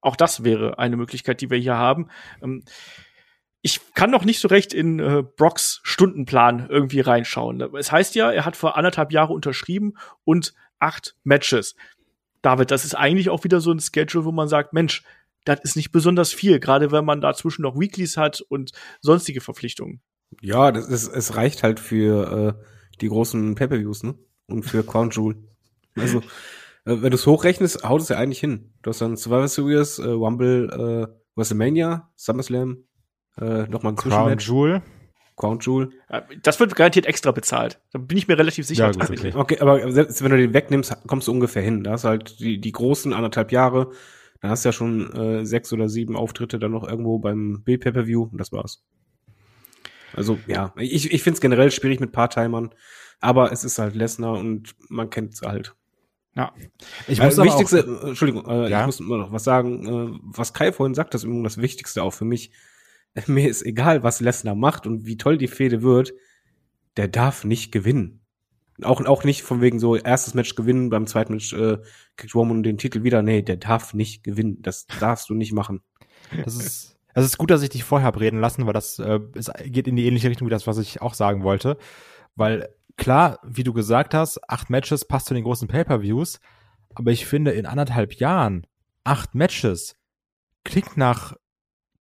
Auch 0.00 0.16
das 0.16 0.44
wäre 0.44 0.78
eine 0.78 0.96
Möglichkeit, 0.96 1.40
die 1.40 1.50
wir 1.50 1.58
hier 1.58 1.76
haben. 1.76 2.08
Ähm, 2.42 2.64
ich 3.62 3.80
kann 3.94 4.10
noch 4.10 4.24
nicht 4.24 4.40
so 4.40 4.48
recht 4.48 4.72
in 4.72 4.98
äh, 5.00 5.22
Brocks 5.36 5.80
Stundenplan 5.82 6.66
irgendwie 6.70 7.00
reinschauen. 7.00 7.60
Es 7.76 7.92
heißt 7.92 8.14
ja, 8.14 8.30
er 8.32 8.46
hat 8.46 8.56
vor 8.56 8.76
anderthalb 8.76 9.12
Jahren 9.12 9.34
unterschrieben 9.34 9.94
und 10.24 10.54
acht 10.78 11.14
Matches. 11.24 11.74
David, 12.42 12.70
das 12.70 12.86
ist 12.86 12.94
eigentlich 12.94 13.28
auch 13.28 13.44
wieder 13.44 13.60
so 13.60 13.70
ein 13.70 13.80
Schedule, 13.80 14.24
wo 14.24 14.32
man 14.32 14.48
sagt, 14.48 14.72
Mensch, 14.72 15.02
das 15.44 15.60
ist 15.62 15.76
nicht 15.76 15.92
besonders 15.92 16.32
viel, 16.32 16.58
gerade 16.58 16.90
wenn 16.90 17.04
man 17.04 17.20
dazwischen 17.20 17.62
noch 17.62 17.78
Weeklies 17.78 18.16
hat 18.16 18.40
und 18.40 18.72
sonstige 19.00 19.40
Verpflichtungen. 19.40 20.00
Ja, 20.40 20.72
das 20.72 20.86
ist, 20.88 21.08
es 21.08 21.36
reicht 21.36 21.62
halt 21.62 21.80
für 21.80 22.56
äh, 22.58 22.64
die 23.00 23.08
großen 23.08 23.54
Pay-Per-Views, 23.54 24.04
ne? 24.04 24.14
Und 24.46 24.64
für 24.64 24.84
Crown 24.84 25.10
Jewel. 25.10 25.36
Also, 25.96 26.22
wenn 26.84 27.10
du 27.10 27.14
es 27.14 27.26
hochrechnest, 27.26 27.84
haut 27.84 28.00
es 28.00 28.08
ja 28.08 28.16
eigentlich 28.16 28.40
hin. 28.40 28.72
Du 28.82 28.90
hast 28.90 29.00
dann 29.00 29.16
Survivor 29.16 29.48
Series, 29.48 29.98
äh, 29.98 30.08
Rumble, 30.08 31.08
äh, 31.10 31.20
WrestleMania, 31.36 32.10
SummerSlam, 32.16 32.84
äh, 33.38 33.66
nochmal 33.68 33.92
ein 33.92 33.96
Crown 33.96 34.12
Zwischenmatch. 34.12 34.48
Jewel. 34.48 34.82
Crown 35.36 35.58
Jewel. 35.60 35.90
Das 36.42 36.60
wird 36.60 36.76
garantiert 36.76 37.06
extra 37.06 37.30
bezahlt. 37.32 37.80
Da 37.92 37.98
bin 37.98 38.18
ich 38.18 38.28
mir 38.28 38.36
relativ 38.38 38.66
sicher. 38.66 38.84
Ja, 38.84 38.90
gut, 38.90 39.00
tatsächlich. 39.00 39.34
Okay, 39.34 39.58
aber 39.60 39.90
selbst 39.90 40.22
wenn 40.22 40.30
du 40.32 40.36
den 40.36 40.52
wegnimmst, 40.52 40.94
kommst 41.06 41.28
du 41.28 41.32
ungefähr 41.32 41.62
hin. 41.62 41.82
Da 41.82 41.92
hast 41.92 42.04
du 42.04 42.08
halt 42.08 42.40
die, 42.40 42.60
die 42.60 42.72
großen 42.72 43.14
anderthalb 43.14 43.50
Jahre. 43.50 43.90
Dann 44.42 44.50
hast 44.50 44.64
du 44.64 44.68
ja 44.68 44.72
schon 44.74 45.12
äh, 45.14 45.46
sechs 45.46 45.72
oder 45.72 45.88
sieben 45.88 46.14
Auftritte 46.16 46.58
dann 46.58 46.72
noch 46.72 46.86
irgendwo 46.86 47.18
beim 47.18 47.62
B-Pay-Per-View 47.64 48.24
und 48.24 48.38
das 48.38 48.52
war's. 48.52 48.84
Also, 50.14 50.38
ja, 50.46 50.74
ich, 50.76 51.12
ich 51.12 51.22
finde 51.22 51.36
es 51.36 51.40
generell 51.40 51.70
schwierig 51.70 52.00
mit 52.00 52.12
Part-Timern, 52.12 52.74
aber 53.20 53.52
es 53.52 53.64
ist 53.64 53.78
halt 53.78 53.94
Lesnar 53.94 54.38
und 54.38 54.74
man 54.88 55.08
kennt 55.08 55.34
es 55.34 55.42
halt. 55.42 55.74
Ja. 56.36 56.54
Ich 57.08 57.20
muss 57.20 57.38
aber 57.38 57.48
wichtigste, 57.48 57.84
auch, 57.84 58.04
äh, 58.04 58.08
Entschuldigung, 58.08 58.46
äh, 58.46 58.70
Ja? 58.70 58.80
ich 58.80 58.86
muss 58.86 59.00
immer 59.00 59.18
noch 59.18 59.32
was 59.32 59.44
sagen, 59.44 59.86
äh, 59.86 60.18
was 60.22 60.52
Kai 60.52 60.72
vorhin 60.72 60.94
sagt, 60.94 61.12
das 61.14 61.22
ist 61.22 61.26
übrigens 61.26 61.54
das 61.54 61.62
Wichtigste 61.62 62.02
auch 62.02 62.12
für 62.12 62.24
mich. 62.24 62.52
Mir 63.26 63.48
ist 63.48 63.62
egal, 63.62 64.02
was 64.02 64.20
Lesnar 64.20 64.54
macht 64.54 64.86
und 64.86 65.06
wie 65.06 65.16
toll 65.16 65.38
die 65.38 65.48
Fehde 65.48 65.82
wird, 65.82 66.12
der 66.96 67.08
darf 67.08 67.44
nicht 67.44 67.72
gewinnen. 67.72 68.20
Auch, 68.82 69.04
auch 69.04 69.24
nicht 69.24 69.42
von 69.42 69.60
wegen 69.60 69.78
so 69.78 69.96
erstes 69.96 70.34
Match 70.34 70.54
gewinnen, 70.54 70.88
beim 70.88 71.06
zweiten 71.06 71.34
Match 71.34 71.52
äh, 71.52 71.78
kriegt 72.16 72.34
Roman 72.34 72.62
den 72.62 72.78
Titel 72.78 73.02
wieder. 73.02 73.22
Nee, 73.22 73.42
der 73.42 73.56
darf 73.56 73.92
nicht 73.92 74.24
gewinnen. 74.24 74.62
Das 74.62 74.86
darfst 74.86 75.28
du 75.28 75.34
nicht 75.34 75.52
machen. 75.52 75.82
das 76.44 76.54
ist, 76.54 76.96
es 77.12 77.24
ist 77.24 77.38
gut, 77.38 77.50
dass 77.50 77.62
ich 77.62 77.68
dich 77.68 77.84
vorher 77.84 78.06
habe 78.06 78.20
reden 78.20 78.40
lassen, 78.40 78.66
weil 78.66 78.72
das 78.72 78.98
äh, 78.98 79.20
es 79.34 79.50
geht 79.66 79.88
in 79.88 79.96
die 79.96 80.06
ähnliche 80.06 80.30
Richtung 80.30 80.46
wie 80.46 80.50
das, 80.50 80.66
was 80.66 80.78
ich 80.78 81.02
auch 81.02 81.14
sagen 81.14 81.42
wollte. 81.42 81.76
Weil 82.36 82.70
klar, 83.00 83.40
wie 83.42 83.64
du 83.64 83.72
gesagt 83.72 84.14
hast, 84.14 84.38
acht 84.48 84.70
Matches 84.70 85.06
passt 85.06 85.26
zu 85.26 85.34
den 85.34 85.42
großen 85.42 85.66
Pay-per-Views, 85.66 86.38
aber 86.94 87.10
ich 87.10 87.26
finde 87.26 87.50
in 87.50 87.66
anderthalb 87.66 88.14
Jahren 88.14 88.66
acht 89.02 89.34
Matches 89.34 89.96
klingt 90.64 90.96
nach 90.96 91.34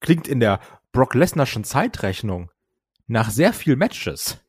klingt 0.02 0.28
in 0.28 0.40
der 0.40 0.60
Brock 0.92 1.16
Lesnar'schen 1.16 1.64
Zeitrechnung 1.64 2.52
nach 3.08 3.30
sehr 3.30 3.54
viel 3.54 3.76
Matches. 3.76 4.40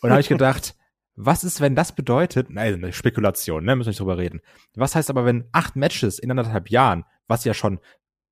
Und 0.00 0.08
da 0.08 0.10
habe 0.10 0.20
ich 0.20 0.28
gedacht, 0.28 0.74
was 1.16 1.44
ist, 1.44 1.60
wenn 1.60 1.76
das 1.76 1.94
bedeutet, 1.94 2.50
nein, 2.50 2.74
eine 2.74 2.92
Spekulation, 2.92 3.64
ne, 3.64 3.76
müssen 3.76 3.88
wir 3.88 3.90
nicht 3.90 4.00
drüber 4.00 4.18
reden. 4.18 4.40
Was 4.74 4.94
heißt 4.94 5.10
aber, 5.10 5.24
wenn 5.24 5.48
acht 5.52 5.76
Matches 5.76 6.18
in 6.18 6.30
anderthalb 6.30 6.70
Jahren, 6.70 7.04
was 7.28 7.44
ja 7.44 7.54
schon 7.54 7.78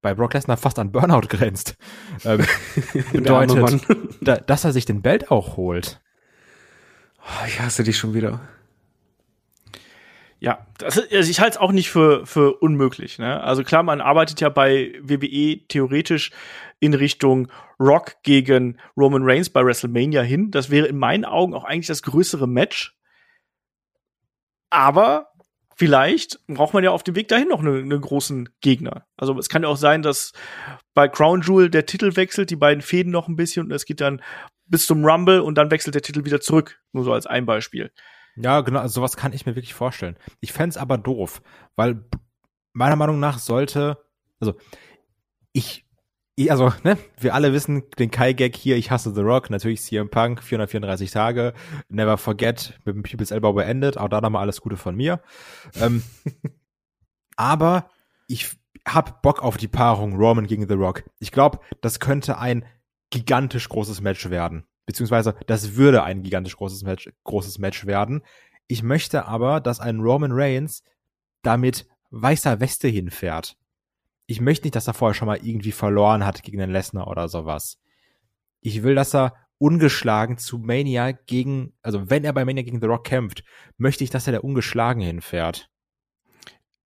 bei 0.00 0.14
Brock 0.14 0.34
Lesnar 0.34 0.56
fast 0.56 0.78
an 0.78 0.90
Burnout 0.90 1.28
grenzt, 1.28 1.76
ähm, 2.24 2.44
bedeutet, 3.12 3.86
da, 4.20 4.36
dass 4.36 4.64
er 4.64 4.72
sich 4.72 4.84
den 4.84 5.02
Belt 5.02 5.30
auch 5.30 5.56
holt. 5.56 6.01
Oh, 7.24 7.46
ich 7.46 7.60
hasse 7.60 7.84
dich 7.84 7.96
schon 7.96 8.14
wieder. 8.14 8.40
Ja, 10.42 10.66
das 10.78 10.98
also 10.98 11.30
ich 11.30 11.38
halte 11.38 11.52
es 11.52 11.60
auch 11.60 11.70
nicht 11.70 11.88
für, 11.88 12.26
für 12.26 12.54
unmöglich. 12.54 13.20
Ne? 13.20 13.40
Also 13.40 13.62
klar, 13.62 13.84
man 13.84 14.00
arbeitet 14.00 14.40
ja 14.40 14.48
bei 14.48 14.92
WWE 15.00 15.60
theoretisch 15.68 16.32
in 16.80 16.94
Richtung 16.94 17.46
Rock 17.78 18.16
gegen 18.24 18.76
Roman 18.96 19.22
Reigns 19.22 19.50
bei 19.50 19.64
WrestleMania 19.64 20.22
hin. 20.22 20.50
Das 20.50 20.68
wäre 20.68 20.88
in 20.88 20.98
meinen 20.98 21.24
Augen 21.24 21.54
auch 21.54 21.62
eigentlich 21.62 21.86
das 21.86 22.02
größere 22.02 22.48
Match. 22.48 22.98
Aber 24.68 25.28
vielleicht 25.76 26.44
braucht 26.48 26.74
man 26.74 26.82
ja 26.82 26.90
auf 26.90 27.04
dem 27.04 27.14
Weg 27.14 27.28
dahin 27.28 27.48
noch 27.48 27.60
einen 27.60 27.84
einen 27.84 28.00
großen 28.00 28.48
Gegner. 28.60 29.06
Also 29.16 29.38
es 29.38 29.48
kann 29.48 29.62
ja 29.62 29.68
auch 29.68 29.76
sein, 29.76 30.02
dass 30.02 30.32
bei 30.92 31.06
Crown 31.06 31.42
Jewel 31.42 31.70
der 31.70 31.86
Titel 31.86 32.16
wechselt, 32.16 32.50
die 32.50 32.56
beiden 32.56 32.82
Fäden 32.82 33.12
noch 33.12 33.28
ein 33.28 33.36
bisschen 33.36 33.66
und 33.66 33.70
es 33.70 33.84
geht 33.84 34.00
dann 34.00 34.20
bis 34.66 34.86
zum 34.86 35.04
Rumble 35.04 35.40
und 35.40 35.56
dann 35.56 35.70
wechselt 35.70 35.94
der 35.94 36.02
Titel 36.02 36.24
wieder 36.24 36.40
zurück. 36.40 36.80
Nur 36.92 37.04
so 37.04 37.12
als 37.12 37.26
ein 37.26 37.46
Beispiel. 37.46 37.92
Ja, 38.36 38.60
genau, 38.62 38.80
also 38.80 38.94
sowas 38.94 39.16
kann 39.16 39.32
ich 39.32 39.46
mir 39.46 39.54
wirklich 39.54 39.74
vorstellen. 39.74 40.16
Ich 40.40 40.52
fänd's 40.52 40.76
aber 40.76 40.98
doof, 40.98 41.42
weil 41.76 42.04
meiner 42.72 42.96
Meinung 42.96 43.20
nach 43.20 43.38
sollte, 43.38 43.98
also 44.40 44.54
ich, 45.52 45.84
ich 46.34 46.50
also, 46.50 46.72
ne, 46.82 46.96
wir 47.20 47.34
alle 47.34 47.52
wissen 47.52 47.82
den 47.98 48.10
Kai-Gag 48.10 48.56
hier, 48.56 48.76
ich 48.76 48.90
hasse 48.90 49.14
The 49.14 49.20
Rock, 49.20 49.50
natürlich 49.50 49.82
CM 49.82 50.08
Punk, 50.08 50.42
434 50.42 51.10
Tage, 51.10 51.52
never 51.88 52.16
forget, 52.16 52.78
mit 52.84 52.94
dem 52.94 53.02
People's 53.02 53.30
Elbow 53.30 53.52
beendet, 53.52 53.98
auch 53.98 54.08
da 54.08 54.20
nochmal 54.22 54.42
alles 54.42 54.62
Gute 54.62 54.78
von 54.78 54.96
mir. 54.96 55.20
Ähm, 55.78 56.02
aber 57.36 57.90
ich 58.28 58.56
hab 58.86 59.20
Bock 59.22 59.42
auf 59.42 59.58
die 59.58 59.68
Paarung 59.68 60.16
Roman 60.16 60.46
gegen 60.46 60.66
The 60.66 60.74
Rock. 60.74 61.04
Ich 61.18 61.32
glaube, 61.32 61.60
das 61.82 62.00
könnte 62.00 62.38
ein 62.38 62.64
gigantisch 63.12 63.68
großes 63.68 64.00
Match 64.00 64.30
werden. 64.30 64.64
Beziehungsweise, 64.86 65.36
das 65.46 65.76
würde 65.76 66.02
ein 66.02 66.22
gigantisch 66.22 66.56
großes 66.56 66.82
Match, 66.82 67.08
großes 67.22 67.58
Match 67.58 67.86
werden. 67.86 68.22
Ich 68.66 68.82
möchte 68.82 69.26
aber, 69.26 69.60
dass 69.60 69.78
ein 69.78 70.00
Roman 70.00 70.32
Reigns 70.32 70.82
damit 71.42 71.86
weißer 72.10 72.58
Weste 72.58 72.88
hinfährt. 72.88 73.56
Ich 74.26 74.40
möchte 74.40 74.66
nicht, 74.66 74.74
dass 74.74 74.88
er 74.88 74.94
vorher 74.94 75.14
schon 75.14 75.26
mal 75.26 75.38
irgendwie 75.42 75.72
verloren 75.72 76.24
hat 76.24 76.42
gegen 76.42 76.58
den 76.58 76.70
Lesnar 76.70 77.06
oder 77.06 77.28
sowas. 77.28 77.78
Ich 78.60 78.82
will, 78.82 78.94
dass 78.94 79.14
er 79.14 79.34
ungeschlagen 79.58 80.38
zu 80.38 80.58
Mania 80.58 81.12
gegen, 81.12 81.74
also 81.82 82.10
wenn 82.10 82.24
er 82.24 82.32
bei 82.32 82.44
Mania 82.44 82.62
gegen 82.62 82.80
The 82.80 82.86
Rock 82.86 83.04
kämpft, 83.04 83.44
möchte 83.76 84.02
ich, 84.02 84.10
dass 84.10 84.26
er 84.26 84.32
der 84.32 84.44
ungeschlagen 84.44 85.02
hinfährt. 85.02 85.68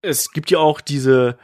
es 0.02 0.30
gibt 0.32 0.50
ja 0.50 0.58
auch 0.58 0.80
diese, 0.80 1.38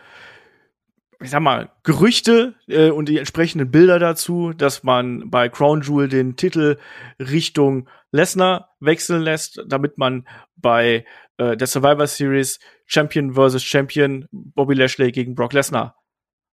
ich 1.22 1.30
sag 1.30 1.40
mal, 1.40 1.70
Gerüchte 1.82 2.54
äh, 2.68 2.90
und 2.90 3.08
die 3.08 3.18
entsprechenden 3.18 3.70
Bilder 3.70 3.98
dazu, 3.98 4.52
dass 4.52 4.82
man 4.82 5.30
bei 5.30 5.48
Crown 5.48 5.82
Jewel 5.82 6.08
den 6.08 6.36
Titel 6.36 6.78
Richtung 7.18 7.88
Lesnar 8.10 8.74
wechseln 8.80 9.22
lässt, 9.22 9.62
damit 9.66 9.98
man 9.98 10.26
bei 10.56 11.04
äh, 11.38 11.56
der 11.56 11.66
Survivor 11.66 12.06
Series 12.06 12.60
Champion 12.86 13.34
versus 13.34 13.62
Champion 13.62 14.26
Bobby 14.30 14.74
Lashley 14.74 15.12
gegen 15.12 15.34
Brock 15.34 15.52
Lesnar 15.52 15.96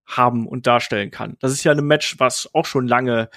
haben 0.06 0.46
und 0.46 0.66
darstellen 0.66 1.10
kann. 1.10 1.36
Das 1.40 1.52
ist 1.52 1.64
ja 1.64 1.72
ein 1.72 1.86
Match, 1.86 2.18
was 2.18 2.48
auch 2.54 2.64
schon 2.64 2.86
lange 2.86 3.28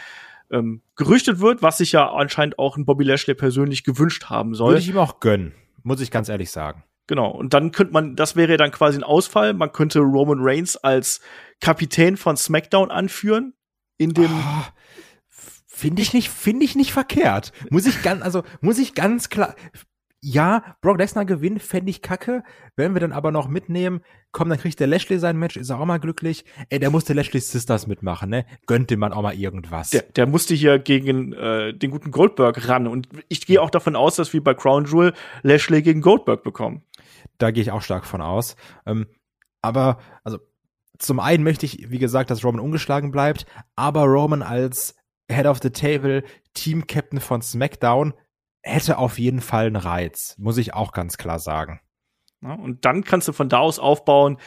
ähm, 0.51 0.81
gerüchtet 0.95 1.39
wird, 1.39 1.61
was 1.61 1.79
sich 1.79 1.91
ja 1.91 2.11
anscheinend 2.11 2.59
auch 2.59 2.77
ein 2.77 2.85
Bobby 2.85 3.03
Lashley 3.03 3.35
persönlich 3.35 3.83
gewünscht 3.83 4.25
haben 4.25 4.53
soll. 4.53 4.69
Würde 4.69 4.81
ich 4.81 4.89
ihm 4.89 4.97
auch 4.97 5.19
gönnen, 5.19 5.53
muss 5.83 6.01
ich 6.01 6.11
ganz 6.11 6.29
ehrlich 6.29 6.51
sagen. 6.51 6.83
Genau. 7.11 7.29
Und 7.29 7.53
dann 7.53 7.73
könnte 7.73 7.91
man, 7.91 8.15
das 8.15 8.37
wäre 8.37 8.55
dann 8.55 8.71
quasi 8.71 8.97
ein 8.97 9.03
Ausfall. 9.03 9.53
Man 9.53 9.73
könnte 9.73 9.99
Roman 9.99 10.37
Reigns 10.39 10.77
als 10.77 11.19
Kapitän 11.59 12.15
von 12.15 12.37
SmackDown 12.37 12.89
anführen. 12.89 13.53
In 13.97 14.13
dem, 14.13 14.31
Ah, 14.31 14.69
Finde 15.67 16.01
ich 16.03 16.13
nicht, 16.13 16.29
finde 16.29 16.63
ich 16.63 16.77
nicht 16.77 16.93
verkehrt. 16.93 17.51
Muss 17.69 17.85
ich 17.85 18.01
ganz, 18.01 18.21
also 18.21 18.43
muss 18.61 18.77
ich 18.79 18.95
ganz 18.95 19.27
klar. 19.27 19.55
Ja, 20.23 20.75
Brock 20.81 20.99
Lesnar 20.99 21.25
gewinnt, 21.25 21.63
fände 21.63 21.89
ich 21.89 22.03
kacke. 22.03 22.43
Wenn 22.75 22.93
wir 22.93 22.99
dann 23.01 23.11
aber 23.11 23.31
noch 23.31 23.47
mitnehmen, 23.47 24.01
komm, 24.31 24.49
dann 24.49 24.59
kriegt 24.59 24.79
der 24.79 24.85
Lashley 24.85 25.17
sein 25.17 25.35
Match, 25.35 25.57
ist 25.57 25.71
er 25.71 25.79
auch 25.79 25.85
mal 25.85 25.97
glücklich. 25.99 26.45
Ey, 26.69 26.77
der 26.77 26.91
musste 26.91 27.13
Lashley 27.13 27.39
Sisters 27.41 27.87
mitmachen, 27.87 28.29
ne? 28.29 28.45
Gönnt 28.67 28.91
dem 28.91 28.99
Mann 28.99 29.13
auch 29.13 29.23
mal 29.23 29.33
irgendwas. 29.33 29.89
der, 29.89 30.03
der 30.03 30.27
musste 30.27 30.53
hier 30.53 30.77
gegen 30.77 31.33
äh, 31.33 31.73
den 31.73 31.89
guten 31.89 32.11
Goldberg 32.11 32.67
ran. 32.69 32.85
Und 32.85 33.09
ich 33.29 33.47
gehe 33.47 33.59
auch 33.59 33.71
davon 33.71 33.95
aus, 33.95 34.15
dass 34.15 34.31
wir 34.31 34.43
bei 34.43 34.53
Crown 34.53 34.85
Jewel 34.85 35.13
Lashley 35.41 35.81
gegen 35.81 36.01
Goldberg 36.01 36.43
bekommen. 36.43 36.83
Da 37.37 37.51
gehe 37.51 37.63
ich 37.63 37.71
auch 37.71 37.81
stark 37.81 38.05
von 38.05 38.21
aus. 38.21 38.55
Ähm, 38.85 39.07
aber, 39.61 39.99
also, 40.23 40.39
zum 40.97 41.19
einen 41.19 41.43
möchte 41.43 41.65
ich, 41.65 41.89
wie 41.89 41.99
gesagt, 41.99 42.29
dass 42.29 42.43
Roman 42.43 42.61
ungeschlagen 42.61 43.11
bleibt, 43.11 43.45
aber 43.75 44.03
Roman 44.03 44.41
als 44.41 44.95
Head 45.31 45.45
of 45.45 45.59
the 45.61 45.69
Table, 45.69 46.23
Team 46.53 46.85
Captain 46.87 47.19
von 47.19 47.41
SmackDown, 47.41 48.13
hätte 48.61 48.97
auf 48.97 49.17
jeden 49.17 49.41
Fall 49.41 49.67
einen 49.67 49.75
Reiz. 49.75 50.35
Muss 50.37 50.57
ich 50.57 50.73
auch 50.73 50.91
ganz 50.91 51.17
klar 51.17 51.39
sagen. 51.39 51.79
Ja, 52.41 52.53
und 52.53 52.85
dann 52.85 53.03
kannst 53.03 53.27
du 53.27 53.33
von 53.33 53.49
da 53.49 53.59
aus 53.59 53.79
aufbauen. 53.79 54.37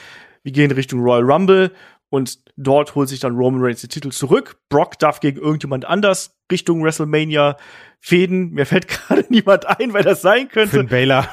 Wir 0.42 0.52
gehen 0.52 0.70
Richtung 0.70 1.00
Royal 1.00 1.22
Rumble 1.22 1.72
Und 2.14 2.38
dort 2.56 2.94
holt 2.94 3.08
sich 3.08 3.18
dann 3.18 3.34
Roman 3.34 3.60
Reigns 3.60 3.80
den 3.80 3.90
Titel 3.90 4.10
zurück. 4.10 4.56
Brock 4.68 5.00
darf 5.00 5.18
gegen 5.18 5.40
irgendjemand 5.40 5.84
anders 5.84 6.38
Richtung 6.52 6.84
WrestleMania 6.84 7.56
fäden. 7.98 8.50
Mir 8.52 8.66
fällt 8.66 8.86
gerade 8.88 9.24
niemand 9.30 9.66
ein, 9.66 9.92
wer 9.92 10.04
das 10.04 10.22
sein 10.22 10.46
könnte. 10.48 10.76
Finn 10.76 10.86
Baylor. 10.86 11.28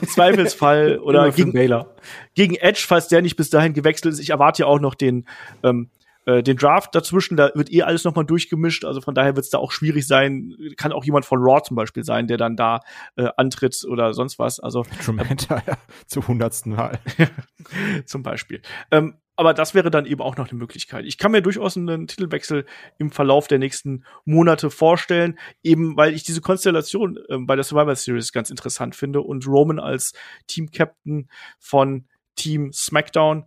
Im 0.00 0.06
Zweifelsfall. 0.06 0.98
Oder 1.02 1.32
gegen, 1.32 1.52
Baylor. 1.52 1.96
gegen 2.36 2.54
Edge, 2.54 2.84
falls 2.86 3.08
der 3.08 3.22
nicht 3.22 3.34
bis 3.34 3.50
dahin 3.50 3.72
gewechselt 3.72 4.14
ist. 4.14 4.20
Ich 4.20 4.30
erwarte 4.30 4.62
ja 4.62 4.66
auch 4.66 4.78
noch 4.78 4.94
den, 4.94 5.26
ähm, 5.64 5.90
äh, 6.28 6.42
den 6.42 6.58
Draft 6.58 6.94
dazwischen. 6.94 7.38
Da 7.38 7.50
wird 7.54 7.72
eh 7.72 7.82
alles 7.82 8.04
nochmal 8.04 8.26
durchgemischt. 8.26 8.84
Also 8.84 9.00
von 9.00 9.14
daher 9.14 9.34
wird 9.34 9.44
es 9.44 9.50
da 9.50 9.56
auch 9.56 9.72
schwierig 9.72 10.06
sein. 10.06 10.54
Kann 10.76 10.92
auch 10.92 11.04
jemand 11.04 11.24
von 11.24 11.38
Raw 11.40 11.62
zum 11.62 11.74
Beispiel 11.74 12.04
sein, 12.04 12.26
der 12.26 12.36
dann 12.36 12.54
da 12.54 12.80
äh, 13.16 13.28
antritt 13.38 13.82
oder 13.88 14.12
sonst 14.12 14.38
was. 14.38 14.60
Also 14.60 14.84
Drew 15.02 15.12
McIntyre 15.12 15.78
zu 16.06 16.28
hundertsten 16.28 16.74
Mal. 16.74 16.98
zum 18.04 18.22
Beispiel. 18.22 18.60
Ähm, 18.90 19.14
aber 19.36 19.54
das 19.54 19.72
wäre 19.72 19.90
dann 19.90 20.04
eben 20.04 20.20
auch 20.20 20.36
noch 20.36 20.50
eine 20.50 20.58
Möglichkeit. 20.58 21.06
Ich 21.06 21.16
kann 21.16 21.32
mir 21.32 21.40
durchaus 21.40 21.78
einen 21.78 22.08
Titelwechsel 22.08 22.66
im 22.98 23.10
Verlauf 23.10 23.48
der 23.48 23.58
nächsten 23.58 24.04
Monate 24.26 24.68
vorstellen, 24.68 25.38
eben 25.62 25.96
weil 25.96 26.12
ich 26.12 26.24
diese 26.24 26.42
Konstellation 26.42 27.18
ähm, 27.30 27.46
bei 27.46 27.54
der 27.54 27.64
Survivor 27.64 27.94
Series 27.96 28.32
ganz 28.32 28.50
interessant 28.50 28.94
finde 28.96 29.22
und 29.22 29.46
Roman 29.46 29.78
als 29.78 30.12
Team-Captain 30.46 31.30
von 31.58 32.06
Team 32.34 32.70
SmackDown 32.72 33.46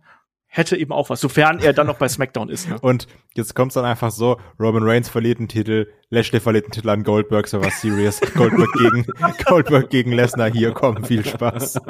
hätte 0.54 0.76
eben 0.76 0.92
auch 0.92 1.08
was, 1.08 1.20
sofern 1.20 1.60
er 1.60 1.72
dann 1.72 1.86
noch 1.86 1.96
bei 1.96 2.08
SmackDown 2.08 2.50
ist. 2.50 2.68
Ne? 2.68 2.76
Und 2.78 3.06
jetzt 3.34 3.54
kommt's 3.54 3.74
dann 3.74 3.86
einfach 3.86 4.10
so, 4.10 4.38
Roman 4.60 4.82
Reigns 4.82 5.08
verliert 5.08 5.38
einen 5.38 5.48
Titel, 5.48 5.86
Lashley 6.10 6.40
verliert 6.40 6.66
einen 6.66 6.72
Titel 6.72 6.90
an 6.90 7.04
Goldberg, 7.04 7.48
so 7.48 7.64
was 7.64 7.80
serious. 7.80 8.20
Goldberg 8.34 8.70
gegen, 8.74 9.06
Goldberg 9.46 9.88
gegen 9.88 10.12
Lesnar, 10.12 10.52
hier, 10.52 10.72
komm, 10.72 11.04
viel 11.04 11.24
Spaß. 11.24 11.80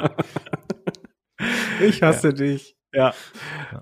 Ich 1.81 2.01
hasse 2.01 2.33
dich. 2.33 2.77
Ja. 2.93 3.13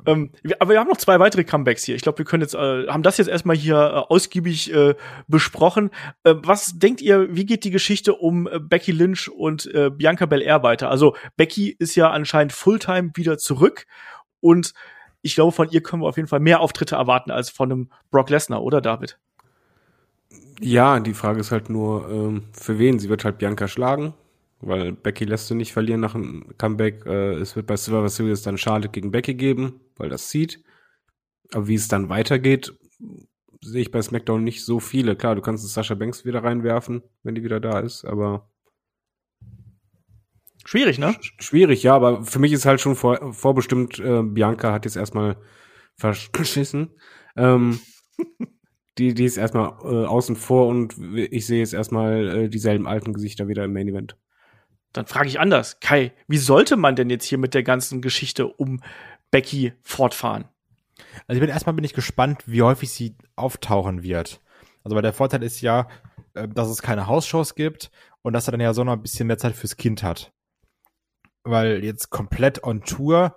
Ähm, 0.08 0.32
wir, 0.42 0.60
aber 0.62 0.72
wir 0.72 0.80
haben 0.80 0.88
noch 0.88 0.98
zwei 0.98 1.20
weitere 1.20 1.44
Comebacks 1.44 1.84
hier. 1.84 1.96
Ich 1.96 2.02
glaube, 2.02 2.18
wir 2.20 2.26
können 2.26 2.42
jetzt, 2.42 2.56
äh, 2.56 2.88
haben 2.88 3.04
das 3.04 3.18
jetzt 3.18 3.28
erstmal 3.28 3.58
hier 3.58 3.76
äh, 3.76 4.12
ausgiebig 4.12 4.74
äh, 4.74 4.96
besprochen. 5.28 5.92
Äh, 6.24 6.36
was 6.38 6.80
denkt 6.80 7.02
ihr, 7.02 7.28
wie 7.36 7.46
geht 7.46 7.66
die 7.66 7.72
Geschichte 7.72 8.16
um 8.16 8.48
äh, 8.48 8.58
Becky 8.60 8.94
Lynch 8.94 9.30
und 9.30 9.72
äh, 9.76 9.92
Bianca 9.92 10.26
Belair 10.26 10.64
weiter? 10.64 10.90
Also 10.90 11.16
Becky 11.36 11.76
ist 11.78 11.96
ja 11.96 12.10
anscheinend 12.10 12.54
Fulltime 12.54 13.12
wieder 13.14 13.38
zurück 13.38 13.86
und 14.42 14.74
ich 15.22 15.36
glaube, 15.36 15.52
von 15.52 15.70
ihr 15.70 15.82
können 15.82 16.02
wir 16.02 16.08
auf 16.08 16.18
jeden 16.18 16.28
Fall 16.28 16.40
mehr 16.40 16.60
Auftritte 16.60 16.96
erwarten 16.96 17.32
als 17.32 17.50
von 17.50 17.72
einem 17.72 17.90
Brock 18.10 18.30
Lesnar, 18.30 18.64
oder 18.64 18.82
David? 18.82 19.20
Ja, 20.60 21.00
die 21.00 21.14
Frage 21.14 21.40
ist 21.40 21.52
halt 21.52 21.70
nur, 21.70 22.10
ähm, 22.10 22.44
für 22.54 22.78
wen? 22.80 23.00
Sie 23.00 23.10
wird 23.10 23.26
halt 23.26 23.38
Bianca 23.38 23.68
schlagen, 23.68 24.14
weil 24.60 24.92
Becky 24.92 25.26
lässt 25.26 25.48
sie 25.48 25.56
nicht 25.56 25.74
verlieren 25.74 26.02
nach 26.02 26.14
dem 26.14 26.46
Comeback. 26.58 27.06
Äh, 27.06 27.34
es 27.34 27.56
wird 27.56 27.68
bei 27.68 27.78
Survivor 27.78 28.10
Series 28.10 28.42
dann 28.42 28.58
Charlotte 28.58 28.90
gegen 28.90 29.12
Becky 29.12 29.34
geben, 29.34 29.82
weil 29.98 30.10
das 30.10 30.28
zieht. 30.28 30.64
Aber 31.54 31.68
wie 31.68 31.76
es 31.76 31.88
dann 31.88 32.10
weitergeht, 32.10 32.74
sehe 33.62 33.82
ich 33.82 33.92
bei 33.92 34.02
SmackDown 34.02 34.44
nicht 34.44 34.64
so 34.64 34.80
viele. 34.80 35.16
Klar, 35.16 35.36
du 35.36 35.42
kannst 35.42 35.68
Sascha 35.68 35.96
Banks 35.96 36.26
wieder 36.26 36.44
reinwerfen, 36.44 37.04
wenn 37.24 37.36
die 37.36 37.44
wieder 37.44 37.60
da 37.60 37.80
ist, 37.80 38.06
aber 38.06 38.51
Schwierig, 40.66 41.00
ne? 41.00 41.08
sch- 41.10 41.42
schwierig, 41.42 41.84
ja, 41.84 41.96
aber 41.96 42.24
für 42.24 42.40
mich 42.40 42.52
ist 42.52 42.66
halt 42.66 42.82
schon 42.82 42.96
vor, 42.96 43.34
vorbestimmt, 43.34 44.00
äh, 44.00 44.22
Bianca 44.24 44.72
hat 44.72 44.86
jetzt 44.86 44.96
erstmal 44.96 45.38
verschissen. 45.98 46.92
Ähm, 47.36 47.80
die, 48.98 49.14
die 49.14 49.26
ist 49.26 49.38
erstmal 49.38 49.74
äh, 49.84 50.06
außen 50.06 50.36
vor 50.36 50.68
und 50.68 50.96
ich 51.16 51.46
sehe 51.46 51.60
jetzt 51.60 51.74
erstmal 51.74 52.44
äh, 52.44 52.50
dieselben 52.50 52.88
alten 52.88 53.14
Gesichter 53.14 53.48
wieder 53.48 53.64
im 53.64 53.74
Main 53.74 53.88
Event. 53.88 54.18
Dann 54.94 55.06
frage 55.08 55.30
ich 55.30 55.40
anders. 55.40 55.80
Kai, 55.80 56.12
wie 56.28 56.38
sollte 56.38 56.76
man 56.76 56.96
denn 56.96 57.10
jetzt 57.10 57.26
hier 57.26 57.38
mit 57.38 57.54
der 57.54 57.64
ganzen 57.64 58.02
Geschichte 58.02 58.48
um 58.48 58.82
Becky 59.32 59.74
fortfahren? 59.82 60.46
Also 61.28 61.38
ich 61.38 61.40
bin 61.40 61.50
erstmal 61.50 61.74
bin 61.74 61.86
ich 61.86 61.94
gespannt, 61.94 62.44
wie 62.46 62.62
häufig 62.62 62.92
sie 62.92 63.16
auftauchen 63.36 64.04
wird. 64.04 64.42
Also 64.84 64.96
weil 64.96 65.02
der 65.02 65.14
Vorteil 65.14 65.44
ist 65.44 65.62
ja, 65.62 65.88
äh, 66.34 66.48
dass 66.48 66.68
es 66.70 66.82
keine 66.82 67.08
Hausshows 67.08 67.56
gibt 67.56 67.90
und 68.22 68.34
dass 68.34 68.48
er 68.48 68.52
dann 68.52 68.62
ja 68.62 68.74
so 68.74 68.84
noch 68.84 68.94
ein 68.94 69.02
bisschen 69.02 69.28
mehr 69.28 69.38
Zeit 69.38 69.56
fürs 69.56 69.78
Kind 69.78 70.04
hat. 70.04 70.34
Weil 71.44 71.84
jetzt 71.84 72.10
komplett 72.10 72.64
on 72.64 72.84
Tour 72.84 73.36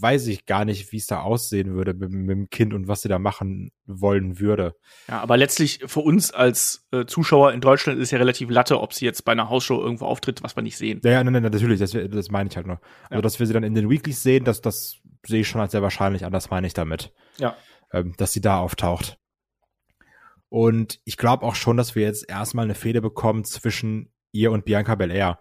weiß 0.00 0.28
ich 0.28 0.46
gar 0.46 0.64
nicht, 0.64 0.92
wie 0.92 0.98
es 0.98 1.06
da 1.06 1.22
aussehen 1.22 1.74
würde 1.74 1.94
mit, 1.94 2.10
mit 2.10 2.30
dem 2.30 2.48
Kind 2.48 2.72
und 2.74 2.86
was 2.86 3.02
sie 3.02 3.08
da 3.08 3.18
machen 3.18 3.72
wollen 3.86 4.38
würde. 4.38 4.74
Ja, 5.08 5.20
aber 5.20 5.36
letztlich 5.36 5.80
für 5.86 6.00
uns 6.00 6.30
als 6.30 6.86
äh, 6.92 7.06
Zuschauer 7.06 7.52
in 7.52 7.60
Deutschland 7.60 7.98
ist 7.98 8.12
ja 8.12 8.18
relativ 8.18 8.50
Latte, 8.50 8.80
ob 8.80 8.92
sie 8.92 9.04
jetzt 9.04 9.24
bei 9.24 9.32
einer 9.32 9.48
Hausshow 9.50 9.80
irgendwo 9.82 10.04
auftritt, 10.06 10.44
was 10.44 10.54
wir 10.56 10.62
nicht 10.62 10.76
sehen. 10.78 11.00
Ja, 11.02 11.10
ja, 11.12 11.24
nein, 11.24 11.32
nein, 11.32 11.42
natürlich, 11.42 11.80
das, 11.80 11.90
das 11.90 12.30
meine 12.30 12.48
ich 12.48 12.56
halt 12.56 12.68
nur. 12.68 12.80
Also, 13.04 13.14
Ja. 13.16 13.20
dass 13.22 13.40
wir 13.40 13.46
sie 13.46 13.52
dann 13.52 13.64
in 13.64 13.74
den 13.74 13.90
Weeklies 13.90 14.22
sehen, 14.22 14.44
das, 14.44 14.60
das 14.60 14.98
sehe 15.26 15.40
ich 15.40 15.48
schon 15.48 15.60
als 15.60 15.72
sehr 15.72 15.82
wahrscheinlich 15.82 16.24
an, 16.24 16.32
das 16.32 16.50
meine 16.50 16.68
ich 16.68 16.74
damit. 16.74 17.12
Ja. 17.38 17.56
Ähm, 17.92 18.14
dass 18.16 18.32
sie 18.32 18.40
da 18.40 18.58
auftaucht. 18.60 19.18
Und 20.48 21.00
ich 21.04 21.16
glaube 21.16 21.44
auch 21.44 21.56
schon, 21.56 21.76
dass 21.76 21.96
wir 21.96 22.04
jetzt 22.04 22.28
erstmal 22.28 22.64
eine 22.64 22.74
Fehde 22.76 23.00
bekommen 23.00 23.44
zwischen 23.44 24.12
ihr 24.30 24.52
und 24.52 24.64
Bianca 24.64 24.94
Belair. 24.94 25.40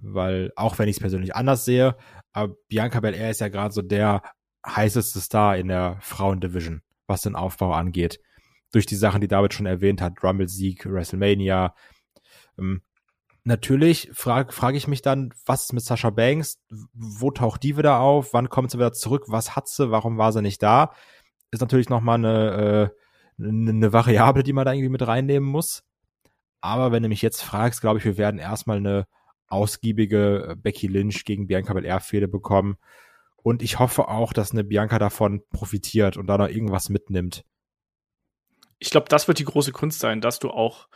Weil, 0.00 0.52
auch 0.56 0.78
wenn 0.78 0.88
ich 0.88 0.96
es 0.96 1.00
persönlich 1.00 1.34
anders 1.34 1.64
sehe, 1.64 1.96
aber 2.32 2.54
Bianca 2.68 3.00
Belair 3.00 3.30
ist 3.30 3.40
ja 3.40 3.48
gerade 3.48 3.72
so 3.72 3.82
der 3.82 4.22
heißeste 4.66 5.20
Star 5.20 5.56
in 5.56 5.68
der 5.68 5.98
Frauendivision, 6.00 6.82
was 7.06 7.22
den 7.22 7.36
Aufbau 7.36 7.72
angeht. 7.72 8.20
Durch 8.72 8.86
die 8.86 8.96
Sachen, 8.96 9.20
die 9.20 9.28
David 9.28 9.54
schon 9.54 9.66
erwähnt 9.66 10.00
hat, 10.00 10.22
Rumble-Sieg, 10.22 10.84
WrestleMania. 10.86 11.74
Ähm, 12.58 12.82
natürlich 13.44 14.10
frage 14.12 14.52
frag 14.52 14.74
ich 14.74 14.88
mich 14.88 15.00
dann, 15.00 15.32
was 15.46 15.64
ist 15.64 15.72
mit 15.72 15.84
Sasha 15.84 16.10
Banks? 16.10 16.58
Wo 16.92 17.30
taucht 17.30 17.62
die 17.62 17.76
wieder 17.76 18.00
auf? 18.00 18.34
Wann 18.34 18.50
kommt 18.50 18.70
sie 18.70 18.78
wieder 18.78 18.92
zurück? 18.92 19.24
Was 19.28 19.56
hat 19.56 19.68
sie? 19.68 19.90
Warum 19.90 20.18
war 20.18 20.32
sie 20.32 20.42
nicht 20.42 20.62
da? 20.62 20.92
Ist 21.50 21.60
natürlich 21.60 21.88
noch 21.88 22.02
mal 22.02 22.14
eine, 22.14 22.92
äh, 23.40 23.42
eine 23.42 23.92
Variable, 23.92 24.42
die 24.42 24.52
man 24.52 24.66
da 24.66 24.72
irgendwie 24.72 24.90
mit 24.90 25.06
reinnehmen 25.06 25.48
muss. 25.48 25.82
Aber 26.60 26.92
wenn 26.92 27.02
du 27.02 27.08
mich 27.08 27.22
jetzt 27.22 27.42
fragst, 27.42 27.80
glaube 27.80 27.98
ich, 27.98 28.04
wir 28.04 28.18
werden 28.18 28.38
erstmal 28.38 28.78
eine 28.78 29.06
ausgiebige 29.48 30.56
Becky 30.62 30.86
Lynch 30.86 31.24
gegen 31.24 31.46
Bianca 31.46 31.72
Belair 31.72 32.00
Fehde 32.00 32.28
bekommen. 32.28 32.76
Und 33.36 33.62
ich 33.62 33.78
hoffe 33.78 34.08
auch, 34.08 34.32
dass 34.32 34.52
eine 34.52 34.64
Bianca 34.64 34.98
davon 34.98 35.42
profitiert 35.50 36.16
und 36.16 36.26
da 36.26 36.38
noch 36.38 36.48
irgendwas 36.48 36.88
mitnimmt. 36.88 37.44
Ich 38.78 38.90
glaube, 38.90 39.08
das 39.08 39.26
wird 39.26 39.38
die 39.38 39.44
große 39.44 39.72
Kunst 39.72 40.00
sein, 40.00 40.20
dass 40.20 40.38
du 40.38 40.50
auch 40.50 40.88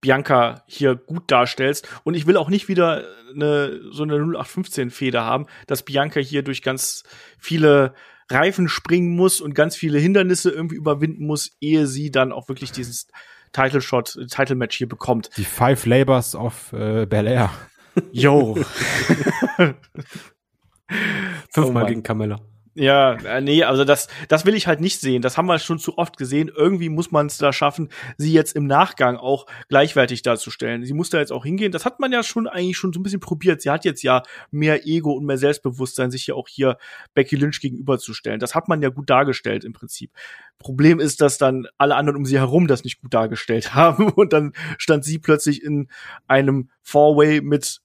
Bianca 0.00 0.62
hier 0.66 0.96
gut 0.96 1.30
darstellst. 1.30 1.88
Und 2.04 2.14
ich 2.14 2.26
will 2.26 2.36
auch 2.36 2.50
nicht 2.50 2.68
wieder 2.68 3.04
eine, 3.34 3.80
so 3.90 4.02
eine 4.02 4.16
0815-Feder 4.16 5.24
haben, 5.24 5.46
dass 5.66 5.82
Bianca 5.82 6.20
hier 6.20 6.42
durch 6.42 6.62
ganz 6.62 7.04
viele 7.38 7.94
Reifen 8.30 8.68
springen 8.68 9.16
muss 9.16 9.40
und 9.40 9.54
ganz 9.54 9.76
viele 9.76 9.98
Hindernisse 9.98 10.50
irgendwie 10.50 10.76
überwinden 10.76 11.26
muss, 11.26 11.56
ehe 11.60 11.86
sie 11.86 12.10
dann 12.10 12.32
auch 12.32 12.48
wirklich 12.48 12.70
dieses 12.72 13.08
Title 13.52 13.80
Shot, 13.80 14.18
Title 14.30 14.56
Match 14.56 14.76
hier 14.76 14.88
bekommt. 14.88 15.30
Die 15.36 15.44
Five 15.44 15.86
Labors 15.86 16.34
of 16.34 16.72
äh, 16.72 17.06
Bel 17.06 17.26
Air. 17.26 17.50
Yo. 18.12 18.54
Fünfmal 21.50 21.82
Mann. 21.82 21.86
gegen 21.86 22.02
Carmella. 22.02 22.40
Ja, 22.76 23.12
äh, 23.12 23.40
nee, 23.40 23.62
also 23.62 23.84
das, 23.84 24.08
das 24.26 24.44
will 24.46 24.54
ich 24.54 24.66
halt 24.66 24.80
nicht 24.80 25.00
sehen. 25.00 25.22
Das 25.22 25.38
haben 25.38 25.46
wir 25.46 25.60
schon 25.60 25.78
zu 25.78 25.96
oft 25.96 26.16
gesehen. 26.16 26.50
Irgendwie 26.54 26.88
muss 26.88 27.12
man 27.12 27.26
es 27.26 27.38
da 27.38 27.52
schaffen, 27.52 27.88
sie 28.18 28.32
jetzt 28.32 28.56
im 28.56 28.66
Nachgang 28.66 29.16
auch 29.16 29.46
gleichwertig 29.68 30.22
darzustellen. 30.22 30.84
Sie 30.84 30.92
muss 30.92 31.08
da 31.08 31.18
jetzt 31.18 31.30
auch 31.30 31.44
hingehen. 31.44 31.70
Das 31.70 31.84
hat 31.84 32.00
man 32.00 32.10
ja 32.10 32.24
schon 32.24 32.48
eigentlich 32.48 32.76
schon 32.76 32.92
so 32.92 32.98
ein 32.98 33.04
bisschen 33.04 33.20
probiert. 33.20 33.62
Sie 33.62 33.70
hat 33.70 33.84
jetzt 33.84 34.02
ja 34.02 34.22
mehr 34.50 34.86
Ego 34.88 35.12
und 35.12 35.24
mehr 35.24 35.38
Selbstbewusstsein, 35.38 36.10
sich 36.10 36.26
ja 36.26 36.34
auch 36.34 36.48
hier 36.48 36.76
Becky 37.14 37.36
Lynch 37.36 37.60
gegenüberzustellen. 37.60 38.40
Das 38.40 38.56
hat 38.56 38.66
man 38.66 38.82
ja 38.82 38.88
gut 38.88 39.08
dargestellt 39.08 39.64
im 39.64 39.72
Prinzip. 39.72 40.10
Problem 40.58 40.98
ist, 40.98 41.20
dass 41.20 41.38
dann 41.38 41.68
alle 41.78 41.94
anderen 41.94 42.16
um 42.16 42.24
sie 42.24 42.38
herum 42.38 42.66
das 42.66 42.82
nicht 42.82 43.00
gut 43.00 43.14
dargestellt 43.14 43.74
haben 43.74 44.10
und 44.10 44.32
dann 44.32 44.52
stand 44.78 45.04
sie 45.04 45.20
plötzlich 45.20 45.62
in 45.62 45.88
einem 46.26 46.70
Four-Way 46.82 47.40
mit 47.40 47.83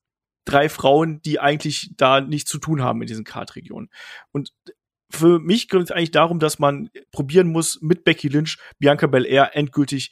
drei 0.50 0.70
Frauen, 0.70 1.22
die 1.22 1.40
eigentlich 1.40 1.92
da 1.96 2.22
nichts 2.22 2.50
zu 2.50 2.58
tun 2.58 2.82
haben 2.82 3.02
in 3.02 3.08
diesen 3.08 3.24
Kartregionen. 3.24 3.90
Und 4.32 4.52
für 5.12 5.40
mich 5.40 5.70
geht 5.70 5.82
es 5.82 5.92
eigentlich 5.92 6.12
darum, 6.12 6.40
dass 6.40 6.60
man 6.60 6.90
probieren 7.12 7.52
muss, 7.52 7.80
mit 7.82 8.04
Becky 8.04 8.28
Lynch 8.28 8.58
Bianca 8.80 9.08
Belair 9.08 9.56
endgültig 9.56 10.12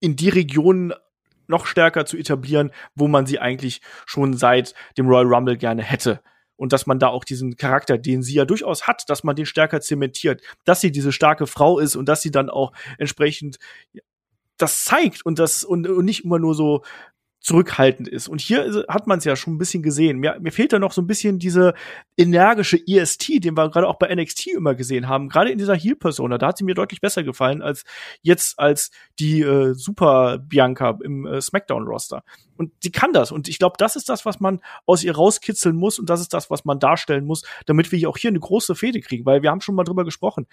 in 0.00 0.16
die 0.16 0.28
Regionen 0.28 0.92
noch 1.46 1.66
stärker 1.66 2.06
zu 2.06 2.16
etablieren, 2.16 2.70
wo 2.94 3.08
man 3.08 3.26
sie 3.26 3.38
eigentlich 3.38 3.80
schon 4.06 4.34
seit 4.34 4.74
dem 4.96 5.08
Royal 5.08 5.26
Rumble 5.26 5.56
gerne 5.56 5.82
hätte. 5.82 6.20
Und 6.56 6.72
dass 6.72 6.86
man 6.86 6.98
da 6.98 7.08
auch 7.08 7.24
diesen 7.24 7.56
Charakter, 7.56 7.98
den 7.98 8.22
sie 8.22 8.34
ja 8.34 8.44
durchaus 8.44 8.86
hat, 8.86 9.04
dass 9.08 9.24
man 9.24 9.34
den 9.36 9.46
stärker 9.46 9.80
zementiert, 9.80 10.40
dass 10.64 10.80
sie 10.80 10.92
diese 10.92 11.12
starke 11.12 11.46
Frau 11.46 11.78
ist 11.78 11.96
und 11.96 12.08
dass 12.08 12.22
sie 12.22 12.30
dann 12.30 12.48
auch 12.48 12.72
entsprechend 12.96 13.58
das 14.56 14.84
zeigt 14.84 15.26
und 15.26 15.38
das 15.40 15.64
und, 15.64 15.88
und 15.88 16.04
nicht 16.04 16.24
immer 16.24 16.38
nur 16.38 16.54
so 16.54 16.84
zurückhaltend 17.44 18.08
ist. 18.08 18.26
Und 18.26 18.40
hier 18.40 18.86
hat 18.88 19.06
man 19.06 19.18
es 19.18 19.24
ja 19.24 19.36
schon 19.36 19.54
ein 19.54 19.58
bisschen 19.58 19.82
gesehen. 19.82 20.18
Mir, 20.18 20.38
mir 20.40 20.50
fehlt 20.50 20.72
da 20.72 20.78
noch 20.78 20.92
so 20.92 21.02
ein 21.02 21.06
bisschen 21.06 21.38
diese 21.38 21.74
energische 22.16 22.78
EST, 22.78 23.44
den 23.44 23.54
wir 23.54 23.68
gerade 23.68 23.86
auch 23.86 23.98
bei 23.98 24.12
NXT 24.12 24.46
immer 24.46 24.74
gesehen 24.74 25.08
haben. 25.08 25.28
Gerade 25.28 25.50
in 25.50 25.58
dieser 25.58 25.74
Heel-Persona, 25.74 26.38
da 26.38 26.48
hat 26.48 26.56
sie 26.56 26.64
mir 26.64 26.74
deutlich 26.74 27.02
besser 27.02 27.22
gefallen 27.22 27.60
als 27.60 27.84
jetzt 28.22 28.58
als 28.58 28.90
die 29.18 29.42
äh, 29.42 29.74
Super 29.74 30.38
Bianca 30.38 30.98
im 31.04 31.26
äh, 31.26 31.42
SmackDown-Roster. 31.42 32.24
Und 32.56 32.72
sie 32.82 32.90
kann 32.90 33.12
das. 33.12 33.30
Und 33.30 33.46
ich 33.46 33.58
glaube, 33.58 33.74
das 33.76 33.94
ist 33.94 34.08
das, 34.08 34.24
was 34.24 34.40
man 34.40 34.60
aus 34.86 35.04
ihr 35.04 35.14
rauskitzeln 35.14 35.76
muss. 35.76 35.98
Und 35.98 36.08
das 36.08 36.22
ist 36.22 36.32
das, 36.32 36.48
was 36.48 36.64
man 36.64 36.78
darstellen 36.78 37.26
muss, 37.26 37.44
damit 37.66 37.92
wir 37.92 38.08
auch 38.08 38.16
hier 38.16 38.30
eine 38.30 38.40
große 38.40 38.74
Fehde 38.74 39.00
kriegen. 39.02 39.26
Weil 39.26 39.42
wir 39.42 39.50
haben 39.50 39.60
schon 39.60 39.74
mal 39.74 39.84
drüber 39.84 40.04
gesprochen 40.04 40.46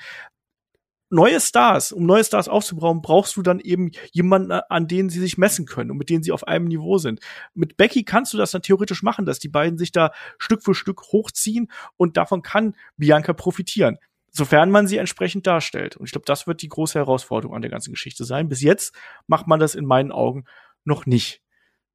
neue 1.11 1.39
Stars, 1.39 1.91
um 1.91 2.05
neue 2.05 2.23
Stars 2.23 2.47
aufzubauen, 2.47 3.01
brauchst 3.01 3.35
du 3.37 3.41
dann 3.41 3.59
eben 3.59 3.91
jemanden, 4.11 4.51
an 4.51 4.87
denen 4.87 5.09
sie 5.09 5.19
sich 5.19 5.37
messen 5.37 5.65
können 5.65 5.91
und 5.91 5.97
mit 5.97 6.09
denen 6.09 6.23
sie 6.23 6.31
auf 6.31 6.47
einem 6.47 6.65
Niveau 6.65 6.97
sind. 6.97 7.19
Mit 7.53 7.77
Becky 7.77 8.03
kannst 8.03 8.33
du 8.33 8.37
das 8.37 8.51
dann 8.51 8.61
theoretisch 8.61 9.03
machen, 9.03 9.25
dass 9.25 9.39
die 9.39 9.49
beiden 9.49 9.77
sich 9.77 9.91
da 9.91 10.11
Stück 10.37 10.63
für 10.63 10.73
Stück 10.73 11.01
hochziehen 11.11 11.69
und 11.97 12.17
davon 12.17 12.41
kann 12.41 12.75
Bianca 12.97 13.33
profitieren. 13.33 13.97
Sofern 14.31 14.71
man 14.71 14.87
sie 14.87 14.97
entsprechend 14.97 15.45
darstellt. 15.45 15.97
Und 15.97 16.05
ich 16.05 16.13
glaube, 16.13 16.25
das 16.25 16.47
wird 16.47 16.61
die 16.61 16.69
große 16.69 16.97
Herausforderung 16.97 17.53
an 17.53 17.61
der 17.61 17.71
ganzen 17.71 17.91
Geschichte 17.91 18.23
sein. 18.23 18.47
Bis 18.47 18.61
jetzt 18.61 18.95
macht 19.27 19.45
man 19.45 19.59
das 19.59 19.75
in 19.75 19.85
meinen 19.85 20.13
Augen 20.13 20.45
noch 20.85 21.05
nicht. 21.05 21.41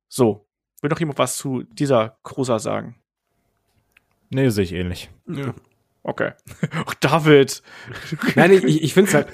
So. 0.08 0.46
Will 0.82 0.90
noch 0.90 1.00
jemand 1.00 1.18
was 1.18 1.38
zu 1.38 1.62
dieser 1.62 2.18
Cruiser 2.22 2.58
sagen? 2.58 3.00
Nee, 4.28 4.50
sehe 4.50 4.64
ich 4.64 4.72
ähnlich. 4.72 5.10
Ja. 5.26 5.54
Okay. 6.08 6.30
Ach, 6.86 6.94
David. 6.94 7.62
Nein, 8.36 8.52
ich, 8.52 8.82
ich 8.84 8.94
finde 8.94 9.12
halt, 9.12 9.26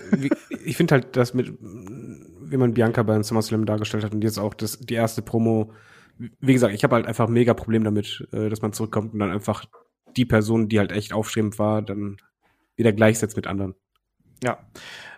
ich 0.64 0.74
finde 0.78 0.94
halt, 0.94 1.16
dass 1.16 1.34
mit, 1.34 1.52
wie 1.60 2.56
man 2.56 2.72
Bianca 2.72 3.02
beim 3.02 3.22
SummerSlam 3.22 3.66
dargestellt 3.66 4.04
hat 4.04 4.14
und 4.14 4.24
jetzt 4.24 4.38
auch 4.38 4.54
das, 4.54 4.78
die 4.78 4.94
erste 4.94 5.20
Promo, 5.20 5.74
wie 6.16 6.54
gesagt, 6.54 6.72
ich 6.72 6.82
habe 6.82 6.94
halt 6.94 7.06
einfach 7.06 7.28
mega 7.28 7.52
Problem 7.52 7.84
damit, 7.84 8.26
äh, 8.32 8.48
dass 8.48 8.62
man 8.62 8.72
zurückkommt 8.72 9.12
und 9.12 9.18
dann 9.18 9.30
einfach 9.30 9.66
die 10.16 10.24
Person, 10.24 10.70
die 10.70 10.78
halt 10.78 10.92
echt 10.92 11.12
aufstrebend 11.12 11.58
war, 11.58 11.82
dann 11.82 12.16
wieder 12.76 12.92
gleichsetzt 12.94 13.36
mit 13.36 13.46
anderen. 13.46 13.74
Ja. 14.42 14.58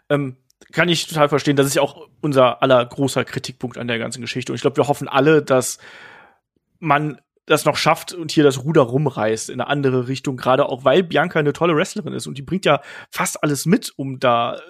Ähm, 0.09 0.39
kann 0.73 0.89
ich 0.89 1.07
total 1.07 1.29
verstehen. 1.29 1.55
Das 1.55 1.67
ist 1.67 1.77
ja 1.77 1.83
auch 1.83 2.09
unser 2.21 2.63
aller 2.63 2.85
großer 2.85 3.25
Kritikpunkt 3.25 3.79
an 3.79 3.87
der 3.87 4.01
ganzen 4.01 4.23
Geschichte. 4.23 4.51
Und 4.51 4.57
ich 4.57 4.63
glaube, 4.63 4.77
wir 4.77 4.89
hoffen 4.89 5.07
alle, 5.07 5.41
dass 5.41 5.79
man 6.81 7.21
das 7.47 7.64
noch 7.64 7.76
schafft 7.76 8.12
und 8.12 8.32
hier 8.32 8.45
das 8.45 8.64
Ruder 8.64 8.82
rumreißt 8.82 9.51
in 9.51 9.61
eine 9.61 9.68
andere 9.68 10.09
Richtung, 10.09 10.36
gerade 10.36 10.66
auch 10.66 10.84
weil 10.84 11.03
Bianca 11.03 11.38
eine 11.38 11.53
tolle 11.53 11.76
Wrestlerin 11.76 12.14
ist 12.14 12.26
und 12.26 12.38
die 12.38 12.42
bringt 12.42 12.64
ja 12.64 12.80
fast 13.11 13.42
alles 13.42 13.66
mit, 13.66 13.92
um 13.97 14.18
da 14.18 14.57
äh, 14.57 14.61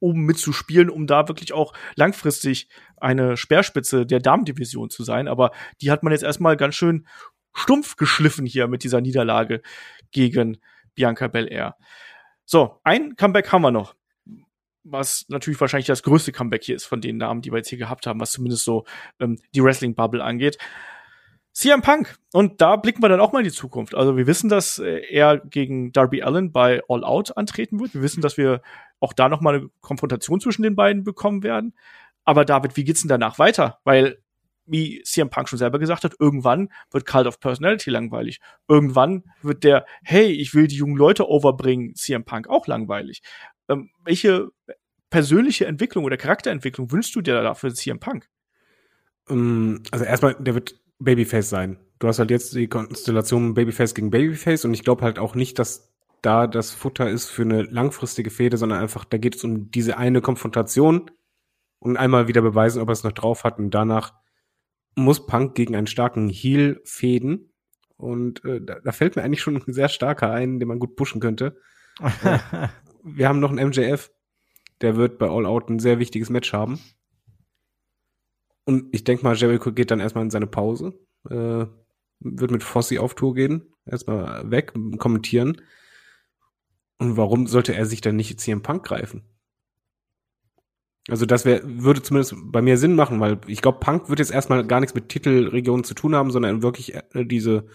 oben 0.00 0.22
mitzuspielen, 0.24 0.90
um 0.90 1.06
da 1.06 1.28
wirklich 1.28 1.52
auch 1.52 1.72
langfristig 1.94 2.68
eine 2.98 3.36
Speerspitze 3.36 4.06
der 4.06 4.20
Damendivision 4.20 4.90
zu 4.90 5.04
sein. 5.04 5.28
Aber 5.28 5.52
die 5.80 5.90
hat 5.90 6.02
man 6.02 6.12
jetzt 6.12 6.22
erstmal 6.22 6.56
ganz 6.56 6.74
schön 6.74 7.06
stumpf 7.54 7.96
geschliffen 7.96 8.46
hier 8.46 8.68
mit 8.68 8.84
dieser 8.84 9.00
Niederlage 9.00 9.62
gegen 10.10 10.58
Bianca 10.94 11.28
Belair. 11.28 11.76
So, 12.44 12.80
ein 12.84 13.16
Comeback 13.16 13.50
haben 13.52 13.62
wir 13.62 13.70
noch. 13.70 13.94
Was 14.88 15.26
natürlich 15.28 15.60
wahrscheinlich 15.60 15.86
das 15.86 16.04
größte 16.04 16.30
Comeback 16.30 16.62
hier 16.62 16.76
ist 16.76 16.84
von 16.84 17.00
den 17.00 17.16
Namen, 17.16 17.42
die 17.42 17.50
wir 17.50 17.56
jetzt 17.56 17.70
hier 17.70 17.78
gehabt 17.78 18.06
haben, 18.06 18.20
was 18.20 18.30
zumindest 18.30 18.64
so 18.64 18.84
ähm, 19.18 19.40
die 19.52 19.62
Wrestling-Bubble 19.62 20.22
angeht. 20.22 20.58
CM 21.56 21.80
Punk. 21.80 22.18
Und 22.34 22.60
da 22.60 22.76
blicken 22.76 23.02
wir 23.02 23.08
dann 23.08 23.18
auch 23.18 23.32
mal 23.32 23.38
in 23.38 23.46
die 23.46 23.50
Zukunft. 23.50 23.94
Also 23.94 24.18
wir 24.18 24.26
wissen, 24.26 24.50
dass 24.50 24.78
äh, 24.78 25.00
er 25.08 25.38
gegen 25.38 25.90
Darby 25.90 26.22
Allen 26.22 26.52
bei 26.52 26.82
All 26.86 27.02
Out 27.02 27.34
antreten 27.38 27.80
wird. 27.80 27.94
Wir 27.94 28.02
wissen, 28.02 28.20
dass 28.20 28.36
wir 28.36 28.60
auch 29.00 29.14
da 29.14 29.30
noch 29.30 29.40
mal 29.40 29.54
eine 29.54 29.70
Konfrontation 29.80 30.38
zwischen 30.38 30.62
den 30.62 30.76
beiden 30.76 31.02
bekommen 31.02 31.42
werden. 31.42 31.72
Aber 32.26 32.44
David, 32.44 32.76
wie 32.76 32.84
geht's 32.84 33.00
denn 33.00 33.08
danach 33.08 33.38
weiter? 33.38 33.78
Weil, 33.84 34.18
wie 34.66 35.00
CM 35.02 35.30
Punk 35.30 35.48
schon 35.48 35.58
selber 35.58 35.78
gesagt 35.78 36.04
hat, 36.04 36.12
irgendwann 36.20 36.68
wird 36.90 37.06
Cult 37.06 37.26
of 37.26 37.40
Personality 37.40 37.88
langweilig. 37.88 38.40
Irgendwann 38.68 39.24
wird 39.40 39.64
der, 39.64 39.86
hey, 40.02 40.26
ich 40.26 40.54
will 40.54 40.66
die 40.66 40.76
jungen 40.76 40.98
Leute 40.98 41.26
overbringen, 41.26 41.94
CM 41.94 42.26
Punk 42.26 42.48
auch 42.48 42.66
langweilig. 42.66 43.22
Ähm, 43.70 43.88
welche 44.04 44.48
persönliche 45.08 45.64
Entwicklung 45.64 46.04
oder 46.04 46.18
Charakterentwicklung 46.18 46.92
wünschst 46.92 47.16
du 47.16 47.22
dir 47.22 47.40
da 47.40 47.54
für 47.54 47.72
CM 47.72 47.98
Punk? 47.98 48.28
Ähm, 49.30 49.82
also 49.90 50.04
erstmal, 50.04 50.34
der 50.34 50.52
wird 50.52 50.74
Babyface 50.98 51.48
sein. 51.48 51.78
Du 51.98 52.08
hast 52.08 52.18
halt 52.18 52.30
jetzt 52.30 52.54
die 52.54 52.68
Konstellation 52.68 53.54
Babyface 53.54 53.94
gegen 53.94 54.10
Babyface 54.10 54.64
und 54.64 54.74
ich 54.74 54.84
glaube 54.84 55.02
halt 55.02 55.18
auch 55.18 55.34
nicht, 55.34 55.58
dass 55.58 55.92
da 56.22 56.46
das 56.46 56.72
Futter 56.72 57.08
ist 57.08 57.28
für 57.28 57.42
eine 57.42 57.62
langfristige 57.62 58.30
Fehde, 58.30 58.56
sondern 58.56 58.80
einfach, 58.80 59.04
da 59.04 59.18
geht 59.18 59.36
es 59.36 59.44
um 59.44 59.70
diese 59.70 59.96
eine 59.96 60.20
Konfrontation 60.20 61.10
und 61.78 61.96
einmal 61.96 62.28
wieder 62.28 62.42
beweisen, 62.42 62.82
ob 62.82 62.88
er 62.88 62.92
es 62.92 63.04
noch 63.04 63.12
drauf 63.12 63.44
hat 63.44 63.58
und 63.58 63.70
danach 63.70 64.14
muss 64.94 65.26
Punk 65.26 65.54
gegen 65.54 65.76
einen 65.76 65.86
starken 65.86 66.28
Heel 66.28 66.80
fäden 66.84 67.52
und 67.96 68.44
äh, 68.44 68.60
da, 68.60 68.80
da, 68.80 68.92
fällt 68.92 69.16
mir 69.16 69.22
eigentlich 69.22 69.42
schon 69.42 69.56
ein 69.56 69.72
sehr 69.72 69.88
starker 69.88 70.30
ein, 70.30 70.58
den 70.58 70.68
man 70.68 70.78
gut 70.78 70.96
pushen 70.96 71.20
könnte. 71.20 71.60
Wir 73.02 73.28
haben 73.28 73.40
noch 73.40 73.50
einen 73.50 73.68
MJF, 73.68 74.10
der 74.80 74.96
wird 74.96 75.18
bei 75.18 75.28
All 75.28 75.46
Out 75.46 75.70
ein 75.70 75.78
sehr 75.78 75.98
wichtiges 75.98 76.28
Match 76.28 76.52
haben. 76.52 76.80
Und 78.66 78.88
ich 78.92 79.04
denke 79.04 79.24
mal, 79.24 79.36
Jericho 79.36 79.72
geht 79.72 79.90
dann 79.90 80.00
erstmal 80.00 80.24
in 80.24 80.30
seine 80.30 80.48
Pause, 80.48 80.98
äh, 81.30 81.66
wird 82.20 82.50
mit 82.50 82.64
Fossi 82.64 82.98
auf 82.98 83.14
Tour 83.14 83.34
gehen, 83.34 83.72
erstmal 83.86 84.50
weg, 84.50 84.74
kommentieren. 84.98 85.62
Und 86.98 87.16
warum 87.16 87.46
sollte 87.46 87.74
er 87.74 87.86
sich 87.86 88.00
dann 88.00 88.16
nicht 88.16 88.40
CM 88.40 88.62
Punk 88.62 88.84
greifen? 88.84 89.22
Also 91.08 91.24
das 91.24 91.44
wär, 91.44 91.60
würde 91.64 92.02
zumindest 92.02 92.34
bei 92.46 92.60
mir 92.60 92.76
Sinn 92.76 92.96
machen, 92.96 93.20
weil 93.20 93.40
ich 93.46 93.62
glaube, 93.62 93.78
Punk 93.78 94.08
wird 94.08 94.18
jetzt 94.18 94.32
erstmal 94.32 94.66
gar 94.66 94.80
nichts 94.80 94.94
mit 94.94 95.08
Titelregionen 95.08 95.84
zu 95.84 95.94
tun 95.94 96.16
haben, 96.16 96.32
sondern 96.32 96.62
wirklich 96.62 96.94
äh, 96.94 97.24
diese 97.24 97.68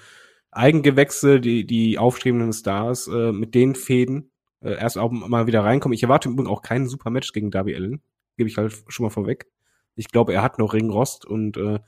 Eigengewächse, 0.52 1.40
die, 1.40 1.66
die 1.66 1.98
aufstrebenden 1.98 2.52
Stars, 2.52 3.08
äh, 3.08 3.32
mit 3.32 3.56
den 3.56 3.76
Fäden 3.76 4.32
äh, 4.60 4.74
erst 4.74 4.98
auch 4.98 5.12
mal 5.12 5.48
wieder 5.48 5.64
reinkommen. 5.64 5.94
Ich 5.94 6.04
erwarte 6.04 6.28
übrigens 6.28 6.50
auch 6.50 6.62
keinen 6.62 6.90
super 6.90 7.10
Match 7.10 7.32
gegen 7.32 7.52
Darby 7.52 7.74
Allen. 7.74 8.02
Gebe 8.36 8.50
ich 8.50 8.58
halt 8.58 8.74
schon 8.90 9.06
mal 9.06 9.10
vorweg. 9.10 9.48
Ich 9.96 10.10
glaube, 10.10 10.34
er 10.34 10.42
hat 10.42 10.60
noch 10.60 10.74
Ringrost 10.74 11.26
und 11.26 11.58
äh, 11.58 11.80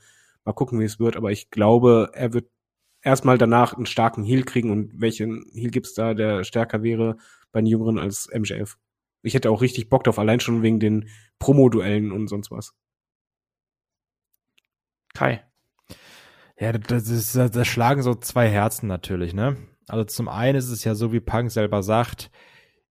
mal 0.44 0.52
gucken, 0.52 0.80
wie 0.80 0.84
es 0.84 1.00
wird. 1.00 1.16
Aber 1.16 1.32
ich 1.32 1.50
glaube, 1.50 2.10
er 2.12 2.32
wird 2.32 2.48
erstmal 3.02 3.38
danach 3.38 3.74
einen 3.74 3.86
starken 3.86 4.24
Heal 4.24 4.42
kriegen 4.42 4.70
und 4.70 5.00
welchen 5.00 5.44
Heal 5.52 5.70
gibt's 5.70 5.94
da, 5.94 6.14
der 6.14 6.44
stärker 6.44 6.82
wäre 6.82 7.16
bei 7.52 7.60
den 7.60 7.66
Jüngeren 7.66 7.98
als 7.98 8.28
MJF. 8.32 8.76
Ich 9.22 9.34
hätte 9.34 9.50
auch 9.50 9.62
richtig 9.62 9.88
Bock 9.88 10.04
drauf, 10.04 10.18
allein 10.18 10.40
schon 10.40 10.62
wegen 10.62 10.80
den 10.80 11.08
Promo-Duellen 11.38 12.12
und 12.12 12.28
sonst 12.28 12.50
was. 12.50 12.74
Kai. 15.14 15.44
Ja, 16.58 16.72
das 16.72 17.08
ist, 17.08 17.34
das 17.36 17.66
schlagen 17.66 18.02
so 18.02 18.14
zwei 18.14 18.48
Herzen 18.48 18.86
natürlich, 18.86 19.34
ne? 19.34 19.56
Also 19.86 20.04
zum 20.04 20.28
einen 20.28 20.56
ist 20.56 20.70
es 20.70 20.84
ja 20.84 20.94
so, 20.94 21.12
wie 21.12 21.20
Punk 21.20 21.50
selber 21.50 21.82
sagt, 21.82 22.30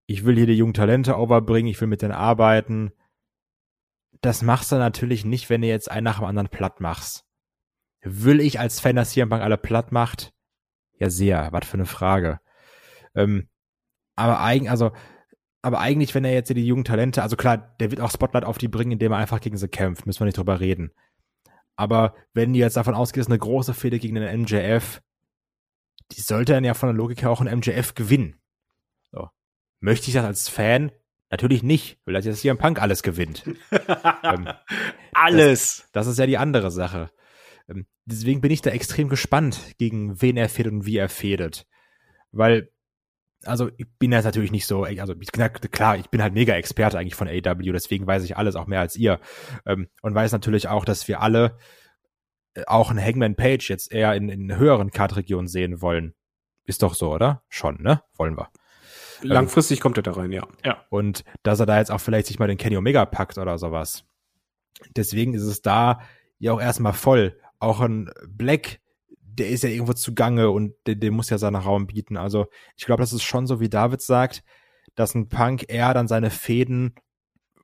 ich 0.07 0.25
will 0.25 0.37
hier 0.37 0.47
die 0.47 0.55
jungen 0.55 0.75
Talente 0.75 1.17
overbringen, 1.17 1.71
ich 1.71 1.81
will 1.81 1.89
mit 1.89 2.03
denen 2.03 2.13
arbeiten, 2.13 2.93
das 4.23 4.43
machst 4.43 4.73
du 4.73 4.77
natürlich 4.77 5.25
nicht, 5.25 5.51
wenn 5.51 5.61
du 5.61 5.69
jetzt 5.69 5.91
einen 5.91 6.05
nach 6.05 6.19
dem 6.19 6.25
anderen 6.25 6.49
platt 6.49 6.81
machst. 6.81 7.25
Will 8.03 8.41
ich 8.41 8.59
als 8.59 8.81
Fan, 8.81 8.97
dass 8.97 9.11
CM 9.11 9.29
Punk 9.29 9.43
alle 9.43 9.59
platt 9.59 9.93
macht? 9.93 10.33
Ja, 10.99 11.11
sehr. 11.11 11.49
Was 11.53 11.67
für 11.67 11.75
eine 11.75 11.87
Frage. 11.87 12.41
Ähm, 13.15 13.49
aber 14.17 14.41
eigentlich, 14.41 14.71
also, 14.71 14.93
aber 15.61 15.81
eigentlich, 15.81 16.15
wenn 16.15 16.25
er 16.25 16.33
jetzt 16.33 16.51
die 16.51 16.67
jungen 16.67 16.85
Talente, 16.85 17.23
also 17.23 17.37
klar, 17.37 17.75
der 17.81 17.91
wird 17.91 18.01
auch 18.01 18.11
Spotlight 18.11 18.45
auf 18.45 18.59
die 18.59 18.69
bringen, 18.69 18.93
indem 18.93 19.13
er 19.13 19.19
einfach 19.19 19.41
gegen 19.41 19.57
sie 19.57 19.69
kämpft, 19.69 20.07
müssen 20.07 20.21
wir 20.21 20.27
nicht 20.27 20.39
drüber 20.39 20.61
reden. 20.61 20.93
Aber 21.77 22.15
wenn 22.33 22.53
du 22.53 22.59
jetzt 22.59 22.77
davon 22.77 22.95
ausgehst, 22.95 23.29
eine 23.29 23.39
große 23.39 23.75
Fehde 23.75 23.99
gegen 23.99 24.15
den 24.15 24.43
MJF, 24.43 25.03
die 26.13 26.21
sollte 26.21 26.53
dann 26.53 26.65
ja 26.65 26.75
von 26.75 26.89
der 26.89 26.97
Logik 26.97 27.23
her 27.23 27.31
auch 27.31 27.41
ein 27.41 27.59
MJF 27.59 27.95
gewinnen. 27.95 28.41
So. 29.11 29.29
Möchte 29.81 30.09
ich 30.09 30.15
das 30.15 30.25
als 30.25 30.49
Fan? 30.49 30.93
Natürlich 31.33 31.63
nicht, 31.63 31.99
weil 32.05 32.13
das 32.13 32.27
jetzt 32.27 32.41
hier 32.41 32.51
im 32.51 32.59
Punk 32.59 32.81
alles 32.81 33.03
gewinnt. 33.03 33.43
ähm, 34.23 34.49
alles. 35.15 35.79
Das, 35.79 36.05
das, 36.05 36.07
ist 36.09 36.19
ja 36.19 36.27
die 36.27 36.37
andere 36.37 36.71
Sache. 36.71 37.11
Ähm, 37.71 37.87
deswegen 38.05 38.43
bin 38.43 38.51
ich 38.51 38.61
da 38.61 38.69
extrem 38.69 39.09
gespannt, 39.09 39.59
gegen 39.79 40.21
wen 40.21 40.37
er 40.37 40.51
fädet 40.51 40.75
und 40.75 40.85
wie 40.85 40.99
er 40.99 41.09
fädet. 41.09 41.67
Weil, 42.33 42.71
also 43.45 43.71
ich 43.79 43.87
bin 43.99 44.13
jetzt 44.13 44.27
natürlich 44.27 44.53
nicht 44.53 44.67
so, 44.67 44.85
also 44.85 45.15
klar, 45.71 45.97
ich 45.97 46.11
bin 46.11 46.23
halt 46.23 46.35
mega 46.35 46.53
Experte 46.53 46.99
eigentlich 46.99 47.15
von 47.15 47.29
AW, 47.29 47.73
deswegen 47.73 48.07
weiß 48.07 48.25
ich 48.25 48.37
alles 48.37 48.55
auch 48.55 48.67
mehr 48.67 48.81
als 48.81 48.97
ihr. 48.97 49.19
Ähm, 49.65 49.89
und 50.03 50.15
weiß 50.15 50.33
natürlich 50.33 50.69
auch, 50.69 50.85
dass 50.85 51.09
wir 51.09 51.23
alle 51.23 51.57
äh, 52.53 52.65
auch 52.67 52.91
einen 52.91 53.03
Hangman 53.03 53.37
Page 53.37 53.71
jetzt 53.71 53.91
eher 53.91 54.15
in, 54.17 54.29
in 54.29 54.55
höheren 54.59 54.91
Kartregionen 54.91 55.49
sehen 55.49 55.81
wollen. 55.81 56.13
Ist 56.67 56.83
doch 56.83 56.93
so, 56.93 57.11
oder? 57.11 57.43
Schon, 57.49 57.83
ne? 57.83 58.03
Wollen 58.19 58.37
wir. 58.37 58.51
Langfristig 59.23 59.81
kommt 59.81 59.97
er 59.97 60.03
da 60.03 60.13
rein, 60.13 60.33
ja. 60.33 60.47
Ja. 60.65 60.85
Und 60.91 61.25
dass 61.43 61.61
er 61.61 61.67
da 61.67 61.79
jetzt 61.79 61.91
auch 61.91 62.01
vielleicht 62.01 62.27
sich 62.27 62.39
mal 62.39 62.49
den 62.49 62.59
Kenny 62.59 62.77
Omega 62.77 63.05
packt 63.05 63.39
oder 63.39 63.59
sowas. 63.59 64.05
Deswegen 64.97 65.35
ist 65.35 65.43
es 65.43 65.63
da 65.63 66.01
ja 66.39 66.53
auch 66.53 66.61
erstmal 66.61 66.93
voll. 66.93 67.39
Auch 67.59 67.81
ein 67.81 68.11
Black, 68.29 68.81
der 69.21 69.49
ist 69.49 69.63
ja 69.63 69.71
irgendwo 69.71 69.93
zugange 69.93 70.51
und 70.51 70.75
der, 70.87 70.97
der 70.97 71.11
muss 71.11 71.31
ja 71.31 71.39
seinen 71.39 71.57
Raum 71.57 71.87
bieten. 71.87 72.17
Also 72.17 72.47
ich 72.77 72.85
glaube, 72.85 73.03
das 73.03 73.13
ist 73.13 73.23
schon 73.23 73.47
so, 73.47 73.61
wie 73.61 73.69
David 73.69 74.03
sagt, 74.03 74.43
dass 74.95 75.15
ein 75.15 75.29
Punk 75.29 75.67
eher 75.69 75.95
dann 75.95 76.09
seine 76.09 76.31
Fäden 76.31 76.95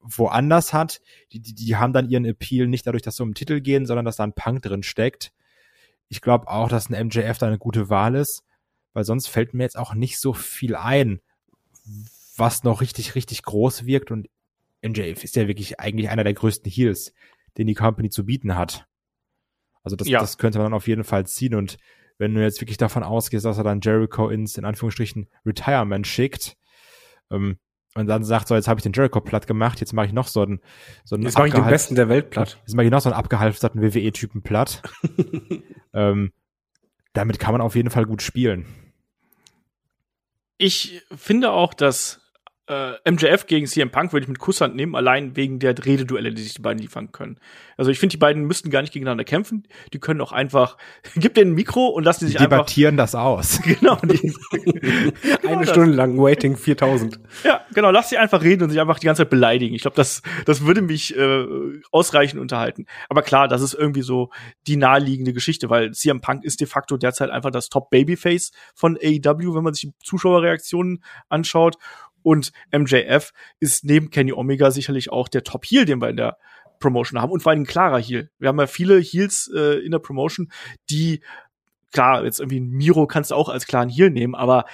woanders 0.00 0.72
hat. 0.72 1.00
Die, 1.32 1.40
die, 1.40 1.54
die 1.54 1.76
haben 1.76 1.92
dann 1.92 2.08
ihren 2.08 2.24
Appeal 2.24 2.66
nicht 2.66 2.86
dadurch, 2.86 3.02
dass 3.02 3.16
sie 3.16 3.22
um 3.22 3.30
den 3.30 3.34
Titel 3.34 3.60
gehen, 3.60 3.86
sondern 3.86 4.04
dass 4.04 4.16
da 4.16 4.24
ein 4.24 4.32
Punk 4.32 4.62
drin 4.62 4.82
steckt. 4.82 5.32
Ich 6.08 6.20
glaube 6.20 6.48
auch, 6.48 6.68
dass 6.68 6.88
ein 6.88 7.06
MJF 7.06 7.38
da 7.38 7.46
eine 7.46 7.58
gute 7.58 7.90
Wahl 7.90 8.14
ist, 8.14 8.44
weil 8.94 9.04
sonst 9.04 9.28
fällt 9.28 9.52
mir 9.52 9.64
jetzt 9.64 9.78
auch 9.78 9.94
nicht 9.94 10.18
so 10.18 10.32
viel 10.32 10.74
ein, 10.74 11.20
was 12.36 12.64
noch 12.64 12.80
richtig, 12.80 13.14
richtig 13.14 13.42
groß 13.42 13.84
wirkt 13.84 14.10
und 14.10 14.28
MJF 14.82 15.24
ist 15.24 15.36
ja 15.36 15.48
wirklich 15.48 15.80
eigentlich 15.80 16.08
einer 16.08 16.24
der 16.24 16.34
größten 16.34 16.70
Heels, 16.70 17.12
den 17.56 17.66
die 17.66 17.74
Company 17.74 18.10
zu 18.10 18.24
bieten 18.24 18.54
hat. 18.54 18.86
Also 19.82 19.96
das, 19.96 20.08
Ja. 20.08 20.20
das 20.20 20.38
könnte 20.38 20.58
man 20.58 20.66
dann 20.66 20.74
auf 20.74 20.86
jeden 20.86 21.04
Fall 21.04 21.26
ziehen 21.26 21.54
und 21.54 21.78
wenn 22.18 22.34
du 22.34 22.42
jetzt 22.42 22.60
wirklich 22.60 22.78
davon 22.78 23.02
ausgehst, 23.02 23.44
dass 23.44 23.58
er 23.58 23.64
dann 23.64 23.80
Jericho 23.80 24.28
ins, 24.28 24.58
in 24.58 24.64
Anführungsstrichen, 24.64 25.28
Retirement 25.46 26.06
schickt, 26.06 26.56
ähm, 27.30 27.58
und 27.94 28.06
dann 28.06 28.22
sagt, 28.22 28.48
so, 28.48 28.54
jetzt 28.54 28.68
habe 28.68 28.78
ich 28.78 28.82
den 28.82 28.92
Jericho 28.92 29.20
platt 29.20 29.46
gemacht, 29.46 29.80
jetzt 29.80 29.92
mache 29.92 30.06
ich 30.06 30.12
noch 30.12 30.28
so 30.28 30.42
einen, 30.42 30.60
so 31.04 31.16
einen 31.16 31.24
Jetzt 31.24 31.36
mache 31.36 31.48
ich 31.48 31.54
den 31.54 31.64
Besten 31.64 31.94
der 31.94 32.08
Welt 32.08 32.30
platt. 32.30 32.58
Jetzt 32.60 32.74
mache 32.74 32.84
ich 32.84 32.92
noch 32.92 33.00
so 33.00 33.08
einen 33.08 33.18
abgehalfterten 33.18 33.82
WWE-Typen 33.82 34.42
platt. 34.42 34.82
ähm, 35.94 36.32
damit 37.12 37.38
kann 37.38 37.52
man 37.52 37.60
auf 37.60 37.74
jeden 37.74 37.90
Fall 37.90 38.04
gut 38.04 38.22
spielen. 38.22 38.66
Ich 40.58 41.02
finde 41.16 41.52
auch, 41.52 41.72
dass 41.72 42.20
äh, 42.68 43.10
MJF 43.10 43.46
gegen 43.46 43.66
CM 43.66 43.90
Punk 43.90 44.12
würde 44.12 44.24
ich 44.24 44.28
mit 44.28 44.38
Kusshand 44.38 44.76
nehmen, 44.76 44.94
allein 44.94 45.36
wegen 45.36 45.58
der 45.58 45.74
Rededuelle, 45.84 46.32
die 46.32 46.42
sich 46.42 46.54
die 46.54 46.62
beiden 46.62 46.80
liefern 46.80 47.12
können. 47.12 47.38
Also 47.76 47.90
ich 47.90 47.98
finde, 47.98 48.12
die 48.12 48.18
beiden 48.18 48.44
müssten 48.44 48.70
gar 48.70 48.82
nicht 48.82 48.92
gegeneinander 48.92 49.24
kämpfen. 49.24 49.66
Die 49.92 49.98
können 49.98 50.20
auch 50.20 50.32
einfach, 50.32 50.76
gib 51.14 51.34
denen 51.34 51.52
ein 51.52 51.54
Mikro 51.54 51.86
und 51.86 52.04
lassen 52.04 52.26
Die 52.26 52.32
sich 52.32 52.40
einfach. 52.40 52.58
debattieren 52.58 52.96
das 52.96 53.14
aus. 53.14 53.60
Genau, 53.78 53.96
die, 53.96 54.18
Genau 54.52 55.52
Eine 55.52 55.60
das. 55.60 55.70
Stunde 55.70 55.94
lang 55.94 56.18
Waiting 56.18 56.56
4000. 56.56 57.20
Ja, 57.44 57.60
genau, 57.72 57.90
lass 57.90 58.08
sie 58.10 58.18
einfach 58.18 58.42
reden 58.42 58.64
und 58.64 58.70
sich 58.70 58.80
einfach 58.80 58.98
die 58.98 59.06
ganze 59.06 59.22
Zeit 59.22 59.30
beleidigen. 59.30 59.74
Ich 59.74 59.82
glaube, 59.82 59.96
das, 59.96 60.22
das 60.46 60.64
würde 60.66 60.82
mich 60.82 61.16
äh, 61.16 61.46
ausreichend 61.92 62.40
unterhalten. 62.40 62.86
Aber 63.08 63.22
klar, 63.22 63.46
das 63.48 63.62
ist 63.62 63.74
irgendwie 63.74 64.02
so 64.02 64.30
die 64.66 64.76
naheliegende 64.76 65.32
Geschichte, 65.32 65.70
weil 65.70 65.92
CM 65.92 66.20
Punk 66.20 66.44
ist 66.44 66.60
de 66.60 66.66
facto 66.66 66.96
derzeit 66.96 67.30
einfach 67.30 67.50
das 67.50 67.68
Top-Babyface 67.68 68.52
von 68.74 68.96
AEW, 68.96 69.54
wenn 69.54 69.64
man 69.64 69.74
sich 69.74 69.90
die 69.90 69.94
Zuschauerreaktionen 70.02 71.02
anschaut. 71.28 71.76
Und 72.28 72.52
MJF 72.76 73.32
ist 73.58 73.86
neben 73.86 74.10
Kenny 74.10 74.34
Omega 74.34 74.70
sicherlich 74.70 75.10
auch 75.10 75.28
der 75.28 75.44
Top-Heel, 75.44 75.86
den 75.86 76.02
wir 76.02 76.10
in 76.10 76.18
der 76.18 76.36
Promotion 76.78 77.22
haben. 77.22 77.32
Und 77.32 77.42
vor 77.42 77.52
allem 77.52 77.62
ein 77.62 77.66
klarer 77.66 77.98
Heel. 77.98 78.28
Wir 78.38 78.50
haben 78.50 78.58
ja 78.58 78.66
viele 78.66 78.98
Heels 78.98 79.50
äh, 79.56 79.78
in 79.82 79.92
der 79.92 79.98
Promotion, 79.98 80.52
die, 80.90 81.22
klar, 81.90 82.26
jetzt 82.26 82.38
irgendwie 82.38 82.60
Miro 82.60 83.06
kannst 83.06 83.30
du 83.30 83.34
auch 83.34 83.48
als 83.48 83.66
klaren 83.66 83.88
Heel 83.88 84.10
nehmen, 84.10 84.34
aber 84.34 84.66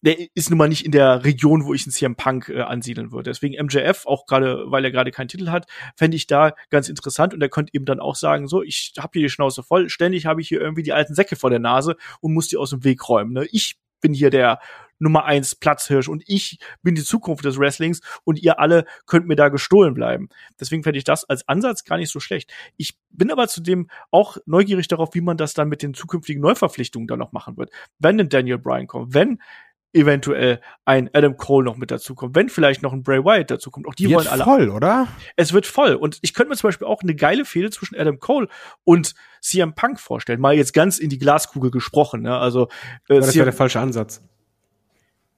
der 0.00 0.16
ist 0.34 0.48
nun 0.48 0.56
mal 0.56 0.70
nicht 0.70 0.86
in 0.86 0.92
der 0.92 1.26
Region, 1.26 1.66
wo 1.66 1.74
ich 1.74 1.84
einen 1.84 1.92
CM 1.92 2.16
Punk 2.16 2.48
äh, 2.48 2.62
ansiedeln 2.62 3.12
würde. 3.12 3.28
Deswegen 3.28 3.62
MJF, 3.62 4.06
auch 4.06 4.24
gerade, 4.24 4.64
weil 4.68 4.82
er 4.82 4.90
gerade 4.90 5.10
keinen 5.10 5.28
Titel 5.28 5.50
hat, 5.50 5.66
fände 5.94 6.16
ich 6.16 6.26
da 6.26 6.54
ganz 6.70 6.88
interessant 6.88 7.34
und 7.34 7.42
er 7.42 7.50
könnte 7.50 7.74
eben 7.74 7.84
dann 7.84 8.00
auch 8.00 8.14
sagen, 8.14 8.48
so, 8.48 8.62
ich 8.62 8.94
habe 8.96 9.10
hier 9.12 9.24
die 9.24 9.28
Schnauze 9.28 9.62
voll, 9.62 9.90
ständig 9.90 10.24
habe 10.24 10.40
ich 10.40 10.48
hier 10.48 10.62
irgendwie 10.62 10.84
die 10.84 10.94
alten 10.94 11.14
Säcke 11.14 11.36
vor 11.36 11.50
der 11.50 11.58
Nase 11.58 11.96
und 12.22 12.32
muss 12.32 12.48
die 12.48 12.56
aus 12.56 12.70
dem 12.70 12.82
Weg 12.82 13.06
räumen. 13.10 13.34
Ne? 13.34 13.46
Ich 13.50 13.76
bin 14.00 14.14
hier 14.14 14.30
der 14.30 14.58
Nummer 14.98 15.24
eins 15.24 15.54
Platzhirsch 15.54 16.08
und 16.08 16.22
ich 16.26 16.58
bin 16.82 16.94
die 16.94 17.04
Zukunft 17.04 17.44
des 17.44 17.58
Wrestlings 17.58 18.00
und 18.24 18.40
ihr 18.42 18.58
alle 18.58 18.84
könnt 19.06 19.26
mir 19.26 19.36
da 19.36 19.48
gestohlen 19.48 19.94
bleiben. 19.94 20.28
Deswegen 20.60 20.82
fände 20.82 20.98
ich 20.98 21.04
das 21.04 21.24
als 21.24 21.46
Ansatz 21.48 21.84
gar 21.84 21.96
nicht 21.96 22.10
so 22.10 22.20
schlecht. 22.20 22.52
Ich 22.76 22.98
bin 23.10 23.30
aber 23.30 23.48
zudem 23.48 23.88
auch 24.10 24.38
neugierig 24.46 24.88
darauf, 24.88 25.14
wie 25.14 25.20
man 25.20 25.36
das 25.36 25.54
dann 25.54 25.68
mit 25.68 25.82
den 25.82 25.94
zukünftigen 25.94 26.42
Neuverpflichtungen 26.42 27.06
dann 27.06 27.18
noch 27.18 27.32
machen 27.32 27.56
wird. 27.56 27.70
Wenn 27.98 28.20
ein 28.20 28.28
Daniel 28.28 28.58
Bryan 28.58 28.86
kommt, 28.86 29.14
wenn 29.14 29.38
eventuell 29.92 30.60
ein 30.84 31.08
Adam 31.14 31.36
Cole 31.36 31.64
noch 31.64 31.76
mit 31.76 31.90
dazu 31.90 32.14
kommt, 32.14 32.34
wenn 32.34 32.48
vielleicht 32.48 32.82
noch 32.82 32.92
ein 32.92 33.02
Bray 33.02 33.24
Wyatt 33.24 33.50
dazu 33.50 33.70
kommt. 33.70 33.86
Auch 33.86 33.94
die 33.94 34.08
Wird 34.08 34.18
wollen 34.18 34.28
alle. 34.28 34.44
voll, 34.44 34.68
oder? 34.68 35.08
Es 35.36 35.52
wird 35.52 35.66
voll. 35.66 35.94
Und 35.94 36.18
ich 36.22 36.34
könnte 36.34 36.50
mir 36.50 36.56
zum 36.56 36.68
Beispiel 36.68 36.86
auch 36.86 37.02
eine 37.02 37.14
geile 37.14 37.44
Fehde 37.44 37.70
zwischen 37.70 37.96
Adam 37.96 38.18
Cole 38.18 38.48
und 38.84 39.14
CM 39.40 39.74
Punk 39.74 39.98
vorstellen. 39.98 40.40
Mal 40.40 40.54
jetzt 40.54 40.74
ganz 40.74 40.98
in 40.98 41.08
die 41.08 41.18
Glaskugel 41.18 41.70
gesprochen. 41.70 42.22
Ne? 42.22 42.36
Also 42.36 42.68
äh, 43.08 43.16
das 43.16 43.34
wäre 43.34 43.46
der 43.46 43.54
falsche 43.54 43.80
Ansatz. 43.80 44.22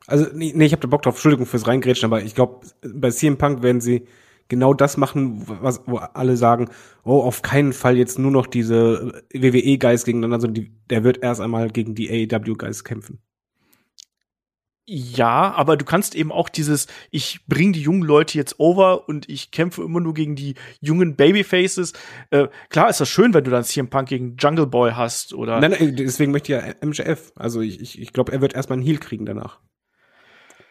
Also, 0.06 0.26
nee, 0.34 0.52
nee 0.54 0.66
ich 0.66 0.72
habe 0.72 0.82
da 0.82 0.88
Bock 0.88 1.02
drauf, 1.02 1.14
Entschuldigung 1.14 1.46
fürs 1.46 1.66
Reingrätschen, 1.66 2.06
aber 2.06 2.22
ich 2.22 2.34
glaube, 2.34 2.66
bei 2.82 3.10
CM 3.10 3.38
Punk 3.38 3.62
werden 3.62 3.80
sie 3.80 4.06
genau 4.48 4.74
das 4.74 4.96
machen, 4.96 5.44
was, 5.46 5.82
wo 5.86 5.96
alle 5.96 6.36
sagen, 6.36 6.68
oh, 7.04 7.20
auf 7.20 7.40
keinen 7.42 7.72
Fall 7.72 7.96
jetzt 7.96 8.18
nur 8.18 8.30
noch 8.30 8.46
diese 8.46 9.22
WWE-Guys 9.32 10.04
gegeneinander, 10.04 10.40
sondern 10.40 10.64
die, 10.64 10.72
der 10.90 11.04
wird 11.04 11.22
erst 11.22 11.40
einmal 11.40 11.70
gegen 11.70 11.94
die 11.94 12.10
AEW-Guys 12.10 12.84
kämpfen. 12.84 13.20
Ja, 14.92 15.52
aber 15.52 15.76
du 15.76 15.84
kannst 15.84 16.16
eben 16.16 16.32
auch 16.32 16.48
dieses, 16.48 16.88
ich 17.12 17.46
bring 17.46 17.72
die 17.72 17.80
jungen 17.80 18.02
Leute 18.02 18.36
jetzt 18.36 18.58
over 18.58 19.08
und 19.08 19.28
ich 19.28 19.52
kämpfe 19.52 19.84
immer 19.84 20.00
nur 20.00 20.14
gegen 20.14 20.34
die 20.34 20.56
jungen 20.80 21.14
Babyfaces. 21.14 21.92
Äh, 22.30 22.48
klar 22.70 22.90
ist 22.90 23.00
das 23.00 23.08
schön, 23.08 23.32
wenn 23.32 23.44
du 23.44 23.52
dann 23.52 23.62
CM 23.62 23.88
Punk 23.88 24.08
gegen 24.08 24.34
Jungle 24.36 24.66
Boy 24.66 24.90
hast 24.90 25.32
oder 25.32 25.60
Nein, 25.60 25.76
nein, 25.78 25.94
deswegen 25.94 26.32
möchte 26.32 26.52
ich 26.52 26.60
ja 26.60 26.74
MJF. 26.84 27.32
Also 27.36 27.60
ich, 27.60 27.80
ich, 27.80 28.00
ich 28.00 28.12
glaube, 28.12 28.32
er 28.32 28.40
wird 28.40 28.54
erstmal 28.54 28.78
einen 28.78 28.86
Heal 28.86 28.98
kriegen 28.98 29.26
danach. 29.26 29.60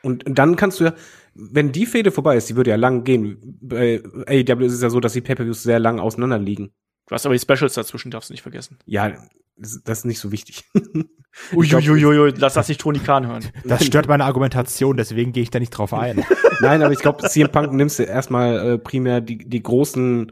Und 0.03 0.23
dann 0.25 0.55
kannst 0.55 0.79
du 0.79 0.85
ja, 0.85 0.93
wenn 1.33 1.71
die 1.71 1.85
Fehde 1.85 2.11
vorbei 2.11 2.37
ist, 2.37 2.49
die 2.49 2.55
würde 2.55 2.71
ja 2.71 2.75
lang 2.75 3.03
gehen. 3.03 3.57
Bei 3.61 4.01
AEW 4.27 4.65
ist 4.65 4.73
es 4.73 4.81
ja 4.81 4.89
so, 4.89 4.99
dass 4.99 5.13
die 5.13 5.21
Pay-Per-Views 5.21 5.63
sehr 5.63 5.79
lang 5.79 5.99
auseinander 5.99 6.39
liegen. 6.39 6.71
du 7.07 7.15
hast 7.15 7.25
aber 7.25 7.35
die 7.35 7.41
Specials 7.41 7.73
dazwischen, 7.73 8.11
darfst 8.11 8.29
du 8.29 8.33
nicht 8.33 8.43
vergessen. 8.43 8.77
Ja, 8.85 9.13
das 9.59 9.99
ist 9.99 10.05
nicht 10.05 10.19
so 10.19 10.31
wichtig. 10.31 10.63
Uiuiuiui, 11.53 12.33
lass 12.37 12.53
das 12.53 12.67
nicht 12.69 12.81
Tony 12.81 12.99
Khan 12.99 13.27
hören. 13.27 13.45
Das 13.65 13.85
stört 13.85 14.07
meine 14.07 14.25
Argumentation, 14.25 14.97
deswegen 14.97 15.31
gehe 15.31 15.43
ich 15.43 15.51
da 15.51 15.59
nicht 15.59 15.71
drauf 15.71 15.93
ein. 15.93 16.23
Nein, 16.61 16.81
aber 16.81 16.93
ich 16.93 16.99
glaube, 16.99 17.27
CM 17.27 17.51
Punk 17.51 17.73
nimmst 17.73 17.99
du 17.99 18.03
erstmal 18.03 18.73
äh, 18.73 18.77
primär 18.77 19.21
die, 19.21 19.37
die 19.37 19.63
großen 19.63 20.31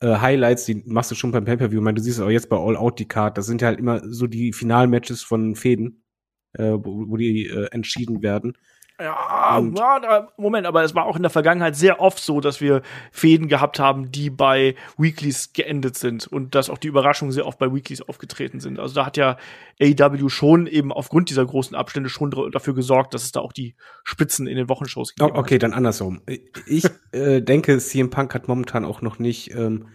äh, 0.00 0.16
Highlights, 0.16 0.66
die 0.66 0.82
machst 0.86 1.10
du 1.10 1.14
schon 1.14 1.32
beim 1.32 1.44
Pay-Per-View. 1.44 1.78
Ich 1.78 1.84
meine, 1.84 1.96
du 1.96 2.02
siehst 2.02 2.18
es 2.18 2.24
auch 2.24 2.30
jetzt 2.30 2.48
bei 2.48 2.56
All 2.56 2.76
Out 2.76 2.98
die 2.98 3.08
Card. 3.08 3.38
Das 3.38 3.46
sind 3.46 3.62
ja 3.62 3.68
halt 3.68 3.78
immer 3.78 4.00
so 4.04 4.26
die 4.26 4.52
Finalmatches 4.52 5.22
von 5.22 5.54
Fäden, 5.54 6.04
äh, 6.52 6.72
wo, 6.72 7.08
wo 7.08 7.16
die 7.16 7.46
äh, 7.46 7.66
entschieden 7.70 8.22
werden. 8.22 8.56
Ja, 9.00 9.56
Und- 9.58 9.78
da- 9.78 10.32
Moment, 10.36 10.66
aber 10.66 10.82
es 10.82 10.92
war 10.94 11.06
auch 11.06 11.14
in 11.14 11.22
der 11.22 11.30
Vergangenheit 11.30 11.76
sehr 11.76 12.00
oft 12.00 12.18
so, 12.18 12.40
dass 12.40 12.60
wir 12.60 12.82
Fäden 13.12 13.46
gehabt 13.46 13.78
haben, 13.78 14.10
die 14.10 14.28
bei 14.28 14.74
Weeklies 14.96 15.52
geendet 15.52 15.96
sind 15.96 16.26
und 16.26 16.56
dass 16.56 16.68
auch 16.68 16.78
die 16.78 16.88
Überraschungen 16.88 17.30
sehr 17.30 17.46
oft 17.46 17.60
bei 17.60 17.72
Weeklies 17.72 18.02
aufgetreten 18.02 18.58
sind. 18.58 18.80
Also 18.80 18.96
da 18.96 19.06
hat 19.06 19.16
ja 19.16 19.36
AEW 19.80 20.28
schon 20.28 20.66
eben 20.66 20.92
aufgrund 20.92 21.30
dieser 21.30 21.46
großen 21.46 21.76
Abstände 21.76 22.08
schon 22.08 22.32
dafür 22.50 22.74
gesorgt, 22.74 23.14
dass 23.14 23.22
es 23.22 23.30
da 23.30 23.38
auch 23.40 23.52
die 23.52 23.76
Spitzen 24.02 24.48
in 24.48 24.56
den 24.56 24.68
Wochenshows 24.68 25.12
Oh, 25.20 25.26
gegeben 25.26 25.38
okay, 25.38 25.58
dann 25.58 25.74
andersrum. 25.74 26.20
Ich 26.66 26.84
äh, 27.12 27.40
denke, 27.40 27.78
CM 27.78 28.10
Punk 28.10 28.34
hat 28.34 28.48
momentan 28.48 28.84
auch 28.84 29.00
noch 29.00 29.20
nicht 29.20 29.54
ähm, 29.54 29.86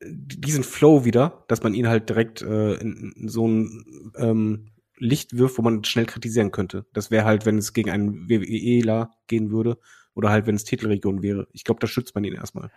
diesen 0.00 0.62
Flow 0.62 1.04
wieder, 1.04 1.44
dass 1.48 1.64
man 1.64 1.74
ihn 1.74 1.88
halt 1.88 2.08
direkt 2.08 2.40
äh, 2.42 2.74
in, 2.74 3.12
in 3.16 3.28
so 3.28 3.48
ein 3.48 3.84
ähm, 4.16 4.70
Licht 4.98 5.36
wirft, 5.36 5.58
wo 5.58 5.62
man 5.62 5.84
schnell 5.84 6.06
kritisieren 6.06 6.50
könnte. 6.50 6.86
Das 6.92 7.10
wäre 7.10 7.24
halt, 7.24 7.46
wenn 7.46 7.58
es 7.58 7.72
gegen 7.72 7.90
einen 7.90 8.28
WWEler 8.28 9.10
gehen 9.26 9.50
würde 9.50 9.78
oder 10.14 10.30
halt, 10.30 10.46
wenn 10.46 10.54
es 10.54 10.64
Titelregion 10.64 11.22
wäre. 11.22 11.48
Ich 11.52 11.64
glaube, 11.64 11.80
da 11.80 11.86
schützt 11.86 12.14
man 12.14 12.24
ihn 12.24 12.34
erstmal. 12.34 12.70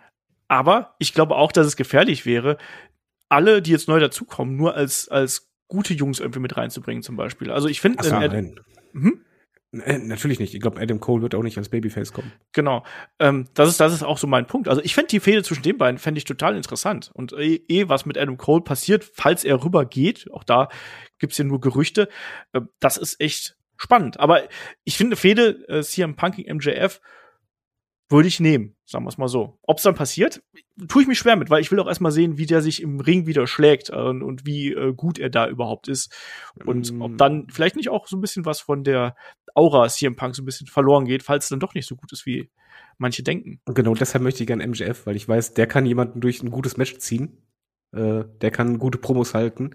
Aber 0.48 0.94
ich 0.98 1.14
glaube 1.14 1.36
auch, 1.36 1.52
dass 1.52 1.66
es 1.66 1.76
gefährlich 1.76 2.26
wäre, 2.26 2.58
alle, 3.28 3.62
die 3.62 3.70
jetzt 3.70 3.88
neu 3.88 3.98
dazukommen, 3.98 4.56
nur 4.56 4.74
als, 4.74 5.08
als 5.08 5.50
gute 5.68 5.94
Jungs 5.94 6.20
irgendwie 6.20 6.40
mit 6.40 6.56
reinzubringen, 6.56 7.02
zum 7.02 7.16
Beispiel. 7.16 7.50
Also 7.50 7.68
ich 7.68 7.80
finde, 7.80 8.04
so, 8.04 8.14
äh, 8.14 8.28
nein. 8.28 8.60
Äh, 9.72 9.98
natürlich 9.98 10.38
nicht. 10.38 10.54
Ich 10.54 10.60
glaube, 10.60 10.80
Adam 10.80 11.00
Cole 11.00 11.22
wird 11.22 11.34
auch 11.34 11.42
nicht 11.42 11.56
als 11.56 11.70
Babyface 11.70 12.12
kommen. 12.12 12.30
Genau. 12.52 12.84
Ähm, 13.18 13.48
das 13.54 13.70
ist 13.70 13.80
das 13.80 13.94
ist 13.94 14.02
auch 14.02 14.18
so 14.18 14.26
mein 14.26 14.46
Punkt. 14.46 14.68
Also 14.68 14.82
ich 14.82 14.94
fände 14.94 15.08
die 15.08 15.20
Fehde 15.20 15.42
zwischen 15.42 15.62
den 15.62 15.78
beiden 15.78 15.98
fände 15.98 16.18
ich 16.18 16.24
total 16.24 16.56
interessant. 16.56 17.10
Und 17.14 17.32
eh, 17.32 17.62
eh, 17.68 17.88
was 17.88 18.04
mit 18.04 18.18
Adam 18.18 18.36
Cole 18.36 18.62
passiert, 18.62 19.04
falls 19.14 19.44
er 19.44 19.64
rüber 19.64 19.86
geht, 19.86 20.30
auch 20.32 20.44
da 20.44 20.68
gibt's 21.18 21.38
ja 21.38 21.44
nur 21.44 21.60
Gerüchte, 21.60 22.08
äh, 22.52 22.60
das 22.80 22.98
ist 22.98 23.18
echt 23.20 23.56
spannend. 23.78 24.20
Aber 24.20 24.42
ich 24.84 24.96
finde 24.98 25.16
Fehde 25.16 25.66
äh, 25.68 25.82
CM 25.82 26.16
Punk 26.16 26.38
MJF 26.38 27.00
würde 28.12 28.28
ich 28.28 28.38
nehmen, 28.38 28.76
sagen 28.84 29.04
wir 29.04 29.08
es 29.08 29.18
mal 29.18 29.26
so. 29.28 29.58
Ob 29.62 29.78
es 29.78 29.82
dann 29.82 29.94
passiert, 29.96 30.42
tue 30.88 31.02
ich 31.02 31.08
mich 31.08 31.18
schwer 31.18 31.34
mit, 31.36 31.50
weil 31.50 31.60
ich 31.60 31.72
will 31.72 31.80
auch 31.80 31.88
erstmal 31.88 32.12
sehen, 32.12 32.38
wie 32.38 32.46
der 32.46 32.62
sich 32.62 32.80
im 32.82 33.00
Ring 33.00 33.26
wieder 33.26 33.46
schlägt 33.48 33.90
äh, 33.90 33.94
und, 33.96 34.22
und 34.22 34.46
wie 34.46 34.72
äh, 34.72 34.92
gut 34.94 35.18
er 35.18 35.30
da 35.30 35.48
überhaupt 35.48 35.88
ist. 35.88 36.14
Und 36.64 36.92
Mm. 36.92 37.02
ob 37.02 37.18
dann 37.18 37.48
vielleicht 37.50 37.74
nicht 37.76 37.88
auch 37.88 38.06
so 38.06 38.16
ein 38.16 38.20
bisschen 38.20 38.44
was 38.44 38.60
von 38.60 38.84
der 38.84 39.16
Aura 39.54 39.88
CM 39.88 40.14
Punk 40.14 40.36
so 40.36 40.42
ein 40.42 40.46
bisschen 40.46 40.66
verloren 40.68 41.04
geht, 41.06 41.22
falls 41.24 41.46
es 41.46 41.48
dann 41.50 41.60
doch 41.60 41.74
nicht 41.74 41.88
so 41.88 41.96
gut 41.96 42.12
ist, 42.12 42.24
wie 42.26 42.48
manche 42.98 43.22
denken. 43.22 43.60
Und 43.64 43.74
genau 43.74 43.94
deshalb 43.94 44.22
möchte 44.22 44.42
ich 44.42 44.46
gerne 44.46 44.66
MJF, 44.66 45.06
weil 45.06 45.16
ich 45.16 45.28
weiß, 45.28 45.54
der 45.54 45.66
kann 45.66 45.84
jemanden 45.86 46.20
durch 46.20 46.42
ein 46.42 46.50
gutes 46.50 46.76
Match 46.76 46.98
ziehen. 46.98 47.38
Äh, 47.92 48.24
der 48.40 48.50
kann 48.50 48.78
gute 48.78 48.98
Promos 48.98 49.34
halten. 49.34 49.70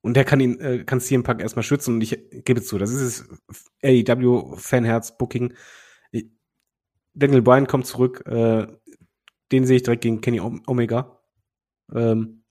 Und 0.00 0.14
der 0.14 0.24
kann 0.24 0.38
ihn, 0.38 0.60
äh, 0.60 0.84
kann 0.84 1.00
CM 1.00 1.24
Punk 1.24 1.40
erstmal 1.40 1.64
schützen. 1.64 1.94
Und 1.96 2.00
ich 2.02 2.16
gebe 2.44 2.62
zu, 2.62 2.78
das 2.78 2.90
ist 2.92 3.28
es 3.48 3.64
AEW 3.82 4.54
Fanherz 4.56 5.18
Booking. 5.18 5.52
Ich- 5.52 5.58
Daniel 7.18 7.42
Bryan 7.42 7.66
kommt 7.66 7.86
zurück. 7.86 8.22
Äh, 8.26 8.66
den 9.52 9.64
sehe 9.66 9.76
ich 9.76 9.82
direkt 9.82 10.02
gegen 10.02 10.20
Kenny 10.20 10.40
Om- 10.40 10.62
Omega. 10.66 11.18
Ähm, 11.94 12.44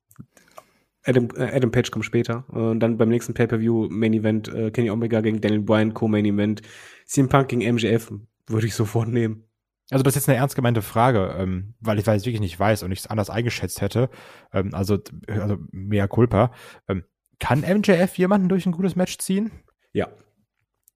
Adam, 1.05 1.29
äh, 1.37 1.55
Adam 1.55 1.71
Page 1.71 1.91
kommt 1.91 2.05
später. 2.05 2.43
Äh, 2.51 2.57
Und 2.57 2.79
dann 2.79 2.97
beim 2.97 3.09
nächsten 3.09 3.33
Pay-Per-View 3.33 3.87
Main 3.89 4.13
Event 4.13 4.47
äh, 4.53 4.71
Kenny 4.71 4.89
Omega 4.89 5.21
gegen 5.21 5.39
Daniel 5.41 5.61
Bryan, 5.61 5.93
Co-Main 5.93 6.25
Event. 6.25 6.61
CM 7.05 7.29
Punk 7.29 7.47
gegen 7.49 7.61
MJF 7.75 8.11
würde 8.47 8.67
ich 8.67 8.75
sofort 8.75 9.07
nehmen. 9.09 9.43
Also 9.89 10.03
das 10.03 10.11
ist 10.13 10.23
jetzt 10.23 10.29
eine 10.29 10.37
ernst 10.39 10.55
gemeinte 10.57 10.81
Frage, 10.81 11.33
ähm, 11.37 11.75
weil 11.79 11.97
ich 11.97 12.05
ich 12.07 12.25
wirklich 12.25 12.41
nicht 12.41 12.59
weiß 12.59 12.83
und 12.83 12.91
ich 12.91 12.99
es 12.99 13.07
anders 13.07 13.29
eingeschätzt 13.29 13.79
hätte. 13.79 14.09
Ähm, 14.51 14.73
also, 14.73 14.97
also 15.27 15.57
mehr 15.71 16.09
Culpa. 16.09 16.51
Ähm, 16.89 17.03
kann 17.39 17.61
MJF 17.61 18.17
jemanden 18.17 18.49
durch 18.49 18.65
ein 18.65 18.73
gutes 18.73 18.95
Match 18.97 19.17
ziehen? 19.19 19.51
Ja. 19.93 20.09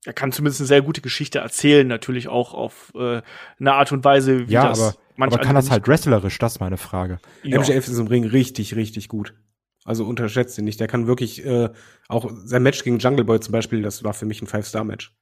Er 0.06 0.14
kann 0.14 0.32
zumindest 0.32 0.62
eine 0.62 0.68
sehr 0.68 0.82
gute 0.82 1.02
Geschichte 1.02 1.40
erzählen, 1.40 1.88
natürlich 1.88 2.28
auch 2.28 2.54
auf 2.54 2.92
äh, 2.96 3.22
eine 3.60 3.74
Art 3.74 3.92
und 3.92 4.04
Weise, 4.04 4.48
wie 4.48 4.54
ja, 4.54 4.70
das 4.70 4.82
aber, 4.82 4.96
manche 5.16 5.36
aber 5.36 5.46
kann 5.46 5.56
das 5.56 5.70
halt 5.70 5.88
wrestlerisch? 5.88 6.40
Das 6.40 6.54
ist 6.54 6.60
meine 6.60 6.78
Frage. 6.78 7.20
ja. 7.44 7.60
MJF 7.60 7.88
ist 7.88 8.00
im 8.00 8.08
Ring 8.08 8.26
richtig, 8.26 8.76
richtig 8.76 9.10
gut. 9.10 9.36
Also 9.84 10.06
unterschätzt 10.06 10.58
ihn 10.58 10.66
nicht. 10.66 10.80
Der 10.80 10.88
kann 10.88 11.08
wirklich 11.08 11.46
äh, 11.46 11.70
auch 12.08 12.32
sein 12.46 12.64
Match 12.64 12.84
gegen 12.84 13.00
Jungle 13.00 13.26
Boy 13.26 13.40
zum 13.40 13.52
Beispiel, 13.52 13.82
das 13.82 14.04
war 14.04 14.14
für 14.14 14.26
mich 14.26 14.42
ein 14.42 14.48
Five-Star-Match. 14.48 15.16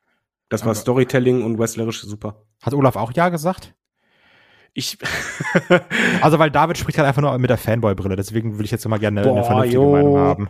Das 0.49 0.65
war 0.65 0.73
Storytelling 0.73 1.43
und 1.43 1.59
wrestlerisch 1.59 2.01
super. 2.01 2.43
Hat 2.61 2.73
Olaf 2.73 2.95
auch 2.95 3.11
ja 3.13 3.29
gesagt? 3.29 3.75
Ich, 4.73 4.97
Also 6.21 6.39
weil 6.39 6.51
David 6.51 6.77
spricht 6.77 6.97
halt 6.97 7.07
einfach 7.07 7.21
nur 7.21 7.37
mit 7.37 7.49
der 7.49 7.57
Fanboy-Brille, 7.57 8.15
deswegen 8.15 8.57
will 8.57 8.65
ich 8.65 8.71
jetzt 8.71 8.85
immer 8.85 8.99
gerne 8.99 9.21
eine, 9.21 9.29
eine 9.29 9.41
Boah, 9.41 9.45
vernünftige 9.45 9.83
jo. 9.83 9.91
Meinung 9.91 10.17
haben. 10.17 10.49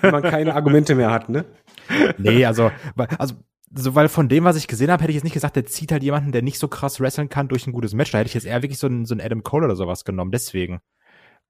Wenn 0.00 0.10
man 0.12 0.22
keine 0.22 0.54
Argumente 0.54 0.94
mehr 0.94 1.10
hat, 1.10 1.28
ne? 1.28 1.44
Nee, 2.18 2.44
also, 2.44 2.70
weil- 2.94 3.08
also, 3.18 3.34
so, 3.74 3.94
weil 3.94 4.08
von 4.08 4.28
dem, 4.28 4.44
was 4.44 4.56
ich 4.56 4.68
gesehen 4.68 4.90
habe, 4.90 5.02
hätte 5.02 5.10
ich 5.10 5.16
jetzt 5.16 5.24
nicht 5.24 5.32
gesagt, 5.34 5.56
der 5.56 5.66
zieht 5.66 5.92
halt 5.92 6.02
jemanden, 6.02 6.32
der 6.32 6.42
nicht 6.42 6.58
so 6.58 6.68
krass 6.68 7.00
wresteln 7.00 7.28
kann, 7.28 7.48
durch 7.48 7.66
ein 7.66 7.72
gutes 7.72 7.94
Match. 7.94 8.10
Da 8.12 8.18
hätte 8.18 8.28
ich 8.28 8.34
jetzt 8.34 8.46
eher 8.46 8.62
wirklich 8.62 8.78
so 8.78 8.86
einen, 8.86 9.04
so 9.04 9.14
einen 9.14 9.20
Adam 9.20 9.42
Cole 9.42 9.66
oder 9.66 9.76
sowas 9.76 10.04
genommen, 10.04 10.30
deswegen. 10.30 10.80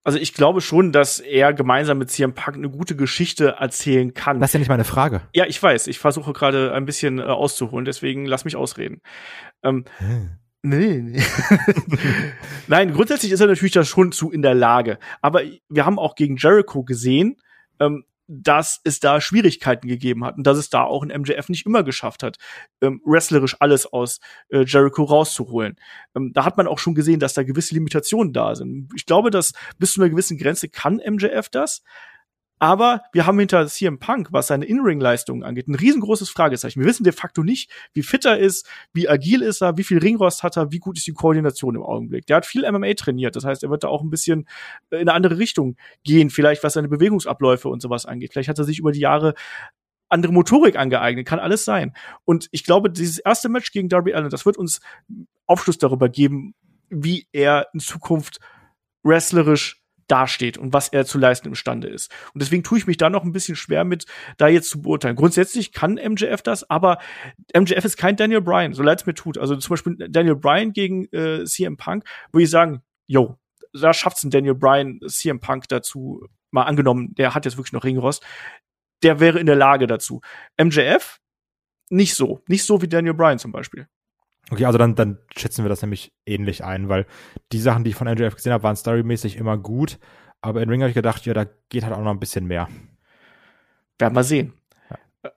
also 0.02 0.18
ich 0.18 0.34
glaube 0.34 0.60
schon, 0.60 0.92
dass 0.92 1.20
er 1.20 1.52
gemeinsam 1.52 1.98
mit 1.98 2.10
CM 2.10 2.32
Punk 2.34 2.56
eine 2.56 2.70
gute 2.70 2.96
Geschichte 2.96 3.56
erzählen 3.60 4.14
kann. 4.14 4.40
Das 4.40 4.50
ist 4.50 4.54
ja 4.54 4.58
nicht 4.60 4.68
meine 4.68 4.84
Frage. 4.84 5.22
ja, 5.34 5.44
ich 5.46 5.62
weiß. 5.62 5.86
Ich 5.88 5.98
versuche 5.98 6.32
gerade 6.32 6.72
ein 6.72 6.84
bisschen 6.86 7.18
äh, 7.18 7.22
auszuholen, 7.22 7.84
deswegen 7.84 8.24
lass 8.26 8.44
mich 8.44 8.56
ausreden. 8.56 9.00
Ähm, 9.62 9.84
Nee, 10.62 10.98
nee. 11.00 11.22
Nein, 12.66 12.92
grundsätzlich 12.92 13.30
ist 13.30 13.40
er 13.40 13.46
natürlich 13.46 13.72
da 13.74 13.84
schon 13.84 14.10
zu 14.10 14.32
in 14.32 14.42
der 14.42 14.54
Lage. 14.54 14.98
Aber 15.22 15.42
wir 15.68 15.86
haben 15.86 15.98
auch 15.98 16.16
gegen 16.16 16.36
Jericho 16.36 16.82
gesehen, 16.82 17.36
ähm, 17.80 18.04
dass 18.28 18.80
es 18.82 18.98
da 18.98 19.20
Schwierigkeiten 19.20 19.86
gegeben 19.86 20.24
hat 20.24 20.36
und 20.36 20.46
dass 20.46 20.58
es 20.58 20.68
da 20.68 20.82
auch 20.82 21.02
ein 21.02 21.20
MJF 21.20 21.48
nicht 21.48 21.64
immer 21.64 21.84
geschafft 21.84 22.22
hat, 22.22 22.38
ähm, 22.80 23.00
wrestlerisch 23.04 23.56
alles 23.60 23.86
aus 23.86 24.20
äh, 24.48 24.64
Jericho 24.64 25.04
rauszuholen. 25.04 25.76
Ähm, 26.14 26.32
da 26.32 26.44
hat 26.44 26.56
man 26.56 26.66
auch 26.66 26.78
schon 26.78 26.94
gesehen, 26.94 27.20
dass 27.20 27.34
da 27.34 27.44
gewisse 27.44 27.74
Limitationen 27.74 28.32
da 28.32 28.54
sind. 28.54 28.90
Ich 28.96 29.06
glaube, 29.06 29.30
dass 29.30 29.52
bis 29.78 29.92
zu 29.92 30.00
einer 30.00 30.10
gewissen 30.10 30.38
Grenze 30.38 30.68
kann 30.68 30.96
MJF 30.96 31.48
das. 31.50 31.82
Aber 32.58 33.02
wir 33.12 33.26
haben 33.26 33.38
hinter 33.38 33.66
CM 33.66 33.98
Punk, 33.98 34.28
was 34.30 34.46
seine 34.46 34.64
In-Ring-Leistungen 34.64 35.42
angeht, 35.42 35.68
ein 35.68 35.74
riesengroßes 35.74 36.30
Fragezeichen. 36.30 36.80
Wir 36.80 36.86
wissen 36.86 37.04
de 37.04 37.12
facto 37.12 37.42
nicht, 37.42 37.70
wie 37.92 38.02
fit 38.02 38.24
er 38.24 38.38
ist, 38.38 38.66
wie 38.94 39.08
agil 39.08 39.42
ist 39.42 39.60
er, 39.60 39.76
wie 39.76 39.84
viel 39.84 39.98
Ringrost 39.98 40.42
hat 40.42 40.56
er, 40.56 40.72
wie 40.72 40.78
gut 40.78 40.96
ist 40.96 41.06
die 41.06 41.12
Koordination 41.12 41.76
im 41.76 41.82
Augenblick. 41.82 42.26
Der 42.26 42.36
hat 42.36 42.46
viel 42.46 42.70
MMA 42.70 42.94
trainiert, 42.94 43.36
das 43.36 43.44
heißt, 43.44 43.62
er 43.62 43.70
wird 43.70 43.84
da 43.84 43.88
auch 43.88 44.02
ein 44.02 44.10
bisschen 44.10 44.48
äh, 44.90 44.96
in 44.96 45.02
eine 45.02 45.12
andere 45.12 45.38
Richtung 45.38 45.76
gehen, 46.02 46.30
vielleicht 46.30 46.64
was 46.64 46.72
seine 46.72 46.88
Bewegungsabläufe 46.88 47.68
und 47.68 47.82
sowas 47.82 48.06
angeht. 48.06 48.32
Vielleicht 48.32 48.48
hat 48.48 48.58
er 48.58 48.64
sich 48.64 48.78
über 48.78 48.92
die 48.92 49.00
Jahre 49.00 49.34
andere 50.08 50.32
Motorik 50.32 50.76
angeeignet, 50.76 51.26
kann 51.26 51.40
alles 51.40 51.64
sein. 51.64 51.94
Und 52.24 52.48
ich 52.52 52.64
glaube, 52.64 52.90
dieses 52.90 53.18
erste 53.18 53.48
Match 53.48 53.72
gegen 53.72 53.88
Darby 53.88 54.14
Allen, 54.14 54.30
das 54.30 54.46
wird 54.46 54.56
uns 54.56 54.80
Aufschluss 55.46 55.78
darüber 55.78 56.08
geben, 56.08 56.54
wie 56.88 57.26
er 57.32 57.66
in 57.74 57.80
Zukunft 57.80 58.38
wrestlerisch 59.02 59.82
dasteht 60.08 60.58
und 60.58 60.72
was 60.72 60.88
er 60.88 61.04
zu 61.04 61.18
leisten 61.18 61.48
imstande 61.48 61.88
ist. 61.88 62.10
Und 62.32 62.42
deswegen 62.42 62.62
tue 62.62 62.78
ich 62.78 62.86
mich 62.86 62.96
da 62.96 63.10
noch 63.10 63.24
ein 63.24 63.32
bisschen 63.32 63.56
schwer 63.56 63.84
mit, 63.84 64.06
da 64.36 64.48
jetzt 64.48 64.70
zu 64.70 64.82
beurteilen. 64.82 65.16
Grundsätzlich 65.16 65.72
kann 65.72 65.94
MJF 65.94 66.42
das, 66.42 66.68
aber 66.70 66.98
MJF 67.54 67.84
ist 67.84 67.96
kein 67.96 68.16
Daniel 68.16 68.40
Bryan, 68.40 68.72
so 68.72 68.82
leid 68.82 69.00
es 69.00 69.06
mir 69.06 69.14
tut. 69.14 69.38
Also 69.38 69.56
zum 69.56 69.70
Beispiel 69.70 69.96
Daniel 70.08 70.36
Bryan 70.36 70.72
gegen 70.72 71.06
äh, 71.12 71.44
CM 71.44 71.76
Punk, 71.76 72.04
würde 72.32 72.44
ich 72.44 72.50
sagen, 72.50 72.82
yo, 73.06 73.38
da 73.72 73.92
schafft's 73.92 74.24
ein 74.24 74.30
Daniel 74.30 74.54
Bryan, 74.54 75.00
CM 75.06 75.40
Punk 75.40 75.68
dazu, 75.68 76.26
mal 76.50 76.64
angenommen, 76.64 77.14
der 77.14 77.34
hat 77.34 77.44
jetzt 77.44 77.56
wirklich 77.56 77.72
noch 77.72 77.84
Ringrost, 77.84 78.24
der 79.02 79.20
wäre 79.20 79.38
in 79.38 79.46
der 79.46 79.56
Lage 79.56 79.86
dazu. 79.86 80.20
MJF 80.60 81.20
nicht 81.90 82.14
so, 82.14 82.42
nicht 82.48 82.64
so 82.64 82.82
wie 82.82 82.88
Daniel 82.88 83.14
Bryan 83.14 83.38
zum 83.38 83.52
Beispiel. 83.52 83.88
Okay, 84.50 84.64
also 84.64 84.78
dann, 84.78 84.94
dann 84.94 85.18
schätzen 85.34 85.64
wir 85.64 85.68
das 85.68 85.82
nämlich 85.82 86.12
ähnlich 86.24 86.64
ein, 86.64 86.88
weil 86.88 87.06
die 87.52 87.58
Sachen, 87.58 87.82
die 87.82 87.90
ich 87.90 87.96
von 87.96 88.06
MJF 88.06 88.36
gesehen 88.36 88.52
habe, 88.52 88.62
waren 88.62 88.76
storymäßig 88.76 89.36
immer 89.36 89.58
gut. 89.58 89.98
Aber 90.40 90.62
in 90.62 90.68
Ring 90.68 90.82
habe 90.82 90.90
ich 90.90 90.94
gedacht, 90.94 91.26
ja, 91.26 91.34
da 91.34 91.46
geht 91.68 91.84
halt 91.84 91.94
auch 91.94 92.02
noch 92.02 92.12
ein 92.12 92.20
bisschen 92.20 92.46
mehr. 92.46 92.68
Werden 93.98 94.14
wir 94.14 94.22
sehen. 94.22 94.52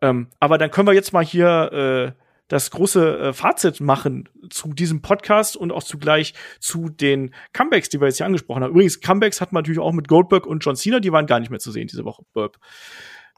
Ähm, 0.01 0.27
aber 0.39 0.59
dann 0.59 0.69
können 0.69 0.87
wir 0.87 0.93
jetzt 0.93 1.13
mal 1.13 1.25
hier 1.25 2.15
äh, 2.15 2.21
das 2.49 2.69
große 2.71 3.19
äh, 3.19 3.33
Fazit 3.33 3.79
machen 3.79 4.29
zu 4.49 4.73
diesem 4.73 5.01
Podcast 5.01 5.55
und 5.55 5.71
auch 5.71 5.83
zugleich 5.83 6.33
zu 6.59 6.89
den 6.89 7.33
Comebacks, 7.53 7.89
die 7.89 8.01
wir 8.01 8.07
jetzt 8.07 8.17
hier 8.17 8.25
angesprochen 8.25 8.63
haben. 8.63 8.71
Übrigens, 8.71 9.01
Comebacks 9.01 9.41
hat 9.41 9.51
man 9.51 9.61
natürlich 9.63 9.79
auch 9.79 9.93
mit 9.93 10.07
Goldberg 10.07 10.45
und 10.45 10.63
John 10.63 10.75
Cena, 10.75 10.99
die 10.99 11.11
waren 11.11 11.25
gar 11.25 11.39
nicht 11.39 11.49
mehr 11.49 11.59
zu 11.59 11.71
sehen 11.71 11.87
diese 11.87 12.05
Woche. 12.05 12.23
Burp. 12.33 12.57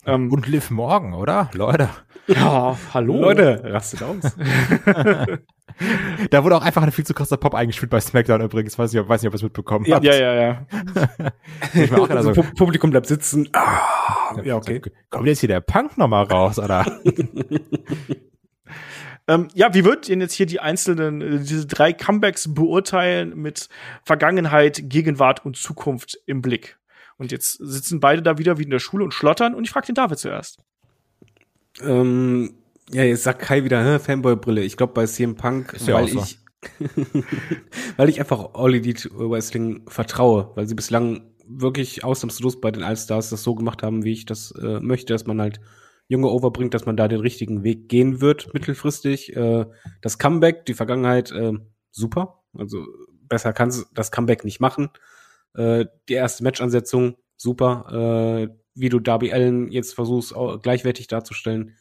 Ähm, 0.06 0.32
Und 0.32 0.48
Liv 0.48 0.72
Morgan, 0.72 1.14
oder? 1.14 1.50
Leute. 1.54 1.90
ja, 2.28 2.78
hallo. 2.94 3.22
Leute, 3.22 3.62
rastet 3.66 4.04
aus. 4.04 4.36
Da 6.30 6.44
wurde 6.44 6.58
auch 6.58 6.62
einfach 6.64 6.84
ein 6.84 6.92
viel 6.92 7.06
zu 7.06 7.14
krasser 7.14 7.38
Pop 7.38 7.56
eingespielt 7.56 7.90
bei 7.90 8.00
SmackDown 8.00 8.42
übrigens. 8.42 8.78
Weiß 8.78 8.92
nicht, 8.94 9.08
weiß 9.08 9.22
nicht 9.22 9.30
ob 9.30 9.34
ihr 9.34 9.38
es 9.38 9.42
mitbekommen 9.44 9.86
Ja, 9.86 9.96
habt. 9.96 10.06
ja, 10.06 10.14
ja, 10.14 10.34
ja. 10.36 10.66
Ich 11.74 11.92
auch 11.94 12.08
also, 12.10 12.34
so, 12.34 12.42
Pu- 12.42 12.56
Publikum 12.56 12.92
bleibt 12.92 13.08
sitzen. 13.08 13.50
Ah, 13.54 14.36
ja, 14.44 14.58
okay. 14.58 14.82
Kommt 15.10 15.28
jetzt 15.28 15.40
hier 15.40 15.48
der 15.50 15.62
Punk 15.62 15.98
nochmal 15.98 16.26
raus, 16.26 16.60
oder? 16.60 16.86
Ähm, 19.28 19.48
ja, 19.54 19.74
wie 19.74 19.86
würdet 19.86 20.10
ihr 20.10 20.16
denn 20.16 20.22
jetzt 20.22 20.34
hier 20.34 20.48
die 20.48 20.60
einzelnen, 20.60 21.22
äh, 21.22 21.40
diese 21.40 21.68
drei 21.68 21.94
Comebacks 21.94 22.54
beurteilen 22.54 23.36
mit 23.38 23.70
Vergangenheit, 24.04 24.82
Gegenwart 24.90 25.46
und 25.46 25.56
Zukunft 25.58 26.18
im 26.26 26.42
Blick? 26.42 26.80
Und 27.18 27.32
jetzt 27.32 27.54
sitzen 27.54 28.00
beide 28.00 28.22
da 28.22 28.38
wieder 28.38 28.58
wie 28.58 28.64
in 28.64 28.70
der 28.70 28.80
Schule 28.80 29.04
und 29.04 29.14
schlottern 29.14 29.54
und 29.54 29.64
ich 29.64 29.70
frage 29.70 29.88
den 29.88 29.96
David 29.96 30.20
zuerst. 30.20 30.60
Ähm, 31.82 32.54
ja, 32.92 33.04
jetzt 33.04 33.24
sagt 33.24 33.42
Kai 33.42 33.64
wieder, 33.64 34.00
Fanboy-Brille. 34.00 34.62
Ich 34.62 34.78
glaube 34.78 34.94
bei 34.94 35.06
CM 35.06 35.36
Punk, 35.36 35.74
Ist 35.74 35.88
ja 35.88 35.96
weil 35.96 36.10
ich 36.10 36.40
weil 37.98 38.10
ich 38.10 38.20
einfach 38.20 38.54
All 38.54 38.76
Elite 38.76 39.10
Wrestling 39.14 39.84
vertraue, 39.88 40.52
weil 40.56 40.68
sie 40.68 40.76
bislang 40.76 41.32
wirklich 41.48 42.04
ausnahmslos 42.04 42.62
bei 42.62 42.72
den 42.72 42.84
Allstars 42.84 43.30
das 43.30 43.44
so 43.44 43.56
gemacht 43.56 43.84
haben, 43.84 44.04
wie 44.04 44.14
ich 44.14 44.26
das 44.26 44.52
äh, 44.52 44.80
möchte, 44.80 45.14
dass 45.14 45.26
man 45.26 45.42
halt 45.42 45.60
Junge 46.08 46.28
overbringt, 46.28 46.74
dass 46.74 46.86
man 46.86 46.98
da 46.98 47.08
den 47.08 47.22
richtigen 47.22 47.64
Weg 47.64 47.90
gehen 47.90 48.22
wird, 48.22 48.54
mittelfristig. 48.54 49.36
Äh, 49.36 49.66
das 50.02 50.18
Comeback, 50.18 50.66
die 50.66 50.74
Vergangenheit, 50.74 51.32
äh, 51.32 51.54
super. 51.90 52.44
Also 52.58 52.86
besser 53.28 53.54
kann 53.54 53.74
das 53.94 54.12
Comeback 54.12 54.44
nicht 54.44 54.60
machen. 54.60 54.90
Äh, 55.54 55.86
die 56.10 56.14
erste 56.14 56.44
Matchansetzung, 56.44 57.16
super. 57.38 58.48
Äh, 58.50 58.62
wie 58.74 58.90
du 58.90 59.00
Darby 59.00 59.34
Allen 59.34 59.72
jetzt 59.72 59.94
versuchst, 59.94 60.34
gleichwertig 60.62 61.08
darzustellen, 61.08 61.76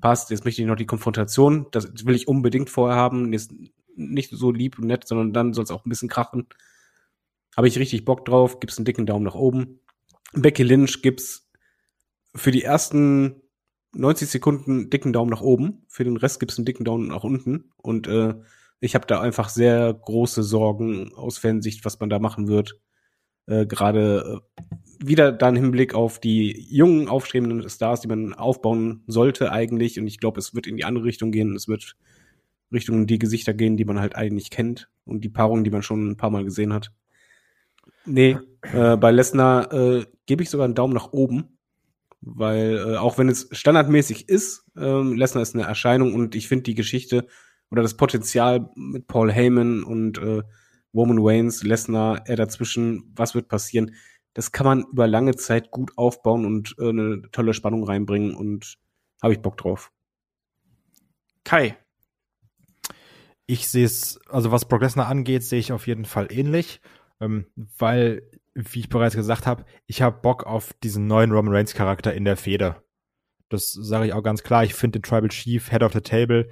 passt. 0.00 0.30
Jetzt 0.30 0.44
möchte 0.44 0.62
ich 0.62 0.68
noch 0.68 0.76
die 0.76 0.86
Konfrontation. 0.86 1.66
Das 1.72 2.06
will 2.06 2.14
ich 2.14 2.28
unbedingt 2.28 2.70
vorher 2.70 2.96
haben. 2.96 3.32
Jetzt 3.32 3.52
nicht 3.96 4.30
so 4.30 4.50
lieb 4.50 4.78
und 4.78 4.86
nett, 4.86 5.06
sondern 5.06 5.32
dann 5.32 5.54
soll 5.54 5.64
es 5.64 5.70
auch 5.70 5.84
ein 5.84 5.88
bisschen 5.88 6.08
krachen. 6.08 6.46
Habe 7.56 7.68
ich 7.68 7.78
richtig 7.78 8.04
Bock 8.04 8.24
drauf. 8.24 8.60
Gibt's 8.60 8.78
einen 8.78 8.84
dicken 8.84 9.06
Daumen 9.06 9.24
nach 9.24 9.34
oben. 9.34 9.80
Becky 10.34 10.62
Lynch 10.62 11.02
gibt's 11.02 11.50
für 12.34 12.50
die 12.50 12.62
ersten 12.62 13.42
90 13.94 14.28
Sekunden 14.28 14.90
dicken 14.90 15.12
Daumen 15.12 15.30
nach 15.30 15.40
oben. 15.40 15.86
Für 15.88 16.04
den 16.04 16.18
Rest 16.18 16.40
gibt's 16.40 16.58
einen 16.58 16.66
dicken 16.66 16.84
Daumen 16.84 17.08
nach 17.08 17.24
unten. 17.24 17.72
Und 17.78 18.06
äh, 18.06 18.34
ich 18.80 18.94
habe 18.94 19.06
da 19.06 19.20
einfach 19.20 19.48
sehr 19.48 19.94
große 19.94 20.42
Sorgen 20.42 21.14
aus 21.14 21.38
Fansicht, 21.38 21.84
was 21.86 21.98
man 21.98 22.10
da 22.10 22.18
machen 22.18 22.46
wird. 22.46 22.78
Äh, 23.46 23.66
Gerade 23.66 24.40
äh, 24.60 24.64
wieder 24.98 25.32
dann 25.32 25.56
im 25.56 25.64
Hinblick 25.64 25.94
auf 25.94 26.18
die 26.18 26.66
jungen, 26.70 27.08
aufstrebenden 27.08 27.68
Stars, 27.68 28.00
die 28.00 28.08
man 28.08 28.34
aufbauen 28.34 29.02
sollte 29.06 29.52
eigentlich. 29.52 29.98
Und 30.00 30.06
ich 30.06 30.18
glaube, 30.18 30.40
es 30.40 30.54
wird 30.54 30.66
in 30.66 30.76
die 30.76 30.84
andere 30.84 31.04
Richtung 31.04 31.32
gehen. 31.32 31.54
Es 31.54 31.68
wird 31.68 31.96
Richtung 32.72 33.06
die 33.06 33.18
Gesichter 33.18 33.54
gehen, 33.54 33.76
die 33.76 33.84
man 33.84 34.00
halt 34.00 34.16
eigentlich 34.16 34.50
kennt. 34.50 34.88
Und 35.04 35.22
die 35.22 35.28
Paarungen, 35.28 35.64
die 35.64 35.70
man 35.70 35.82
schon 35.82 36.10
ein 36.10 36.16
paar 36.16 36.30
Mal 36.30 36.44
gesehen 36.44 36.72
hat. 36.72 36.92
Nee, 38.04 38.38
äh, 38.72 38.96
bei 38.96 39.10
Lesnar 39.10 39.72
äh, 39.72 40.06
gebe 40.26 40.42
ich 40.42 40.50
sogar 40.50 40.64
einen 40.64 40.74
Daumen 40.74 40.94
nach 40.94 41.12
oben. 41.12 41.56
Weil 42.20 42.76
äh, 42.78 42.96
auch 42.96 43.18
wenn 43.18 43.28
es 43.28 43.48
standardmäßig 43.52 44.28
ist, 44.28 44.64
ähm, 44.76 45.14
Lesnar 45.14 45.42
ist 45.42 45.54
eine 45.54 45.64
Erscheinung 45.64 46.14
und 46.14 46.34
ich 46.34 46.48
finde 46.48 46.64
die 46.64 46.74
Geschichte 46.74 47.26
oder 47.70 47.82
das 47.82 47.96
Potenzial 47.96 48.70
mit 48.74 49.06
Paul 49.06 49.30
Heyman 49.30 49.84
und 49.84 50.18
äh, 50.18 50.42
Roman 50.96 51.18
Reigns, 51.20 51.62
Lesnar, 51.62 52.26
er 52.26 52.36
dazwischen, 52.36 53.12
was 53.14 53.34
wird 53.34 53.48
passieren, 53.48 53.94
das 54.34 54.52
kann 54.52 54.66
man 54.66 54.84
über 54.92 55.06
lange 55.06 55.36
Zeit 55.36 55.70
gut 55.70 55.92
aufbauen 55.96 56.44
und 56.44 56.74
äh, 56.78 56.88
eine 56.88 57.22
tolle 57.32 57.54
Spannung 57.54 57.84
reinbringen 57.84 58.34
und 58.34 58.78
habe 59.22 59.32
ich 59.32 59.40
Bock 59.40 59.56
drauf. 59.56 59.92
Kai. 61.44 61.76
Ich 63.46 63.68
sehe 63.68 63.84
es, 63.84 64.20
also 64.28 64.50
was 64.50 64.66
Brock 64.66 64.82
Lesnar 64.82 65.06
angeht, 65.06 65.44
sehe 65.44 65.60
ich 65.60 65.72
auf 65.72 65.86
jeden 65.86 66.04
Fall 66.04 66.28
ähnlich, 66.30 66.80
ähm, 67.20 67.46
weil, 67.78 68.28
wie 68.54 68.80
ich 68.80 68.88
bereits 68.88 69.14
gesagt 69.14 69.46
habe, 69.46 69.64
ich 69.86 70.02
habe 70.02 70.20
Bock 70.20 70.44
auf 70.44 70.72
diesen 70.82 71.06
neuen 71.06 71.30
Roman 71.30 71.54
Reigns 71.54 71.74
Charakter 71.74 72.12
in 72.12 72.24
der 72.24 72.36
Feder. 72.36 72.82
Das 73.48 73.72
sage 73.72 74.06
ich 74.06 74.12
auch 74.12 74.22
ganz 74.22 74.42
klar. 74.42 74.64
Ich 74.64 74.74
finde 74.74 74.98
den 74.98 75.02
Tribal 75.02 75.28
Chief 75.28 75.70
Head 75.70 75.82
of 75.82 75.92
the 75.92 76.00
Table 76.00 76.48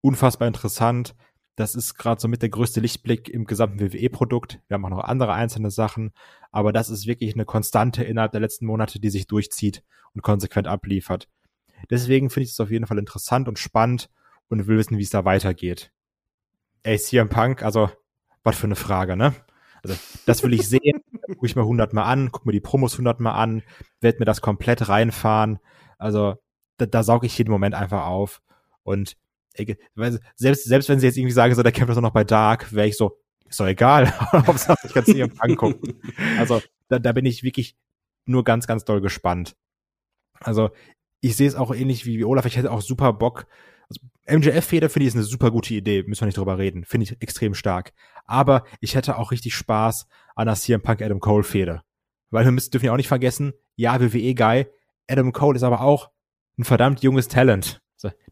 unfassbar 0.00 0.48
interessant. 0.48 1.14
Das 1.58 1.74
ist 1.74 1.96
gerade 1.96 2.20
so 2.20 2.28
mit 2.28 2.40
der 2.40 2.50
größte 2.50 2.78
Lichtblick 2.78 3.28
im 3.28 3.44
gesamten 3.44 3.80
WWE-Produkt. 3.80 4.60
Wir 4.68 4.74
haben 4.74 4.84
auch 4.84 4.90
noch 4.90 5.04
andere 5.04 5.32
einzelne 5.32 5.72
Sachen, 5.72 6.12
aber 6.52 6.72
das 6.72 6.88
ist 6.88 7.08
wirklich 7.08 7.34
eine 7.34 7.44
Konstante 7.44 8.04
innerhalb 8.04 8.30
der 8.30 8.40
letzten 8.40 8.64
Monate, 8.64 9.00
die 9.00 9.10
sich 9.10 9.26
durchzieht 9.26 9.82
und 10.14 10.22
konsequent 10.22 10.68
abliefert. 10.68 11.28
Deswegen 11.90 12.30
finde 12.30 12.44
ich 12.44 12.52
es 12.52 12.60
auf 12.60 12.70
jeden 12.70 12.86
Fall 12.86 12.98
interessant 12.98 13.48
und 13.48 13.58
spannend 13.58 14.08
und 14.48 14.68
will 14.68 14.78
wissen, 14.78 14.98
wie 14.98 15.02
es 15.02 15.10
da 15.10 15.24
weitergeht. 15.24 15.90
Ey, 16.84 16.96
CM 16.96 17.28
Punk, 17.28 17.64
also, 17.64 17.90
was 18.44 18.56
für 18.56 18.68
eine 18.68 18.76
Frage, 18.76 19.16
ne? 19.16 19.34
Also, 19.82 19.96
das 20.26 20.44
will 20.44 20.52
ich 20.54 20.68
sehen, 20.68 21.02
gucke 21.26 21.46
ich 21.46 21.56
mir 21.56 21.66
hundertmal 21.66 22.04
an, 22.04 22.30
guck 22.30 22.46
mir 22.46 22.52
die 22.52 22.60
Promos 22.60 22.96
hundertmal 22.96 23.34
an, 23.34 23.62
werde 24.00 24.20
mir 24.20 24.26
das 24.26 24.40
komplett 24.40 24.88
reinfahren. 24.88 25.58
Also, 25.98 26.36
da, 26.76 26.86
da 26.86 27.02
sauge 27.02 27.26
ich 27.26 27.36
jeden 27.36 27.50
Moment 27.50 27.74
einfach 27.74 28.06
auf. 28.06 28.42
Und 28.84 29.16
selbst, 30.36 30.64
selbst 30.64 30.88
wenn 30.88 31.00
sie 31.00 31.06
jetzt 31.06 31.16
irgendwie 31.16 31.32
sagen, 31.32 31.54
so, 31.54 31.62
der 31.62 31.72
kämpft 31.72 31.94
so 31.94 32.00
noch 32.00 32.12
bei 32.12 32.24
Dark, 32.24 32.72
wäre 32.72 32.88
ich 32.88 32.96
so, 32.96 33.18
ist 33.48 33.60
doch 33.60 33.66
egal. 33.66 34.12
Hauptsache, 34.32 34.86
ich 34.86 34.94
kann 34.94 35.04
CM 35.04 35.30
Punk 35.30 35.58
gucken. 35.58 36.00
Also, 36.38 36.62
da, 36.88 36.98
da 36.98 37.12
bin 37.12 37.26
ich 37.26 37.42
wirklich 37.42 37.76
nur 38.24 38.44
ganz, 38.44 38.66
ganz 38.66 38.84
doll 38.84 39.00
gespannt. 39.00 39.56
Also, 40.40 40.70
ich 41.20 41.36
sehe 41.36 41.48
es 41.48 41.54
auch 41.54 41.74
ähnlich 41.74 42.06
wie, 42.06 42.18
wie 42.18 42.24
Olaf. 42.24 42.46
Ich 42.46 42.56
hätte 42.56 42.70
auch 42.70 42.80
super 42.80 43.12
Bock. 43.12 43.46
Also 43.88 44.00
MJF-Feder 44.28 44.90
finde 44.90 45.04
ich 45.04 45.08
ist 45.08 45.14
eine 45.14 45.24
super 45.24 45.50
gute 45.50 45.74
Idee. 45.74 46.04
Müssen 46.06 46.22
wir 46.22 46.26
nicht 46.26 46.36
drüber 46.36 46.58
reden. 46.58 46.84
Finde 46.84 47.04
ich 47.04 47.20
extrem 47.20 47.54
stark. 47.54 47.92
Aber 48.24 48.64
ich 48.80 48.94
hätte 48.94 49.16
auch 49.16 49.32
richtig 49.32 49.54
Spaß 49.54 50.06
an 50.36 50.46
der 50.46 50.56
CM 50.56 50.82
Punk 50.82 51.02
Adam 51.02 51.20
Cole 51.20 51.42
Feder. 51.42 51.82
Weil 52.30 52.44
wir 52.44 52.52
müssen, 52.52 52.70
dürfen 52.70 52.86
ja 52.86 52.92
auch 52.92 52.98
nicht 52.98 53.08
vergessen, 53.08 53.54
ja, 53.74 54.00
WWE 54.00 54.34
Guy. 54.34 54.66
Adam 55.08 55.32
Cole 55.32 55.56
ist 55.56 55.62
aber 55.62 55.80
auch 55.80 56.10
ein 56.58 56.64
verdammt 56.64 57.02
junges 57.02 57.28
Talent. 57.28 57.80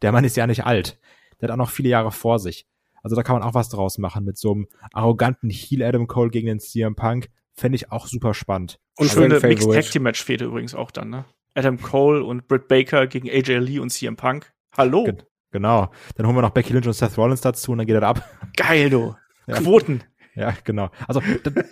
Der 0.03 0.13
Mann 0.13 0.25
ist 0.25 0.37
ja 0.37 0.47
nicht 0.47 0.65
alt. 0.65 1.01
Der 1.41 1.49
hat 1.49 1.55
auch 1.55 1.59
noch 1.59 1.71
viele 1.71 1.89
Jahre 1.89 2.13
vor 2.13 2.39
sich. 2.39 2.67
Also 3.03 3.15
da 3.15 3.23
kann 3.23 3.39
man 3.39 3.43
auch 3.49 3.55
was 3.55 3.69
draus 3.69 3.99
machen 3.99 4.25
mit 4.25 4.37
so 4.37 4.53
einem 4.53 4.67
arroganten 4.93 5.49
Heel 5.51 5.83
Adam 5.83 6.07
Cole 6.07 6.31
gegen 6.31 6.47
den 6.49 6.59
CM 6.59 6.97
Punk. 6.97 7.29
Fände 7.55 7.77
ich 7.77 7.93
auch 7.93 8.07
super 8.07 8.35
spannend. 8.35 8.79
Und 8.97 9.09
also 9.09 9.23
schöne 9.23 9.41
Mixed 9.41 9.73
Tag 9.73 9.91
Team 9.91 10.03
Match 10.03 10.23
Fehde 10.25 10.47
übrigens 10.47 10.75
auch 10.75 10.91
dann, 10.91 11.11
ne? 11.11 11.25
Adam 11.55 11.81
Cole 11.81 12.23
und 12.23 12.49
Britt 12.49 12.69
Baker 12.69 13.07
gegen 13.07 13.31
AJ 13.31 13.59
Lee 13.59 13.79
und 13.79 13.91
CM 13.91 14.17
Punk. 14.17 14.53
Hallo. 14.77 15.05
Gen 15.05 15.23
genau. 15.53 15.91
Dann 16.17 16.27
holen 16.27 16.37
wir 16.37 16.43
noch 16.43 16.51
Becky 16.51 16.73
Lynch 16.73 16.87
und 16.87 16.93
Seth 16.93 17.17
Rollins 17.17 17.41
dazu 17.41 17.73
und 17.73 17.79
dann 17.79 17.87
geht 17.87 17.97
das 17.97 18.03
ab. 18.03 18.29
Geil, 18.57 18.91
du. 18.91 19.15
Ja. 19.47 19.57
Quoten. 19.57 20.03
Ja, 20.37 20.55
genau. 20.65 20.91
Also 21.09 21.23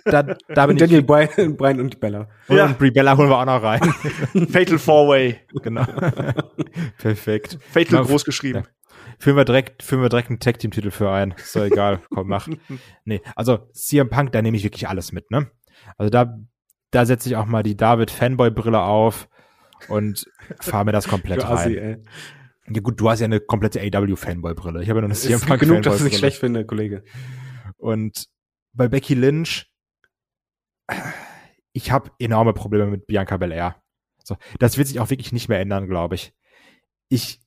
da, 0.05 0.23
da, 0.23 0.35
da 0.47 0.65
bin 0.65 0.73
und 0.73 0.81
Daniel 0.81 1.03
Bryan, 1.03 1.55
Bryan 1.57 1.79
und 1.81 1.99
Bella. 1.99 2.27
Und, 2.47 2.57
ja. 2.57 2.65
und 2.65 2.79
Brie 2.79 2.89
Bella 2.89 3.15
holen 3.15 3.29
wir 3.29 3.37
auch 3.37 3.45
noch 3.45 3.61
rein. 3.61 3.79
Fatal 4.49 4.79
Four 4.79 5.09
Way. 5.09 5.39
Genau. 5.61 5.85
Perfekt. 6.97 7.59
Fatal 7.69 7.85
genau. 7.85 8.05
groß 8.05 8.25
geschrieben. 8.25 8.63
Ja. 8.65 8.74
Führen 9.19 9.37
wir 9.37 9.45
direkt, 9.45 9.83
führen 9.83 10.01
wir 10.01 10.09
direkt 10.09 10.29
einen 10.29 10.39
Tag 10.39 10.59
Team 10.59 10.71
Titel 10.71 10.91
für 10.91 11.11
ein. 11.11 11.31
Ist 11.37 11.55
doch 11.55 11.63
egal. 11.63 12.01
Komm, 12.13 12.27
mach. 12.27 12.47
Nee, 13.03 13.21
also 13.35 13.69
CM 13.73 14.09
Punk, 14.09 14.31
da 14.31 14.41
nehme 14.41 14.57
ich 14.57 14.63
wirklich 14.63 14.87
alles 14.87 15.11
mit, 15.11 15.31
ne? 15.31 15.49
Also 15.97 16.09
da, 16.09 16.37
da 16.91 17.05
setze 17.05 17.29
ich 17.29 17.35
auch 17.35 17.45
mal 17.45 17.63
die 17.63 17.77
David 17.77 18.11
Fanboy 18.11 18.51
Brille 18.51 18.81
auf 18.81 19.27
und 19.89 20.25
fahre 20.59 20.85
mir 20.85 20.91
das 20.91 21.07
komplett 21.07 21.43
rein. 21.43 21.51
Assi, 21.51 21.77
ey. 21.77 21.97
Ja 22.67 22.81
gut, 22.81 22.99
du 22.99 23.09
hast 23.09 23.19
ja 23.19 23.25
eine 23.25 23.39
komplette 23.39 23.79
AW-Fanboy-Brille. 23.79 24.81
Ich 24.81 24.89
habe 24.89 24.99
ja 24.99 25.01
noch 25.01 25.09
eine 25.09 25.13
CM 25.13 25.39
Punk 25.39 25.59
genug, 25.59 25.83
dass 25.83 25.95
ich 25.95 26.01
es 26.01 26.05
nicht 26.05 26.17
schlecht 26.17 26.39
finde, 26.39 26.65
Kollege. 26.65 27.03
Und 27.77 28.27
bei 28.73 28.87
Becky 28.87 29.13
Lynch, 29.13 29.71
ich 31.73 31.91
habe 31.91 32.09
enorme 32.17 32.53
Probleme 32.53 32.87
mit 32.87 33.05
Bianca 33.05 33.37
Belair. 33.37 33.81
So, 34.23 34.37
das 34.57 34.77
wird 34.77 34.87
sich 34.87 34.99
auch 34.99 35.11
wirklich 35.11 35.31
nicht 35.31 35.49
mehr 35.49 35.59
ändern, 35.59 35.87
glaube 35.87 36.15
ich. 36.15 36.33
Ich 37.09 37.39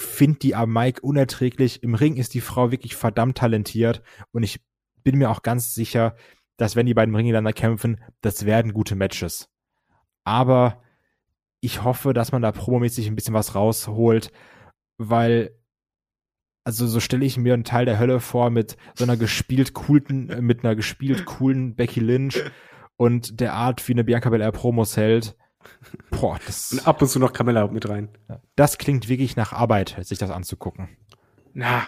finde 0.00 0.38
die 0.38 0.54
am 0.54 0.72
Mike 0.72 1.00
unerträglich. 1.02 1.82
Im 1.82 1.94
Ring 1.94 2.16
ist 2.16 2.34
die 2.34 2.40
Frau 2.40 2.70
wirklich 2.70 2.96
verdammt 2.96 3.38
talentiert 3.38 4.02
und 4.32 4.42
ich 4.42 4.60
bin 5.04 5.18
mir 5.18 5.30
auch 5.30 5.42
ganz 5.42 5.74
sicher, 5.74 6.16
dass 6.56 6.76
wenn 6.76 6.86
die 6.86 6.94
beiden 6.94 7.14
Ring 7.14 7.26
miteinander 7.26 7.52
kämpfen, 7.52 8.00
das 8.20 8.44
werden 8.44 8.72
gute 8.72 8.96
Matches. 8.96 9.48
Aber 10.24 10.82
ich 11.60 11.82
hoffe, 11.82 12.12
dass 12.12 12.32
man 12.32 12.42
da 12.42 12.52
promomäßig 12.52 13.06
ein 13.06 13.14
bisschen 13.14 13.34
was 13.34 13.54
rausholt, 13.54 14.30
weil 14.98 15.58
also 16.68 16.86
so 16.86 17.00
stelle 17.00 17.24
ich 17.24 17.38
mir 17.38 17.54
einen 17.54 17.64
Teil 17.64 17.86
der 17.86 17.98
Hölle 17.98 18.20
vor 18.20 18.50
mit 18.50 18.76
so 18.94 19.04
einer 19.04 19.16
gespielt 19.16 19.72
coolen, 19.72 20.28
äh, 20.28 20.42
mit 20.42 20.64
einer 20.64 20.76
gespielt 20.76 21.24
coolen 21.24 21.74
Becky 21.74 22.00
Lynch 22.00 22.44
und 22.98 23.40
der 23.40 23.54
Art, 23.54 23.88
wie 23.88 23.94
eine 23.94 24.04
Bianca 24.04 24.28
Belair 24.28 24.52
Promos 24.52 24.98
hält. 24.98 25.34
Boah, 26.10 26.38
das. 26.46 26.72
Und 26.72 26.86
ab 26.86 27.00
und 27.00 27.08
zu 27.08 27.18
noch 27.18 27.32
Camilla 27.32 27.66
mit 27.68 27.88
rein. 27.88 28.08
Das 28.56 28.78
klingt 28.78 29.08
wirklich 29.08 29.36
nach 29.36 29.52
Arbeit, 29.52 29.96
sich 30.02 30.18
das 30.18 30.30
anzugucken. 30.30 30.88
Na, 31.54 31.86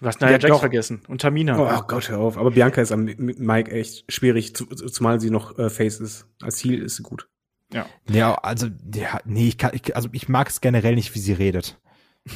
du 0.00 0.06
hast 0.06 0.20
Nia 0.20 0.38
Jax 0.38 0.58
vergessen 0.58 1.02
und 1.08 1.20
Tamina. 1.20 1.58
Oh, 1.58 1.68
oh, 1.72 1.82
Gott, 1.86 2.08
hör 2.08 2.18
auf. 2.18 2.38
Aber 2.38 2.50
Bianca 2.50 2.80
ist 2.80 2.92
am 2.92 3.04
Mike 3.04 3.70
echt 3.70 4.10
schwierig, 4.12 4.54
zumal 4.54 5.20
sie 5.20 5.30
noch 5.30 5.58
äh, 5.58 5.70
Face 5.70 6.00
ist. 6.00 6.26
Als 6.42 6.62
Heel 6.62 6.82
ist 6.82 6.96
sie 6.96 7.02
gut. 7.02 7.28
Ja. 7.72 7.86
Ja, 8.08 8.34
also, 8.34 8.68
ja, 8.94 9.20
nee, 9.24 9.48
ich 9.48 9.58
kann, 9.58 9.70
ich, 9.74 9.96
also 9.96 10.08
ich 10.12 10.28
mag 10.28 10.48
es 10.48 10.60
generell 10.60 10.94
nicht, 10.94 11.14
wie 11.14 11.20
sie 11.20 11.32
redet. 11.32 11.80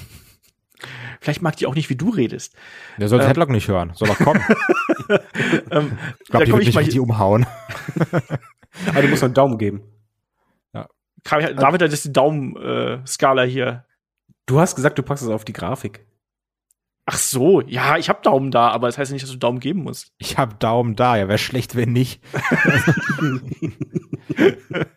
Vielleicht 1.21 1.43
mag 1.43 1.57
die 1.57 1.67
auch 1.67 1.75
nicht, 1.75 1.91
wie 1.91 1.97
du 1.97 2.11
redest. 2.11 2.55
Der 2.99 3.09
soll 3.09 3.21
ähm, 3.21 3.27
Headlock 3.27 3.51
nicht 3.51 3.69
hören. 3.69 3.93
Soll 3.95 4.09
doch 4.09 4.19
kommen. 4.19 4.43
ähm, 5.71 5.99
ich 6.21 6.29
glaube, 6.29 6.47
die 6.47 6.53
wird 6.53 6.67
mich 6.67 6.77
richtig 6.77 7.01
umhauen. 7.01 7.47
Aber 8.89 9.03
du 9.03 9.09
musst 9.09 9.25
einen 9.25 9.35
Daumen 9.35 9.59
geben. 9.59 9.83
Ja. 11.31 11.53
David, 11.53 11.81
das 11.81 11.93
ist 11.93 12.07
die 12.07 12.13
Daumen-Skala 12.13 13.45
äh, 13.45 13.49
hier. 13.49 13.85
Du 14.47 14.61
hast 14.61 14.77
gesagt, 14.77 14.99
du 14.99 15.03
packst 15.03 15.25
es 15.25 15.31
auf 15.31 15.45
die 15.45 15.53
Grafik. 15.53 16.07
Ach 17.09 17.19
so, 17.19 17.61
ja, 17.61 17.99
ich 17.99 18.09
habe 18.09 18.21
Daumen 18.23 18.51
da, 18.51 18.71
aber 18.71 18.89
das 18.89 18.99
heißt 18.99 19.13
nicht, 19.13 19.23
dass 19.23 19.31
du 19.31 19.39
Daumen 19.39 19.61
geben 19.61 19.85
musst. 19.85 20.13
Ich 20.19 20.39
habe 20.39 20.57
Daumen 20.57 20.97
da, 20.97 21.17
ja, 21.17 21.29
wäre 21.29 21.39
schlecht, 21.39 21.77
wenn 21.77 21.93
nicht. 21.93 22.21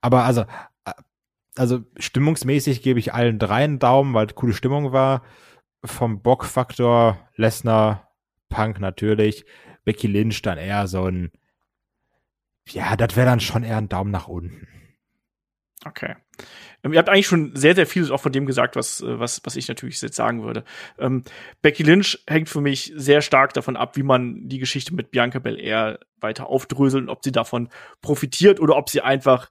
aber 0.00 0.24
also, 0.24 0.44
also 1.54 1.84
stimmungsmäßig 1.98 2.82
gebe 2.82 2.98
ich 2.98 3.14
allen 3.14 3.38
drei 3.38 3.62
einen 3.62 3.78
Daumen, 3.78 4.12
weil 4.12 4.26
coole 4.28 4.54
Stimmung 4.54 4.92
war. 4.92 5.22
Vom 5.84 6.20
Bockfaktor 6.20 7.16
Lesnar, 7.36 8.10
Punk 8.48 8.80
natürlich, 8.80 9.44
Becky 9.84 10.08
Lynch 10.08 10.42
dann 10.42 10.58
eher 10.58 10.88
so 10.88 11.04
ein, 11.04 11.30
ja, 12.70 12.96
das 12.96 13.16
wäre 13.16 13.26
dann 13.26 13.40
schon 13.40 13.64
eher 13.64 13.78
ein 13.78 13.88
Daumen 13.88 14.10
nach 14.10 14.28
unten. 14.28 14.66
Okay. 15.84 16.16
Ähm, 16.82 16.92
ihr 16.92 16.98
habt 16.98 17.08
eigentlich 17.08 17.26
schon 17.26 17.54
sehr, 17.54 17.74
sehr 17.74 17.86
vieles 17.86 18.10
auch 18.10 18.20
von 18.20 18.32
dem 18.32 18.46
gesagt, 18.46 18.76
was, 18.76 19.00
äh, 19.00 19.18
was, 19.18 19.40
was 19.44 19.56
ich 19.56 19.68
natürlich 19.68 20.00
jetzt 20.00 20.16
sagen 20.16 20.42
würde. 20.42 20.64
Ähm, 20.98 21.24
Becky 21.62 21.82
Lynch 21.82 22.22
hängt 22.26 22.48
für 22.48 22.60
mich 22.60 22.92
sehr 22.96 23.22
stark 23.22 23.52
davon 23.54 23.76
ab, 23.76 23.96
wie 23.96 24.02
man 24.02 24.48
die 24.48 24.58
Geschichte 24.58 24.94
mit 24.94 25.10
Bianca 25.10 25.38
Belair 25.38 26.00
weiter 26.20 26.48
aufdröselt 26.48 27.04
und 27.04 27.08
ob 27.08 27.24
sie 27.24 27.32
davon 27.32 27.68
profitiert 28.00 28.60
oder 28.60 28.76
ob 28.76 28.88
sie 28.88 29.00
einfach 29.00 29.48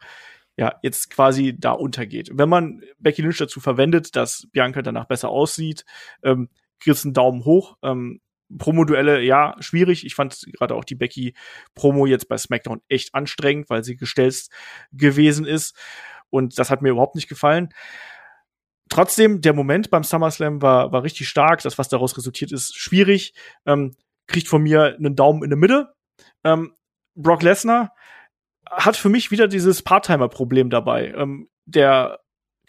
ja, 0.58 0.76
jetzt 0.82 1.12
quasi 1.12 1.56
da 1.58 1.72
untergeht. 1.72 2.32
Wenn 2.34 2.50
man 2.50 2.82
Becky 2.98 3.22
Lynch 3.22 3.38
dazu 3.38 3.60
verwendet, 3.60 4.16
dass 4.16 4.48
Bianca 4.52 4.82
danach 4.82 5.06
besser 5.06 5.30
aussieht, 5.30 5.86
ähm, 6.24 6.50
kriegst 6.80 7.06
einen 7.06 7.14
Daumen 7.14 7.46
hoch. 7.46 7.78
Ähm, 7.84 8.22
Promo-Duelle, 8.56 9.22
ja, 9.22 9.56
schwierig. 9.60 10.06
Ich 10.06 10.16
fand 10.16 10.46
gerade 10.58 10.76
auch 10.76 10.84
die 10.84 10.96
Becky-Promo 10.96 12.06
jetzt 12.06 12.28
bei 12.28 12.38
SmackDown 12.38 12.82
echt 12.88 13.14
anstrengend, 13.14 13.70
weil 13.70 13.84
sie 13.84 13.98
gestellt 13.98 14.48
gewesen 14.92 15.46
ist. 15.46 15.76
Und 16.30 16.60
das 16.60 16.70
hat 16.70 16.82
mir 16.82 16.90
überhaupt 16.90 17.16
nicht 17.16 17.30
gefallen. 17.30 17.70
Trotzdem, 18.90 19.42
der 19.42 19.54
Moment 19.54 19.90
beim 19.90 20.04
SummerSlam 20.04 20.62
war, 20.62 20.92
war 20.92 21.04
richtig 21.04 21.28
stark. 21.28 21.62
Das, 21.62 21.78
was 21.78 21.90
daraus 21.90 22.18
resultiert 22.18 22.52
ist, 22.52 22.76
schwierig. 22.76 23.34
Ähm, 23.66 23.96
kriegt 24.28 24.48
von 24.48 24.62
mir 24.62 24.96
einen 24.96 25.16
Daumen 25.16 25.44
in 25.44 25.50
der 25.50 25.58
Mitte. 25.58 25.94
Ähm, 26.44 26.74
Brock 27.16 27.44
Lesnar 27.44 27.94
hat 28.70 28.98
für 28.98 29.10
mich 29.10 29.32
wieder 29.32 29.48
dieses 29.48 29.82
Part-Timer-Problem 29.82 30.70
dabei. 30.70 31.14
Ähm, 31.16 31.50
der 31.66 32.20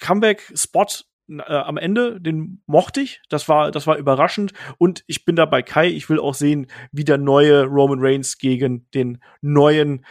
Comeback-Spot 0.00 0.86
äh, 1.28 1.42
am 1.42 1.76
Ende, 1.76 2.20
den 2.20 2.62
mochte 2.66 3.00
ich. 3.00 3.20
Das 3.28 3.48
war, 3.48 3.70
das 3.70 3.86
war 3.86 3.96
überraschend. 3.96 4.52
Und 4.78 5.04
ich 5.06 5.24
bin 5.24 5.36
da 5.36 5.44
bei 5.44 5.62
Kai. 5.62 5.88
Ich 5.88 6.08
will 6.08 6.18
auch 6.18 6.34
sehen, 6.34 6.66
wie 6.92 7.04
der 7.04 7.18
neue 7.18 7.64
Roman 7.64 7.98
Reigns 8.00 8.38
gegen 8.38 8.88
den 8.92 9.22
neuen 9.40 10.04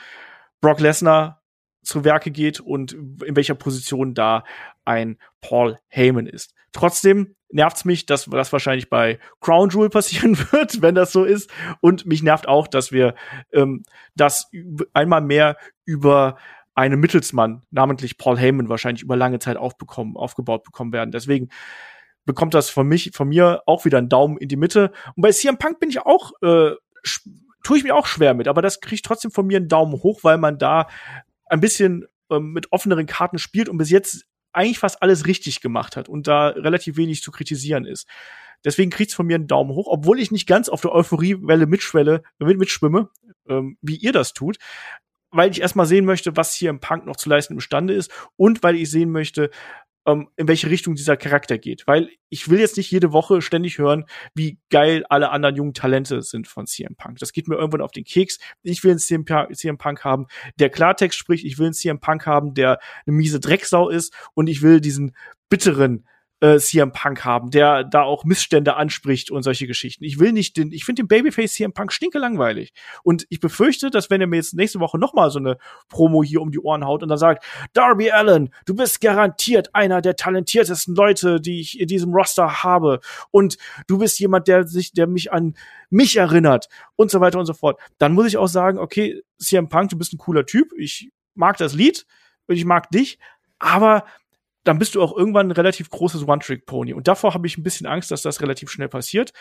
Brock 0.61 0.79
Lesnar 0.79 1.41
zu 1.83 2.03
Werke 2.03 2.31
geht 2.31 2.59
und 2.59 2.93
in 2.93 3.35
welcher 3.35 3.55
Position 3.55 4.13
da 4.13 4.43
ein 4.85 5.17
Paul 5.41 5.77
Heyman 5.87 6.27
ist. 6.27 6.53
Trotzdem 6.73 7.35
nervt's 7.49 7.85
mich, 7.85 8.05
dass 8.05 8.25
das 8.25 8.51
wahrscheinlich 8.51 8.89
bei 8.89 9.19
Crown 9.39 9.69
Jewel 9.69 9.89
passieren 9.91 10.37
wird, 10.51 10.81
wenn 10.81 10.95
das 10.95 11.11
so 11.11 11.23
ist. 11.23 11.49
Und 11.81 12.05
mich 12.05 12.23
nervt 12.23 12.47
auch, 12.47 12.67
dass 12.67 12.91
wir 12.91 13.15
ähm, 13.51 13.83
das 14.15 14.49
einmal 14.93 15.21
mehr 15.21 15.57
über 15.85 16.37
einen 16.77 16.99
Mittelsmann, 16.99 17.63
namentlich 17.71 18.19
Paul 18.19 18.37
Heyman, 18.37 18.69
wahrscheinlich 18.69 19.01
über 19.01 19.15
lange 19.15 19.39
Zeit 19.39 19.57
aufbekommen, 19.57 20.15
aufgebaut 20.15 20.63
bekommen 20.63 20.93
werden. 20.93 21.11
Deswegen 21.11 21.49
bekommt 22.23 22.53
das 22.53 22.69
von 22.69 22.87
mich, 22.87 23.11
von 23.15 23.29
mir 23.29 23.63
auch 23.65 23.83
wieder 23.83 23.97
einen 23.97 24.09
Daumen 24.09 24.37
in 24.37 24.47
die 24.47 24.57
Mitte. 24.57 24.91
Und 25.15 25.23
bei 25.23 25.31
CM 25.31 25.57
Punk 25.57 25.79
bin 25.79 25.89
ich 25.89 25.99
auch, 25.99 26.33
äh, 26.43 26.75
tue 27.63 27.77
ich 27.77 27.83
mir 27.83 27.95
auch 27.95 28.05
schwer 28.05 28.35
mit, 28.35 28.47
aber 28.47 28.61
das 28.61 28.79
kriegt 28.79 29.03
trotzdem 29.03 29.31
von 29.31 29.47
mir 29.47 29.57
einen 29.57 29.69
Daumen 29.69 30.03
hoch, 30.03 30.19
weil 30.23 30.37
man 30.37 30.59
da 30.59 30.87
ein 31.47 31.61
bisschen 31.61 32.05
ähm, 32.29 32.51
mit 32.51 32.71
offeneren 32.71 33.07
Karten 33.07 33.39
spielt 33.39 33.69
und 33.69 33.77
bis 33.77 33.89
jetzt 33.89 34.27
eigentlich 34.53 34.77
fast 34.77 35.01
alles 35.01 35.25
richtig 35.25 35.61
gemacht 35.61 35.97
hat 35.97 36.07
und 36.07 36.27
da 36.27 36.49
relativ 36.49 36.95
wenig 36.95 37.23
zu 37.23 37.31
kritisieren 37.31 37.85
ist. 37.85 38.07
Deswegen 38.63 38.91
kriegt's 38.91 39.15
von 39.15 39.25
mir 39.25 39.35
einen 39.35 39.47
Daumen 39.47 39.71
hoch, 39.71 39.87
obwohl 39.89 40.19
ich 40.19 40.29
nicht 40.29 40.47
ganz 40.47 40.69
auf 40.69 40.81
der 40.81 40.91
Euphoriewelle 40.91 41.65
mitschwelle, 41.65 42.21
mit, 42.37 42.59
mitschwimme, 42.59 43.09
ähm, 43.49 43.77
wie 43.81 43.95
ihr 43.95 44.11
das 44.11 44.33
tut. 44.33 44.57
Weil 45.31 45.51
ich 45.51 45.61
erstmal 45.61 45.85
sehen 45.85 46.05
möchte, 46.05 46.37
was 46.37 46.53
hier 46.53 46.69
im 46.69 46.79
Punk 46.79 47.05
noch 47.05 47.17
zu 47.17 47.29
leisten 47.29 47.53
imstande 47.53 47.93
ist 47.93 48.11
und 48.37 48.63
weil 48.63 48.75
ich 48.75 48.89
sehen 48.89 49.11
möchte, 49.11 49.49
ähm, 50.07 50.29
in 50.37 50.47
welche 50.47 50.69
Richtung 50.69 50.95
dieser 50.95 51.17
Charakter 51.17 51.57
geht. 51.57 51.85
Weil 51.85 52.09
ich 52.29 52.49
will 52.49 52.59
jetzt 52.59 52.77
nicht 52.77 52.89
jede 52.89 53.11
Woche 53.11 53.41
ständig 53.41 53.77
hören, 53.77 54.05
wie 54.33 54.57
geil 54.69 55.05
alle 55.09 55.29
anderen 55.29 55.55
jungen 55.55 55.73
Talente 55.73 56.21
sind 56.21 56.47
von 56.47 56.65
CM 56.65 56.95
Punk. 56.95 57.19
Das 57.19 57.33
geht 57.33 57.47
mir 57.47 57.55
irgendwann 57.55 57.81
auf 57.81 57.91
den 57.91 58.05
Keks. 58.05 58.39
Ich 58.63 58.83
will 58.83 58.91
einen 58.91 58.99
CM, 58.99 59.25
CM 59.53 59.77
Punk 59.77 60.03
haben, 60.03 60.27
der 60.59 60.69
Klartext 60.69 61.19
spricht. 61.19 61.45
Ich 61.45 61.59
will 61.59 61.67
einen 61.67 61.73
CM 61.73 61.99
Punk 61.99 62.25
haben, 62.25 62.53
der 62.53 62.79
eine 63.05 63.15
miese 63.15 63.39
Drecksau 63.39 63.89
ist. 63.89 64.13
Und 64.33 64.47
ich 64.47 64.61
will 64.61 64.79
diesen 64.81 65.15
bitteren 65.49 66.07
äh, 66.39 66.59
CM 66.59 66.91
Punk 66.91 67.25
haben, 67.25 67.49
der 67.49 67.83
da 67.83 68.03
auch 68.03 68.23
Missstände 68.23 68.75
anspricht 68.75 69.31
und 69.31 69.43
solche 69.43 69.65
Geschichten. 69.65 70.03
Ich 70.03 70.19
will 70.19 70.31
nicht 70.31 70.57
den, 70.57 70.71
ich 70.71 70.85
finde 70.85 71.03
den 71.03 71.07
Babyface 71.07 71.53
CM 71.53 71.73
Punk 71.73 71.91
stinke 71.91 72.19
langweilig. 72.19 72.73
Und 73.03 73.25
ich 73.29 73.39
befürchte, 73.39 73.89
dass 73.89 74.09
wenn 74.09 74.21
er 74.21 74.27
mir 74.27 74.35
jetzt 74.35 74.53
nächste 74.53 74.79
Woche 74.79 74.99
noch 74.99 75.13
mal 75.13 75.31
so 75.31 75.39
eine 75.39 75.57
Promo 75.89 76.23
hier 76.23 76.41
um 76.41 76.51
die 76.51 76.59
Ohren 76.59 76.85
haut 76.85 77.01
und 77.01 77.09
dann 77.09 77.17
sagt, 77.17 77.43
Darby 77.73 78.11
Allen, 78.11 78.53
du 78.65 78.75
bist 78.75 79.01
garantiert 79.01 79.73
einer 79.73 80.01
der 80.01 80.15
talentiertesten 80.15 80.95
Leute, 80.95 81.41
die 81.41 81.59
ich 81.59 81.79
in 81.79 81.87
diesem 81.87 82.13
Roster 82.13 82.63
habe. 82.63 82.99
Und 83.31 83.57
du 83.87 83.97
bist 83.97 84.19
jemand, 84.19 84.47
der 84.47 84.67
sich, 84.67 84.91
der 84.93 85.07
mich 85.07 85.31
an 85.31 85.55
mich 85.89 86.17
erinnert 86.17 86.69
und 86.95 87.09
so 87.09 87.19
weiter 87.19 87.39
und 87.39 87.45
so 87.45 87.53
fort. 87.53 87.79
Dann 87.97 88.13
muss 88.13 88.27
ich 88.27 88.37
auch 88.37 88.47
sagen, 88.47 88.77
okay, 88.77 89.23
CM 89.39 89.69
Punk, 89.69 89.89
du 89.89 89.97
bist 89.97 90.13
ein 90.13 90.17
cooler 90.17 90.45
Typ. 90.45 90.71
Ich 90.77 91.11
mag 91.33 91.57
das 91.57 91.73
Lied 91.73 92.05
und 92.47 92.55
ich 92.55 92.65
mag 92.65 92.91
dich. 92.91 93.17
Aber 93.59 94.05
dann 94.67 94.79
bist 94.79 94.95
du 94.95 95.01
auch 95.01 95.15
irgendwann 95.15 95.47
ein 95.47 95.51
relativ 95.51 95.89
großes 95.89 96.27
One-Trick-Pony. 96.27 96.93
Und 96.93 97.07
davor 97.07 97.33
habe 97.33 97.47
ich 97.47 97.57
ein 97.57 97.63
bisschen 97.63 97.87
Angst, 97.87 98.11
dass 98.11 98.21
das 98.21 98.41
relativ 98.41 98.69
schnell 98.69 98.89
passiert. 98.89 99.31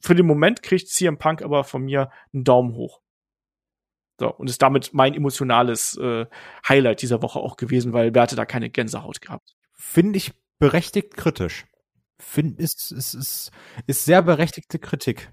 Für 0.00 0.14
den 0.14 0.26
Moment 0.26 0.62
kriegt 0.62 0.88
CM 0.88 1.18
Punk 1.18 1.42
aber 1.42 1.62
von 1.62 1.82
mir 1.82 2.10
einen 2.32 2.44
Daumen 2.44 2.74
hoch. 2.74 3.00
So, 4.18 4.32
und 4.34 4.50
ist 4.50 4.60
damit 4.60 4.92
mein 4.92 5.14
emotionales 5.14 5.96
äh, 5.96 6.26
Highlight 6.68 7.02
dieser 7.02 7.22
Woche 7.22 7.38
auch 7.38 7.56
gewesen, 7.56 7.92
weil 7.92 8.14
wer 8.14 8.22
hatte 8.22 8.36
da 8.36 8.44
keine 8.44 8.70
Gänsehaut 8.70 9.20
gehabt. 9.20 9.54
Finde 9.72 10.16
ich 10.16 10.32
berechtigt 10.58 11.16
kritisch. 11.16 11.66
Find, 12.18 12.58
ist, 12.58 12.92
ist, 12.92 13.14
ist, 13.14 13.50
ist 13.86 14.04
sehr 14.04 14.22
berechtigte 14.22 14.78
Kritik. 14.78 15.32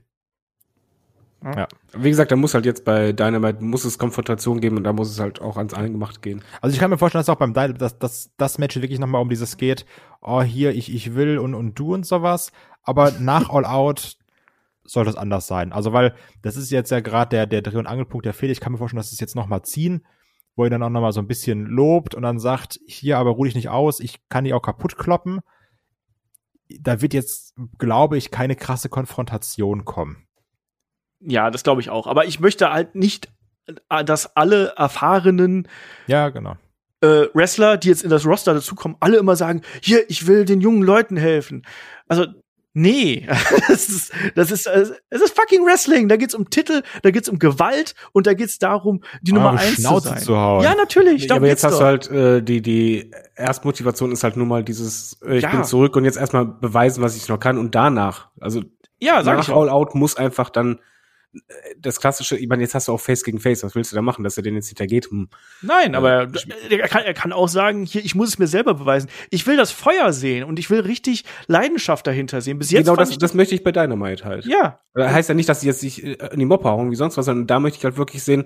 Ja. 1.43 1.67
Wie 1.97 2.09
gesagt, 2.09 2.31
da 2.31 2.35
muss 2.35 2.53
halt 2.53 2.65
jetzt 2.65 2.83
bei 2.83 3.13
Dynamite 3.13 3.63
muss 3.63 3.85
es 3.85 3.97
Konfrontation 3.97 4.59
geben 4.59 4.77
und 4.77 4.83
da 4.83 4.91
muss 4.91 5.09
es 5.09 5.19
halt 5.19 5.41
auch 5.41 5.57
ans 5.57 5.73
Eingemacht 5.73 6.21
gehen. 6.21 6.43
Also 6.61 6.73
ich 6.73 6.79
kann 6.79 6.89
mir 6.89 6.97
vorstellen, 6.97 7.21
dass 7.21 7.29
auch 7.29 7.37
beim 7.37 7.53
Dynamite, 7.53 7.79
dass, 7.79 7.97
dass 7.97 8.31
das 8.37 8.57
Match 8.57 8.75
wirklich 8.75 8.99
nochmal 8.99 9.21
um 9.21 9.29
dieses 9.29 9.55
geht, 9.57 9.85
oh 10.21 10.41
hier, 10.41 10.71
ich, 10.75 10.93
ich 10.93 11.15
will 11.15 11.37
und, 11.37 11.53
und 11.53 11.79
du 11.79 11.93
und 11.93 12.05
sowas, 12.05 12.51
aber 12.83 13.11
nach 13.19 13.49
All 13.53 13.65
Out 13.65 14.17
soll 14.83 15.05
das 15.05 15.15
anders 15.15 15.47
sein. 15.47 15.71
Also 15.71 15.93
weil 15.93 16.13
das 16.41 16.57
ist 16.57 16.71
jetzt 16.71 16.91
ja 16.91 16.99
gerade 16.99 17.29
der, 17.29 17.45
der 17.47 17.61
Dreh- 17.61 17.77
und 17.77 17.87
Angelpunkt 17.87 18.25
der 18.25 18.33
Fehde. 18.33 18.51
Ich 18.51 18.59
kann 18.59 18.71
mir 18.71 18.77
vorstellen, 18.77 18.99
dass 18.99 19.11
es 19.11 19.19
jetzt 19.19 19.35
nochmal 19.35 19.61
ziehen, 19.61 20.05
wo 20.55 20.65
er 20.65 20.69
dann 20.69 20.83
auch 20.83 20.89
nochmal 20.89 21.13
so 21.13 21.21
ein 21.21 21.27
bisschen 21.27 21.65
lobt 21.65 22.15
und 22.15 22.23
dann 22.23 22.39
sagt, 22.39 22.79
hier, 22.85 23.17
aber 23.17 23.31
ruh 23.31 23.45
dich 23.45 23.55
nicht 23.55 23.69
aus, 23.69 24.01
ich 24.01 24.27
kann 24.27 24.43
die 24.43 24.53
auch 24.53 24.61
kaputt 24.61 24.97
kloppen. 24.97 25.39
Da 26.81 27.01
wird 27.01 27.13
jetzt, 27.13 27.55
glaube 27.77 28.17
ich, 28.17 28.29
keine 28.29 28.55
krasse 28.55 28.89
Konfrontation 28.89 29.85
kommen. 29.85 30.27
Ja, 31.21 31.51
das 31.51 31.63
glaube 31.63 31.81
ich 31.81 31.89
auch. 31.89 32.07
Aber 32.07 32.25
ich 32.25 32.39
möchte 32.39 32.71
halt 32.71 32.95
nicht, 32.95 33.29
äh, 33.89 34.03
dass 34.03 34.35
alle 34.35 34.73
erfahrenen 34.77 35.67
ja, 36.07 36.29
genau. 36.29 36.55
Äh, 37.01 37.27
Wrestler, 37.33 37.77
die 37.77 37.87
jetzt 37.89 38.03
in 38.03 38.09
das 38.09 38.25
Roster 38.25 38.53
dazukommen, 38.53 38.97
alle 38.99 39.17
immer 39.17 39.35
sagen, 39.35 39.61
hier, 39.81 40.09
ich 40.09 40.27
will 40.27 40.43
den 40.43 40.59
jungen 40.59 40.81
Leuten 40.81 41.15
helfen. 41.15 41.65
Also, 42.09 42.25
nee, 42.73 43.25
das 43.69 43.87
ist, 43.87 44.11
das 44.35 44.51
ist, 44.51 44.67
äh, 44.67 44.85
es 45.09 45.21
ist 45.21 45.35
fucking 45.35 45.65
Wrestling. 45.65 46.09
Da 46.09 46.17
geht's 46.17 46.35
um 46.35 46.49
Titel, 46.49 46.81
da 47.01 47.11
geht's 47.11 47.29
um 47.29 47.39
Gewalt 47.39 47.95
und 48.11 48.27
da 48.27 48.33
geht's 48.33 48.59
darum, 48.59 49.01
die 49.21 49.31
Nummer 49.31 49.51
eins 49.51 49.75
Schnauze 49.75 50.09
zu 50.09 50.13
sein. 50.15 50.23
zu 50.23 50.37
hauen. 50.37 50.63
Ja, 50.63 50.75
natürlich. 50.75 51.25
Ja, 51.25 51.35
aber 51.37 51.47
jetzt 51.47 51.63
hast 51.63 51.73
doch. 51.73 51.79
du 51.79 51.85
halt 51.85 52.11
äh, 52.11 52.41
die 52.41 52.61
die 52.61 53.11
Erstmotivation 53.35 54.11
ist 54.11 54.23
halt 54.23 54.35
nur 54.35 54.45
mal 54.45 54.63
dieses 54.63 55.21
äh, 55.21 55.37
ich 55.37 55.43
ja. 55.43 55.51
bin 55.51 55.63
zurück 55.63 55.95
und 55.95 56.03
jetzt 56.03 56.17
erstmal 56.17 56.45
beweisen, 56.45 57.01
was 57.01 57.15
ich 57.15 57.29
noch 57.29 57.39
kann 57.39 57.57
und 57.57 57.75
danach, 57.75 58.29
also 58.41 58.61
ja, 59.01 59.23
sag 59.23 59.37
nach 59.37 59.47
ich 59.47 59.55
All 59.55 59.69
Out 59.69 59.95
muss 59.95 60.17
einfach 60.17 60.49
dann 60.49 60.79
das 61.77 61.99
klassische, 61.99 62.37
ich 62.37 62.47
meine, 62.47 62.63
jetzt 62.63 62.73
hast 62.73 62.87
du 62.87 62.93
auch 62.93 62.99
Face 62.99 63.23
gegen 63.23 63.39
Face, 63.39 63.63
was 63.63 63.75
willst 63.75 63.91
du 63.91 63.95
da 63.95 64.01
machen, 64.01 64.23
dass 64.23 64.37
er 64.37 64.43
den 64.43 64.55
jetzt 64.55 64.67
hintergeht? 64.67 65.09
Hm. 65.11 65.29
Nein, 65.61 65.93
aber 65.93 66.27
er 66.69 66.87
kann, 66.87 67.03
er 67.03 67.13
kann 67.13 67.31
auch 67.31 67.47
sagen, 67.47 67.85
hier, 67.85 68.03
ich 68.03 68.15
muss 68.15 68.29
es 68.29 68.39
mir 68.39 68.47
selber 68.47 68.73
beweisen. 68.73 69.09
Ich 69.29 69.45
will 69.45 69.55
das 69.55 69.71
Feuer 69.71 70.11
sehen 70.11 70.43
und 70.43 70.57
ich 70.57 70.69
will 70.69 70.79
richtig 70.79 71.25
Leidenschaft 71.47 72.07
dahinter 72.07 72.41
sehen. 72.41 72.57
Bis 72.57 72.71
jetzt 72.71 72.85
genau 72.85 72.95
das, 72.95 73.15
das 73.17 73.33
möchte 73.33 73.53
ich 73.53 73.63
bei 73.63 73.71
Dynamite 73.71 74.25
halt. 74.25 74.45
Ja. 74.45 74.79
Das 74.93 75.11
heißt 75.11 75.29
ja 75.29 75.35
nicht, 75.35 75.49
dass 75.49 75.61
sie 75.61 75.67
jetzt 75.67 75.81
sich 75.81 76.03
äh, 76.03 76.13
in 76.31 76.39
die 76.39 76.45
Moppe 76.45 76.69
hauen 76.69 76.89
wie 76.89 76.95
sonst 76.95 77.17
was, 77.17 77.25
sondern 77.25 77.45
da 77.45 77.59
möchte 77.59 77.77
ich 77.77 77.83
halt 77.83 77.97
wirklich 77.97 78.23
sehen, 78.23 78.45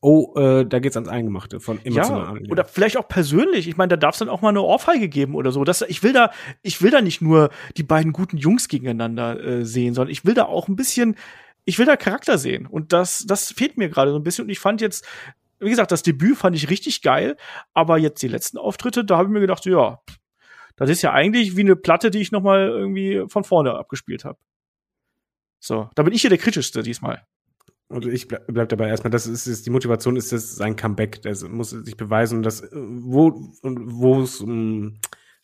oh, 0.00 0.34
äh, 0.36 0.66
da 0.66 0.78
geht's 0.78 0.96
ans 0.96 1.08
Eingemachte 1.08 1.60
von 1.60 1.78
emotional. 1.84 2.40
Ja, 2.42 2.50
oder 2.50 2.64
vielleicht 2.64 2.96
auch 2.96 3.08
persönlich. 3.08 3.68
Ich 3.68 3.76
meine, 3.76 3.88
da 3.88 3.96
darf 3.96 4.16
es 4.16 4.18
dann 4.18 4.28
auch 4.28 4.42
mal 4.42 4.50
eine 4.50 4.62
Ohrfeige 4.62 5.08
geben 5.08 5.34
oder 5.34 5.52
so. 5.52 5.64
Das, 5.64 5.82
ich 5.82 6.02
will 6.02 6.12
da, 6.12 6.30
ich 6.62 6.82
will 6.82 6.90
da 6.90 7.00
nicht 7.00 7.22
nur 7.22 7.50
die 7.76 7.82
beiden 7.82 8.12
guten 8.12 8.36
Jungs 8.36 8.68
gegeneinander 8.68 9.42
äh, 9.42 9.64
sehen, 9.64 9.94
sondern 9.94 10.12
ich 10.12 10.24
will 10.24 10.34
da 10.34 10.44
auch 10.44 10.68
ein 10.68 10.76
bisschen 10.76 11.16
ich 11.66 11.78
will 11.78 11.84
da 11.84 11.96
Charakter 11.96 12.38
sehen. 12.38 12.66
Und 12.66 12.92
das, 12.94 13.26
das 13.26 13.52
fehlt 13.52 13.76
mir 13.76 13.90
gerade 13.90 14.12
so 14.12 14.16
ein 14.16 14.22
bisschen. 14.22 14.44
Und 14.44 14.50
ich 14.50 14.60
fand 14.60 14.80
jetzt, 14.80 15.04
wie 15.58 15.68
gesagt, 15.68 15.92
das 15.92 16.02
Debüt 16.02 16.38
fand 16.38 16.56
ich 16.56 16.70
richtig 16.70 17.02
geil, 17.02 17.36
aber 17.74 17.98
jetzt 17.98 18.22
die 18.22 18.28
letzten 18.28 18.56
Auftritte, 18.56 19.04
da 19.04 19.18
habe 19.18 19.28
ich 19.28 19.32
mir 19.32 19.40
gedacht, 19.40 19.66
ja, 19.66 20.00
das 20.76 20.88
ist 20.88 21.02
ja 21.02 21.12
eigentlich 21.12 21.56
wie 21.56 21.62
eine 21.62 21.76
Platte, 21.76 22.10
die 22.10 22.20
ich 22.20 22.32
noch 22.32 22.42
mal 22.42 22.68
irgendwie 22.68 23.24
von 23.28 23.44
vorne 23.44 23.74
abgespielt 23.74 24.24
habe. 24.24 24.38
So, 25.58 25.90
da 25.94 26.02
bin 26.02 26.14
ich 26.14 26.20
hier 26.20 26.30
der 26.30 26.38
kritischste 26.38 26.82
diesmal. 26.82 27.26
Und 27.88 28.06
ich 28.06 28.28
bleib, 28.28 28.46
bleib 28.46 28.68
dabei 28.68 28.88
erstmal, 28.88 29.10
das 29.10 29.26
ist, 29.26 29.46
ist 29.46 29.66
die 29.66 29.70
Motivation 29.70 30.16
ist 30.16 30.32
das 30.32 30.56
sein 30.56 30.76
Comeback, 30.76 31.22
das 31.22 31.42
muss 31.44 31.70
sich 31.70 31.96
beweisen, 31.96 32.42
dass 32.42 32.68
wo 32.72 33.52
wo 33.62 34.22
es 34.22 34.40
um, 34.40 34.98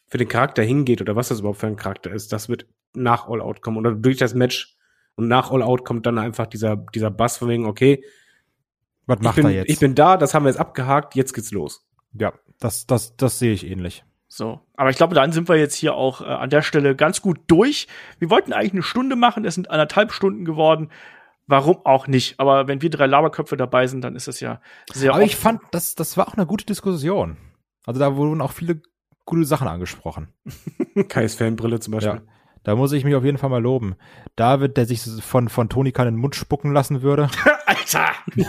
für 0.07 0.19
den 0.19 0.29
Charakter 0.29 0.63
hingeht 0.63 1.01
oder 1.01 1.17
was 1.17 1.29
das 1.29 1.41
überhaupt 1.41 1.61
für 1.61 1.69
ein 1.69 1.77
Charakter 1.77 2.13
ist, 2.13 2.33
das 2.33 2.49
wird 2.49 2.67
nach 2.95 3.29
All 3.29 3.41
Out 3.41 3.63
kommen 3.63 3.79
oder 3.79 3.93
durch 3.93 4.19
das 4.19 4.35
Match 4.35 4.77
und 5.17 5.29
nach 5.29 5.51
All 5.51 5.63
Out 5.63 5.85
kommt 5.85 6.07
dann 6.07 6.19
einfach 6.19 6.47
dieser, 6.47 6.77
dieser 6.77 7.11
Bass 7.11 7.37
von 7.37 7.49
wegen, 7.49 7.67
okay, 7.67 8.05
was 9.07 9.21
macht 9.21 9.37
bin, 9.37 9.47
er 9.47 9.53
jetzt? 9.53 9.71
Ich 9.71 9.79
bin 9.79 9.95
da, 9.95 10.17
das 10.17 10.35
haben 10.35 10.45
wir 10.45 10.51
jetzt 10.51 10.61
abgehakt, 10.61 11.15
jetzt 11.15 11.33
geht's 11.33 11.51
los. 11.51 11.87
Ja, 12.15 12.33
das, 12.61 12.87
das, 12.87 13.17
das 13.17 13.39
sehe 13.39 13.53
ich 13.53 13.67
ähnlich. 13.67 14.05
So, 14.29 14.61
aber 14.77 14.89
ich 14.89 14.97
glaube, 14.97 15.15
dann 15.15 15.33
sind 15.33 15.49
wir 15.49 15.57
jetzt 15.57 15.75
hier 15.75 15.95
auch 15.95 16.23
äh, 16.23 16.25
an 16.25 16.49
der 16.49 16.63
Stelle 16.63 16.97
ganz 16.97 17.21
gut 17.21 17.39
durch. 17.49 17.87
Wir 18.19 18.31
wollten 18.31 18.53
eigentlich 18.53 18.73
eine 18.73 18.83
Stunde 18.83 19.17
machen, 19.17 19.45
es 19.45 19.55
sind 19.55 19.71
anderthalb 19.71 20.13
Stunden 20.13 20.45
geworden. 20.45 20.91
Warum 21.47 21.85
auch 21.85 22.07
nicht? 22.07 22.41
Aber 22.41 22.67
wenn 22.69 22.81
wir 22.81 22.89
drei 22.89 23.07
Laberköpfe 23.07 23.57
dabei 23.57 23.89
sind, 23.89 24.03
dann 24.03 24.17
ist 24.17 24.29
das 24.29 24.41
ja 24.41 24.61
sehr. 24.93 25.13
Aber 25.13 25.23
ich 25.23 25.37
fand, 25.37 25.61
das, 25.73 25.95
das 25.97 26.17
war 26.17 26.29
auch 26.29 26.35
eine 26.35 26.47
gute 26.47 26.65
Diskussion. 26.65 27.37
Also 27.85 28.01
da 28.01 28.17
wurden 28.17 28.41
auch 28.41 28.53
viele 28.53 28.81
gute 29.27 29.45
Sachen 29.45 29.69
angesprochen. 29.69 30.29
Kais 31.09 31.35
Fanbrille 31.35 31.81
zum 31.81 31.93
Beispiel. 31.93 32.23
Ja. 32.25 32.32
Da 32.65 32.77
muss 32.77 32.93
ich 32.93 33.05
mich 33.05 33.15
auf 33.17 33.25
jeden 33.25 33.39
Fall 33.39 33.51
mal 33.51 33.63
loben. 33.63 33.97
David, 34.37 34.77
der 34.77 34.87
sich 34.87 35.03
von, 35.03 35.49
von 35.49 35.69
Tonika 35.69 36.03
in 36.03 36.15
den 36.15 36.21
Mund 36.21 36.37
spucken 36.37 36.73
lassen 36.73 37.03
würde. 37.03 37.29
Alter! 37.67 38.11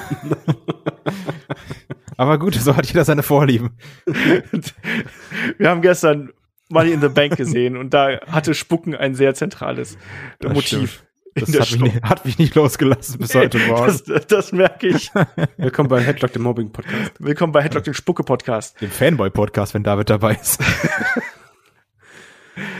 Aber 2.17 2.37
gut, 2.37 2.53
so 2.53 2.75
hat 2.75 2.85
jeder 2.85 3.05
seine 3.05 3.23
Vorlieben. 3.23 3.71
Wir 5.57 5.69
haben 5.69 5.81
gestern 5.81 6.31
Money 6.69 6.91
in 6.91 7.01
the 7.01 7.09
Bank 7.09 7.37
gesehen 7.37 7.75
und 7.75 7.93
da 7.93 8.19
hatte 8.27 8.53
Spucken 8.53 8.95
ein 8.95 9.15
sehr 9.15 9.33
zentrales 9.33 9.97
das 10.39 10.53
Motiv. 10.53 11.03
Das 11.35 11.49
hat 11.59 11.71
mich, 11.71 11.81
nicht, 11.81 12.03
hat 12.03 12.25
mich, 12.25 12.37
nicht, 12.37 12.53
losgelassen 12.53 13.17
bis 13.17 13.33
heute 13.33 13.57
Morgen. 13.57 13.99
Das, 14.05 14.27
das 14.27 14.51
merke 14.51 14.89
ich. 14.89 15.09
Willkommen 15.57 15.89
bei 15.89 15.99
Headlock, 15.99 16.31
dem 16.31 16.43
Mobbing-Podcast. 16.43 17.13
Willkommen 17.17 17.51
bei 17.51 17.63
Headlock, 17.63 17.85
dem 17.85 17.95
Spucke-Podcast. 17.95 18.79
Dem 18.79 18.91
Fanboy-Podcast, 18.91 19.73
wenn 19.73 19.81
David 19.81 20.11
dabei 20.11 20.35
ist. 20.35 20.61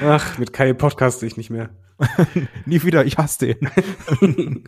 Ach, 0.04 0.38
mit 0.38 0.54
Kai 0.54 0.74
podcast 0.74 1.24
ich 1.24 1.38
nicht 1.38 1.50
mehr. 1.50 1.70
Nie 2.66 2.84
wieder, 2.84 3.06
ich 3.06 3.18
hasse 3.18 3.48
den. 3.48 3.70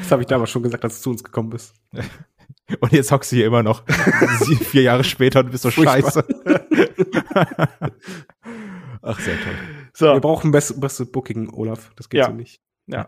das 0.00 0.10
habe 0.10 0.22
ich 0.22 0.28
damals 0.28 0.50
schon 0.50 0.62
gesagt, 0.62 0.84
als 0.84 0.98
du 0.98 1.02
zu 1.02 1.10
uns 1.10 1.24
gekommen 1.24 1.50
bist. 1.50 1.74
Und 2.80 2.92
jetzt 2.92 3.10
hockst 3.10 3.32
du 3.32 3.36
hier 3.36 3.46
immer 3.46 3.62
noch 3.62 3.82
vier 4.60 4.82
Jahre 4.82 5.02
später 5.02 5.40
und 5.40 5.50
bist 5.50 5.62
so 5.62 5.70
scheiße. 5.70 6.22
Ach, 9.00 9.18
sehr 9.20 9.36
toll. 9.40 9.54
So. 9.94 10.12
Wir 10.12 10.20
brauchen 10.20 10.50
beste, 10.50 10.74
beste 10.74 11.06
Booking, 11.06 11.48
Olaf. 11.48 11.90
Das 11.96 12.10
geht 12.10 12.18
ja. 12.18 12.26
so 12.26 12.32
nicht. 12.32 12.60
Ja. 12.88 13.06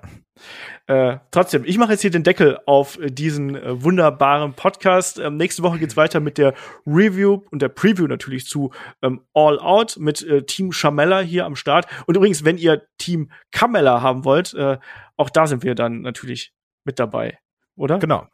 Äh, 0.87 1.19
trotzdem, 1.31 1.65
ich 1.65 1.79
mache 1.79 1.93
jetzt 1.93 2.03
hier 2.03 2.11
den 2.11 2.23
Deckel 2.23 2.59
auf 2.67 2.99
äh, 2.99 3.11
diesen 3.11 3.57
äh, 3.57 3.83
wunderbaren 3.83 4.55
Podcast. 4.55 5.19
Ähm, 5.19 5.37
nächste 5.37 5.63
Woche 5.63 5.79
geht's 5.79 5.97
weiter 5.97 6.21
mit 6.21 6.39
der 6.39 6.55
Review 6.87 7.43
und 7.51 7.63
der 7.63 7.71
Preview 7.71 8.07
natürlich 8.07 8.47
zu 8.47 8.73
ähm, 9.03 9.23
All 9.33 9.59
Out 9.59 9.97
mit 9.99 10.23
äh, 10.23 10.45
Team 10.45 10.71
Chamella 10.73 11.21
hier 11.21 11.47
am 11.47 11.57
Start. 11.57 11.87
Und 12.07 12.17
übrigens, 12.17 12.45
wenn 12.45 12.59
ihr 12.59 12.87
Team 12.99 13.31
Camella 13.53 14.03
haben 14.03 14.25
wollt, 14.25 14.53
äh, 14.55 14.79
auch 15.17 15.31
da 15.31 15.47
sind 15.47 15.63
wir 15.63 15.75
dann 15.75 16.03
natürlich 16.03 16.53
mit 16.85 16.99
dabei, 16.99 17.39
oder? 17.75 17.99
Genau. 17.99 18.27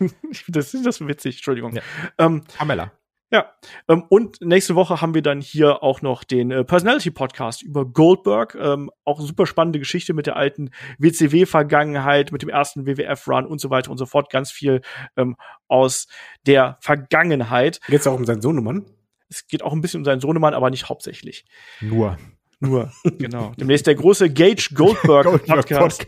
das 0.48 0.72
ist 0.72 0.86
das 0.86 1.06
witzig, 1.06 1.36
Entschuldigung. 1.36 1.74
Ja. 1.74 1.82
Ähm, 2.18 2.44
Camella. 2.56 2.92
Ja, 3.30 3.52
ähm, 3.88 4.04
und 4.08 4.40
nächste 4.40 4.74
Woche 4.74 5.02
haben 5.02 5.14
wir 5.14 5.20
dann 5.20 5.42
hier 5.42 5.82
auch 5.82 6.00
noch 6.00 6.24
den 6.24 6.50
äh, 6.50 6.64
Personality 6.64 7.10
Podcast 7.10 7.62
über 7.62 7.84
Goldberg. 7.84 8.54
Ähm, 8.54 8.90
auch 9.04 9.20
super 9.20 9.44
spannende 9.46 9.78
Geschichte 9.78 10.14
mit 10.14 10.26
der 10.26 10.36
alten 10.36 10.70
WCW-Vergangenheit, 10.98 12.32
mit 12.32 12.40
dem 12.40 12.48
ersten 12.48 12.86
WWF-Run 12.86 13.46
und 13.46 13.60
so 13.60 13.68
weiter 13.68 13.90
und 13.90 13.98
so 13.98 14.06
fort. 14.06 14.30
Ganz 14.30 14.50
viel 14.50 14.80
ähm, 15.16 15.36
aus 15.68 16.08
der 16.46 16.78
Vergangenheit. 16.80 17.80
Geht's 17.86 18.06
auch 18.06 18.16
um 18.16 18.24
seinen 18.24 18.40
Sohnemann? 18.40 18.86
Es 19.28 19.46
geht 19.46 19.62
auch 19.62 19.74
ein 19.74 19.82
bisschen 19.82 20.00
um 20.00 20.04
seinen 20.06 20.20
Sohnemann, 20.20 20.54
aber 20.54 20.70
nicht 20.70 20.88
hauptsächlich. 20.88 21.44
Nur. 21.82 22.16
Nur, 22.60 22.90
genau. 23.18 23.52
Demnächst 23.56 23.86
der 23.86 23.94
große 23.94 24.30
Gage 24.30 24.70
Goldberg, 24.74 25.44
Podcast. 25.46 26.04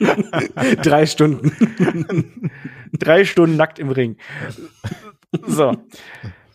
Drei 0.82 1.06
Stunden. 1.06 2.50
Drei 2.92 3.24
Stunden 3.24 3.56
nackt 3.56 3.78
im 3.78 3.90
Ring. 3.90 4.16
So. 5.46 5.72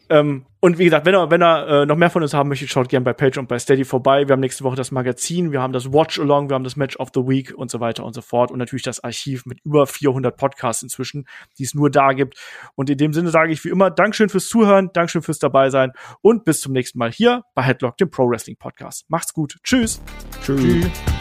ähm, 0.09 0.45
und 0.59 0.77
wie 0.77 0.85
gesagt, 0.85 1.07
wenn 1.07 1.15
ihr, 1.15 1.31
wenn 1.31 1.41
ihr 1.41 1.67
äh, 1.67 1.85
noch 1.87 1.95
mehr 1.95 2.11
von 2.11 2.21
uns 2.21 2.33
haben 2.33 2.49
möchtet, 2.49 2.69
schaut 2.69 2.87
gerne 2.87 3.03
bei 3.03 3.13
Page 3.13 3.39
und 3.39 3.47
bei 3.47 3.57
Steady 3.57 3.83
vorbei. 3.83 4.27
Wir 4.27 4.33
haben 4.33 4.39
nächste 4.39 4.63
Woche 4.63 4.75
das 4.75 4.91
Magazin, 4.91 5.51
wir 5.51 5.61
haben 5.61 5.73
das 5.73 5.91
Watch 5.91 6.19
Along, 6.19 6.49
wir 6.49 6.55
haben 6.55 6.63
das 6.63 6.75
Match 6.75 6.97
of 6.97 7.09
the 7.15 7.21
Week 7.21 7.53
und 7.55 7.71
so 7.71 7.79
weiter 7.79 8.05
und 8.05 8.13
so 8.13 8.21
fort. 8.21 8.51
Und 8.51 8.59
natürlich 8.59 8.83
das 8.83 9.03
Archiv 9.03 9.45
mit 9.45 9.59
über 9.63 9.87
400 9.87 10.37
Podcasts 10.37 10.83
inzwischen, 10.83 11.25
die 11.57 11.63
es 11.63 11.73
nur 11.73 11.89
da 11.89 12.13
gibt. 12.13 12.37
Und 12.75 12.89
in 12.89 12.97
dem 12.97 13.13
Sinne 13.13 13.31
sage 13.31 13.51
ich 13.51 13.63
wie 13.65 13.69
immer, 13.69 13.89
Dankeschön 13.89 14.29
fürs 14.29 14.47
Zuhören, 14.47 14.91
Dankeschön 14.93 15.23
fürs 15.23 15.39
dabei 15.39 15.71
sein 15.71 15.93
und 16.21 16.45
bis 16.45 16.61
zum 16.61 16.73
nächsten 16.73 16.99
Mal 16.99 17.11
hier 17.11 17.43
bei 17.55 17.63
Headlock, 17.63 17.97
dem 17.97 18.11
Pro 18.11 18.29
Wrestling 18.29 18.57
Podcast. 18.57 19.05
Macht's 19.09 19.33
gut. 19.33 19.57
Tschüss. 19.63 20.01
Tschüss. 20.43 20.61
Tschüss. 20.61 21.20